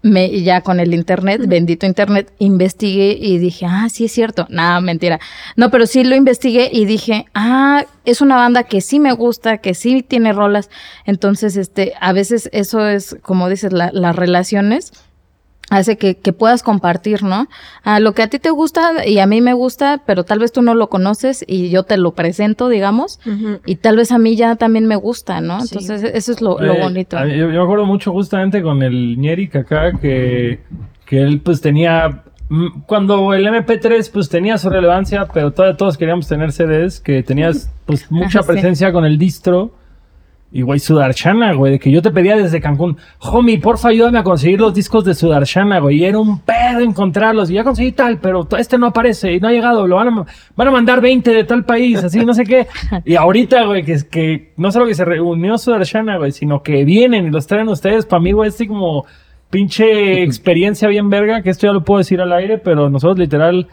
me, 0.03 0.43
ya 0.43 0.61
con 0.61 0.79
el 0.79 0.95
internet, 0.95 1.43
bendito 1.47 1.85
internet, 1.85 2.33
investigué 2.39 3.17
y 3.21 3.39
dije, 3.39 3.67
ah, 3.69 3.89
sí 3.91 4.05
es 4.05 4.13
cierto. 4.13 4.47
Nada, 4.49 4.81
mentira. 4.81 5.19
No, 5.57 5.71
pero 5.71 5.87
sí 5.87 6.05
lo 6.05 6.15
investigué 6.15 6.71
y 6.73 6.85
dije, 6.85 7.27
ah, 7.35 7.85
es 8.05 8.21
una 8.21 8.37
banda 8.37 8.63
que 8.63 8.81
sí 8.81 9.01
me 9.01 9.13
gusta, 9.13 9.59
que 9.59 9.75
sí 9.75 10.03
tiene 10.03 10.33
rolas. 10.33 10.71
Entonces, 11.05 11.57
este, 11.57 11.95
a 12.01 12.13
veces 12.13 12.49
eso 12.53 12.87
es, 12.87 13.17
como 13.23 13.49
dices, 13.49 13.73
la- 13.73 13.91
las 13.93 14.15
relaciones 14.15 14.93
hace 15.71 15.97
que, 15.99 16.17
que 16.17 16.33
puedas 16.33 16.63
compartir, 16.63 17.23
¿no? 17.23 17.47
A 17.83 18.01
lo 18.01 18.13
que 18.13 18.23
a 18.23 18.29
ti 18.29 18.39
te 18.39 18.51
gusta 18.51 19.07
y 19.07 19.19
a 19.19 19.27
mí 19.27 19.41
me 19.41 19.53
gusta, 19.53 20.03
pero 20.07 20.25
tal 20.25 20.39
vez 20.39 20.51
tú 20.53 20.63
no 20.63 20.75
lo 20.75 20.89
conoces 20.89 21.45
y 21.47 21.71
yo 21.71 21.83
te 21.83 21.97
lo 21.97 22.13
presento, 22.13 22.69
digamos, 22.69 23.21
y 23.67 23.77
tal 23.77 23.97
vez 23.97 24.11
a 24.13 24.19
mí 24.19 24.35
ya 24.37 24.57
también 24.57 24.87
me 24.87 24.97
gusta, 24.97 25.41
¿no? 25.41 25.61
Sí. 25.61 25.77
Entonces, 25.79 26.11
eso 26.15 26.33
es 26.33 26.41
lo, 26.41 26.59
lo 26.59 26.73
Eh, 26.75 26.81
bonito. 26.83 27.19
mí- 27.21 27.31
Yo, 27.33 27.51
yo 27.51 27.59
me 27.59 27.63
acuerdo 27.63 27.85
mucho 27.87 28.13
justamente 28.13 28.63
con 28.63 28.83
el 28.83 29.19
Ñeric 29.19 29.57
acá 29.57 29.93
que, 30.01 30.61
que 31.05 31.21
él 31.23 31.41
pues 31.41 31.61
tenía... 31.61 32.23
mm, 32.49 32.83
Cuando 32.87 33.35
el 33.35 33.47
MP3 33.47 34.11
pues 34.13 34.29
tenía 34.29 34.57
su 34.59 34.71
relevancia, 34.71 35.27
pero 35.33 35.51
todavía 35.53 35.77
todos 35.77 35.99
queríamos 35.99 36.27
tener 36.29 36.51
CDs, 36.53 37.01
que 37.01 37.23
tenías 37.23 37.71
pues 37.85 38.07
mucha 38.11 38.43
Sí. 38.43 38.49
presencia 38.49 38.91
con 38.93 39.05
el 39.05 39.19
distro. 39.19 39.73
Y 40.51 40.63
güey, 40.63 40.79
Sudarshana, 40.79 41.53
güey, 41.53 41.73
de 41.73 41.79
que 41.79 41.91
yo 41.91 42.01
te 42.01 42.11
pedía 42.11 42.35
desde 42.35 42.61
Cancún, 42.61 42.97
homie, 43.21 43.59
porfa, 43.59 43.89
ayúdame 43.89 44.19
a 44.19 44.23
conseguir 44.23 44.59
los 44.59 44.73
discos 44.73 45.05
de 45.05 45.15
Sudarshana, 45.15 45.79
güey. 45.79 45.99
Y 45.99 46.05
era 46.05 46.19
un 46.19 46.41
pedo 46.41 46.81
encontrarlos. 46.81 47.51
Y 47.51 47.55
ya 47.55 47.65
conseguí 47.65 47.93
tal, 47.93 48.19
pero 48.19 48.49
este 48.59 48.79
no 48.79 48.87
aparece 48.87 49.35
y 49.35 49.41
no 49.41 49.49
ha 49.49 49.53
llegado. 49.53 49.87
Lo 49.87 49.97
van 49.97 50.09
a, 50.09 50.27
van 50.57 50.69
a 50.69 50.71
mandar 50.71 51.03
20 51.03 51.31
de 51.33 51.45
tal 51.45 51.67
país, 51.67 52.03
así, 52.03 52.25
no 52.25 52.33
sé 52.33 52.45
qué. 52.45 52.67
Y 53.05 53.17
ahorita, 53.17 53.65
güey, 53.65 53.85
que, 53.85 53.93
es 53.93 54.05
que 54.05 54.53
no 54.57 54.73
solo 54.73 54.87
que 54.87 54.95
se 54.95 55.05
reunió 55.05 55.59
Sudarshana, 55.59 56.17
güey, 56.17 56.33
sino 56.33 56.63
que 56.63 56.85
vienen 56.87 57.27
y 57.27 57.31
los 57.31 57.47
traen 57.47 57.69
ustedes. 57.69 58.07
Para 58.07 58.23
mí, 58.23 58.33
güey, 58.33 58.49
es 58.49 58.55
así 58.55 58.67
como 58.67 59.05
pinche 59.51 60.23
experiencia 60.23 60.89
bien 60.89 61.11
verga, 61.11 61.43
que 61.43 61.51
esto 61.51 61.67
ya 61.67 61.75
lo 61.75 61.85
puedo 61.85 61.99
decir 61.99 62.23
al 62.23 62.33
aire, 62.33 62.57
pero 62.57 62.89
nosotros 62.89 63.19
literal 63.19 63.69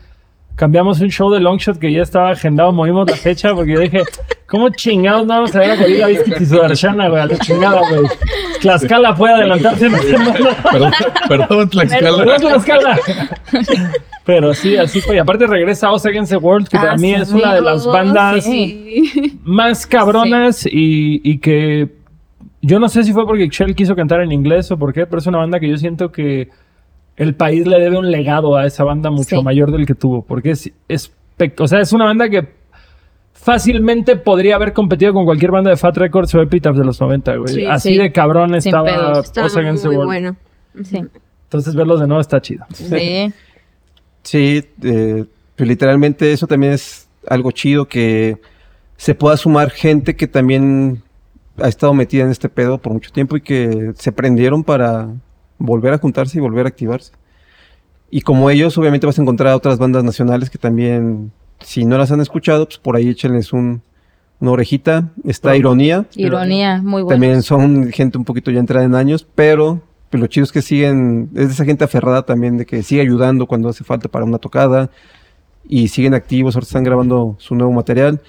cambiamos 0.55 1.01
un 1.01 1.09
show 1.09 1.29
de 1.31 1.39
Longshot 1.39 1.77
que 1.79 1.91
ya 1.91 2.01
estaba 2.01 2.31
agendado, 2.31 2.71
movimos 2.71 3.09
la 3.09 3.15
fecha 3.17 3.53
porque 3.53 3.73
yo 3.73 3.79
dije, 3.81 4.03
¿cómo 4.47 4.69
chingados 4.69 5.25
no 5.27 5.33
vamos 5.35 5.55
a 5.55 5.59
ver 5.59 5.71
a 5.71 5.75
Gorilla 5.75 6.07
Biscuit 6.07 6.41
y 6.41 6.45
Sudarshana, 6.45 7.09
güey? 7.09 7.21
A 7.21 7.25
la 7.25 7.37
chingada, 7.39 7.81
güey. 7.89 8.07
Tlaxcala 8.61 9.15
puede 9.15 9.33
adelantarse 9.33 9.87
una 9.87 9.97
semana. 9.99 10.33
Perdón, 10.71 10.91
perdón, 11.27 11.69
Tlaxcala. 11.69 12.17
Perdón, 12.25 12.39
Tlaxcala. 12.41 12.99
Pero 14.25 14.53
sí, 14.55 14.75
así 14.77 15.01
fue. 15.01 15.15
Y 15.15 15.19
aparte 15.19 15.45
regresa 15.45 15.91
Us 15.93 16.05
Against 16.05 16.31
the 16.31 16.37
World, 16.37 16.67
que 16.67 16.77
para 16.77 16.93
Ah, 16.93 16.97
mí 16.97 17.13
sí. 17.13 17.21
es 17.21 17.31
una 17.31 17.53
de 17.53 17.61
las 17.61 17.85
bandas 17.85 18.43
sí. 18.43 19.39
más 19.43 19.85
cabronas 19.85 20.65
y, 20.65 21.21
y 21.23 21.37
que 21.37 21.89
yo 22.61 22.79
no 22.79 22.89
sé 22.89 23.03
si 23.03 23.13
fue 23.13 23.27
porque 23.27 23.47
Shell 23.49 23.75
quiso 23.75 23.95
cantar 23.95 24.21
en 24.21 24.31
inglés 24.31 24.71
o 24.71 24.77
por 24.79 24.93
qué, 24.93 25.05
pero 25.05 25.19
es 25.19 25.27
una 25.27 25.37
banda 25.37 25.59
que 25.59 25.69
yo 25.69 25.77
siento 25.77 26.11
que 26.11 26.49
el 27.17 27.35
país 27.35 27.65
le 27.67 27.79
debe 27.79 27.97
un 27.97 28.11
legado 28.11 28.55
a 28.57 28.65
esa 28.65 28.83
banda 28.83 29.09
mucho 29.09 29.37
Sí. 29.37 29.43
mayor 29.43 29.71
del 29.71 29.85
que 29.85 29.95
tuvo, 29.95 30.21
porque 30.23 30.51
es, 30.51 30.71
es 30.87 31.11
o 31.59 31.67
sea, 31.67 31.79
es 31.81 31.91
una 31.93 32.05
banda 32.05 32.29
que 32.29 32.47
fácilmente 33.33 34.15
podría 34.15 34.55
haber 34.55 34.73
competido 34.73 35.13
con 35.13 35.25
cualquier 35.25 35.51
banda 35.51 35.69
de 35.69 35.77
Fat 35.77 35.97
Records 35.97 36.33
o 36.35 36.41
Epitaph 36.41 36.75
de 36.75 36.83
los 36.85 36.99
90, 36.99 37.35
güey. 37.35 37.53
Sí, 37.53 37.65
Así 37.65 37.89
sí. 37.89 37.97
de 37.97 38.11
cabrón 38.11 38.49
Sin 38.61 38.69
estaba 38.75 39.21
the 39.21 39.87
muy 39.87 39.95
bueno. 39.97 40.35
Sí. 40.83 41.01
Entonces 41.43 41.75
verlos 41.75 41.99
de 41.99 42.07
nuevo 42.07 42.21
está 42.21 42.41
chido. 42.41 42.65
Sí. 42.73 43.31
Sí, 44.23 44.63
eh, 44.83 45.25
pues 45.55 45.69
literalmente 45.69 46.33
eso 46.33 46.47
también 46.47 46.73
es 46.73 47.07
algo 47.27 47.51
chido 47.51 47.85
que 47.85 48.37
se 48.97 49.13
pueda 49.13 49.37
sumar 49.37 49.69
gente 49.69 50.15
que 50.15 50.27
también 50.27 51.03
ha 51.61 51.67
estado 51.67 51.93
metida 51.93 52.23
en 52.23 52.31
este 52.31 52.49
pedo 52.49 52.79
por 52.79 52.93
mucho 52.93 53.11
tiempo 53.11 53.37
y 53.37 53.41
que 53.41 53.91
se 53.95 54.11
prendieron 54.11 54.63
para 54.63 55.09
volver 55.57 55.93
a 55.93 55.97
juntarse 55.97 56.37
y 56.37 56.41
volver 56.41 56.65
a 56.65 56.69
activarse. 56.69 57.11
Y 58.09 58.21
como 58.21 58.49
ellos, 58.49 58.77
obviamente 58.77 59.07
vas 59.07 59.19
a 59.19 59.21
encontrar 59.21 59.53
a 59.53 59.55
otras 59.55 59.77
bandas 59.77 60.03
nacionales 60.03 60.49
que 60.49 60.57
también, 60.57 61.31
si 61.59 61.85
no 61.85 61.97
las 61.97 62.11
han 62.11 62.21
escuchado, 62.21 62.65
pues 62.65 62.77
por 62.77 62.95
ahí 62.95 63.09
échenles 63.09 63.51
un, 63.51 63.81
una 64.39 64.51
orejita. 64.51 65.11
Está 65.25 65.55
Ironía. 65.55 66.05
Ironía, 66.15 66.81
muy 66.81 67.01
bueno. 67.01 67.09
También 67.09 67.41
son 67.41 67.91
gente 67.91 68.17
un 68.17 68.25
poquito 68.25 68.51
ya 68.51 68.59
entrada 68.59 68.85
en 68.85 68.95
años, 68.95 69.27
pero 69.35 69.81
pues, 70.09 70.21
lo 70.21 70.27
chido 70.27 70.45
es 70.45 70.53
que 70.53 70.61
siguen, 70.61 71.29
es 71.35 71.47
de 71.47 71.53
esa 71.53 71.65
gente 71.65 71.83
aferrada 71.83 72.25
también, 72.25 72.55
de 72.55 72.65
que 72.65 72.83
sigue 72.83 73.01
ayudando 73.01 73.47
cuando 73.47 73.67
hace 73.67 73.83
falta 73.83 74.07
para 74.07 74.23
una 74.23 74.37
tocada 74.37 74.89
y 75.67 75.89
siguen 75.89 76.13
activos, 76.13 76.55
ahora 76.55 76.63
están 76.63 76.85
grabando 76.85 77.35
su 77.37 77.53
nuevo 77.53 77.73
material. 77.73 78.21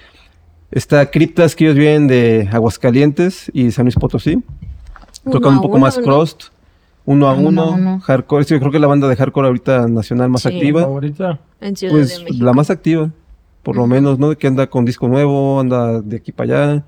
Está 0.69 1.09
Criptas, 1.09 1.55
que 1.55 1.63
ellos 1.63 1.77
vienen 1.77 2.07
de 2.07 2.49
Aguascalientes 2.51 3.49
y 3.53 3.71
San 3.71 3.85
Luis 3.85 3.95
Potosí. 3.95 4.43
Uno 5.23 5.31
Tocan 5.31 5.53
a 5.53 5.55
un 5.55 5.61
poco 5.61 5.75
uno, 5.75 5.85
más 5.85 5.97
crust, 5.97 6.47
uno 7.07 7.27
a 7.27 7.33
Uno 7.33 7.47
uno, 7.49 7.61
a 7.63 7.69
uno. 7.71 7.99
hardcore. 8.01 8.43
Sí, 8.43 8.53
yo 8.53 8.59
creo 8.59 8.71
que 8.71 8.79
la 8.79 8.85
banda 8.87 9.07
de 9.07 9.15
hardcore 9.15 9.47
ahorita 9.47 9.87
nacional 9.87 10.29
más 10.29 10.41
Sí. 10.43 10.49
activa. 10.49 10.81
Favorita. 10.81 11.39
En 11.61 11.75
Ciudad 11.75 11.93
de 11.93 11.99
Pues 11.99 12.23
México. 12.23 12.45
la 12.45 12.53
más 12.53 12.69
activa, 12.69 13.09
por 13.63 13.75
lo 13.77 13.87
menos, 13.87 14.19
¿no? 14.19 14.37
Que 14.37 14.45
anda 14.47 14.67
con 14.67 14.85
disco 14.85 15.07
nuevo, 15.07 15.59
anda 15.59 16.01
de 16.01 16.17
aquí 16.17 16.31
para 16.31 16.65
allá. 16.73 16.83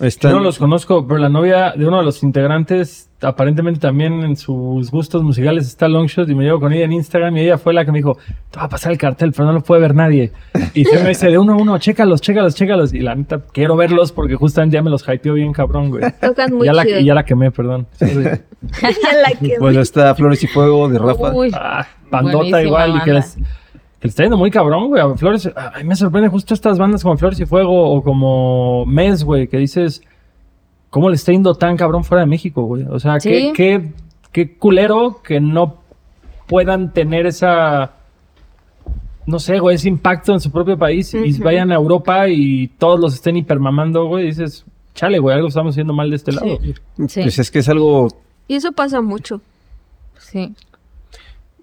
Yo 0.00 0.06
Están- 0.06 0.32
no 0.32 0.40
los 0.40 0.58
conozco, 0.58 1.06
pero 1.06 1.18
la 1.18 1.28
novia 1.28 1.74
de 1.76 1.86
uno 1.86 1.98
de 1.98 2.04
los 2.04 2.22
integrantes, 2.22 3.10
aparentemente 3.20 3.78
también 3.78 4.22
en 4.22 4.36
sus 4.36 4.90
gustos 4.90 5.22
musicales 5.22 5.66
está 5.66 5.86
Longshot 5.86 6.28
y 6.30 6.34
me 6.34 6.44
llevo 6.44 6.60
con 6.60 6.72
ella 6.72 6.86
en 6.86 6.92
Instagram 6.92 7.36
y 7.36 7.40
ella 7.42 7.58
fue 7.58 7.74
la 7.74 7.84
que 7.84 7.92
me 7.92 7.98
dijo, 7.98 8.16
te 8.50 8.58
va 8.58 8.64
a 8.64 8.68
pasar 8.68 8.90
el 8.92 8.98
cartel, 8.98 9.32
pero 9.32 9.44
no 9.46 9.52
lo 9.52 9.60
puede 9.60 9.82
ver 9.82 9.94
nadie. 9.94 10.32
Y 10.74 10.84
se 10.86 11.00
me 11.02 11.10
dice, 11.10 11.28
de 11.28 11.36
uno 11.38 11.52
a 11.52 11.56
uno, 11.56 11.78
chécalos, 11.78 12.20
chécalos, 12.22 12.54
chécalos. 12.54 12.94
Y 12.94 13.00
la 13.00 13.14
neta, 13.14 13.42
quiero 13.52 13.76
verlos 13.76 14.12
porque 14.12 14.34
justamente 14.34 14.74
ya 14.74 14.82
me 14.82 14.90
los 14.90 15.06
hypeó 15.06 15.34
bien 15.34 15.52
cabrón, 15.52 15.90
güey. 15.90 16.04
Tocan 16.20 16.54
muy 16.54 16.66
ya, 16.66 16.72
la, 16.72 16.88
y 16.88 17.04
ya 17.04 17.14
la 17.14 17.24
quemé, 17.24 17.50
perdón. 17.50 17.86
Sí, 17.92 18.06
sí. 18.06 18.14
Ya 18.82 19.12
la 19.22 19.38
que- 19.38 19.58
Bueno, 19.58 19.80
está 19.80 20.14
Flores 20.14 20.42
y 20.42 20.46
Fuego 20.46 20.88
de 20.88 20.98
Rafa. 20.98 21.32
Uy, 21.32 21.50
Ah, 21.54 21.86
bandota 22.10 22.36
Buenísima 22.38 22.62
igual 22.62 22.96
y 22.96 23.00
que 23.00 23.12
les, 23.12 23.36
que 24.02 24.08
les 24.08 24.12
está 24.14 24.24
yendo 24.24 24.36
muy 24.36 24.50
cabrón, 24.50 24.88
güey. 24.88 25.00
A 25.00 25.14
Flores, 25.14 25.48
a 25.54 25.78
mí 25.78 25.84
me 25.84 25.94
sorprende 25.94 26.28
justo 26.28 26.54
estas 26.54 26.76
bandas 26.76 27.04
como 27.04 27.16
Flores 27.16 27.38
y 27.38 27.46
Fuego 27.46 27.90
o 27.92 28.02
como 28.02 28.84
Mes, 28.84 29.22
güey, 29.22 29.46
que 29.46 29.58
dices, 29.58 30.02
¿cómo 30.90 31.08
le 31.08 31.14
está 31.14 31.30
yendo 31.30 31.54
tan 31.54 31.76
cabrón 31.76 32.02
fuera 32.02 32.22
de 32.24 32.26
México, 32.26 32.64
güey? 32.64 32.82
O 32.90 32.98
sea, 32.98 33.20
Sí. 33.20 33.30
qué, 33.30 33.52
qué, 33.54 33.92
qué 34.32 34.56
culero 34.58 35.22
que 35.22 35.40
no 35.40 35.76
puedan 36.48 36.92
tener 36.92 37.26
esa, 37.26 37.92
no 39.24 39.38
sé, 39.38 39.60
güey, 39.60 39.76
ese 39.76 39.88
impacto 39.88 40.32
en 40.32 40.40
su 40.40 40.50
propio 40.50 40.76
país 40.76 41.14
y 41.14 41.38
vayan 41.38 41.70
a 41.70 41.76
Europa 41.76 42.28
y 42.28 42.66
todos 42.78 42.98
los 42.98 43.14
estén 43.14 43.36
hipermamando, 43.36 44.06
güey. 44.06 44.24
Y 44.24 44.26
dices, 44.30 44.64
chale, 44.94 45.20
güey, 45.20 45.36
algo 45.36 45.46
estamos 45.46 45.74
haciendo 45.74 45.92
mal 45.92 46.10
de 46.10 46.16
este 46.16 46.32
lado. 46.32 46.58
Sí. 47.06 47.22
Pues 47.22 47.38
es 47.38 47.50
que 47.52 47.60
es 47.60 47.68
algo 47.68 48.08
Y 48.48 48.56
eso 48.56 48.72
pasa 48.72 49.00
mucho. 49.00 49.40
sí. 50.18 50.52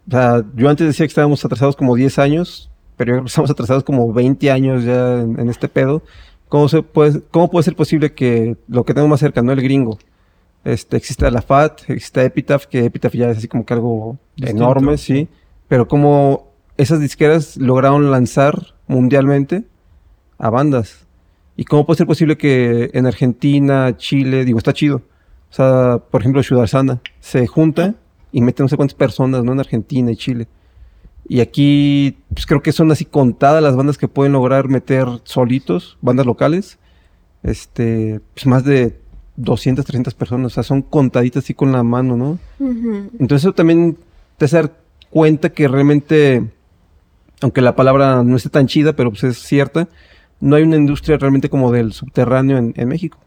O 0.09 0.11
sea, 0.11 0.43
yo 0.55 0.67
antes 0.67 0.87
decía 0.87 1.05
que 1.05 1.09
estábamos 1.09 1.45
atrasados 1.45 1.75
como 1.75 1.95
10 1.95 2.17
años, 2.17 2.71
pero 2.97 3.09
yo 3.09 3.13
creo 3.13 3.23
que 3.25 3.29
estamos 3.29 3.51
atrasados 3.51 3.83
como 3.83 4.11
20 4.11 4.49
años 4.49 4.83
ya 4.83 5.21
en, 5.21 5.39
en 5.39 5.49
este 5.49 5.69
pedo. 5.69 6.01
¿Cómo, 6.47 6.67
se 6.67 6.81
puede, 6.81 7.21
¿Cómo 7.29 7.51
puede 7.51 7.63
ser 7.63 7.75
posible 7.75 8.13
que 8.13 8.57
lo 8.67 8.83
que 8.83 8.95
tenemos 8.95 9.11
más 9.11 9.19
cerca, 9.19 9.43
no 9.43 9.51
el 9.51 9.61
gringo, 9.61 9.99
este, 10.65 10.97
exista 10.97 11.29
la 11.29 11.43
FAT, 11.43 11.87
exista 11.89 12.23
Epitaph, 12.23 12.65
que 12.65 12.85
Epitaph 12.85 13.13
ya 13.13 13.29
es 13.29 13.37
así 13.37 13.47
como 13.47 13.65
que 13.65 13.73
algo 13.75 14.17
Distinto. 14.35 14.63
enorme, 14.63 14.97
sí, 14.97 15.27
pero 15.67 15.87
como 15.87 16.49
esas 16.75 16.99
disqueras 16.99 17.55
lograron 17.57 18.09
lanzar 18.09 18.73
mundialmente 18.87 19.63
a 20.39 20.49
bandas? 20.49 21.05
¿Y 21.55 21.65
cómo 21.65 21.85
puede 21.85 21.97
ser 21.97 22.07
posible 22.07 22.35
que 22.35 22.89
en 22.93 23.05
Argentina, 23.05 23.95
Chile, 23.95 24.43
digo, 24.43 24.57
está 24.57 24.73
chido? 24.73 25.03
O 25.51 25.53
sea, 25.53 26.01
por 26.09 26.21
ejemplo, 26.21 26.41
Sana 26.65 26.99
se 27.19 27.45
junta 27.45 27.95
y 28.31 28.41
mete 28.41 28.63
no 28.63 28.69
sé 28.69 28.77
cuántas 28.77 28.95
personas, 28.95 29.43
¿no? 29.43 29.53
En 29.53 29.59
Argentina 29.59 30.11
y 30.11 30.15
Chile. 30.15 30.47
Y 31.27 31.41
aquí, 31.41 32.17
pues 32.33 32.45
creo 32.45 32.61
que 32.61 32.71
son 32.71 32.91
así 32.91 33.05
contadas 33.05 33.61
las 33.61 33.75
bandas 33.75 33.97
que 33.97 34.07
pueden 34.07 34.33
lograr 34.33 34.67
meter 34.67 35.07
solitos, 35.23 35.97
bandas 36.01 36.25
locales. 36.25 36.79
Este, 37.43 38.19
pues 38.33 38.47
más 38.47 38.63
de 38.63 38.99
200, 39.35 39.85
300 39.85 40.13
personas. 40.15 40.51
O 40.51 40.55
sea, 40.55 40.63
son 40.63 40.81
contaditas 40.81 41.43
así 41.43 41.53
con 41.53 41.71
la 41.71 41.83
mano, 41.83 42.17
¿no? 42.17 42.39
Ujú. 42.59 43.11
Entonces 43.19 43.43
eso 43.43 43.53
también 43.53 43.97
te 44.37 44.45
hace 44.45 44.55
dar 44.57 44.73
cuenta 45.09 45.49
que 45.49 45.67
realmente, 45.67 46.49
aunque 47.41 47.61
la 47.61 47.75
palabra 47.75 48.23
no 48.23 48.35
esté 48.35 48.49
tan 48.49 48.67
chida, 48.67 48.93
pero 48.93 49.11
pues 49.11 49.23
es 49.23 49.37
cierta, 49.37 49.87
no 50.39 50.55
hay 50.55 50.63
una 50.63 50.77
industria 50.77 51.17
realmente 51.17 51.49
como 51.49 51.71
del 51.71 51.93
subterráneo 51.93 52.57
en, 52.57 52.73
en 52.75 52.87
México. 52.87 53.19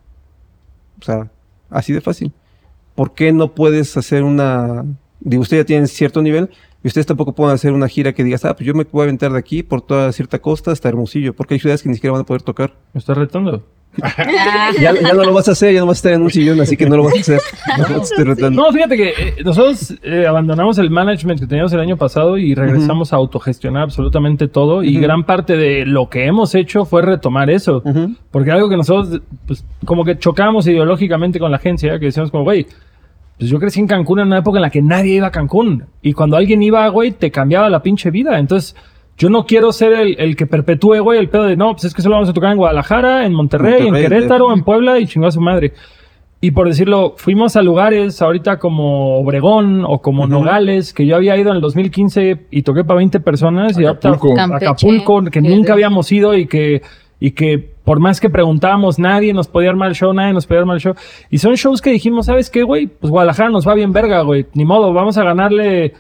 O 1.00 1.04
sea, 1.04 1.30
así 1.70 1.92
de 1.92 2.00
fácil. 2.00 2.32
¿Por 2.94 3.14
qué 3.14 3.32
no 3.32 3.54
puedes 3.54 3.96
hacer 3.96 4.22
una... 4.22 4.84
Digo, 5.20 5.42
ustedes 5.42 5.62
ya 5.62 5.66
tienen 5.66 5.88
cierto 5.88 6.20
nivel 6.20 6.50
y 6.82 6.88
ustedes 6.88 7.06
tampoco 7.06 7.32
pueden 7.32 7.54
hacer 7.54 7.72
una 7.72 7.88
gira 7.88 8.12
que 8.12 8.24
digas, 8.24 8.44
ah, 8.44 8.54
pues 8.54 8.66
yo 8.66 8.74
me 8.74 8.84
voy 8.84 9.02
a 9.02 9.04
aventar 9.04 9.32
de 9.32 9.38
aquí 9.38 9.62
por 9.62 9.82
toda 9.82 10.10
cierta 10.12 10.40
costa 10.40 10.72
hasta 10.72 10.88
Hermosillo, 10.88 11.34
porque 11.34 11.54
hay 11.54 11.60
ciudades 11.60 11.82
que 11.82 11.88
ni 11.88 11.94
siquiera 11.94 12.12
van 12.12 12.22
a 12.22 12.26
poder 12.26 12.42
tocar. 12.42 12.74
Me 12.92 12.98
estás 12.98 13.16
retando. 13.16 13.64
Ya, 14.80 14.92
ya 14.94 15.12
no 15.12 15.24
lo 15.24 15.34
vas 15.34 15.48
a 15.48 15.52
hacer, 15.52 15.74
ya 15.74 15.80
no 15.80 15.86
vas 15.86 15.98
a 15.98 16.00
estar 16.00 16.12
en 16.12 16.22
un 16.22 16.30
sillón, 16.30 16.60
así 16.60 16.76
que 16.76 16.86
no 16.86 16.96
lo 16.96 17.04
vas 17.04 17.16
a 17.16 17.20
hacer. 17.20 17.40
No 18.50 18.72
fíjate 18.72 18.96
que 18.96 19.08
eh, 19.08 19.34
nosotros 19.44 19.94
eh, 20.02 20.26
abandonamos 20.26 20.78
el 20.78 20.90
management 20.90 21.40
que 21.40 21.46
teníamos 21.46 21.72
el 21.72 21.80
año 21.80 21.96
pasado 21.96 22.38
y 22.38 22.54
regresamos 22.54 23.12
a 23.12 23.16
autogestionar 23.16 23.82
absolutamente 23.82 24.48
todo. 24.48 24.82
Y 24.82 24.98
gran 24.98 25.24
parte 25.24 25.56
de 25.56 25.84
lo 25.86 26.08
que 26.08 26.26
hemos 26.26 26.54
hecho 26.54 26.84
fue 26.84 27.02
retomar 27.02 27.50
eso. 27.50 27.82
Porque 28.30 28.50
algo 28.50 28.68
que 28.68 28.76
nosotros, 28.76 29.20
pues, 29.46 29.64
como 29.84 30.04
que 30.04 30.18
chocamos 30.18 30.66
ideológicamente 30.66 31.38
con 31.38 31.50
la 31.50 31.58
agencia, 31.58 31.98
que 31.98 32.06
decíamos 32.06 32.30
como, 32.30 32.44
güey, 32.44 32.66
pues 33.38 33.50
yo 33.50 33.58
crecí 33.58 33.80
en 33.80 33.86
Cancún 33.86 34.20
en 34.20 34.28
una 34.28 34.38
época 34.38 34.58
en 34.58 34.62
la 34.62 34.70
que 34.70 34.82
nadie 34.82 35.14
iba 35.16 35.26
a 35.28 35.32
Cancún. 35.32 35.84
Y 36.00 36.12
cuando 36.12 36.36
alguien 36.36 36.62
iba, 36.62 36.86
güey, 36.88 37.12
te 37.12 37.30
cambiaba 37.30 37.68
la 37.68 37.82
pinche 37.82 38.10
vida. 38.10 38.38
Entonces, 38.38 38.76
yo 39.18 39.30
no 39.30 39.44
quiero 39.46 39.72
ser 39.72 39.92
el, 39.92 40.16
el 40.18 40.36
que 40.36 40.46
perpetúe, 40.46 40.98
güey, 41.00 41.18
el 41.18 41.28
pedo 41.28 41.44
de, 41.44 41.56
no, 41.56 41.72
pues 41.72 41.84
es 41.84 41.94
que 41.94 42.02
solo 42.02 42.14
vamos 42.16 42.28
a 42.28 42.32
tocar 42.32 42.50
en 42.52 42.58
Guadalajara, 42.58 43.24
en 43.26 43.34
Monterrey, 43.34 43.82
Monterrey, 43.84 43.88
en 44.04 44.08
Querétaro, 44.10 44.48
de- 44.48 44.54
en 44.54 44.64
Puebla 44.64 44.98
y 44.98 45.06
chingó 45.06 45.26
a 45.26 45.30
su 45.30 45.40
madre. 45.40 45.72
Y 46.40 46.50
por 46.50 46.66
decirlo, 46.66 47.14
fuimos 47.18 47.54
a 47.54 47.62
lugares 47.62 48.20
ahorita 48.20 48.58
como 48.58 49.18
Obregón 49.20 49.84
o 49.86 50.00
como. 50.00 50.26
Nogales, 50.40 50.92
que 50.92 51.06
yo 51.06 51.14
había 51.14 51.36
ido 51.36 51.50
en 51.50 51.56
el 51.56 51.62
2015 51.62 52.46
y 52.50 52.62
toqué 52.62 52.82
para 52.82 52.96
20 52.96 53.20
personas. 53.20 53.78
Y 53.78 53.84
ahorita- 53.90 54.08
Acapulco. 54.08 54.34
Acapulco, 55.04 55.30
que 55.30 55.40
nunca 55.40 55.72
habíamos 55.74 56.10
ido 56.10 56.34
y 56.36 56.46
que, 56.46 56.82
y 57.20 57.30
que 57.30 57.70
por 57.84 58.00
más 58.00 58.20
que 58.20 58.28
preguntábamos, 58.28 58.98
nadie 58.98 59.32
nos 59.32 59.46
podía 59.46 59.70
armar 59.70 59.90
el 59.90 59.94
show, 59.94 60.12
nadie 60.12 60.32
nos 60.32 60.46
podía 60.46 60.60
armar 60.60 60.76
el 60.76 60.80
show. 60.82 60.94
Y 61.30 61.38
son 61.38 61.54
shows 61.54 61.80
que 61.80 61.90
dijimos, 61.90 62.26
¿sabes 62.26 62.50
qué, 62.50 62.64
güey? 62.64 62.88
Pues 62.88 63.10
Guadalajara 63.12 63.50
nos 63.50 63.66
va 63.68 63.74
bien 63.74 63.92
verga, 63.92 64.22
güey. 64.22 64.46
Ni 64.54 64.64
modo, 64.64 64.92
vamos 64.92 65.16
a 65.18 65.22
ganarle 65.22 65.94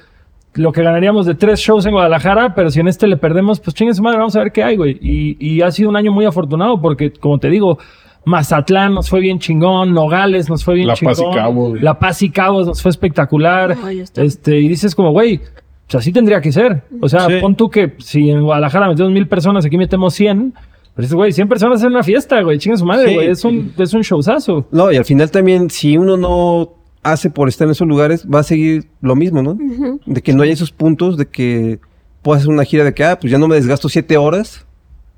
lo 0.54 0.72
que 0.72 0.82
ganaríamos 0.82 1.24
de 1.26 1.34
tres 1.34 1.60
shows 1.60 1.86
en 1.86 1.92
Guadalajara, 1.92 2.54
pero 2.54 2.70
si 2.70 2.80
en 2.80 2.88
este 2.88 3.06
le 3.06 3.16
perdemos, 3.16 3.60
pues 3.60 3.74
chingue 3.74 3.94
su 3.94 4.02
madre, 4.02 4.18
vamos 4.18 4.36
a 4.36 4.40
ver 4.40 4.52
qué 4.52 4.62
hay, 4.62 4.76
güey. 4.76 4.98
Y, 5.00 5.36
y 5.40 5.62
ha 5.62 5.70
sido 5.70 5.88
un 5.88 5.96
año 5.96 6.12
muy 6.12 6.24
afortunado 6.26 6.80
porque, 6.80 7.10
como 7.12 7.38
te 7.38 7.48
digo, 7.48 7.78
Mazatlán 8.24 8.94
nos 8.94 9.08
fue 9.08 9.20
bien 9.20 9.38
chingón, 9.38 9.92
Nogales 9.92 10.48
nos 10.48 10.64
fue 10.64 10.74
bien 10.74 10.86
La 10.88 10.94
chingón. 10.94 11.14
Paz 11.14 11.24
y 11.26 11.34
Cabos, 11.34 11.70
güey. 11.70 11.82
La 11.82 11.98
Paz 11.98 12.22
y 12.22 12.30
Cabos 12.30 12.66
nos 12.66 12.82
fue 12.82 12.90
espectacular. 12.90 13.76
Ay, 13.84 14.00
está- 14.00 14.22
Este, 14.22 14.58
y 14.60 14.68
dices 14.68 14.94
como, 14.94 15.10
güey, 15.10 15.38
pues 15.86 15.94
así 15.96 16.12
tendría 16.12 16.40
que 16.40 16.52
ser. 16.52 16.84
O 17.00 17.08
sea, 17.08 17.26
Sí. 17.26 17.34
pon 17.40 17.56
tú 17.56 17.68
que 17.68 17.94
si 17.98 18.30
en 18.30 18.42
Guadalajara 18.42 18.88
metemos 18.88 19.10
mil 19.12 19.26
personas, 19.28 19.64
aquí 19.64 19.76
metemos 19.76 20.14
100. 20.14 20.52
Pero 20.94 21.02
dices, 21.04 21.14
güey, 21.14 21.32
100 21.32 21.48
personas 21.48 21.82
en 21.82 21.88
una 21.88 22.02
fiesta, 22.02 22.40
güey. 22.42 22.58
Chinga 22.58 22.76
su 22.76 22.84
madre, 22.84 23.08
Sí. 23.08 23.14
güey. 23.14 23.28
Es 23.28 23.44
un, 23.46 23.72
es 23.78 23.94
un 23.94 24.02
showzazo. 24.02 24.66
No, 24.70 24.92
y 24.92 24.96
al 24.96 25.04
final 25.06 25.30
también, 25.30 25.70
si 25.70 25.96
uno 25.96 26.16
no 26.18 26.68
hace 27.02 27.30
por 27.30 27.48
estar 27.48 27.66
en 27.66 27.72
esos 27.72 27.86
lugares, 27.88 28.26
va 28.32 28.40
a 28.40 28.44
seguir 28.44 28.88
lo 29.00 29.16
mismo, 29.16 29.42
¿no? 29.42 29.58
De 30.06 30.22
que 30.22 30.32
no 30.32 30.42
haya 30.42 30.52
esos 30.52 30.70
puntos 30.72 31.16
de 31.16 31.26
que 31.26 31.80
puedas 32.22 32.42
hacer 32.42 32.52
una 32.54 32.64
gira 32.64 32.84
de 32.84 32.94
que, 32.94 33.04
ah, 33.04 33.18
pues 33.20 33.30
ya 33.30 33.38
no 33.38 33.48
me 33.48 33.56
desgasto 33.56 33.88
siete 33.88 34.16
horas, 34.16 34.64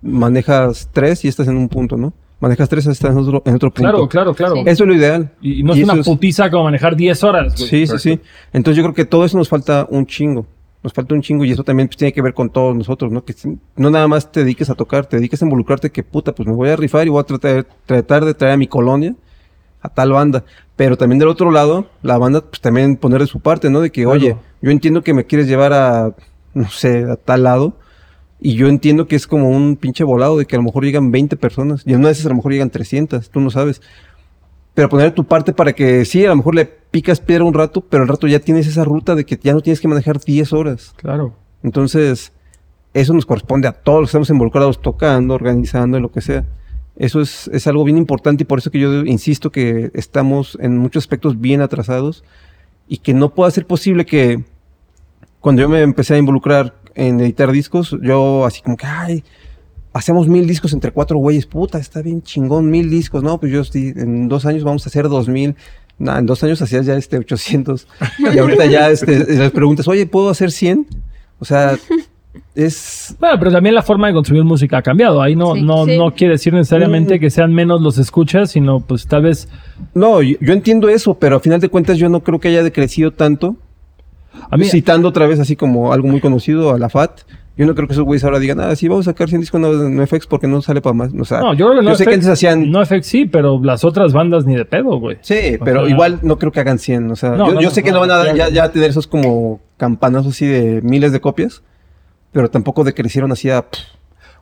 manejas 0.03 0.89
tres 0.93 1.25
y 1.25 1.29
estás 1.29 1.49
en 1.49 1.57
un 1.57 1.69
punto, 1.69 1.97
¿no? 1.97 2.13
Manejas 2.41 2.69
tres 2.69 2.85
y 2.87 2.91
estás 2.91 3.11
en 3.13 3.19
otro, 3.19 3.43
en 3.47 3.55
otro 3.55 3.71
punto. 3.71 3.83
Claro, 3.91 4.09
claro, 4.09 4.35
claro. 4.35 4.55
Sí. 4.57 4.63
Eso 4.67 4.85
es 4.85 4.89
lo 4.89 4.95
ideal. 4.95 5.31
Y, 5.41 5.61
y 5.61 5.63
no 5.63 5.75
Y 5.75 5.81
es 5.81 5.85
una 5.85 6.01
es- 6.01 6.07
putiza 6.07 6.51
como 6.51 6.65
manejar 6.65 6.95
10 6.97 7.25
horas, 7.25 7.55
güey. 7.57 7.69
Sí, 7.69 7.87
sí, 7.87 7.99
sí. 7.99 8.21
Entonces 8.53 8.77
yo 8.77 8.83
creo 8.83 8.95
que 8.95 9.05
todo 9.05 9.25
eso 9.25 9.39
nos 9.39 9.49
falta 9.49 9.87
un 9.91 10.05
chingo. 10.07 10.47
Nos 10.83 10.93
falta 10.93 11.15
un 11.15 11.23
chingo 11.23 11.47
y 11.47 11.53
eso 11.53 11.65
también 11.65 11.89
pues, 11.89 11.97
tiene 11.97 12.13
que 12.13 12.21
ver 12.21 12.35
con 12.35 12.51
todos 12.51 12.77
nosotros, 12.77 13.11
¿no? 13.11 13.25
Que 13.25 13.35
no 13.77 13.89
nada 13.89 14.07
más 14.07 14.31
te 14.31 14.41
dediques 14.41 14.69
a 14.69 14.75
tocar, 14.75 15.07
te 15.07 15.17
dediques 15.17 15.41
a 15.41 15.47
involucrarte 15.47 15.89
que 15.91 16.03
puta, 16.03 16.35
pues 16.35 16.47
me 16.47 16.55
voy 16.55 16.69
a 16.69 16.77
rifar 16.77 17.07
y 17.07 17.11
voy 17.11 17.21
a 17.21 17.25
tratar, 17.25 17.67
tratar 17.87 18.27
de 18.27 18.35
traer 18.35 18.55
a 18.55 18.57
mi 18.59 18.67
colonia 18.67 19.15
a 19.85 19.89
tal 19.91 20.13
banda. 20.13 20.45
Pero 20.75 20.97
también 20.97 21.19
del 21.21 21.29
otro 21.29 21.51
lado, 21.53 21.87
la 22.03 22.19
banda 22.19 22.41
pues 22.41 22.61
también 22.61 22.97
poner 22.97 23.21
de 23.21 23.27
su 23.29 23.39
parte, 23.39 23.71
¿no? 23.71 23.81
De 23.81 23.93
que, 23.93 24.03
Claro. 24.03 24.17
oye, 24.19 24.37
yo 24.63 24.71
entiendo 24.71 25.03
que 25.03 25.15
me 25.15 25.25
quieres 25.27 25.47
llevar 25.47 25.73
a, 25.73 26.15
no 26.55 26.69
sé, 26.71 27.05
a 27.05 27.17
tal 27.17 27.45
lado. 27.45 27.77
Y 28.41 28.55
yo 28.55 28.67
entiendo 28.69 29.07
que 29.07 29.15
es 29.15 29.27
como 29.27 29.51
un 29.51 29.77
pinche 29.77 30.03
volado 30.03 30.37
de 30.39 30.47
que 30.47 30.57
a 30.57 30.59
lo 30.59 30.65
mejor 30.65 30.85
llegan 30.85 31.11
20 31.13 31.37
personas. 31.37 31.83
Y 31.87 31.93
en 31.93 31.99
una 32.01 32.09
de 32.09 32.13
esas 32.13 32.27
a 32.27 32.31
lo 32.31 32.35
mejor 32.37 32.53
llegan 32.53 32.71
300, 32.71 33.31
tú 33.31 33.41
no 33.41 33.51
sabes. 33.51 33.81
Pero 34.75 34.89
poner 34.89 35.13
tu 35.13 35.25
parte 35.25 35.53
para 35.53 35.73
que 35.75 36.05
sí, 36.05 36.25
a 36.25 36.31
lo 36.31 36.37
mejor 36.37 36.55
le 36.55 36.65
picas 36.65 37.21
piedra 37.21 37.45
un 37.45 37.55
rato, 37.55 37.81
pero 37.83 38.03
al 38.03 38.09
rato 38.09 38.27
ya 38.27 38.41
tienes 38.41 38.67
esa 38.67 38.85
ruta 38.85 39.15
de 39.15 39.25
que 39.25 39.39
ya 39.41 39.53
no 39.53 39.61
tienes 39.61 39.81
que 39.81 39.87
manejar 39.89 40.19
10 40.19 40.53
horas. 40.53 40.95
Claro. 40.97 41.35
Entonces, 41.63 42.33
eso 42.93 43.13
nos 43.15 43.27
corresponde 43.27 43.69
a 43.69 43.73
todos 43.73 44.01
los 44.01 44.09
que 44.09 44.11
estamos 44.11 44.31
involucrados 44.31 44.81
tocando, 44.83 45.35
organizando, 45.35 46.01
lo 46.01 46.11
que 46.11 46.21
sea. 46.21 46.45
Eso 46.97 47.21
es, 47.21 47.49
es 47.49 47.67
algo 47.67 47.85
bien 47.85 47.99
importante 47.99 48.45
y 48.45 48.47
por 48.47 48.61
eso 48.61 48.71
que 48.71 48.79
yo 48.79 49.05
insisto 49.05 49.51
que 49.51 49.91
estamos 49.95 50.57
en 50.61 50.79
muchos 50.79 51.03
aspectos 51.03 51.41
bien 51.41 51.61
atrasados 51.61 52.23
y 52.87 52.99
que 52.99 53.15
no 53.15 53.35
pueda 53.35 53.51
ser 53.51 53.67
posible 53.67 54.07
que 54.07 54.45
cuando 55.41 55.63
yo 55.63 55.69
me 55.69 55.83
empecé 55.83 56.15
a 56.15 56.19
involucrar 56.19 56.75
en 56.95 57.21
editar 57.21 57.51
discos, 57.51 57.97
yo 58.03 58.47
así 58.47 58.63
como 58.63 58.77
que, 58.77 58.87
ay, 58.87 59.25
hacemos 59.93 60.29
mil 60.29 60.47
discos 60.47 60.73
entre 60.73 60.91
cuatro 60.91 61.19
güeyes, 61.19 61.47
puta, 61.47 61.79
está 61.79 62.03
bien 62.03 62.23
chingón, 62.23 62.71
mil 62.71 62.89
discos, 62.89 63.23
no, 63.23 63.39
pues 63.39 63.53
yo 63.53 63.61
estoy, 63.61 63.93
en 63.97 64.29
dos 64.29 64.47
años 64.47 64.65
vamos 64.65 64.87
a 64.87 64.89
hacer 64.89 65.09
dos 65.09 65.29
mil, 65.29 65.57
nah, 65.99 66.19
en 66.19 66.27
dos 66.27 66.43
años 66.45 66.63
hacías 66.63 66.87
ya 66.87 66.95
este 66.97 67.19
800, 67.19 67.87
y 68.35 68.39
ahorita 68.39 68.67
ya 68.67 68.91
este, 68.91 69.19
les 69.19 69.51
preguntas, 69.51 69.89
oye, 69.89 70.07
¿puedo 70.07 70.31
hacer 70.31 70.51
100? 70.51 70.87
O 71.39 71.45
sea, 71.45 71.77
es... 72.55 73.17
Bueno, 73.21 73.39
pero 73.39 73.53
también 73.53 73.75
la 73.75 73.83
forma 73.83 74.07
de 74.09 74.13
construir 74.15 74.45
música 74.45 74.79
ha 74.79 74.83
cambiado. 74.83 75.21
Ahí 75.23 75.37
no, 75.37 75.55
Sí. 75.55 75.63
no, 75.63 75.85
Sí. 75.87 75.97
no 75.99 76.15
quiere 76.15 76.33
decir 76.35 76.53
necesariamente 76.53 77.19
que 77.21 77.31
sean 77.31 77.53
menos 77.55 77.81
los 77.81 77.99
escuchas, 77.99 78.51
sino 78.51 78.81
pues 78.81 79.07
tal 79.07 79.23
vez... 79.23 79.49
No, 79.95 80.23
yo, 80.23 80.37
yo 80.41 80.53
entiendo 80.53 80.89
eso, 80.89 81.15
pero 81.15 81.37
a 81.37 81.41
final 81.41 81.61
de 81.61 81.69
cuentas 81.69 81.99
yo 81.99 82.09
no 82.09 82.21
creo 82.21 82.39
que 82.41 82.49
haya 82.49 82.63
decrecido 82.63 83.11
tanto. 83.11 83.57
A 84.51 84.57
mí, 84.57 84.65
Citando 84.67 85.09
otra 85.09 85.27
vez 85.27 85.39
así 85.41 85.57
como 85.57 85.93
algo 85.93 86.09
muy 86.09 86.21
conocido 86.21 86.75
a 86.75 86.79
la 86.79 86.89
FAT, 86.89 87.21
yo 87.57 87.67
no 87.67 87.75
creo 87.77 87.87
que 87.87 87.93
esos 87.95 88.05
güeyes 88.05 88.25
ahora 88.25 88.41
digan, 88.41 88.59
ah, 88.61 88.75
sí, 88.75 88.89
vamos 88.89 89.07
a 89.07 89.13
sacar 89.13 89.29
100 89.29 89.41
discos 89.43 89.61
no, 89.61 89.73
no 89.73 90.07
FX 90.07 90.27
porque 90.27 90.49
no 90.49 90.61
sale 90.61 90.81
para 90.81 90.93
más. 90.93 91.13
O 91.19 91.25
sea, 91.25 91.39
no, 91.39 91.55
yo 91.55 91.67
creo 91.69 91.79
que 91.81 91.85
no 91.87 91.95
sé 91.95 92.05
que 92.05 92.15
antes 92.15 92.29
hacían... 92.29 92.69
No 92.71 92.85
FX 92.85 93.07
sí, 93.07 93.27
pero 93.27 93.61
las 93.63 93.85
otras 93.85 94.13
bandas 94.13 94.45
ni 94.45 94.57
de 94.57 94.65
pedo, 94.65 94.99
güey. 94.99 95.19
Sí, 95.21 95.57
O 95.61 95.65
pero 95.65 95.83
sea- 95.83 95.91
igual 95.91 96.19
no 96.23 96.37
creo 96.37 96.51
que 96.51 96.59
hagan 96.61 96.81
100. 96.81 97.13
O 97.13 97.17
sea, 97.17 97.31
No, 97.31 97.47
yo, 97.47 97.55
no, 97.55 97.61
yo 97.61 97.69
no, 97.69 97.75
sé 97.75 97.85
que 97.85 97.93
no, 97.93 98.01
van 98.01 98.11
a 98.11 98.35
ya, 98.35 98.49
ya 98.49 98.69
tener 98.73 98.91
esos 98.91 99.07
como 99.07 99.61
campanazos 99.77 100.33
así 100.35 100.47
de 100.47 100.83
miles 100.83 101.13
de 101.13 101.21
copias, 101.21 101.63
pero 102.35 102.51
tampoco 102.51 102.85
decrecieron 102.85 103.33
así 103.33 103.49
a 103.49 103.63
pff, 103.63 103.81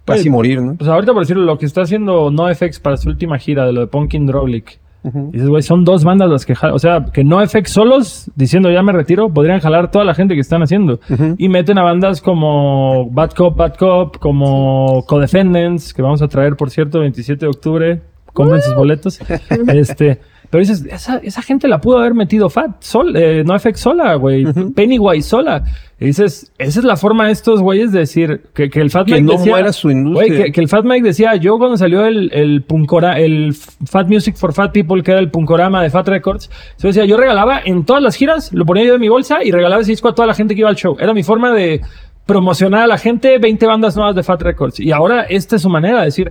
casi 0.04 0.30
morir, 0.30 0.60
¿no? 0.60 0.74
Pues 0.74 0.88
ahorita 0.88 1.12
por 1.12 1.22
decirlo, 1.22 1.44
lo 1.44 1.58
que 1.58 1.66
está 1.66 1.82
haciendo 1.82 2.30
NoFX 2.30 2.80
para 2.80 2.96
su 2.96 3.10
última 3.10 3.38
gira 3.38 3.66
de 3.66 3.72
lo 3.72 3.82
de 3.82 3.86
Punkin 3.86 4.26
Drowlick. 4.26 4.80
Ujú. 5.04 5.30
Dices, 5.32 5.48
güey, 5.48 5.62
son 5.62 5.84
dos 5.84 6.04
bandas 6.04 6.30
las 6.30 6.46
que 6.46 6.54
jalan. 6.54 6.74
O 6.74 6.78
sea, 6.78 7.04
que 7.12 7.22
NoFX 7.22 7.70
solos, 7.70 8.30
diciendo 8.34 8.70
ya 8.70 8.82
me 8.82 8.92
retiro, 8.92 9.28
podrían 9.28 9.60
jalar 9.60 9.90
toda 9.90 10.04
la 10.04 10.14
gente 10.14 10.34
que 10.34 10.40
están 10.40 10.62
haciendo. 10.62 11.00
Y 11.36 11.48
meten 11.48 11.78
a 11.78 11.82
bandas 11.82 12.22
como 12.22 13.10
Bad 13.10 13.32
Cop, 13.32 13.56
Bad 13.56 13.76
Cop, 13.76 14.16
como 14.18 15.04
Codefendants, 15.06 15.92
que 15.92 16.02
vamos 16.02 16.22
a 16.22 16.28
traer, 16.28 16.56
por 16.56 16.70
cierto, 16.70 17.00
27 17.00 17.44
de 17.44 17.48
octubre. 17.48 18.02
Compren 18.32 18.62
sus 18.62 18.74
boletos. 18.74 19.20
este, 19.74 20.20
pero 20.52 20.60
dices, 20.60 20.84
esa, 20.84 21.16
esa 21.16 21.40
gente 21.40 21.66
la 21.66 21.80
pudo 21.80 21.98
haber 21.98 22.12
metido 22.12 22.50
Fat, 22.50 22.72
sol, 22.80 23.16
eh, 23.16 23.42
NoFX 23.42 23.80
sola, 23.80 24.16
güey. 24.16 24.44
Pennywise 24.74 25.26
sola. 25.26 25.64
Y 25.98 26.04
dices, 26.04 26.52
esa 26.58 26.80
es 26.80 26.84
la 26.84 26.98
forma 26.98 27.24
de 27.24 27.32
estos 27.32 27.62
güeyes 27.62 27.90
de 27.90 28.00
decir 28.00 28.42
que, 28.52 28.68
que 28.68 28.82
el 28.82 28.90
Fat 28.90 29.06
Que 29.06 29.14
Mike 29.14 29.24
no 29.24 29.32
decía, 29.38 29.50
muera 29.50 29.72
su 29.72 29.90
industria. 29.90 30.28
Güey, 30.28 30.42
que, 30.42 30.52
que 30.52 30.60
el 30.60 30.68
Fat 30.68 30.84
Mike 30.84 31.06
decía, 31.06 31.36
yo 31.36 31.56
cuando 31.56 31.78
salió 31.78 32.04
el, 32.04 32.30
el 32.34 32.60
Punkora, 32.64 33.18
el 33.18 33.54
Fat 33.54 34.08
Music 34.08 34.36
for 34.36 34.52
Fat 34.52 34.72
People, 34.72 35.02
que 35.02 35.12
era 35.12 35.20
el 35.20 35.30
Punkorama 35.30 35.82
de 35.82 35.88
Fat 35.88 36.06
Records, 36.06 36.50
yo 36.78 36.88
decía, 36.88 37.06
yo 37.06 37.16
regalaba 37.16 37.58
en 37.64 37.86
todas 37.86 38.02
las 38.02 38.14
giras, 38.14 38.52
lo 38.52 38.66
ponía 38.66 38.84
yo 38.84 38.96
en 38.96 39.00
mi 39.00 39.08
bolsa 39.08 39.42
y 39.42 39.52
regalaba 39.52 39.80
ese 39.80 39.92
disco 39.92 40.08
a 40.08 40.14
toda 40.14 40.28
la 40.28 40.34
gente 40.34 40.54
que 40.54 40.60
iba 40.60 40.68
al 40.68 40.76
show. 40.76 40.98
Era 41.00 41.14
mi 41.14 41.22
forma 41.22 41.50
de 41.52 41.80
promocionar 42.26 42.82
a 42.82 42.86
la 42.86 42.98
gente 42.98 43.38
20 43.38 43.66
bandas 43.66 43.96
nuevas 43.96 44.14
de 44.14 44.22
Fat 44.22 44.42
Records. 44.42 44.80
Y 44.80 44.92
ahora 44.92 45.22
esta 45.22 45.56
es 45.56 45.62
su 45.62 45.70
manera 45.70 46.00
de 46.00 46.04
decir, 46.04 46.30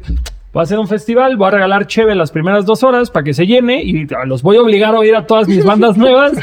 voy 0.54 0.62
a 0.62 0.64
hacer 0.64 0.80
un 0.80 0.88
festival, 0.88 1.38
voy 1.38 1.48
a 1.48 1.52
regalar 1.52 1.88
cheve 1.88 2.14
las 2.16 2.32
primeras 2.32 2.66
dos 2.66 2.84
horas 2.84 3.10
para 3.10 3.24
que 3.24 3.34
se 3.34 3.46
llene 3.48 3.82
y 3.84 4.06
los 4.26 4.42
voy 4.44 4.58
a 4.58 4.62
obligar 4.62 4.94
a 4.96 5.00
oír 5.00 5.16
a 5.16 5.26
todas 5.26 5.48
mis 5.48 5.64
bandas 5.66 5.96
nuevas. 5.98 6.34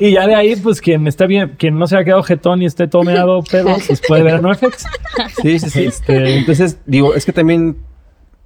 Y 0.00 0.12
ya 0.12 0.26
de 0.26 0.34
ahí, 0.34 0.56
pues 0.56 0.80
quien 0.80 1.06
está 1.06 1.26
bien, 1.26 1.56
quien 1.58 1.78
no 1.78 1.86
se 1.86 1.96
ha 1.96 2.04
quedado 2.04 2.22
jetón 2.22 2.62
y 2.62 2.66
esté 2.66 2.88
tomeado 2.88 3.42
pedo, 3.42 3.76
pues 3.86 4.00
puede 4.06 4.22
ver 4.22 4.34
a 4.36 4.40
NoFX. 4.40 4.86
Sí, 5.42 5.58
sí, 5.58 5.70
sí. 5.70 5.84
Este- 5.84 6.38
Entonces, 6.38 6.78
digo, 6.86 7.14
es 7.14 7.24
que 7.26 7.32
también, 7.32 7.76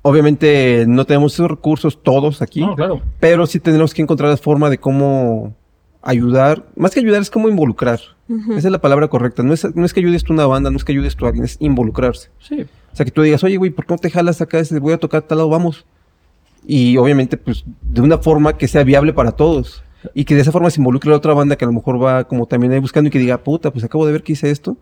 obviamente, 0.02 0.84
no 0.88 1.04
tenemos 1.04 1.34
esos 1.34 1.48
recursos 1.50 2.02
todos 2.02 2.42
aquí, 2.42 2.60
No, 2.60 2.74
claro. 2.74 3.00
pero 3.20 3.46
sí 3.46 3.60
tenemos 3.60 3.94
que 3.94 4.02
encontrar 4.02 4.30
la 4.30 4.36
forma 4.36 4.68
de 4.70 4.78
cómo 4.78 5.54
ayudar. 6.02 6.64
Más 6.76 6.92
que 6.92 7.00
ayudar, 7.00 7.22
es 7.22 7.30
como 7.30 7.48
involucrar. 7.48 8.00
Esa 8.28 8.68
es 8.68 8.72
la 8.72 8.80
palabra 8.80 9.08
correcta. 9.08 9.42
No 9.42 9.52
es, 9.52 9.66
no 9.76 9.84
es 9.84 9.92
que 9.92 10.00
ayudes 10.00 10.24
tú 10.24 10.32
a 10.32 10.36
una 10.36 10.46
banda, 10.46 10.70
no 10.70 10.76
es 10.76 10.84
que 10.84 10.92
ayudes 10.92 11.14
tú 11.16 11.26
a 11.26 11.28
alguien, 11.28 11.44
es 11.44 11.56
involucrarse. 11.60 12.30
Sí. 12.40 12.62
O 12.92 12.96
sea, 12.96 13.04
que 13.04 13.10
tú 13.12 13.22
digas, 13.22 13.44
oye, 13.44 13.56
güey, 13.56 13.70
¿por 13.70 13.84
qué 13.86 13.94
no 13.94 13.98
te 13.98 14.10
jalas 14.10 14.40
acá? 14.40 14.58
Ese, 14.58 14.78
Voy 14.78 14.92
a 14.94 14.98
tocar 14.98 15.22
tal 15.22 15.38
lado, 15.38 15.50
vamos. 15.50 15.84
Y 16.66 16.96
obviamente, 16.96 17.36
pues, 17.36 17.64
de 17.82 18.00
una 18.00 18.18
forma 18.18 18.56
que 18.56 18.66
sea 18.68 18.84
viable 18.84 19.12
para 19.12 19.32
todos. 19.32 19.82
Y 20.14 20.24
que 20.24 20.34
de 20.34 20.40
esa 20.42 20.52
forma 20.52 20.70
se 20.70 20.80
involucre 20.80 21.10
la 21.10 21.16
otra 21.16 21.34
banda 21.34 21.56
que 21.56 21.64
a 21.64 21.68
lo 21.68 21.72
mejor 21.74 22.02
va 22.02 22.24
como 22.24 22.46
también 22.46 22.72
ahí 22.72 22.78
buscando 22.78 23.08
y 23.08 23.10
que 23.10 23.18
diga, 23.18 23.38
puta, 23.42 23.70
pues 23.70 23.84
acabo 23.84 24.06
de 24.06 24.12
ver 24.12 24.22
que 24.22 24.32
hice 24.32 24.50
esto. 24.50 24.76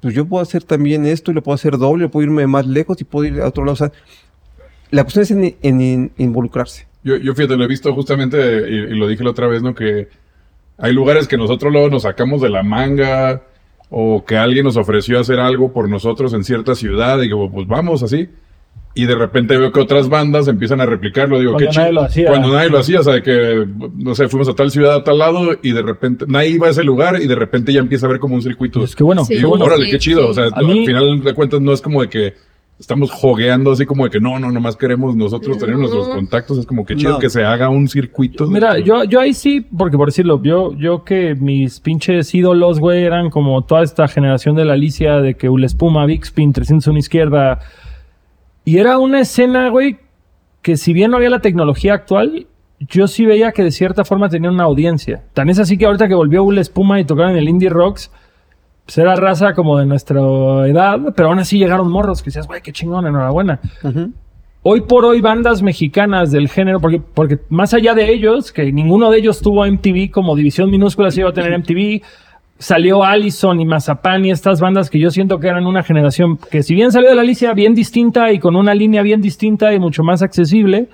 Pues 0.00 0.14
yo 0.14 0.24
puedo 0.26 0.42
hacer 0.42 0.64
también 0.64 1.04
esto 1.04 1.30
y 1.30 1.34
lo 1.34 1.42
puedo 1.42 1.54
hacer 1.54 1.76
doble, 1.76 2.08
puedo 2.08 2.24
irme 2.24 2.46
más 2.46 2.66
lejos 2.66 2.98
y 3.00 3.04
puedo 3.04 3.26
ir 3.26 3.40
a 3.42 3.48
otro 3.48 3.64
lado. 3.64 3.74
O 3.74 3.76
sea, 3.76 3.92
la 4.90 5.02
cuestión 5.04 5.22
es 5.24 5.30
en, 5.30 5.44
en- 5.62 5.80
en 5.80 6.12
involucrarse. 6.16 6.86
Yo, 7.04 7.16
yo 7.16 7.34
fíjate, 7.34 7.56
lo 7.56 7.64
he 7.64 7.68
visto 7.68 7.94
justamente, 7.94 8.38
y, 8.70 8.74
y 8.74 8.98
lo 8.98 9.08
dije 9.08 9.24
la 9.24 9.30
otra 9.30 9.46
vez, 9.46 9.62
¿no? 9.62 9.74
Que 9.74 10.08
hay 10.80 10.92
lugares 10.92 11.28
que 11.28 11.36
nosotros 11.36 11.72
luego 11.72 11.88
nos 11.90 12.02
sacamos 12.02 12.40
de 12.40 12.48
la 12.50 12.62
manga 12.62 13.42
o 13.90 14.24
que 14.24 14.36
alguien 14.36 14.64
nos 14.64 14.76
ofreció 14.76 15.18
hacer 15.20 15.40
algo 15.40 15.72
por 15.72 15.88
nosotros 15.88 16.32
en 16.34 16.44
cierta 16.44 16.74
ciudad 16.74 17.20
y 17.22 17.28
que 17.28 17.34
pues 17.52 17.66
vamos 17.66 18.02
así. 18.02 18.28
Y 18.92 19.06
de 19.06 19.14
repente 19.14 19.56
veo 19.56 19.70
que 19.70 19.78
otras 19.80 20.08
bandas 20.08 20.48
empiezan 20.48 20.80
a 20.80 20.86
replicarlo. 20.86 21.38
Digo, 21.38 21.52
Cuando 21.52 21.70
qué 21.70 21.76
nadie 21.76 21.90
chido. 21.90 22.00
lo 22.00 22.06
hacía. 22.06 22.26
Cuando 22.28 22.52
nadie 22.52 22.70
lo 22.70 22.78
hacía, 22.80 23.00
o 23.00 23.02
sea, 23.04 23.22
que, 23.22 23.64
no 23.96 24.14
sé, 24.16 24.28
fuimos 24.28 24.48
a 24.48 24.54
tal 24.54 24.70
ciudad, 24.72 24.94
a 24.96 25.04
tal 25.04 25.18
lado 25.18 25.50
y 25.62 25.70
de 25.70 25.82
repente 25.82 26.24
nadie 26.28 26.48
iba 26.50 26.66
a 26.66 26.70
ese 26.70 26.82
lugar 26.82 27.22
y 27.22 27.28
de 27.28 27.36
repente 27.36 27.72
ya 27.72 27.78
empieza 27.78 28.06
a 28.06 28.08
ver 28.10 28.18
como 28.18 28.34
un 28.34 28.42
circuito. 28.42 28.80
Pues 28.80 28.96
qué 28.96 29.04
bueno. 29.04 29.24
Sí. 29.24 29.34
Y 29.34 29.36
digo, 29.36 29.50
bueno. 29.50 29.64
órale, 29.66 29.84
Sí, 29.84 29.90
qué 29.92 29.98
chido. 29.98 30.22
sí. 30.24 30.28
O 30.30 30.34
sea, 30.34 30.44
A 30.52 30.62
mí- 30.62 30.80
al 30.80 30.86
final 30.86 31.22
de 31.22 31.34
cuentas 31.34 31.60
no 31.60 31.72
es 31.72 31.80
como 31.80 32.02
de 32.02 32.08
que 32.08 32.34
estamos 32.80 33.10
jogueando 33.12 33.70
así 33.72 33.84
como 33.86 34.04
de 34.04 34.10
que 34.10 34.20
no, 34.20 34.38
no, 34.38 34.50
nomás 34.50 34.74
queremos 34.74 35.14
nosotros 35.14 35.58
tener 35.58 35.76
nuestros 35.76 36.08
contactos. 36.08 36.58
Es 36.58 36.66
como 36.66 36.84
que 36.86 36.96
chido 36.96 37.12
No. 37.12 37.18
que 37.18 37.28
se 37.30 37.44
haga 37.44 37.68
un 37.68 37.86
circuito. 37.86 38.46
Mira, 38.46 38.78
yo, 38.78 39.04
yo 39.04 39.20
ahí 39.20 39.34
sí, 39.34 39.60
porque 39.60 39.96
por 39.98 40.08
decirlo, 40.08 40.42
yo, 40.42 40.74
yo 40.76 41.04
que 41.04 41.34
mis 41.34 41.78
pinches 41.78 42.34
ídolos, 42.34 42.80
güey, 42.80 43.04
eran 43.04 43.28
como 43.30 43.62
toda 43.62 43.82
esta 43.82 44.08
generación 44.08 44.56
de 44.56 44.64
la 44.64 44.72
Alicia, 44.72 45.20
de 45.20 45.34
que 45.34 45.48
Ula 45.50 45.66
Espuma, 45.66 46.06
Big 46.06 46.22
Spin, 46.24 46.52
301 46.52 46.98
izquierda. 46.98 47.60
Y 48.64 48.78
era 48.78 48.98
una 48.98 49.20
escena, 49.20 49.68
güey, 49.68 49.98
que 50.62 50.76
si 50.76 50.92
bien 50.92 51.10
no 51.10 51.18
había 51.18 51.30
la 51.30 51.40
tecnología 51.40 51.94
actual, 51.94 52.46
yo 52.80 53.08
sí 53.08 53.26
veía 53.26 53.52
que 53.52 53.62
de 53.62 53.72
cierta 53.72 54.04
forma 54.06 54.30
tenía 54.30 54.50
una 54.50 54.64
audiencia. 54.64 55.22
Tan 55.34 55.50
es 55.50 55.58
así 55.58 55.76
que 55.76 55.84
ahorita 55.84 56.08
que 56.08 56.14
volvió 56.14 56.42
Ula 56.42 56.62
Espuma 56.62 56.98
y 56.98 57.04
tocaron 57.04 57.32
en 57.32 57.38
el 57.38 57.48
Indie 57.48 57.68
Rocks, 57.68 58.10
pues 58.90 58.98
era 58.98 59.14
raza 59.14 59.54
como 59.54 59.78
de 59.78 59.86
nuestra 59.86 60.20
edad, 60.66 60.98
pero 61.14 61.28
aún 61.28 61.38
así 61.38 61.58
llegaron 61.58 61.88
morros 61.88 62.22
que 62.22 62.30
decías, 62.30 62.48
güey, 62.48 62.60
qué 62.60 62.72
chingón, 62.72 63.06
enhorabuena. 63.06 63.60
Hoy 64.64 64.80
por 64.80 65.04
hoy, 65.04 65.20
bandas 65.20 65.62
mexicanas 65.62 66.32
del 66.32 66.48
género, 66.48 66.80
porque, 66.80 67.00
porque 67.00 67.38
más 67.50 67.72
allá 67.72 67.94
de 67.94 68.12
ellos, 68.12 68.50
que 68.50 68.72
ninguno 68.72 69.12
de 69.12 69.18
ellos 69.18 69.42
tuvo 69.42 69.64
MTV 69.64 70.10
como 70.10 70.34
división 70.34 70.72
minúscula, 70.72 71.12
se 71.12 71.20
iba 71.20 71.30
a 71.30 71.32
tener 71.32 71.56
MTV, 71.56 72.02
salió 72.58 73.04
Allison 73.04 73.60
y 73.60 73.64
Mazapán 73.64 74.24
y 74.24 74.32
estas 74.32 74.60
bandas 74.60 74.90
que 74.90 74.98
yo 74.98 75.10
siento 75.12 75.38
que 75.38 75.46
eran 75.46 75.68
una 75.68 75.84
generación 75.84 76.36
que, 76.50 76.64
si 76.64 76.74
bien 76.74 76.90
salió 76.90 77.10
de 77.10 77.14
la 77.14 77.22
Alicia 77.22 77.54
bien 77.54 77.76
distinta 77.76 78.32
y 78.32 78.40
con 78.40 78.56
una 78.56 78.74
línea 78.74 79.02
bien 79.02 79.20
distinta 79.20 79.72
y 79.72 79.78
mucho 79.78 80.02
más 80.02 80.20
accesible, 80.20 80.88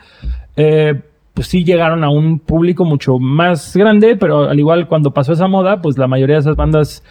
eh, 0.55 1.01
pues 1.33 1.49
sí 1.49 1.65
llegaron 1.65 2.05
a 2.05 2.11
un 2.11 2.41
público 2.41 2.85
mucho 2.85 3.19
más 3.19 3.75
grande, 3.75 4.17
pero 4.17 4.51
al 4.51 4.59
igual 4.59 4.87
cuando 4.87 5.13
pasó 5.13 5.33
esa 5.33 5.49
moda, 5.49 5.81
pues 5.81 5.97
la 5.97 6.07
mayoría 6.07 6.37
de 6.37 6.41
esas 6.41 6.57
bandas 6.57 7.03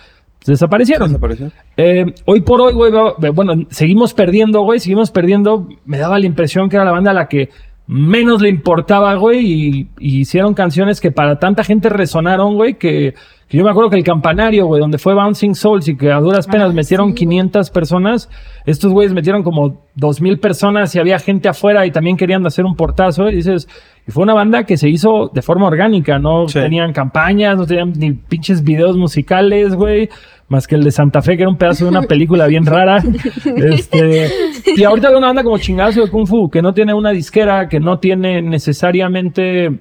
desaparecieron. 0.52 1.10
Desapareció. 1.10 1.52
Eh, 1.78 2.06
hoy 2.26 2.42
por 2.42 2.62
hoy, 2.62 2.74
güey, 2.74 2.92
bueno, 3.34 3.54
seguimos 3.70 4.14
perdiendo, 4.14 4.62
güey, 4.62 4.80
seguimos 4.80 5.12
perdiendo. 5.12 5.68
Me 5.86 5.98
daba 5.98 6.20
la 6.20 6.26
impresión 6.26 6.70
que 6.70 6.76
era 6.76 6.86
la 6.86 6.92
banda 6.92 7.12
a 7.12 7.16
la 7.16 7.28
que 7.28 7.50
menos 7.88 8.42
le 8.42 8.50
importaba, 8.50 9.14
güey, 9.16 9.46
y, 9.46 9.90
y 10.00 10.20
hicieron 10.22 10.54
canciones 10.54 11.00
que 11.00 11.12
para 11.12 11.38
tanta 11.38 11.64
gente 11.64 11.90
resonaron, 11.90 12.56
güey, 12.56 12.76
que, 12.76 13.14
que 13.48 13.58
yo 13.58 13.64
me 13.64 13.70
acuerdo 13.70 13.92
que 13.92 13.98
el 13.98 14.04
campanario, 14.04 14.66
güey, 14.66 14.82
donde 14.82 14.98
fue 14.98 15.14
Bouncing 15.14 15.54
Souls 15.54 15.88
y 15.88 15.96
que 15.96 16.12
a 16.12 16.20
duras 16.20 16.48
penas 16.48 16.72
Ah, 16.72 16.74
metieron 16.74 17.10
sí. 17.10 17.16
500 17.16 17.70
personas, 17.70 18.30
estos 18.66 18.92
güeyes 18.92 19.14
metieron 19.14 19.44
como 19.44 19.84
2000 19.96 20.40
personas 20.40 20.96
y 20.96 21.00
había 21.00 21.20
gente 21.20 21.48
afuera 21.48 21.86
y 21.86 21.92
también 21.92 22.18
querían 22.18 22.46
hacer 22.48 22.66
un 22.66 22.76
portazo, 22.76 23.30
y 23.30 23.36
dices, 23.36 23.68
y 24.08 24.12
fue 24.12 24.24
una 24.24 24.34
banda 24.34 24.64
que 24.66 24.78
se 24.78 24.88
hizo 24.90 25.30
de 25.34 25.42
forma 25.42 25.66
orgánica, 25.68 26.20
no 26.20 26.48
Sí. 26.48 26.60
tenían 26.60 26.94
campañas, 26.94 27.58
no 27.58 27.66
tenían 27.66 27.92
ni 27.98 28.14
pinches 28.14 28.64
videos 28.64 28.96
musicales, 28.98 29.74
güey, 29.76 30.10
más 30.48 30.68
que 30.68 30.76
el 30.76 30.84
de 30.84 30.92
Santa 30.92 31.22
Fe, 31.24 31.36
que 31.38 31.42
era 31.44 31.50
un 31.50 31.58
pedazo 31.58 31.86
de 31.86 31.90
una 31.92 32.02
película 32.08 32.46
bien 32.48 32.66
rara. 32.66 33.02
Este, 33.56 34.30
y 34.76 34.84
ahorita 34.84 35.10
veo 35.10 35.18
una 35.18 35.28
banda 35.28 35.44
como 35.44 35.58
Chingazo 35.58 36.04
de 36.06 36.12
Kung 36.12 36.28
Fu, 36.28 36.50
que 36.50 36.62
no 36.62 36.74
tiene 36.74 36.94
una 36.94 37.12
disquera, 37.12 37.68
que 37.68 37.80
no 37.80 37.98
tiene 38.00 38.42
necesariamente 38.42 39.80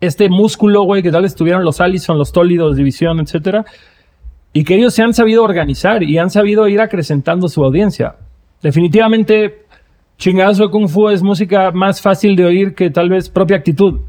este 0.00 0.28
músculo, 0.28 0.84
güey, 0.84 1.02
que 1.02 1.10
tal 1.10 1.22
vez 1.22 1.34
tuvieron 1.34 1.64
los 1.64 1.80
Allison, 1.80 2.16
los 2.16 2.30
Tólidos, 2.32 2.76
División, 2.76 3.18
etcétera, 3.18 3.64
y 4.52 4.62
que 4.62 4.76
ellos 4.76 4.94
se 4.94 5.02
han 5.02 5.12
sabido 5.12 5.42
organizar 5.42 6.02
y 6.04 6.18
han 6.18 6.30
sabido 6.30 6.68
ir 6.68 6.80
acrecentando 6.80 7.48
su 7.48 7.64
audiencia. 7.64 8.14
Definitivamente, 8.62 9.64
Chingazo 10.18 10.64
de 10.64 10.70
Kung 10.70 10.88
Fu 10.88 11.08
es 11.08 11.22
música 11.22 11.70
más 11.70 12.02
fácil 12.02 12.34
de 12.34 12.44
oír 12.44 12.74
que 12.74 12.90
tal 12.90 13.08
vez 13.08 13.30
propia 13.30 13.56
actitud. 13.56 14.00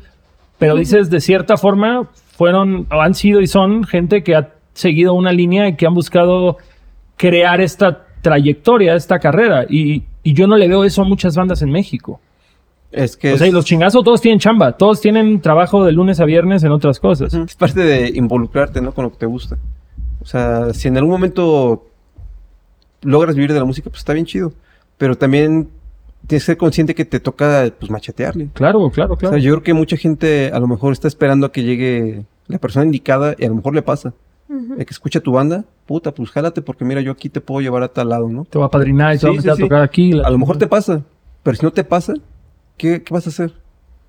Pero 0.57 0.75
dices, 0.75 1.09
de 1.09 1.21
cierta 1.21 1.55
forma, 1.55 2.09
fueron, 2.35 2.87
o 2.91 2.99
han 2.99 3.13
sido 3.13 3.39
y 3.41 3.47
son 3.47 3.83
gente 3.83 4.23
que 4.23 4.35
ha 4.35 4.49
seguido 4.73 5.13
una 5.13 5.31
línea 5.31 5.67
y 5.67 5.75
que 5.75 5.85
han 5.85 5.93
buscado 5.93 6.57
crear 7.15 7.61
esta 7.61 8.05
trayectoria, 8.21 8.95
esta 8.95 9.19
carrera. 9.19 9.65
Y, 9.69 10.03
y 10.23 10.33
yo 10.33 10.47
no 10.47 10.57
le 10.57 10.67
veo 10.67 10.83
eso 10.83 11.03
a 11.03 11.05
muchas 11.05 11.35
bandas 11.35 11.61
en 11.61 11.71
México. 11.71 12.19
Es 12.91 13.15
que 13.15 13.33
O 13.33 13.37
sea, 13.37 13.47
y 13.47 13.51
los 13.51 13.65
chingazos 13.65 14.03
todos 14.03 14.19
tienen 14.19 14.39
chamba, 14.39 14.71
todos 14.73 14.99
tienen 14.99 15.41
trabajo 15.41 15.85
de 15.85 15.91
lunes 15.91 16.19
a 16.19 16.25
viernes 16.25 16.63
en 16.63 16.71
otras 16.71 16.99
cosas. 16.99 17.33
es 17.33 17.55
parte 17.55 17.81
de 17.81 18.09
involucrarte, 18.09 18.81
¿no? 18.81 18.93
Con 18.93 19.03
lo 19.03 19.11
que 19.11 19.17
te 19.17 19.25
gusta. 19.27 19.57
O 20.21 20.25
sea, 20.25 20.73
si 20.73 20.87
en 20.87 20.97
algún 20.97 21.11
momento 21.11 21.85
logras 23.03 23.35
vivir 23.35 23.53
de 23.53 23.59
la 23.59 23.65
música, 23.65 23.91
pues 23.91 23.99
está 23.99 24.13
bien 24.13 24.25
chido. 24.25 24.53
Pero 24.97 25.15
también 25.15 25.69
tienes 26.29 26.43
que 26.43 26.51
ser 26.51 26.57
consciente 26.57 26.95
que 26.95 27.03
te 27.03 27.19
toca, 27.19 27.69
pues, 27.77 27.91
machetearle. 27.91 28.49
Claro, 28.53 28.89
claro, 28.91 29.15
O 29.15 29.17
claro. 29.17 29.35
sea, 29.35 29.43
yo 29.43 29.51
creo 29.53 29.63
que 29.63 29.73
mucha 29.73 29.97
gente 29.97 30.51
a 30.53 30.59
lo 30.59 30.67
mejor 30.67 30.93
está 30.93 31.07
esperando 31.09 31.47
a 31.47 31.51
que 31.51 31.63
llegue 31.63 32.23
la 32.47 32.59
persona 32.59 32.85
indicada 32.85 33.35
y 33.37 33.45
a 33.45 33.49
lo 33.49 33.55
mejor 33.55 33.75
le 33.75 33.81
pasa. 33.81 34.13
De 34.47 34.83
que 34.83 34.91
escucha 34.93 35.19
tu 35.19 35.31
banda, 35.33 35.65
puta, 35.85 36.11
pues 36.11 36.31
jálate 36.31 36.63
porque 36.63 36.83
mira, 36.83 37.01
yo 37.01 37.11
aquí 37.11 37.29
te 37.29 37.39
puedo 37.39 37.61
llevar 37.61 37.83
a 37.83 37.89
tal 37.89 38.09
lado, 38.09 38.29
¿no? 38.29 38.45
Te 38.45 38.57
va 38.57 38.65
a 38.65 38.71
padrinar 38.71 39.13
y 39.15 39.19
te 39.19 39.27
va 39.27 39.33
a 39.33 39.35
meter 39.35 39.43
sí, 39.43 39.49
a 39.51 39.55
sí. 39.57 39.61
tocar 39.61 39.83
aquí. 39.83 40.11
la- 40.13 40.25
A 40.27 40.31
lo 40.31 40.39
mejor 40.39 40.57
te 40.57 40.65
pasa, 40.65 41.03
pero 41.43 41.55
si 41.55 41.63
no 41.63 41.71
te 41.71 41.83
pasa, 41.83 42.13
¿qué, 42.75 43.03
qué 43.03 43.13
vas 43.13 43.27
a 43.27 43.29
hacer? 43.29 43.53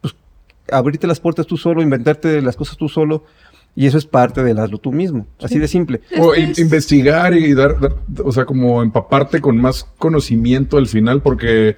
Pues 0.01 0.15
abrirte 0.71 1.07
las 1.07 1.21
puertas 1.21 1.47
tú 1.47 1.59
solo, 1.59 1.83
inventarte 1.83 2.41
las 2.41 2.57
cosas 2.57 2.79
tú 2.79 2.89
solo, 2.89 3.25
y 3.77 3.85
eso 3.87 3.99
es 3.99 4.07
parte 4.07 4.43
del 4.43 4.59
hazlo 4.59 4.79
tú 4.79 4.93
mismo, 4.93 5.27
así 5.43 5.59
de 5.59 5.69
simple. 5.69 6.01
O 6.19 6.35
in- 6.35 6.55
investigar 6.57 7.35
y 7.35 7.53
dar, 7.53 7.79
dar- 7.79 7.97
o 8.25 8.33
sea, 8.33 8.47
como 8.47 8.83
empaparte 8.83 9.43
con 9.43 9.59
más 9.59 9.85
conocimiento 9.99 10.79
al 10.79 10.87
final, 10.87 11.21
porque, 11.21 11.77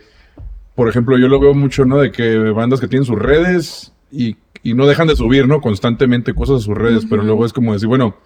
por 0.75 0.89
ejemplo, 0.89 1.19
yo 1.19 1.29
lo 1.29 1.39
veo 1.39 1.55
mucho, 1.55 1.85
¿no? 1.85 1.99
De 1.99 2.11
que 2.11 2.37
bandas 2.51 2.81
que 2.81 2.89
tienen 2.89 3.05
sus 3.05 3.19
redes 3.19 3.93
y, 4.11 4.37
y 4.63 4.75
no 4.75 4.87
dejan 4.87 5.09
de 5.09 5.17
subir, 5.17 5.47
¿no? 5.47 5.61
Constantemente 5.61 6.35
cosas 6.35 6.63
a 6.63 6.65
sus 6.65 6.77
redes, 6.77 7.07
pero 7.09 7.23
luego 7.23 7.45
es 7.45 7.53
como 7.53 7.73
decir, 7.73 7.89
bueno, 7.89 8.17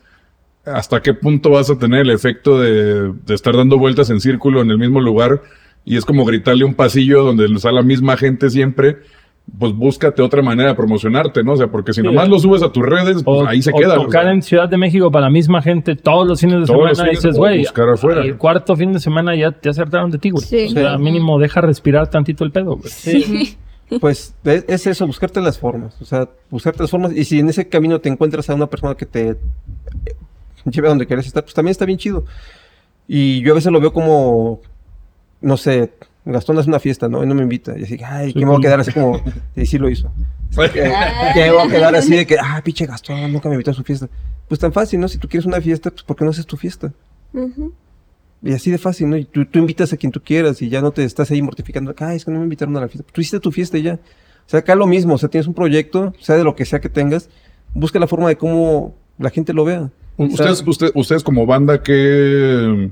¿hasta 0.65 1.03
qué 1.03 1.15
punto 1.15 1.51
vas 1.51 1.71
a 1.71 1.79
tener 1.79 2.01
el 2.01 2.11
efecto 2.11 2.61
de, 2.61 3.13
de 3.13 3.35
estar 3.35 3.57
dando 3.57 3.79
vueltas 3.79 4.11
en 4.11 4.21
círculo 4.21 4.61
en 4.63 4.71
el 4.71 4.79
mismo 4.79 5.01
lugar? 5.01 5.43
Y 5.85 5.97
es 5.97 6.05
como 6.05 6.25
gritarle 6.25 6.65
un 6.65 6.75
pasillo 6.75 7.23
donde 7.23 7.47
está 7.47 7.71
la 7.73 7.83
misma 7.83 8.17
gente 8.17 8.51
siempre. 8.51 8.99
Pues 9.59 9.73
búscate 9.73 10.23
otra 10.23 10.43
manera 10.43 10.71
de 10.71 10.75
promocionarte, 10.75 11.45
¿no? 11.45 11.53
O 11.53 11.57
sea, 11.57 11.69
porque 11.69 11.93
si 11.93 12.01
Sí. 12.01 12.07
nomás 12.07 12.29
lo 12.29 12.39
subes 12.39 12.63
a 12.63 12.73
tus 12.73 12.85
redes, 12.85 13.23
pues 13.23 13.41
O, 13.43 13.47
ahí 13.47 13.63
se 13.63 13.71
o 13.71 13.77
queda. 13.77 13.95
o 13.99 14.03
tocar 14.05 14.25
sea. 14.25 14.33
en 14.33 14.43
Ciudad 14.43 14.69
de 14.69 14.77
México 14.77 15.11
para 15.11 15.27
la 15.27 15.31
misma 15.31 15.63
gente 15.63 15.95
todos 15.95 16.27
los 16.27 16.41
fines 16.41 16.61
de 16.61 16.67
Todos 16.67 16.89
los 16.89 16.99
semana. 16.99 17.11
Fines, 17.13 17.23
dices, 17.23 17.37
o 17.37 17.39
güey, 17.41 17.59
buscar 17.61 17.89
afuera. 17.89 18.23
el 18.23 18.37
cuarto 18.37 18.75
fin 18.77 18.93
de 18.93 18.99
semana 18.99 19.37
ya 19.37 19.53
te 19.53 19.69
acertaron 19.69 20.11
de 20.11 20.19
ti, 20.19 20.31
güey. 20.31 20.45
Sí. 20.45 20.67
O 20.67 20.71
sea, 20.71 20.99
mínimo 20.99 21.39
deja 21.39 21.61
respirar 21.61 22.11
tantito 22.11 22.45
el 22.45 22.51
pedo, 22.51 22.77
güey. 22.77 23.57
Pues 24.01 24.35
es, 24.43 24.65
es 24.67 24.87
eso, 24.89 25.07
buscarte 25.07 25.41
las 25.41 25.61
formas, 25.61 25.97
o 26.03 26.05
sea, 26.05 26.29
buscarte 26.51 26.83
las 26.83 26.91
formas, 26.91 27.13
y 27.13 27.23
si 27.25 27.39
en 27.39 27.49
ese 27.49 27.69
camino 27.69 28.01
te 28.01 28.09
encuentras 28.09 28.51
a 28.51 28.55
una 28.57 28.67
persona 28.67 28.97
que 28.97 29.07
te 29.07 29.37
lleve 30.65 30.89
a 30.89 30.91
donde 30.91 31.07
quieres 31.07 31.25
estar, 31.25 31.45
pues 31.45 31.55
también 31.55 31.71
está 31.71 31.85
bien 31.85 31.97
chido. 31.97 32.25
Y 33.07 33.41
yo 33.43 33.53
a 33.53 33.55
veces 33.55 33.71
lo 33.71 33.81
veo 33.81 33.93
como, 33.93 34.61
no 35.41 35.57
sé, 35.57 35.93
Gastón 36.33 36.59
hace 36.59 36.69
una 36.69 36.81
fiesta, 36.81 37.09
¿no? 37.09 37.23
Y 37.23 37.27
no 37.27 37.35
me 37.35 37.43
invita. 37.43 37.79
Y 37.79 37.85
así, 37.85 37.99
ay, 38.05 38.33
¿qué 38.33 38.41
me 38.41 38.47
voy 38.47 38.57
a 38.59 38.61
quedar 38.61 38.81
así 38.81 38.93
como, 38.93 39.21
y 39.57 39.65
sí 39.67 39.79
lo 39.79 39.89
hizo. 39.89 40.11
Que, 40.55 40.71
que 41.35 41.41
me 41.41 41.53
voy 41.53 41.67
a 41.67 41.71
quedar 41.71 41.95
así 41.95 42.15
de 42.17 42.27
que, 42.27 42.37
ah, 42.39 42.61
pinche 42.65 42.85
Gastón, 42.87 43.33
nunca 43.33 43.49
me 43.49 43.55
invitó 43.55 43.71
a 43.71 43.75
su 43.75 43.83
fiesta. 43.85 44.09
Pues 44.49 44.61
tan 44.61 44.73
fácil, 44.73 45.01
¿no? 45.01 45.09
Si 45.09 45.19
tú 45.19 45.29
quieres 45.29 45.47
una 45.47 45.61
fiesta, 45.61 45.91
pues 45.91 46.03
¿por 46.03 46.17
qué 46.17 46.25
no 46.25 46.31
haces 46.31 46.47
tu 46.47 46.57
fiesta? 46.57 46.93
Y 48.43 48.53
así 48.53 48.71
de 48.71 48.79
fácil, 48.79 49.09
¿no? 49.09 49.17
Y 49.17 49.25
tú, 49.25 49.45
tú 49.47 49.59
invitas 49.59 49.93
a 49.93 49.97
quien 49.97 50.13
tú 50.13 50.21
quieras 50.23 50.61
y 50.63 50.69
ya 50.69 50.81
no 50.81 50.91
te 50.93 51.05
estás 51.05 51.31
ahí 51.31 51.43
mortificando. 51.43 51.95
Ay, 51.99 52.17
es 52.17 52.25
que 52.25 52.31
no 52.31 52.39
me 52.39 52.45
invitaron 52.45 52.77
a 52.77 52.81
la 52.81 52.89
fiesta. 52.89 53.11
Tú 53.13 53.21
hiciste 53.21 53.41
tu 53.41 53.51
fiesta 53.51 53.79
y 53.79 53.83
ya. 53.83 53.95
O 53.95 54.49
sea, 54.49 54.61
acá 54.61 54.75
lo 54.75 54.87
mismo. 54.87 55.15
O 55.15 55.19
sea, 55.19 55.29
tienes 55.29 55.47
un 55.49 55.55
proyecto, 55.55 56.13
sea 56.21 56.37
de 56.37 56.45
lo 56.45 56.55
que 56.55 56.65
sea 56.65 56.81
que 56.81 56.89
tengas, 56.89 57.29
busca 57.75 57.99
la 57.99 58.07
forma 58.07 58.29
de 58.29 58.37
cómo 58.37 58.95
la 59.19 59.31
gente 59.31 59.53
lo 59.53 59.65
vea. 59.65 59.91
Ustedes, 60.17 60.63
usted- 60.67 60.93
ustedes 60.95 61.23
como 61.25 61.45
banda, 61.47 61.83
¿qué, 61.83 62.91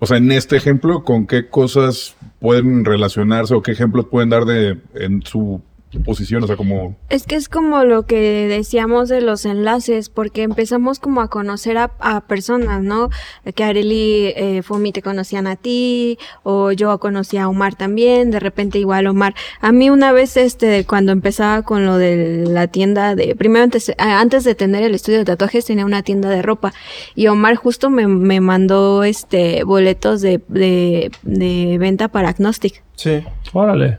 o 0.00 0.06
sea, 0.06 0.16
en 0.16 0.30
este 0.30 0.56
ejemplo, 0.56 1.02
con 1.02 1.26
qué 1.26 1.48
cosas 1.48 2.16
pueden 2.40 2.84
relacionarse 2.84 3.54
o 3.54 3.62
qué 3.62 3.72
ejemplos 3.72 4.06
pueden 4.10 4.30
dar 4.30 4.44
de 4.44 4.78
en 4.94 5.22
su 5.22 5.60
posición? 6.04 6.42
O 6.44 6.46
sea, 6.46 6.56
como 6.56 6.96
Es 7.08 7.24
que 7.24 7.34
es 7.34 7.48
como 7.48 7.84
lo 7.84 8.04
que 8.04 8.46
decíamos 8.48 9.08
de 9.08 9.20
los 9.20 9.44
enlaces, 9.44 10.08
porque 10.08 10.42
empezamos 10.42 10.98
como 10.98 11.20
a 11.20 11.28
conocer 11.28 11.78
a, 11.78 11.92
a 11.98 12.20
personas, 12.22 12.82
¿no? 12.82 13.10
Que 13.54 13.64
Areli, 13.64 14.32
eh, 14.36 14.62
Fumi 14.62 14.92
te 14.92 15.02
conocían 15.02 15.46
a 15.46 15.56
ti, 15.56 16.18
o 16.42 16.72
yo 16.72 16.98
conocí 16.98 17.36
a 17.38 17.48
Omar 17.48 17.74
también, 17.74 18.30
de 18.30 18.40
repente 18.40 18.78
igual 18.78 19.06
Omar. 19.06 19.34
A 19.60 19.72
mí 19.72 19.90
una 19.90 20.12
vez, 20.12 20.36
este, 20.36 20.84
cuando 20.84 21.12
empezaba 21.12 21.62
con 21.62 21.86
lo 21.86 21.96
de 21.96 22.44
la 22.46 22.66
tienda 22.66 23.14
de, 23.14 23.34
primero 23.34 23.64
antes, 23.64 23.92
ah, 23.98 24.20
antes 24.20 24.44
de 24.44 24.54
tener 24.54 24.82
el 24.82 24.94
estudio 24.94 25.18
de 25.18 25.24
tatuajes 25.24 25.64
tenía 25.64 25.84
una 25.84 26.02
tienda 26.02 26.28
de 26.28 26.42
ropa, 26.42 26.72
y 27.14 27.28
Omar 27.28 27.56
justo 27.56 27.90
me, 27.90 28.06
me 28.06 28.40
mandó, 28.40 29.04
este, 29.04 29.64
boletos 29.64 30.20
de, 30.20 30.40
de, 30.48 31.10
de 31.22 31.78
venta 31.78 32.08
para 32.08 32.28
Agnostic. 32.28 32.82
Sí. 32.96 33.22
Órale. 33.52 33.98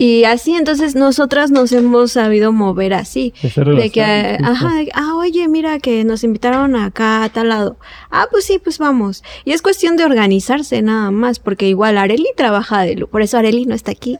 Y 0.00 0.24
así, 0.24 0.54
entonces 0.54 0.94
nosotras 0.94 1.50
nos 1.50 1.72
hemos 1.72 2.12
sabido 2.12 2.52
mover 2.52 2.94
así. 2.94 3.34
De 3.42 3.90
que, 3.90 4.36
justo. 4.38 4.50
ajá, 4.50 4.72
ah, 4.94 5.14
oye, 5.16 5.46
mira 5.46 5.78
que 5.78 6.04
nos 6.04 6.24
invitaron 6.24 6.74
acá 6.74 7.22
a 7.22 7.28
tal 7.28 7.50
lado. 7.50 7.76
Ah, 8.10 8.26
pues 8.30 8.46
sí, 8.46 8.58
pues 8.58 8.78
vamos. 8.78 9.22
Y 9.44 9.52
es 9.52 9.60
cuestión 9.60 9.98
de 9.98 10.04
organizarse 10.06 10.80
nada 10.80 11.10
más, 11.10 11.38
porque 11.38 11.68
igual 11.68 11.98
Areli 11.98 12.28
trabaja 12.34 12.80
de 12.80 12.96
por 13.04 13.20
eso 13.20 13.36
Areli 13.36 13.66
no 13.66 13.74
está 13.74 13.90
aquí. 13.90 14.18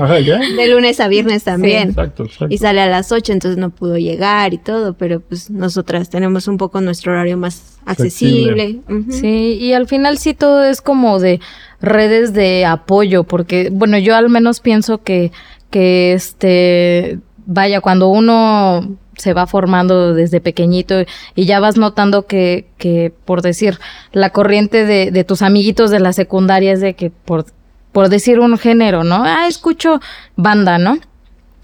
Ajá, 0.00 0.20
¿ya? 0.20 0.38
De 0.56 0.66
lunes 0.68 1.00
a 1.00 1.08
viernes 1.08 1.44
también. 1.44 1.90
Exacto, 1.90 2.24
exacto. 2.24 2.54
Y 2.54 2.56
sale 2.56 2.80
a 2.80 2.86
las 2.86 3.12
8, 3.12 3.30
entonces 3.30 3.58
no 3.58 3.68
pudo 3.68 3.98
llegar 3.98 4.54
y 4.54 4.58
todo, 4.58 4.94
pero 4.94 5.20
pues 5.20 5.50
nosotras 5.50 6.08
tenemos 6.08 6.48
un 6.48 6.56
poco 6.56 6.80
nuestro 6.80 7.12
horario 7.12 7.36
más 7.36 7.78
accesible. 7.84 8.80
Sí, 9.10 9.58
y 9.60 9.74
al 9.74 9.86
final 9.86 10.16
sí 10.16 10.32
todo 10.32 10.64
es 10.64 10.80
como 10.80 11.18
de 11.18 11.40
redes 11.82 12.32
de 12.32 12.64
apoyo, 12.64 13.24
porque, 13.24 13.68
bueno, 13.70 13.98
yo 13.98 14.16
al 14.16 14.30
menos 14.30 14.60
pienso 14.60 15.02
que, 15.02 15.32
que 15.70 16.14
este, 16.14 17.18
vaya, 17.44 17.80
cuando 17.80 18.08
uno 18.08 18.96
se 19.18 19.34
va 19.34 19.46
formando 19.46 20.14
desde 20.14 20.40
pequeñito 20.40 20.94
y 21.34 21.44
ya 21.44 21.60
vas 21.60 21.76
notando 21.76 22.26
que, 22.26 22.66
que 22.78 23.12
por 23.24 23.42
decir, 23.42 23.78
la 24.12 24.30
corriente 24.30 24.86
de, 24.86 25.10
de 25.10 25.24
tus 25.24 25.42
amiguitos 25.42 25.90
de 25.90 26.00
la 26.00 26.12
secundaria 26.12 26.72
es 26.72 26.80
de 26.80 26.94
que, 26.94 27.10
por, 27.10 27.44
por 27.92 28.08
decir 28.08 28.40
un 28.40 28.56
género, 28.56 29.04
¿no? 29.04 29.22
Ah, 29.24 29.46
escucho 29.48 30.00
banda, 30.36 30.78
¿no? 30.78 30.98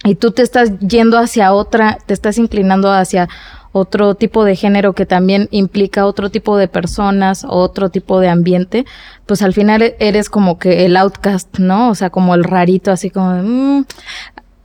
y 0.05 0.15
tú 0.15 0.31
te 0.31 0.43
estás 0.43 0.79
yendo 0.79 1.19
hacia 1.19 1.53
otra, 1.53 1.99
te 2.07 2.15
estás 2.15 2.39
inclinando 2.39 2.93
hacia 2.93 3.29
otro 3.73 4.15
tipo 4.15 4.45
de 4.45 4.57
género 4.57 4.93
que 4.95 5.07
también 5.07 5.49
implica 5.51 6.07
otro 6.07 6.31
tipo 6.31 6.57
de 6.57 6.69
personas, 6.69 7.45
otro 7.49 7.91
tipo 7.91 8.21
de 8.21 8.29
ambiente, 8.29 8.85
pues 9.27 9.43
al 9.43 9.53
final 9.53 9.83
e- 9.83 9.97
eres 10.01 10.31
como 10.31 10.59
que 10.59 10.87
el 10.87 10.97
outcast, 10.97 11.59
¿no? 11.59 11.91
O 11.91 11.95
sea, 11.95 12.11
como 12.11 12.35
el 12.35 12.45
rarito, 12.45 12.91
así 12.91 13.11
como, 13.11 13.33
de, 13.35 13.43
"Mm, 13.43 13.85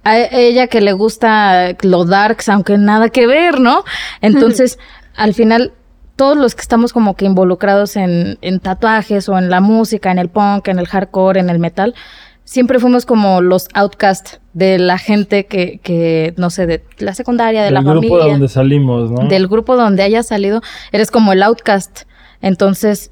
a 0.06 0.18
ella 0.18 0.68
que 0.68 0.82
le 0.82 0.94
gusta 0.94 1.76
lo 1.82 2.06
darks, 2.06 2.50
aunque 2.50 2.78
nada 2.78 3.10
que 3.10 3.26
ver, 3.28 3.60
¿no? 3.60 3.84
Entonces, 4.22 4.80
al 5.16 5.34
final, 5.34 5.72
todos 6.16 6.38
los 6.38 6.56
que 6.56 6.62
estamos 6.62 6.94
como 6.94 7.16
que 7.16 7.26
involucrados 7.26 7.96
en, 7.96 8.38
en 8.42 8.60
tatuajes 8.60 9.28
o 9.30 9.38
en 9.38 9.50
la 9.50 9.62
música, 9.62 10.12
en 10.12 10.20
el 10.20 10.30
punk, 10.30 10.68
en 10.68 10.80
el 10.80 10.88
hardcore, 10.88 11.40
en 11.40 11.50
el 11.50 11.60
metal, 11.60 11.96
siempre 12.44 12.80
fuimos 12.80 13.06
como 13.06 13.42
los 13.42 13.68
outcasts 13.74 14.40
de 14.54 14.78
la 14.78 14.98
gente 14.98 15.46
que, 15.46 15.80
que 15.82 16.34
no 16.38 16.50
sé, 16.50 16.68
de 16.68 16.84
la 17.00 17.14
secundaria, 17.14 17.62
de 17.62 17.66
Del 17.66 17.74
la 17.74 17.82
grupo 17.82 18.02
familia 18.02 18.26
de 18.26 18.32
donde 18.32 18.48
salimos, 18.48 19.12
¿no? 19.12 19.28
del 19.28 19.48
grupo 19.48 19.76
donde 19.76 20.04
hayas 20.04 20.28
salido, 20.28 20.62
eres 20.92 21.12
como 21.12 21.34
el 21.34 21.44
outcast. 21.44 22.02
Entonces, 22.42 23.10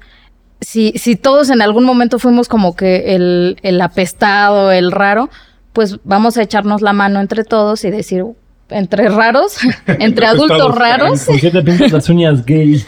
si, 0.60 0.92
si 0.96 1.16
todos 1.16 1.50
en 1.50 1.62
algún 1.62 1.84
momento 1.84 2.18
fuimos 2.18 2.48
como 2.48 2.76
que 2.76 3.14
el, 3.14 3.56
el 3.62 3.80
apestado, 3.80 4.70
el 4.70 4.92
raro, 4.92 5.30
pues 5.72 5.98
vamos 6.04 6.36
a 6.36 6.42
echarnos 6.42 6.82
la 6.82 6.92
mano 6.92 7.20
entre 7.20 7.44
todos 7.44 7.84
y 7.84 7.90
decir, 7.90 8.24
entre 8.68 9.08
raros, 9.08 9.58
entre 9.86 10.26
adultos 10.26 10.74
raros, 10.74 11.24
¿Por 11.24 11.40
qué 11.40 11.50
te 11.50 11.62
pintas 11.62 11.92
las 11.92 12.08
uñas 12.08 12.44
gay? 12.44 12.82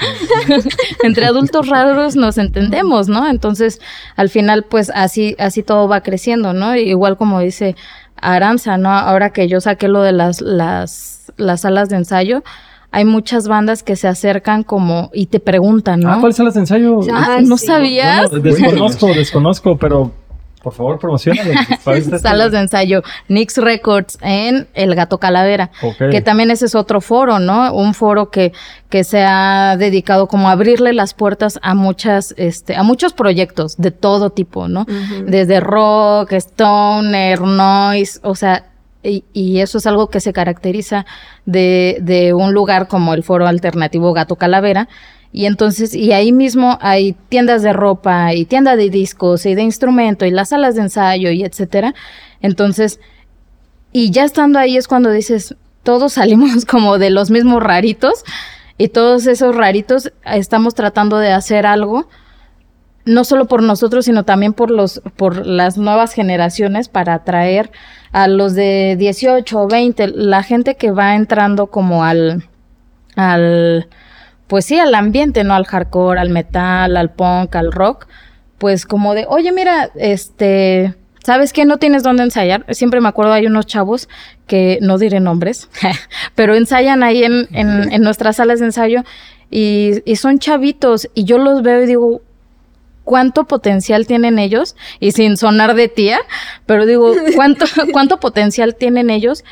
entre 1.03 1.27
adultos 1.27 1.69
raros 1.69 2.17
nos 2.17 2.39
entendemos, 2.39 3.09
¿no? 3.09 3.29
Entonces, 3.29 3.81
al 4.17 4.29
final, 4.29 4.65
pues 4.65 4.91
así, 4.95 5.37
así 5.39 5.63
todo 5.63 5.89
va 5.89 6.01
creciendo, 6.03 6.53
¿no? 6.53 6.77
Igual 6.77 7.17
como 7.17 7.41
dice 7.41 7.77
Aranza, 8.21 8.77
¿no? 8.79 8.91
Ahora 8.91 9.31
que 9.31 9.49
yo 9.49 9.61
saqué 9.61 9.89
lo 9.89 10.03
de 10.03 10.13
las, 10.13 10.41
las, 10.41 11.33
las 11.37 11.63
salas 11.63 11.89
de 11.89 11.97
ensayo, 11.97 12.43
hay 12.91 13.05
muchas 13.05 13.49
bandas 13.49 13.83
que 13.83 13.97
se 13.97 14.07
acercan 14.07 14.63
como 14.63 15.11
y 15.13 15.27
te 15.27 15.41
preguntan, 15.41 15.99
¿no? 16.01 16.13
Ah, 16.13 16.19
¿cuáles 16.21 16.37
son 16.37 16.45
las 16.47 16.55
de 16.55 16.61
ensayo? 16.61 17.01
Ah, 17.13 17.37
Ah, 17.37 17.41
¿no 17.43 17.57
sí. 17.57 17.67
sabías? 17.67 18.31
Bueno, 18.31 18.43
desconozco, 18.45 19.07
desconozco, 19.09 19.77
pero 19.79 20.13
por 20.65 20.73
favor, 20.73 20.99
promociona. 20.99 21.43
Salas 22.23 22.51
de 22.51 22.59
ensayo, 22.59 23.03
Nix 23.29 23.59
Records 23.59 24.19
en 24.23 24.67
El 24.73 24.95
Gato 24.95 25.19
Calavera, 25.19 25.71
que 26.11 26.23
también 26.23 26.51
ese 26.51 26.65
es 26.65 26.75
otro 26.75 27.03
foro, 27.03 27.39
¿no? 27.39 27.73
Un 27.75 27.93
foro 27.93 28.31
que, 28.31 28.53
que 28.89 29.05
se 29.05 29.23
ha 29.23 29.77
dedicado 29.79 30.27
como 30.27 30.49
a 30.49 30.53
abrirle 30.53 30.95
las 30.95 31.13
puertas 31.13 31.61
a 31.63 31.75
muchas, 31.75 32.35
este, 32.39 32.75
a 32.75 32.83
muchos 32.83 33.13
proyectos 33.13 33.77
de 33.77 33.91
todo 33.91 34.31
tipo, 34.31 34.67
¿no? 34.67 34.87
Desde 35.27 35.61
rock, 35.61 36.33
stoner, 36.33 37.43
noise, 37.43 38.19
o 38.23 38.35
sea, 38.35 38.65
y, 39.03 39.23
y 39.35 39.61
eso 39.61 39.77
es 39.77 39.87
algo 39.87 40.09
que 40.09 40.21
se 40.21 40.33
caracteriza 40.33 41.05
de, 41.45 41.99
de 42.01 42.33
un 42.33 42.55
lugar 42.55 42.89
como 42.89 43.13
el 43.13 43.23
foro 43.23 43.47
alternativo 43.47 44.15
Gato 44.15 44.37
Calavera, 44.37 44.89
Y 45.37 45.47
entonces, 45.47 45.97
y 45.97 46.13
ahí 46.13 46.31
mismo 46.31 46.79
hay 46.81 47.17
tiendas 47.29 47.63
de 47.63 47.73
ropa 47.73 48.33
y 48.35 48.45
tienda 48.45 48.77
de 48.77 48.89
discos 48.89 49.47
y 49.47 49.57
de 49.57 49.63
instrumento 49.63 50.25
y 50.25 50.31
las 50.31 50.51
salas 50.51 50.77
de 50.77 50.83
ensayo 50.83 51.33
y 51.33 51.43
etcétera. 51.43 51.93
Entonces, 52.41 53.01
y 53.91 54.13
ya 54.13 54.23
estando 54.23 54.61
ahí 54.61 54.77
es 54.77 54.87
cuando 54.87 55.11
dices, 55.11 55.57
todos 55.83 56.13
salimos 56.21 56.65
como 56.65 56.99
de 56.99 57.11
los 57.11 57.33
mismos 57.33 57.65
raritos 57.65 58.23
y 58.79 58.91
todos 58.91 59.27
esos 59.27 59.57
raritos 59.57 60.13
estamos 60.25 60.77
tratando 60.77 61.19
de 61.19 61.33
hacer 61.33 61.67
algo 61.67 62.09
no 63.05 63.25
solo 63.25 63.47
por 63.47 63.61
nosotros, 63.61 64.05
sino 64.05 64.23
también 64.25 64.53
por 64.53 64.71
los 64.71 65.03
por 65.17 65.45
las 65.45 65.77
nuevas 65.77 66.13
generaciones 66.13 66.89
para 66.89 67.15
atraer 67.15 67.73
a 68.13 68.29
los 68.29 68.55
de 68.55 68.95
18 68.97 69.61
o 69.61 69.67
20, 69.67 70.07
la 70.15 70.45
gente 70.45 70.77
que 70.77 70.93
va 70.93 71.17
entrando 71.17 71.67
como 71.67 72.05
al 72.05 72.49
al 73.17 73.89
pues 74.47 74.65
sí, 74.67 74.79
al 74.79 74.95
ambiente, 74.95 75.45
no 75.45 75.55
al 75.55 75.67
hardcore, 75.67 76.21
al 76.21 76.31
metal, 76.31 76.97
al 76.97 77.11
punk, 77.11 77.57
al 77.57 77.73
rock, 77.73 78.07
pues 78.59 78.87
como 78.87 79.15
de, 79.15 79.27
"Oye, 79.29 79.53
mira, 79.53 79.91
este 79.97 80.95
¿Sabes 81.25 81.55
qué? 81.55 81.65
No 81.65 81.79
tienes 81.79 82.03
dónde 82.03 82.23
ensayar. 82.23 82.67
Siempre 82.69 83.01
me 83.01 83.09
acuerdo, 83.09 83.33
hay 83.33 83.47
unos 83.47 83.65
chavos 83.65 84.11
que 84.47 84.79
no 84.83 84.99
diré 84.99 85.21
nombres, 85.21 85.71
pero 86.35 86.55
ensayan 86.55 87.03
ahí 87.03 87.25
en, 87.25 87.49
en, 87.53 87.91
en, 87.91 88.03
nuestras 88.03 88.37
salas 88.37 88.61
de 88.61 88.67
ensayo 88.67 89.05
y, 89.51 90.03
y 90.05 90.17
son 90.17 90.39
chavitos 90.39 91.09
y 91.15 91.25
yo 91.25 91.39
los 91.39 91.63
veo 91.63 91.83
y 91.83 91.87
digo, 91.87 92.21
cuánto 93.05 93.45
potencial 93.45 94.07
tienen 94.07 94.39
ellos, 94.39 94.75
y 94.99 95.13
sin 95.13 95.37
sonar 95.37 95.75
de 95.75 95.89
tía, 95.89 96.19
pero 96.67 96.87
digo, 96.87 97.15
cuánto, 97.37 97.67
cuánto 97.93 98.19
potencial 98.19 98.75
tienen 98.75 99.11
ellos, 99.11 99.45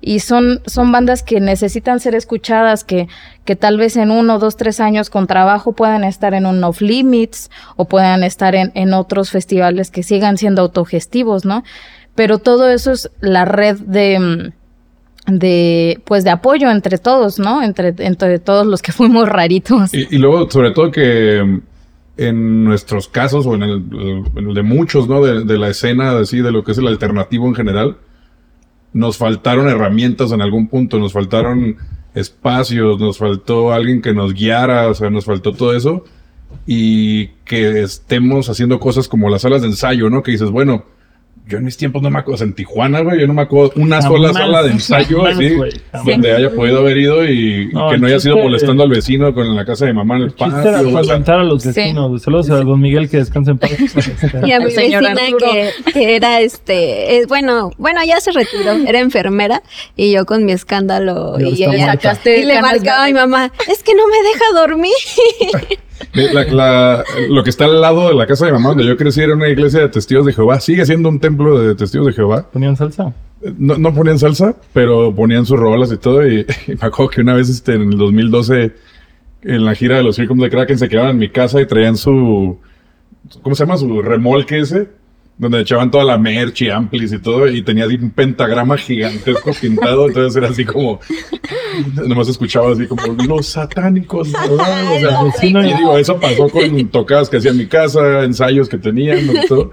y 0.00 0.20
son, 0.20 0.60
son 0.66 0.92
bandas 0.92 1.22
que 1.22 1.40
necesitan 1.40 2.00
ser 2.00 2.14
escuchadas, 2.14 2.84
que, 2.84 3.08
que 3.44 3.56
tal 3.56 3.76
vez 3.76 3.96
en 3.96 4.10
uno, 4.10 4.38
dos, 4.38 4.56
tres 4.56 4.80
años 4.80 5.10
con 5.10 5.26
trabajo 5.26 5.72
puedan 5.72 6.04
estar 6.04 6.34
en 6.34 6.46
un 6.46 6.62
Off 6.64 6.80
Limits, 6.80 7.50
o 7.76 7.86
puedan 7.86 8.22
estar 8.22 8.54
en, 8.54 8.72
en 8.74 8.94
otros 8.94 9.30
festivales 9.30 9.90
que 9.90 10.02
sigan 10.02 10.38
siendo 10.38 10.62
autogestivos, 10.62 11.44
¿no? 11.44 11.64
Pero 12.14 12.38
todo 12.38 12.70
eso 12.70 12.92
es 12.92 13.10
la 13.20 13.44
red 13.44 13.78
de 13.78 14.52
de 15.26 16.00
pues 16.04 16.24
de 16.24 16.30
apoyo 16.30 16.70
entre 16.70 16.98
todos, 16.98 17.38
¿no? 17.38 17.62
Entre, 17.62 17.94
entre 17.98 18.38
todos 18.38 18.66
los 18.66 18.82
que 18.82 18.92
fuimos 18.92 19.28
raritos. 19.28 19.92
Y, 19.94 20.18
luego, 20.18 20.50
sobre 20.50 20.72
todo 20.72 20.90
que 20.90 21.60
en 22.16 22.64
nuestros 22.64 23.08
casos 23.08 23.46
o 23.46 23.54
en 23.54 23.62
el, 23.62 23.84
en 24.36 24.48
el 24.48 24.54
de 24.54 24.62
muchos, 24.62 25.08
¿no? 25.08 25.22
De, 25.22 25.44
de, 25.44 25.58
la 25.58 25.68
escena, 25.68 26.18
así, 26.18 26.40
de 26.40 26.52
lo 26.52 26.64
que 26.64 26.72
es 26.72 26.78
el 26.78 26.86
alternativo 26.86 27.46
en 27.46 27.54
general, 27.54 27.96
nos 28.92 29.16
faltaron 29.18 29.68
herramientas 29.68 30.32
en 30.32 30.40
algún 30.40 30.68
punto, 30.68 30.98
nos 30.98 31.12
faltaron 31.12 31.76
espacios, 32.14 33.00
nos 33.00 33.18
faltó 33.18 33.72
alguien 33.72 34.02
que 34.02 34.14
nos 34.14 34.34
guiara, 34.34 34.88
o 34.88 34.94
sea, 34.94 35.10
nos 35.10 35.24
faltó 35.24 35.52
todo 35.52 35.74
eso 35.74 36.04
y 36.66 37.28
que 37.44 37.82
estemos 37.82 38.48
haciendo 38.48 38.80
cosas 38.80 39.08
como 39.08 39.28
las 39.28 39.42
salas 39.42 39.62
de 39.62 39.68
ensayo, 39.68 40.10
¿no? 40.10 40.22
Que 40.22 40.32
dices, 40.32 40.50
bueno, 40.50 40.84
yo 41.50 41.58
en 41.58 41.64
mis 41.64 41.76
tiempos 41.76 42.00
no 42.00 42.10
me 42.10 42.20
acuerdo, 42.20 42.44
en 42.44 42.52
Tijuana, 42.52 43.00
güey, 43.00 43.20
yo 43.20 43.26
no 43.26 43.34
me 43.34 43.42
acuerdo 43.42 43.72
una 43.74 44.00
jamás, 44.00 44.18
sola 44.18 44.32
sala 44.32 44.62
de 44.62 44.70
ensayo 44.72 45.18
jamás, 45.18 45.34
así, 45.34 45.56
wey, 45.56 45.72
donde 46.04 46.32
haya 46.32 46.50
podido 46.50 46.78
haber 46.78 46.96
ido 46.96 47.24
y, 47.24 47.70
no, 47.72 47.88
y 47.88 47.90
que 47.90 47.98
no 47.98 48.06
haya 48.06 48.20
sido 48.20 48.36
molestando 48.38 48.84
al 48.84 48.90
vecino 48.90 49.34
con 49.34 49.54
la 49.54 49.64
casa 49.64 49.86
de 49.86 49.92
mamá 49.92 50.16
en 50.16 50.22
el 50.22 50.30
patio. 50.30 50.60
Era 50.60 50.82
para 50.82 50.98
aguantar 51.00 51.40
a 51.40 51.44
los 51.44 51.64
vecinos. 51.64 52.20
Sí. 52.20 52.24
Saludos 52.24 52.50
a 52.50 52.56
don 52.60 52.80
Miguel 52.80 53.10
que 53.10 53.16
descansa 53.16 53.50
en 53.50 53.58
paz. 53.58 53.70
y 54.46 54.52
a 54.52 54.60
mi 54.60 54.66
vecina 54.66 55.14
que, 55.14 55.70
que, 55.92 56.16
era 56.16 56.40
este, 56.40 57.18
es, 57.18 57.26
bueno, 57.26 57.72
bueno, 57.78 58.00
ya 58.06 58.20
se 58.20 58.30
retiró, 58.30 58.72
era 58.86 59.00
enfermera 59.00 59.62
y 59.96 60.12
yo 60.12 60.26
con 60.26 60.44
mi 60.44 60.52
escándalo 60.52 61.36
y, 61.40 61.48
y, 61.48 61.64
ella, 61.64 61.98
y 62.24 62.42
le 62.44 62.62
marcaba 62.62 63.04
a 63.04 63.06
mi 63.08 63.14
mamá, 63.14 63.52
es 63.68 63.82
que 63.82 63.94
no 63.94 64.02
me 64.06 64.16
deja 64.28 64.44
dormir. 64.54 65.80
La, 66.12 66.44
la, 66.44 67.04
lo 67.28 67.44
que 67.44 67.50
está 67.50 67.66
al 67.66 67.80
lado 67.80 68.08
de 68.08 68.14
la 68.14 68.26
casa 68.26 68.46
de 68.46 68.52
mamá 68.52 68.70
donde 68.70 68.86
yo 68.86 68.96
crecí 68.96 69.20
era 69.20 69.34
una 69.34 69.48
iglesia 69.48 69.80
de 69.80 69.88
testigos 69.88 70.26
de 70.26 70.32
Jehová. 70.32 70.60
Sigue 70.60 70.84
siendo 70.86 71.08
un 71.08 71.20
templo 71.20 71.58
de 71.60 71.74
testigos 71.74 72.06
de 72.06 72.12
Jehová. 72.12 72.46
¿Ponían 72.50 72.76
salsa? 72.76 73.12
No, 73.58 73.78
no 73.78 73.94
ponían 73.94 74.18
salsa, 74.18 74.56
pero 74.72 75.14
ponían 75.14 75.46
sus 75.46 75.58
rolas 75.58 75.92
y 75.92 75.98
todo. 75.98 76.26
Y, 76.26 76.40
y, 76.66 76.70
me 76.70 76.86
acuerdo 76.86 77.10
que 77.10 77.20
una 77.20 77.34
vez 77.34 77.48
este, 77.48 77.74
en 77.74 77.82
el 77.92 77.98
2012, 77.98 78.72
en 79.42 79.64
la 79.64 79.74
gira 79.74 79.96
de 79.96 80.02
los 80.02 80.16
Circums 80.16 80.42
de 80.42 80.50
Kraken, 80.50 80.78
se 80.78 80.88
quedaban 80.88 81.12
en 81.12 81.18
mi 81.18 81.28
casa 81.28 81.60
y 81.60 81.66
traían 81.66 81.96
su... 81.96 82.58
¿Cómo 83.42 83.54
se 83.54 83.64
llama? 83.64 83.76
Su 83.76 84.02
remolque 84.02 84.60
ese 84.60 84.88
donde 85.40 85.62
echaban 85.62 85.90
toda 85.90 86.04
la 86.04 86.18
merch 86.18 86.60
y 86.60 86.68
amplis 86.68 87.14
y 87.14 87.18
todo, 87.18 87.48
y 87.48 87.62
tenía 87.62 87.86
así 87.86 87.94
un 87.94 88.10
pentagrama 88.10 88.76
gigantesco 88.76 89.52
pintado, 89.58 90.06
entonces 90.06 90.36
era 90.36 90.48
así 90.48 90.66
como, 90.66 91.00
nomás 92.06 92.28
escuchaba 92.28 92.72
así 92.72 92.86
como, 92.86 93.02
los 93.26 93.46
satánicos, 93.46 94.28
¿no? 94.28 94.38
o 94.54 95.32
sea, 95.32 95.48
y 95.64 95.74
digo, 95.74 95.96
eso 95.96 96.20
pasó 96.20 96.46
con 96.50 96.88
tocadas 96.88 97.30
que 97.30 97.38
hacía 97.38 97.52
en 97.52 97.56
mi 97.56 97.66
casa, 97.66 98.22
ensayos 98.22 98.68
que 98.68 98.76
tenían, 98.76 99.26
¿no? 99.26 99.32
todo. 99.48 99.70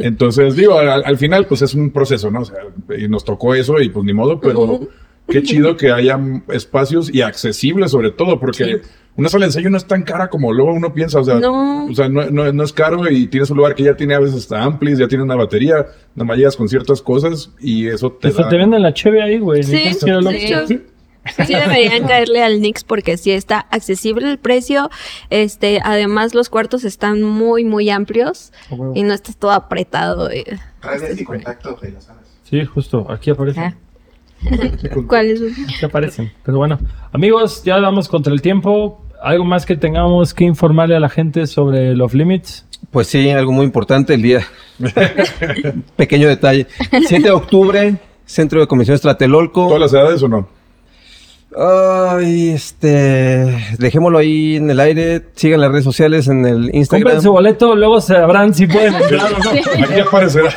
Entonces, 0.00 0.56
digo, 0.56 0.78
al, 0.78 1.04
al, 1.04 1.18
final, 1.18 1.46
pues 1.46 1.60
es 1.60 1.74
un 1.74 1.90
proceso, 1.90 2.30
¿no? 2.30 2.40
O 2.40 2.44
sea, 2.46 2.56
y 2.98 3.06
nos 3.06 3.22
tocó 3.22 3.54
eso 3.54 3.80
y 3.80 3.90
pues 3.90 4.06
ni 4.06 4.14
modo, 4.14 4.40
pero 4.40 4.88
qué 5.28 5.42
chido 5.44 5.76
que 5.76 5.92
haya 5.92 6.18
espacios 6.48 7.12
y 7.12 7.22
accesibles 7.22 7.90
sobre 7.90 8.10
todo, 8.10 8.38
porque... 8.38 8.64
Sí 8.64 8.88
una 9.16 9.28
sala 9.28 9.44
de 9.44 9.48
ensayo 9.48 9.68
no 9.68 9.76
es 9.76 9.86
tan 9.86 10.02
cara 10.02 10.28
como 10.28 10.52
luego 10.52 10.72
uno 10.72 10.94
piensa, 10.94 11.20
o 11.20 11.24
sea, 11.24 11.34
no, 11.34 11.86
o 11.86 11.94
sea, 11.94 12.08
no, 12.08 12.30
no, 12.30 12.50
no, 12.50 12.62
es 12.62 12.72
caro 12.72 13.10
y 13.10 13.26
tienes 13.26 13.50
un 13.50 13.58
lugar 13.58 13.74
que 13.74 13.82
ya 13.82 13.94
tiene 13.94 14.14
a 14.14 14.20
veces 14.20 14.36
hasta 14.36 14.62
amplis, 14.62 14.98
ya 14.98 15.06
tiene 15.06 15.22
una 15.22 15.36
batería, 15.36 15.86
nada 16.14 16.24
más 16.24 16.38
llegas 16.38 16.56
con 16.56 16.68
ciertas 16.68 17.02
cosas 17.02 17.50
y 17.60 17.88
eso 17.88 18.12
te 18.12 18.28
Hasta 18.28 18.44
da... 18.44 18.48
te 18.48 18.56
venden 18.56 18.82
la 18.82 18.94
cheve 18.94 19.22
ahí, 19.22 19.38
güey. 19.38 19.62
Sí, 19.62 19.92
sí, 19.92 20.06
sí. 20.66 20.82
Sí 21.46 21.54
deberían 21.54 22.08
caerle 22.08 22.42
al 22.42 22.60
Nix 22.60 22.82
porque 22.82 23.16
sí 23.16 23.30
está 23.30 23.60
accesible 23.70 24.28
el 24.28 24.38
precio. 24.38 24.90
Este, 25.30 25.80
además 25.84 26.34
los 26.34 26.48
cuartos 26.48 26.82
están 26.82 27.22
muy 27.22 27.64
muy 27.64 27.90
amplios 27.90 28.52
oh, 28.70 28.76
wow. 28.76 28.92
y 28.96 29.04
no 29.04 29.14
estás 29.14 29.36
todo 29.36 29.52
apretado. 29.52 30.28
Redes 30.28 31.20
y 31.20 31.24
contactos 31.24 31.80
de 31.80 31.92
las 31.92 32.04
salas. 32.04 32.24
Sí, 32.42 32.64
justo, 32.64 33.06
aquí 33.08 33.30
aparece. 33.30 33.60
Ah. 33.60 33.76
¿Cuál 35.06 35.30
es? 35.30 35.40
Que 35.78 35.86
aparecen. 35.86 36.32
Pero 36.44 36.58
bueno, 36.58 36.78
amigos, 37.12 37.62
ya 37.64 37.78
vamos 37.78 38.08
contra 38.08 38.32
el 38.32 38.42
tiempo. 38.42 39.02
¿Algo 39.22 39.44
más 39.44 39.66
que 39.66 39.76
tengamos 39.76 40.34
que 40.34 40.44
informarle 40.44 40.96
a 40.96 41.00
la 41.00 41.08
gente 41.08 41.46
sobre 41.46 41.94
los 41.94 42.12
limits? 42.12 42.66
Pues 42.90 43.06
sí, 43.06 43.30
algo 43.30 43.52
muy 43.52 43.64
importante 43.64 44.14
el 44.14 44.22
día. 44.22 44.44
Pequeño 45.96 46.28
detalle. 46.28 46.66
7 46.90 47.22
de 47.22 47.30
octubre, 47.30 47.96
Centro 48.24 48.60
de 48.60 48.66
Convenciones 48.66 49.00
Tlatelolco. 49.00 49.68
¿Todas 49.68 49.80
las 49.80 49.92
edades 49.92 50.22
o 50.22 50.28
no? 50.28 50.48
Ay, 51.54 52.50
este, 52.50 53.76
dejémoslo 53.78 54.18
ahí 54.18 54.56
en 54.56 54.70
el 54.70 54.80
aire. 54.80 55.22
Sigan 55.34 55.60
las 55.60 55.70
redes 55.70 55.84
sociales 55.84 56.26
en 56.28 56.46
el 56.46 56.74
Instagram. 56.74 57.02
Compren 57.02 57.22
su 57.22 57.32
boleto, 57.32 57.76
luego 57.76 58.00
sabrán 58.00 58.54
si 58.54 58.66
pueden 58.66 58.94
entrar 59.02 59.32
o 59.32 59.38
no. 59.38 59.50
Aquí 59.84 60.00
aparecerá. 60.00 60.50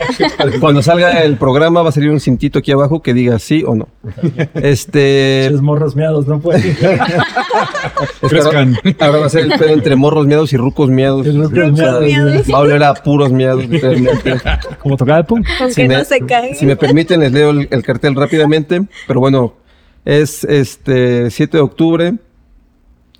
Cuando 0.60 0.82
salga 0.82 1.22
el 1.22 1.36
programa 1.36 1.82
va 1.82 1.90
a 1.90 1.92
salir 1.92 2.10
un 2.10 2.20
cintito 2.20 2.60
aquí 2.60 2.72
abajo 2.72 3.02
que 3.02 3.12
diga 3.12 3.38
sí 3.38 3.62
o 3.66 3.74
no. 3.74 3.88
Este. 4.54 5.48
Los 5.50 5.60
morros 5.62 5.94
miados 5.94 6.26
no 6.26 6.40
pueden. 6.40 6.76
Frescan. 8.22 8.76
Ahora 9.00 9.18
va 9.18 9.26
a 9.26 9.30
ser 9.30 9.44
el 9.44 9.58
pedo 9.58 9.74
entre 9.74 9.96
morros 9.96 10.26
miados 10.26 10.52
y 10.52 10.56
rucos 10.56 10.88
miados. 10.88 11.26
Rucos 11.26 11.72
miados. 11.72 12.04
Va 12.52 12.58
a 12.58 12.60
oler 12.60 12.82
a 12.84 12.94
puros 12.94 13.30
miados. 13.32 13.64
Como 14.82 14.96
tocaba 14.96 15.18
de 15.18 15.24
punk. 15.24 15.46
Con 15.58 15.70
Si 15.70 15.82
que 15.82 15.88
me, 15.88 15.98
no 15.98 16.04
se 16.04 16.20
caen. 16.20 16.54
si 16.54 16.64
me 16.66 16.76
permiten, 16.76 17.20
les 17.20 17.32
leo 17.32 17.50
el, 17.50 17.68
el 17.70 17.82
cartel 17.82 18.14
rápidamente. 18.14 18.82
Pero 19.06 19.20
bueno, 19.20 19.54
es 20.08 20.42
este 20.44 21.30
7 21.30 21.58
de 21.58 21.62
octubre 21.62 22.14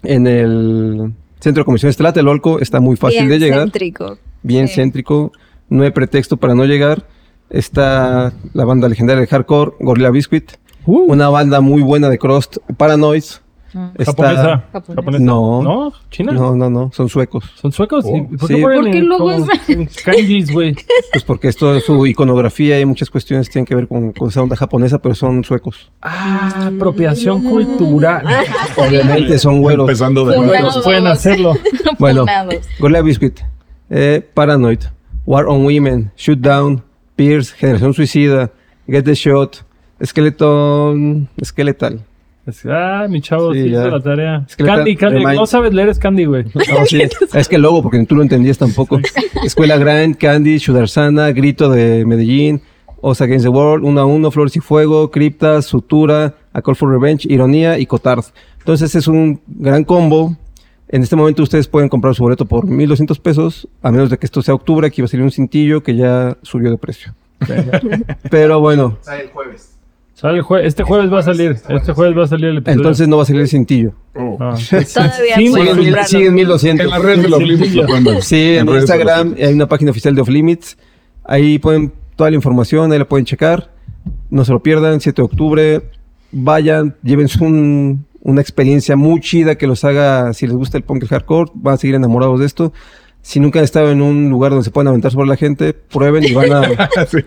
en 0.02 0.26
el 0.26 1.12
Centro 1.38 1.60
de 1.60 1.64
Comisiones 1.66 1.98
Tlatelolco. 1.98 2.60
Está 2.60 2.80
muy 2.80 2.96
fácil 2.96 3.26
Bien 3.26 3.28
de 3.28 3.38
llegar. 3.38 3.60
céntrico. 3.60 4.18
Bien 4.42 4.68
Sí. 4.68 4.76
céntrico. 4.76 5.32
No 5.68 5.82
hay 5.84 5.90
pretexto 5.90 6.38
para 6.38 6.54
no 6.54 6.64
llegar. 6.64 7.06
Está 7.50 8.32
la 8.54 8.64
banda 8.64 8.88
legendaria 8.88 9.20
de 9.20 9.26
hardcore, 9.26 9.72
Gorilla 9.80 10.10
Biscuit. 10.10 10.52
Uh, 10.86 11.12
Una 11.12 11.28
banda 11.28 11.60
muy 11.60 11.82
buena 11.82 12.08
de 12.08 12.18
crust, 12.18 12.56
Paranoids. 12.78 13.42
Está- 13.98 14.12
japonesa. 14.12 14.64
Japonesa. 14.72 15.24
No. 15.24 15.62
¿No? 15.62 15.92
¿China? 16.10 16.32
No, 16.32 16.54
no, 16.56 16.68
no, 16.70 16.90
son 16.92 17.08
suecos. 17.08 17.44
¿Son 17.60 17.72
suecos? 17.72 18.04
Oh. 18.06 18.16
¿Y 18.16 18.22
¿Por 18.36 18.48
Sí. 18.48 18.54
qué 18.56 18.60
¿Por 18.62 18.90
qué 18.90 19.82
es- 19.82 20.02
kanjis, 20.02 20.50
güey? 20.52 20.74
Pues 21.12 21.24
porque 21.24 21.48
esto, 21.48 21.78
su 21.80 22.06
iconografía 22.06 22.78
y 22.80 22.84
muchas 22.84 23.10
cuestiones 23.10 23.48
tienen 23.50 23.66
que 23.66 23.74
ver 23.74 23.88
con, 23.88 24.12
con 24.12 24.28
esa 24.28 24.42
onda 24.42 24.56
japonesa, 24.56 24.98
pero 24.98 25.14
son 25.14 25.44
suecos. 25.44 25.90
Ah, 26.02 26.70
apropiación 26.74 27.42
cultural. 27.42 28.24
Obviamente 28.76 29.38
son 29.38 29.60
güeros. 29.60 29.88
Empezando 29.88 30.24
de 30.24 30.36
nuevo. 30.36 30.48
güeros. 30.52 30.78
pueden 30.84 31.06
hacerlo. 31.06 31.54
Bueno. 31.98 32.24
Gorilla 32.78 33.02
Biscuit, 33.02 33.40
eh, 33.90 34.26
Paranoid, 34.34 34.80
War 35.26 35.46
on 35.46 35.64
Women, 35.64 36.10
Shoot 36.16 36.38
Down, 36.40 36.82
Pierce, 37.16 37.54
Generación 37.54 37.92
Suicida, 37.94 38.50
Get 38.86 39.04
the 39.04 39.14
Shot, 39.14 39.64
Skeleton, 40.04 41.28
Skeletal. 41.44 42.00
Ah, 42.70 43.06
mi 43.08 43.20
chavo, 43.20 43.52
Sí, 43.52 43.62
sí, 43.62 43.68
hizo 43.68 43.84
ya. 43.84 43.88
la 43.88 44.00
tarea. 44.00 44.44
Es 44.48 44.56
que 44.56 44.62
le 44.64 44.68
Candy, 44.68 44.96
Candy. 44.96 45.18
remind- 45.24 45.36
No 45.36 45.46
sabes 45.46 45.72
leer, 45.74 45.88
es 45.88 45.98
Candy, 45.98 46.24
güey. 46.24 46.44
No, 46.44 46.86
sí, 46.86 47.00
es 47.34 47.48
que 47.48 47.56
el 47.56 47.62
logo, 47.62 47.82
porque 47.82 48.04
tú 48.06 48.14
lo 48.16 48.22
entendías 48.22 48.58
tampoco. 48.58 49.00
Escuela 49.44 49.76
Grand, 49.76 50.16
Candy, 50.16 50.58
Shudarsana, 50.58 51.30
Grito 51.32 51.70
de 51.70 52.04
Medellín, 52.06 52.62
Os 53.00 53.20
Against 53.20 53.44
the 53.44 53.50
World, 53.50 53.84
1 53.84 54.00
a 54.00 54.04
1, 54.06 54.30
Flores 54.30 54.56
y 54.56 54.60
Fuego, 54.60 55.10
Cripta, 55.10 55.62
Sutura, 55.62 56.34
A 56.52 56.62
Call 56.62 56.76
for 56.76 56.90
Revenge, 56.90 57.26
Ironía 57.30 57.78
y 57.78 57.86
Cotard. 57.86 58.24
Entonces 58.58 58.94
es 58.94 59.06
un 59.08 59.40
gran 59.46 59.84
combo 59.84 60.36
En 60.90 61.02
este 61.02 61.16
momento 61.16 61.42
ustedes 61.42 61.68
pueden 61.68 61.90
comprar 61.90 62.14
su 62.14 62.22
boleto 62.22 62.46
por 62.46 62.64
1.200 62.66 63.20
pesos, 63.20 63.68
a 63.82 63.90
menos 63.92 64.08
de 64.08 64.16
que 64.16 64.24
esto 64.24 64.40
sea 64.40 64.54
octubre, 64.54 64.86
aquí 64.86 65.02
va 65.02 65.04
a 65.04 65.08
salir 65.08 65.22
un 65.22 65.30
cintillo 65.30 65.82
que 65.82 65.94
ya 65.94 66.38
subió 66.42 66.70
de 66.70 66.78
precio. 66.78 67.12
Pero 68.30 68.60
bueno, 68.60 68.96
Sale 69.02 69.24
el 69.24 69.28
jueves. 69.28 69.77
Sale 70.20 70.38
el 70.38 70.42
jue- 70.44 70.64
este 70.64 70.82
jueves 70.82 71.12
va 71.12 71.20
a 71.20 71.22
salir. 71.22 71.56
Este 71.68 71.92
jueves 71.92 72.18
va 72.18 72.24
a 72.24 72.26
salir 72.26 72.46
el 72.46 72.56
episodio. 72.58 72.80
entonces 72.80 73.06
no 73.06 73.18
va 73.18 73.22
a 73.22 73.26
salir 73.26 73.42
el 73.42 73.48
cintillo. 73.48 73.92
Ah. 74.16 74.56
Todavía 74.58 75.36
Sí, 75.36 75.48
pueden 75.50 75.50
güey. 75.50 75.66
comprarlo. 75.76 76.04
Siguen 76.08 76.34
1.200. 76.34 76.80
En 76.80 76.90
las 76.90 77.02
redes 77.02 77.22
de 77.22 77.28
los 77.28 77.40
Limits 77.40 77.76
pueden. 77.86 78.22
Sí, 78.22 78.56
en, 78.56 78.68
Instagram 78.68 79.34
hay 79.40 79.52
una 79.54 79.68
página 79.68 79.92
oficial 79.92 80.16
de 80.16 80.20
Off 80.22 80.28
Limits. 80.28 80.76
Ahí 81.24 81.60
ponen 81.60 81.92
toda 82.16 82.30
la 82.30 82.36
información, 82.36 82.90
ahí 82.90 82.98
la 82.98 83.04
pueden 83.04 83.26
checar. 83.26 83.70
No 84.28 84.44
se 84.44 84.50
lo 84.52 84.60
pierdan, 84.60 85.00
7 85.00 85.22
de 85.22 85.24
octubre. 85.26 85.82
Vayan, 86.32 86.96
llévense 87.04 87.42
un- 87.44 88.04
una 88.20 88.40
experiencia 88.40 88.96
muy 88.96 89.20
chida 89.20 89.54
que 89.54 89.68
los 89.68 89.84
haga, 89.84 90.32
si 90.34 90.48
les 90.48 90.56
gusta 90.56 90.76
el 90.78 90.82
punk 90.82 91.02
y 91.02 91.04
el 91.04 91.08
hardcore, 91.10 91.52
van 91.54 91.74
a 91.74 91.76
seguir 91.76 91.94
enamorados 91.94 92.40
de 92.40 92.46
esto. 92.46 92.72
Si 93.20 93.40
nunca 93.40 93.58
han 93.58 93.64
estado 93.64 93.90
en 93.90 94.00
un 94.00 94.30
lugar 94.30 94.52
donde 94.52 94.64
se 94.64 94.70
pueden 94.70 94.88
aventar 94.88 95.10
sobre 95.12 95.28
la 95.28 95.36
gente, 95.36 95.74
prueben 95.74 96.24
y 96.24 96.32
van 96.32 96.52
a, 96.52 96.62
Sí. 97.08 97.18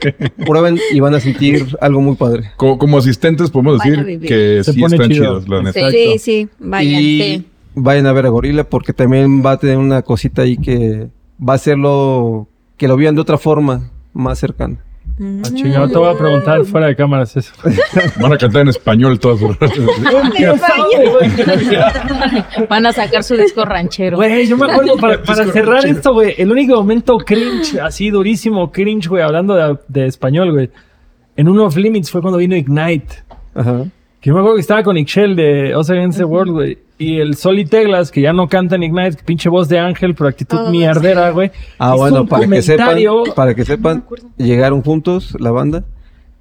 prueben 0.45 0.79
y 0.91 0.99
van 0.99 1.13
a 1.13 1.19
sentir 1.19 1.77
algo 1.79 2.01
muy 2.01 2.15
padre. 2.15 2.51
Como, 2.57 2.77
como 2.79 2.97
asistentes 2.97 3.51
podemos 3.51 3.79
decir 3.79 4.19
que 4.21 4.63
Se 4.63 4.73
sí 4.73 4.81
pone 4.81 4.95
están 4.95 5.11
chido. 5.11 5.23
chidos, 5.41 5.47
la 5.49 5.61
neta. 5.61 5.91
Sí, 5.91 6.17
sí, 6.17 6.49
vayan. 6.59 7.01
y 7.01 7.21
sí. 7.21 7.45
vayan 7.75 8.07
a 8.07 8.13
ver 8.13 8.25
a 8.25 8.29
Gorila 8.29 8.63
porque 8.63 8.93
también 8.93 9.43
va 9.45 9.51
a 9.51 9.57
tener 9.59 9.77
una 9.77 10.01
cosita 10.01 10.41
ahí 10.41 10.57
que 10.57 11.07
va 11.39 11.53
a 11.53 11.55
hacerlo 11.57 12.47
que 12.77 12.87
lo 12.87 12.97
vean 12.97 13.13
de 13.15 13.21
otra 13.21 13.37
forma 13.37 13.91
más 14.13 14.39
cercana. 14.39 14.77
Ah, 15.19 15.49
chingado, 15.53 15.87
te 15.87 15.97
voy 15.97 16.13
a 16.13 16.17
preguntar 16.17 16.63
fuera 16.65 16.87
de 16.87 16.95
cámaras 16.95 17.35
eso. 17.37 17.53
Van 18.19 18.33
a 18.33 18.37
cantar 18.37 18.63
en 18.63 18.69
español 18.69 19.19
todas 19.19 19.39
sus 19.39 19.57
Van 22.69 22.85
a 22.85 22.93
sacar 22.93 23.23
su 23.23 23.35
disco 23.35 23.65
ranchero. 23.65 24.17
Güey, 24.17 24.47
yo 24.47 24.57
me 24.57 24.71
acuerdo 24.71 24.95
para, 24.97 25.21
para 25.23 25.45
cerrar 25.51 25.85
esto, 25.85 26.13
güey. 26.13 26.35
El 26.37 26.51
único 26.51 26.75
momento 26.75 27.17
cringe, 27.17 27.79
así 27.79 28.09
durísimo 28.09 28.71
cringe, 28.71 29.07
güey, 29.07 29.23
hablando 29.23 29.55
de, 29.55 29.77
de 29.87 30.07
español, 30.07 30.51
güey. 30.53 30.69
En 31.35 31.47
uno 31.47 31.65
of 31.65 31.75
Limits 31.75 32.11
fue 32.11 32.21
cuando 32.21 32.37
vino 32.37 32.55
Ignite. 32.55 33.23
Ajá. 33.53 33.85
Que 34.21 34.29
yo 34.29 34.35
me 34.35 34.39
acuerdo 34.39 34.55
que 34.57 34.61
estaba 34.61 34.83
con 34.83 34.97
Ixchel 34.97 35.35
de 35.35 35.75
Us 35.75 35.89
Against 35.89 36.19
the 36.19 36.25
World, 36.25 36.51
güey. 36.53 36.77
Y 36.99 37.17
el 37.19 37.35
Sol 37.35 37.57
y 37.57 37.65
Teglas, 37.65 38.11
que 38.11 38.21
ya 38.21 38.31
no 38.33 38.47
canta 38.47 38.75
en 38.75 38.83
Ignite, 38.83 39.23
pinche 39.25 39.49
voz 39.49 39.67
de 39.67 39.79
ángel, 39.79 40.13
pero 40.13 40.29
actitud 40.29 40.59
Oh, 40.67 40.69
mierdera, 40.69 41.31
güey. 41.31 41.49
Ah, 41.79 41.89
Hizo 41.95 41.97
bueno, 41.97 42.21
un 42.21 42.27
para 42.27 42.47
que 42.47 42.61
sepan, 42.61 42.85
comentario- 42.87 43.23
para 43.35 43.55
que 43.55 43.65
sepan, 43.65 44.03
llegaron 44.37 44.83
juntos 44.83 45.35
la 45.39 45.49
banda 45.49 45.83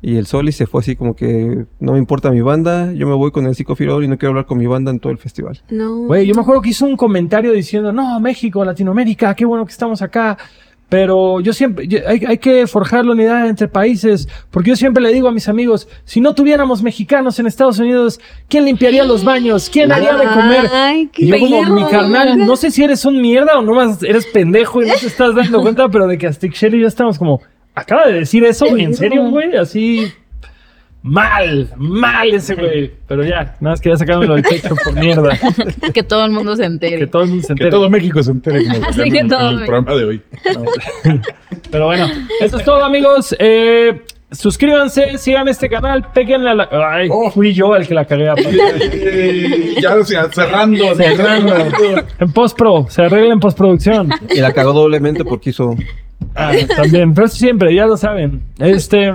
y 0.03 0.17
el 0.17 0.27
Soli 0.27 0.53
se 0.53 0.67
fue 0.67 0.81
así 0.83 0.97
como 0.97 1.17
que 1.17 1.65
no 1.79 1.93
me 1.93 1.99
importa 1.99 2.31
mi 2.31 2.43
banda, 2.43 2.93
yo 2.93 3.07
me 3.07 3.15
voy 3.15 3.31
con 3.31 3.47
el 3.47 3.55
psicofirol 3.55 4.05
y 4.05 4.09
no 4.09 4.19
quiero 4.19 4.31
hablar 4.33 4.45
con 4.47 4.59
mi 4.59 4.67
banda 4.67 4.91
en 4.91 4.99
todo 5.01 5.13
el 5.13 5.19
festival. 5.19 5.63
No. 5.71 6.01
Güey, 6.07 6.27
yo 6.27 6.35
me 6.35 6.43
acuerdo 6.43 6.61
que 6.61 6.71
hizo 6.71 6.85
un 6.85 6.97
comentario 6.99 7.53
diciendo, 7.53 7.93
no, 7.95 8.21
México, 8.21 8.63
Latinoamérica, 8.63 9.35
qué 9.35 9.47
bueno 9.47 9.65
que 9.65 9.73
estamos 9.73 10.03
acá. 10.03 10.37
Pero 10.91 11.41
yo 11.41 11.53
siempre, 11.55 11.87
yo- 11.89 12.01
hay, 12.07 12.21
hay 12.27 12.37
que 12.39 12.67
forjar 12.67 13.07
la 13.07 13.13
unidad 13.13 13.47
entre 13.49 13.69
países, 13.69 14.29
porque 14.51 14.71
yo 14.71 14.77
siempre 14.77 15.03
le 15.03 15.13
digo 15.13 15.29
a 15.29 15.33
mis 15.33 15.49
amigos, 15.49 15.89
si 16.05 16.21
no 16.21 16.35
tuviéramos 16.35 16.83
mexicanos 16.83 17.39
en 17.39 17.47
Estados 17.47 17.79
Unidos, 17.79 18.21
¿quién 18.49 18.65
limpiaría 18.67 19.05
los 19.05 19.25
baños? 19.25 19.71
¿Quién 19.73 19.93
haría 19.93 20.15
de 20.17 20.27
comer? 20.27 20.67
Ay, 20.73 21.09
qué 21.13 21.25
Y 21.25 21.29
yo 21.29 21.39
como, 21.39 21.75
mi 21.75 21.85
carnal, 21.85 22.45
no 22.45 22.57
sé 22.57 22.71
si 22.71 22.83
eres 22.83 23.05
un 23.05 23.23
mierda 23.23 23.57
o 23.59 23.63
nomás 23.63 24.03
eres 24.03 24.27
pendejo 24.27 24.83
y 24.83 24.89
no 24.89 24.95
te 25.01 25.07
estás 25.07 25.35
dando 25.35 25.63
cuenta, 25.63 25.89
pero 25.89 26.07
de 26.07 26.19
que 26.19 26.27
hasta 26.27 26.45
Ixchel 26.47 26.75
y 26.75 26.81
yo 26.81 26.89
estamos 26.89 27.19
como, 27.19 27.41
acaba 27.75 28.07
de 28.07 28.15
decir 28.15 28.45
eso, 28.45 28.67
¿en 28.67 28.95
serio, 28.95 29.31
güey? 29.31 29.57
Así, 29.57 30.13
mal, 31.03 31.71
mal 31.77 32.29
ese 32.35 32.55
güey. 32.55 32.91
Pero 33.09 33.25
ya, 33.25 33.57
nada 33.61 33.73
más 33.73 33.81
quería 33.81 33.97
sacármelo 33.97 34.35
del 34.35 34.43
pecho 34.45 34.75
por 34.85 34.95
mierda. 34.95 35.31
Que 35.95 36.03
todo 36.03 36.25
el 36.25 36.31
mundo 36.33 36.55
se 36.57 36.65
entere. 36.65 36.99
Que 36.99 37.07
todo 37.07 37.23
el 37.23 37.29
mundo 37.31 37.43
se 37.43 37.49
Que 37.49 37.53
entere. 37.65 37.71
todo 37.71 37.91
México 37.91 38.23
se 38.23 38.31
entere 38.31 38.65
como 38.67 38.87
Así 38.89 39.01
en- 39.03 39.13
que 39.13 39.19
en 39.19 39.29
todo 39.29 39.51
el 39.51 39.65
programa 39.65 39.95
de 39.95 40.05
hoy. 40.05 40.23
Pero 41.71 41.87
bueno, 41.87 42.09
eso 42.41 42.57
es 42.59 42.65
todo, 42.65 42.85
amigos. 42.85 43.35
Eh, 43.39 44.03
suscríbanse, 44.31 45.19
sigan 45.19 45.49
este 45.49 45.69
canal, 45.69 46.11
péguenle 46.13 46.51
a 46.51 46.55
la. 46.55 46.69
Ay, 46.93 47.09
fui 47.33 47.53
yo 47.53 47.75
el 47.77 47.87
que 47.87 47.95
la 47.95 48.05
cagué. 48.05 48.29
aparte. 48.31 48.51
Eh, 48.93 49.75
ya 49.81 49.97
o 49.97 50.05
sea, 50.05 50.31
cerrando. 50.33 50.95
Cerrando. 50.95 51.55
En 52.19 52.33
postpro, 52.33 52.87
se 52.89 53.03
arregla 53.03 53.33
en 53.35 53.41
postproducción. 53.41 54.11
Y 54.35 54.41
la 54.41 54.53
cagó 54.53 54.73
doblemente 54.73 55.25
porque 55.25 55.51
hizo... 55.51 55.75
Ah, 56.35 56.53
también, 56.77 57.15
pero 57.15 57.27
eso 57.27 57.37
siempre, 57.37 57.75
ya 57.75 57.87
lo 57.87 57.97
saben. 57.97 58.43
Este. 58.59 59.15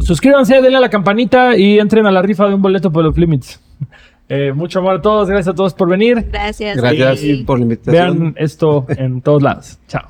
Suscríbanse, 0.00 0.60
denle 0.60 0.78
a 0.78 0.80
la 0.80 0.90
campanita 0.90 1.56
y 1.56 1.78
entren 1.78 2.06
a 2.06 2.10
la 2.10 2.22
rifa 2.22 2.46
de 2.48 2.54
un 2.54 2.62
boleto 2.62 2.90
por 2.92 3.04
los 3.04 3.16
Limits. 3.16 3.60
Eh, 4.32 4.52
mucho 4.52 4.78
amor 4.78 4.94
a 4.94 5.02
todos, 5.02 5.28
gracias 5.28 5.48
a 5.48 5.56
todos 5.56 5.74
por 5.74 5.88
venir. 5.88 6.28
Gracias. 6.30 6.76
Gracias 6.76 7.18
Sí. 7.18 7.42
por 7.44 7.58
la 7.58 7.64
invitación. 7.64 8.20
Vean 8.20 8.34
esto 8.38 8.86
en 8.90 9.22
todos 9.22 9.42
lados. 9.42 9.80
Chao. 9.88 10.04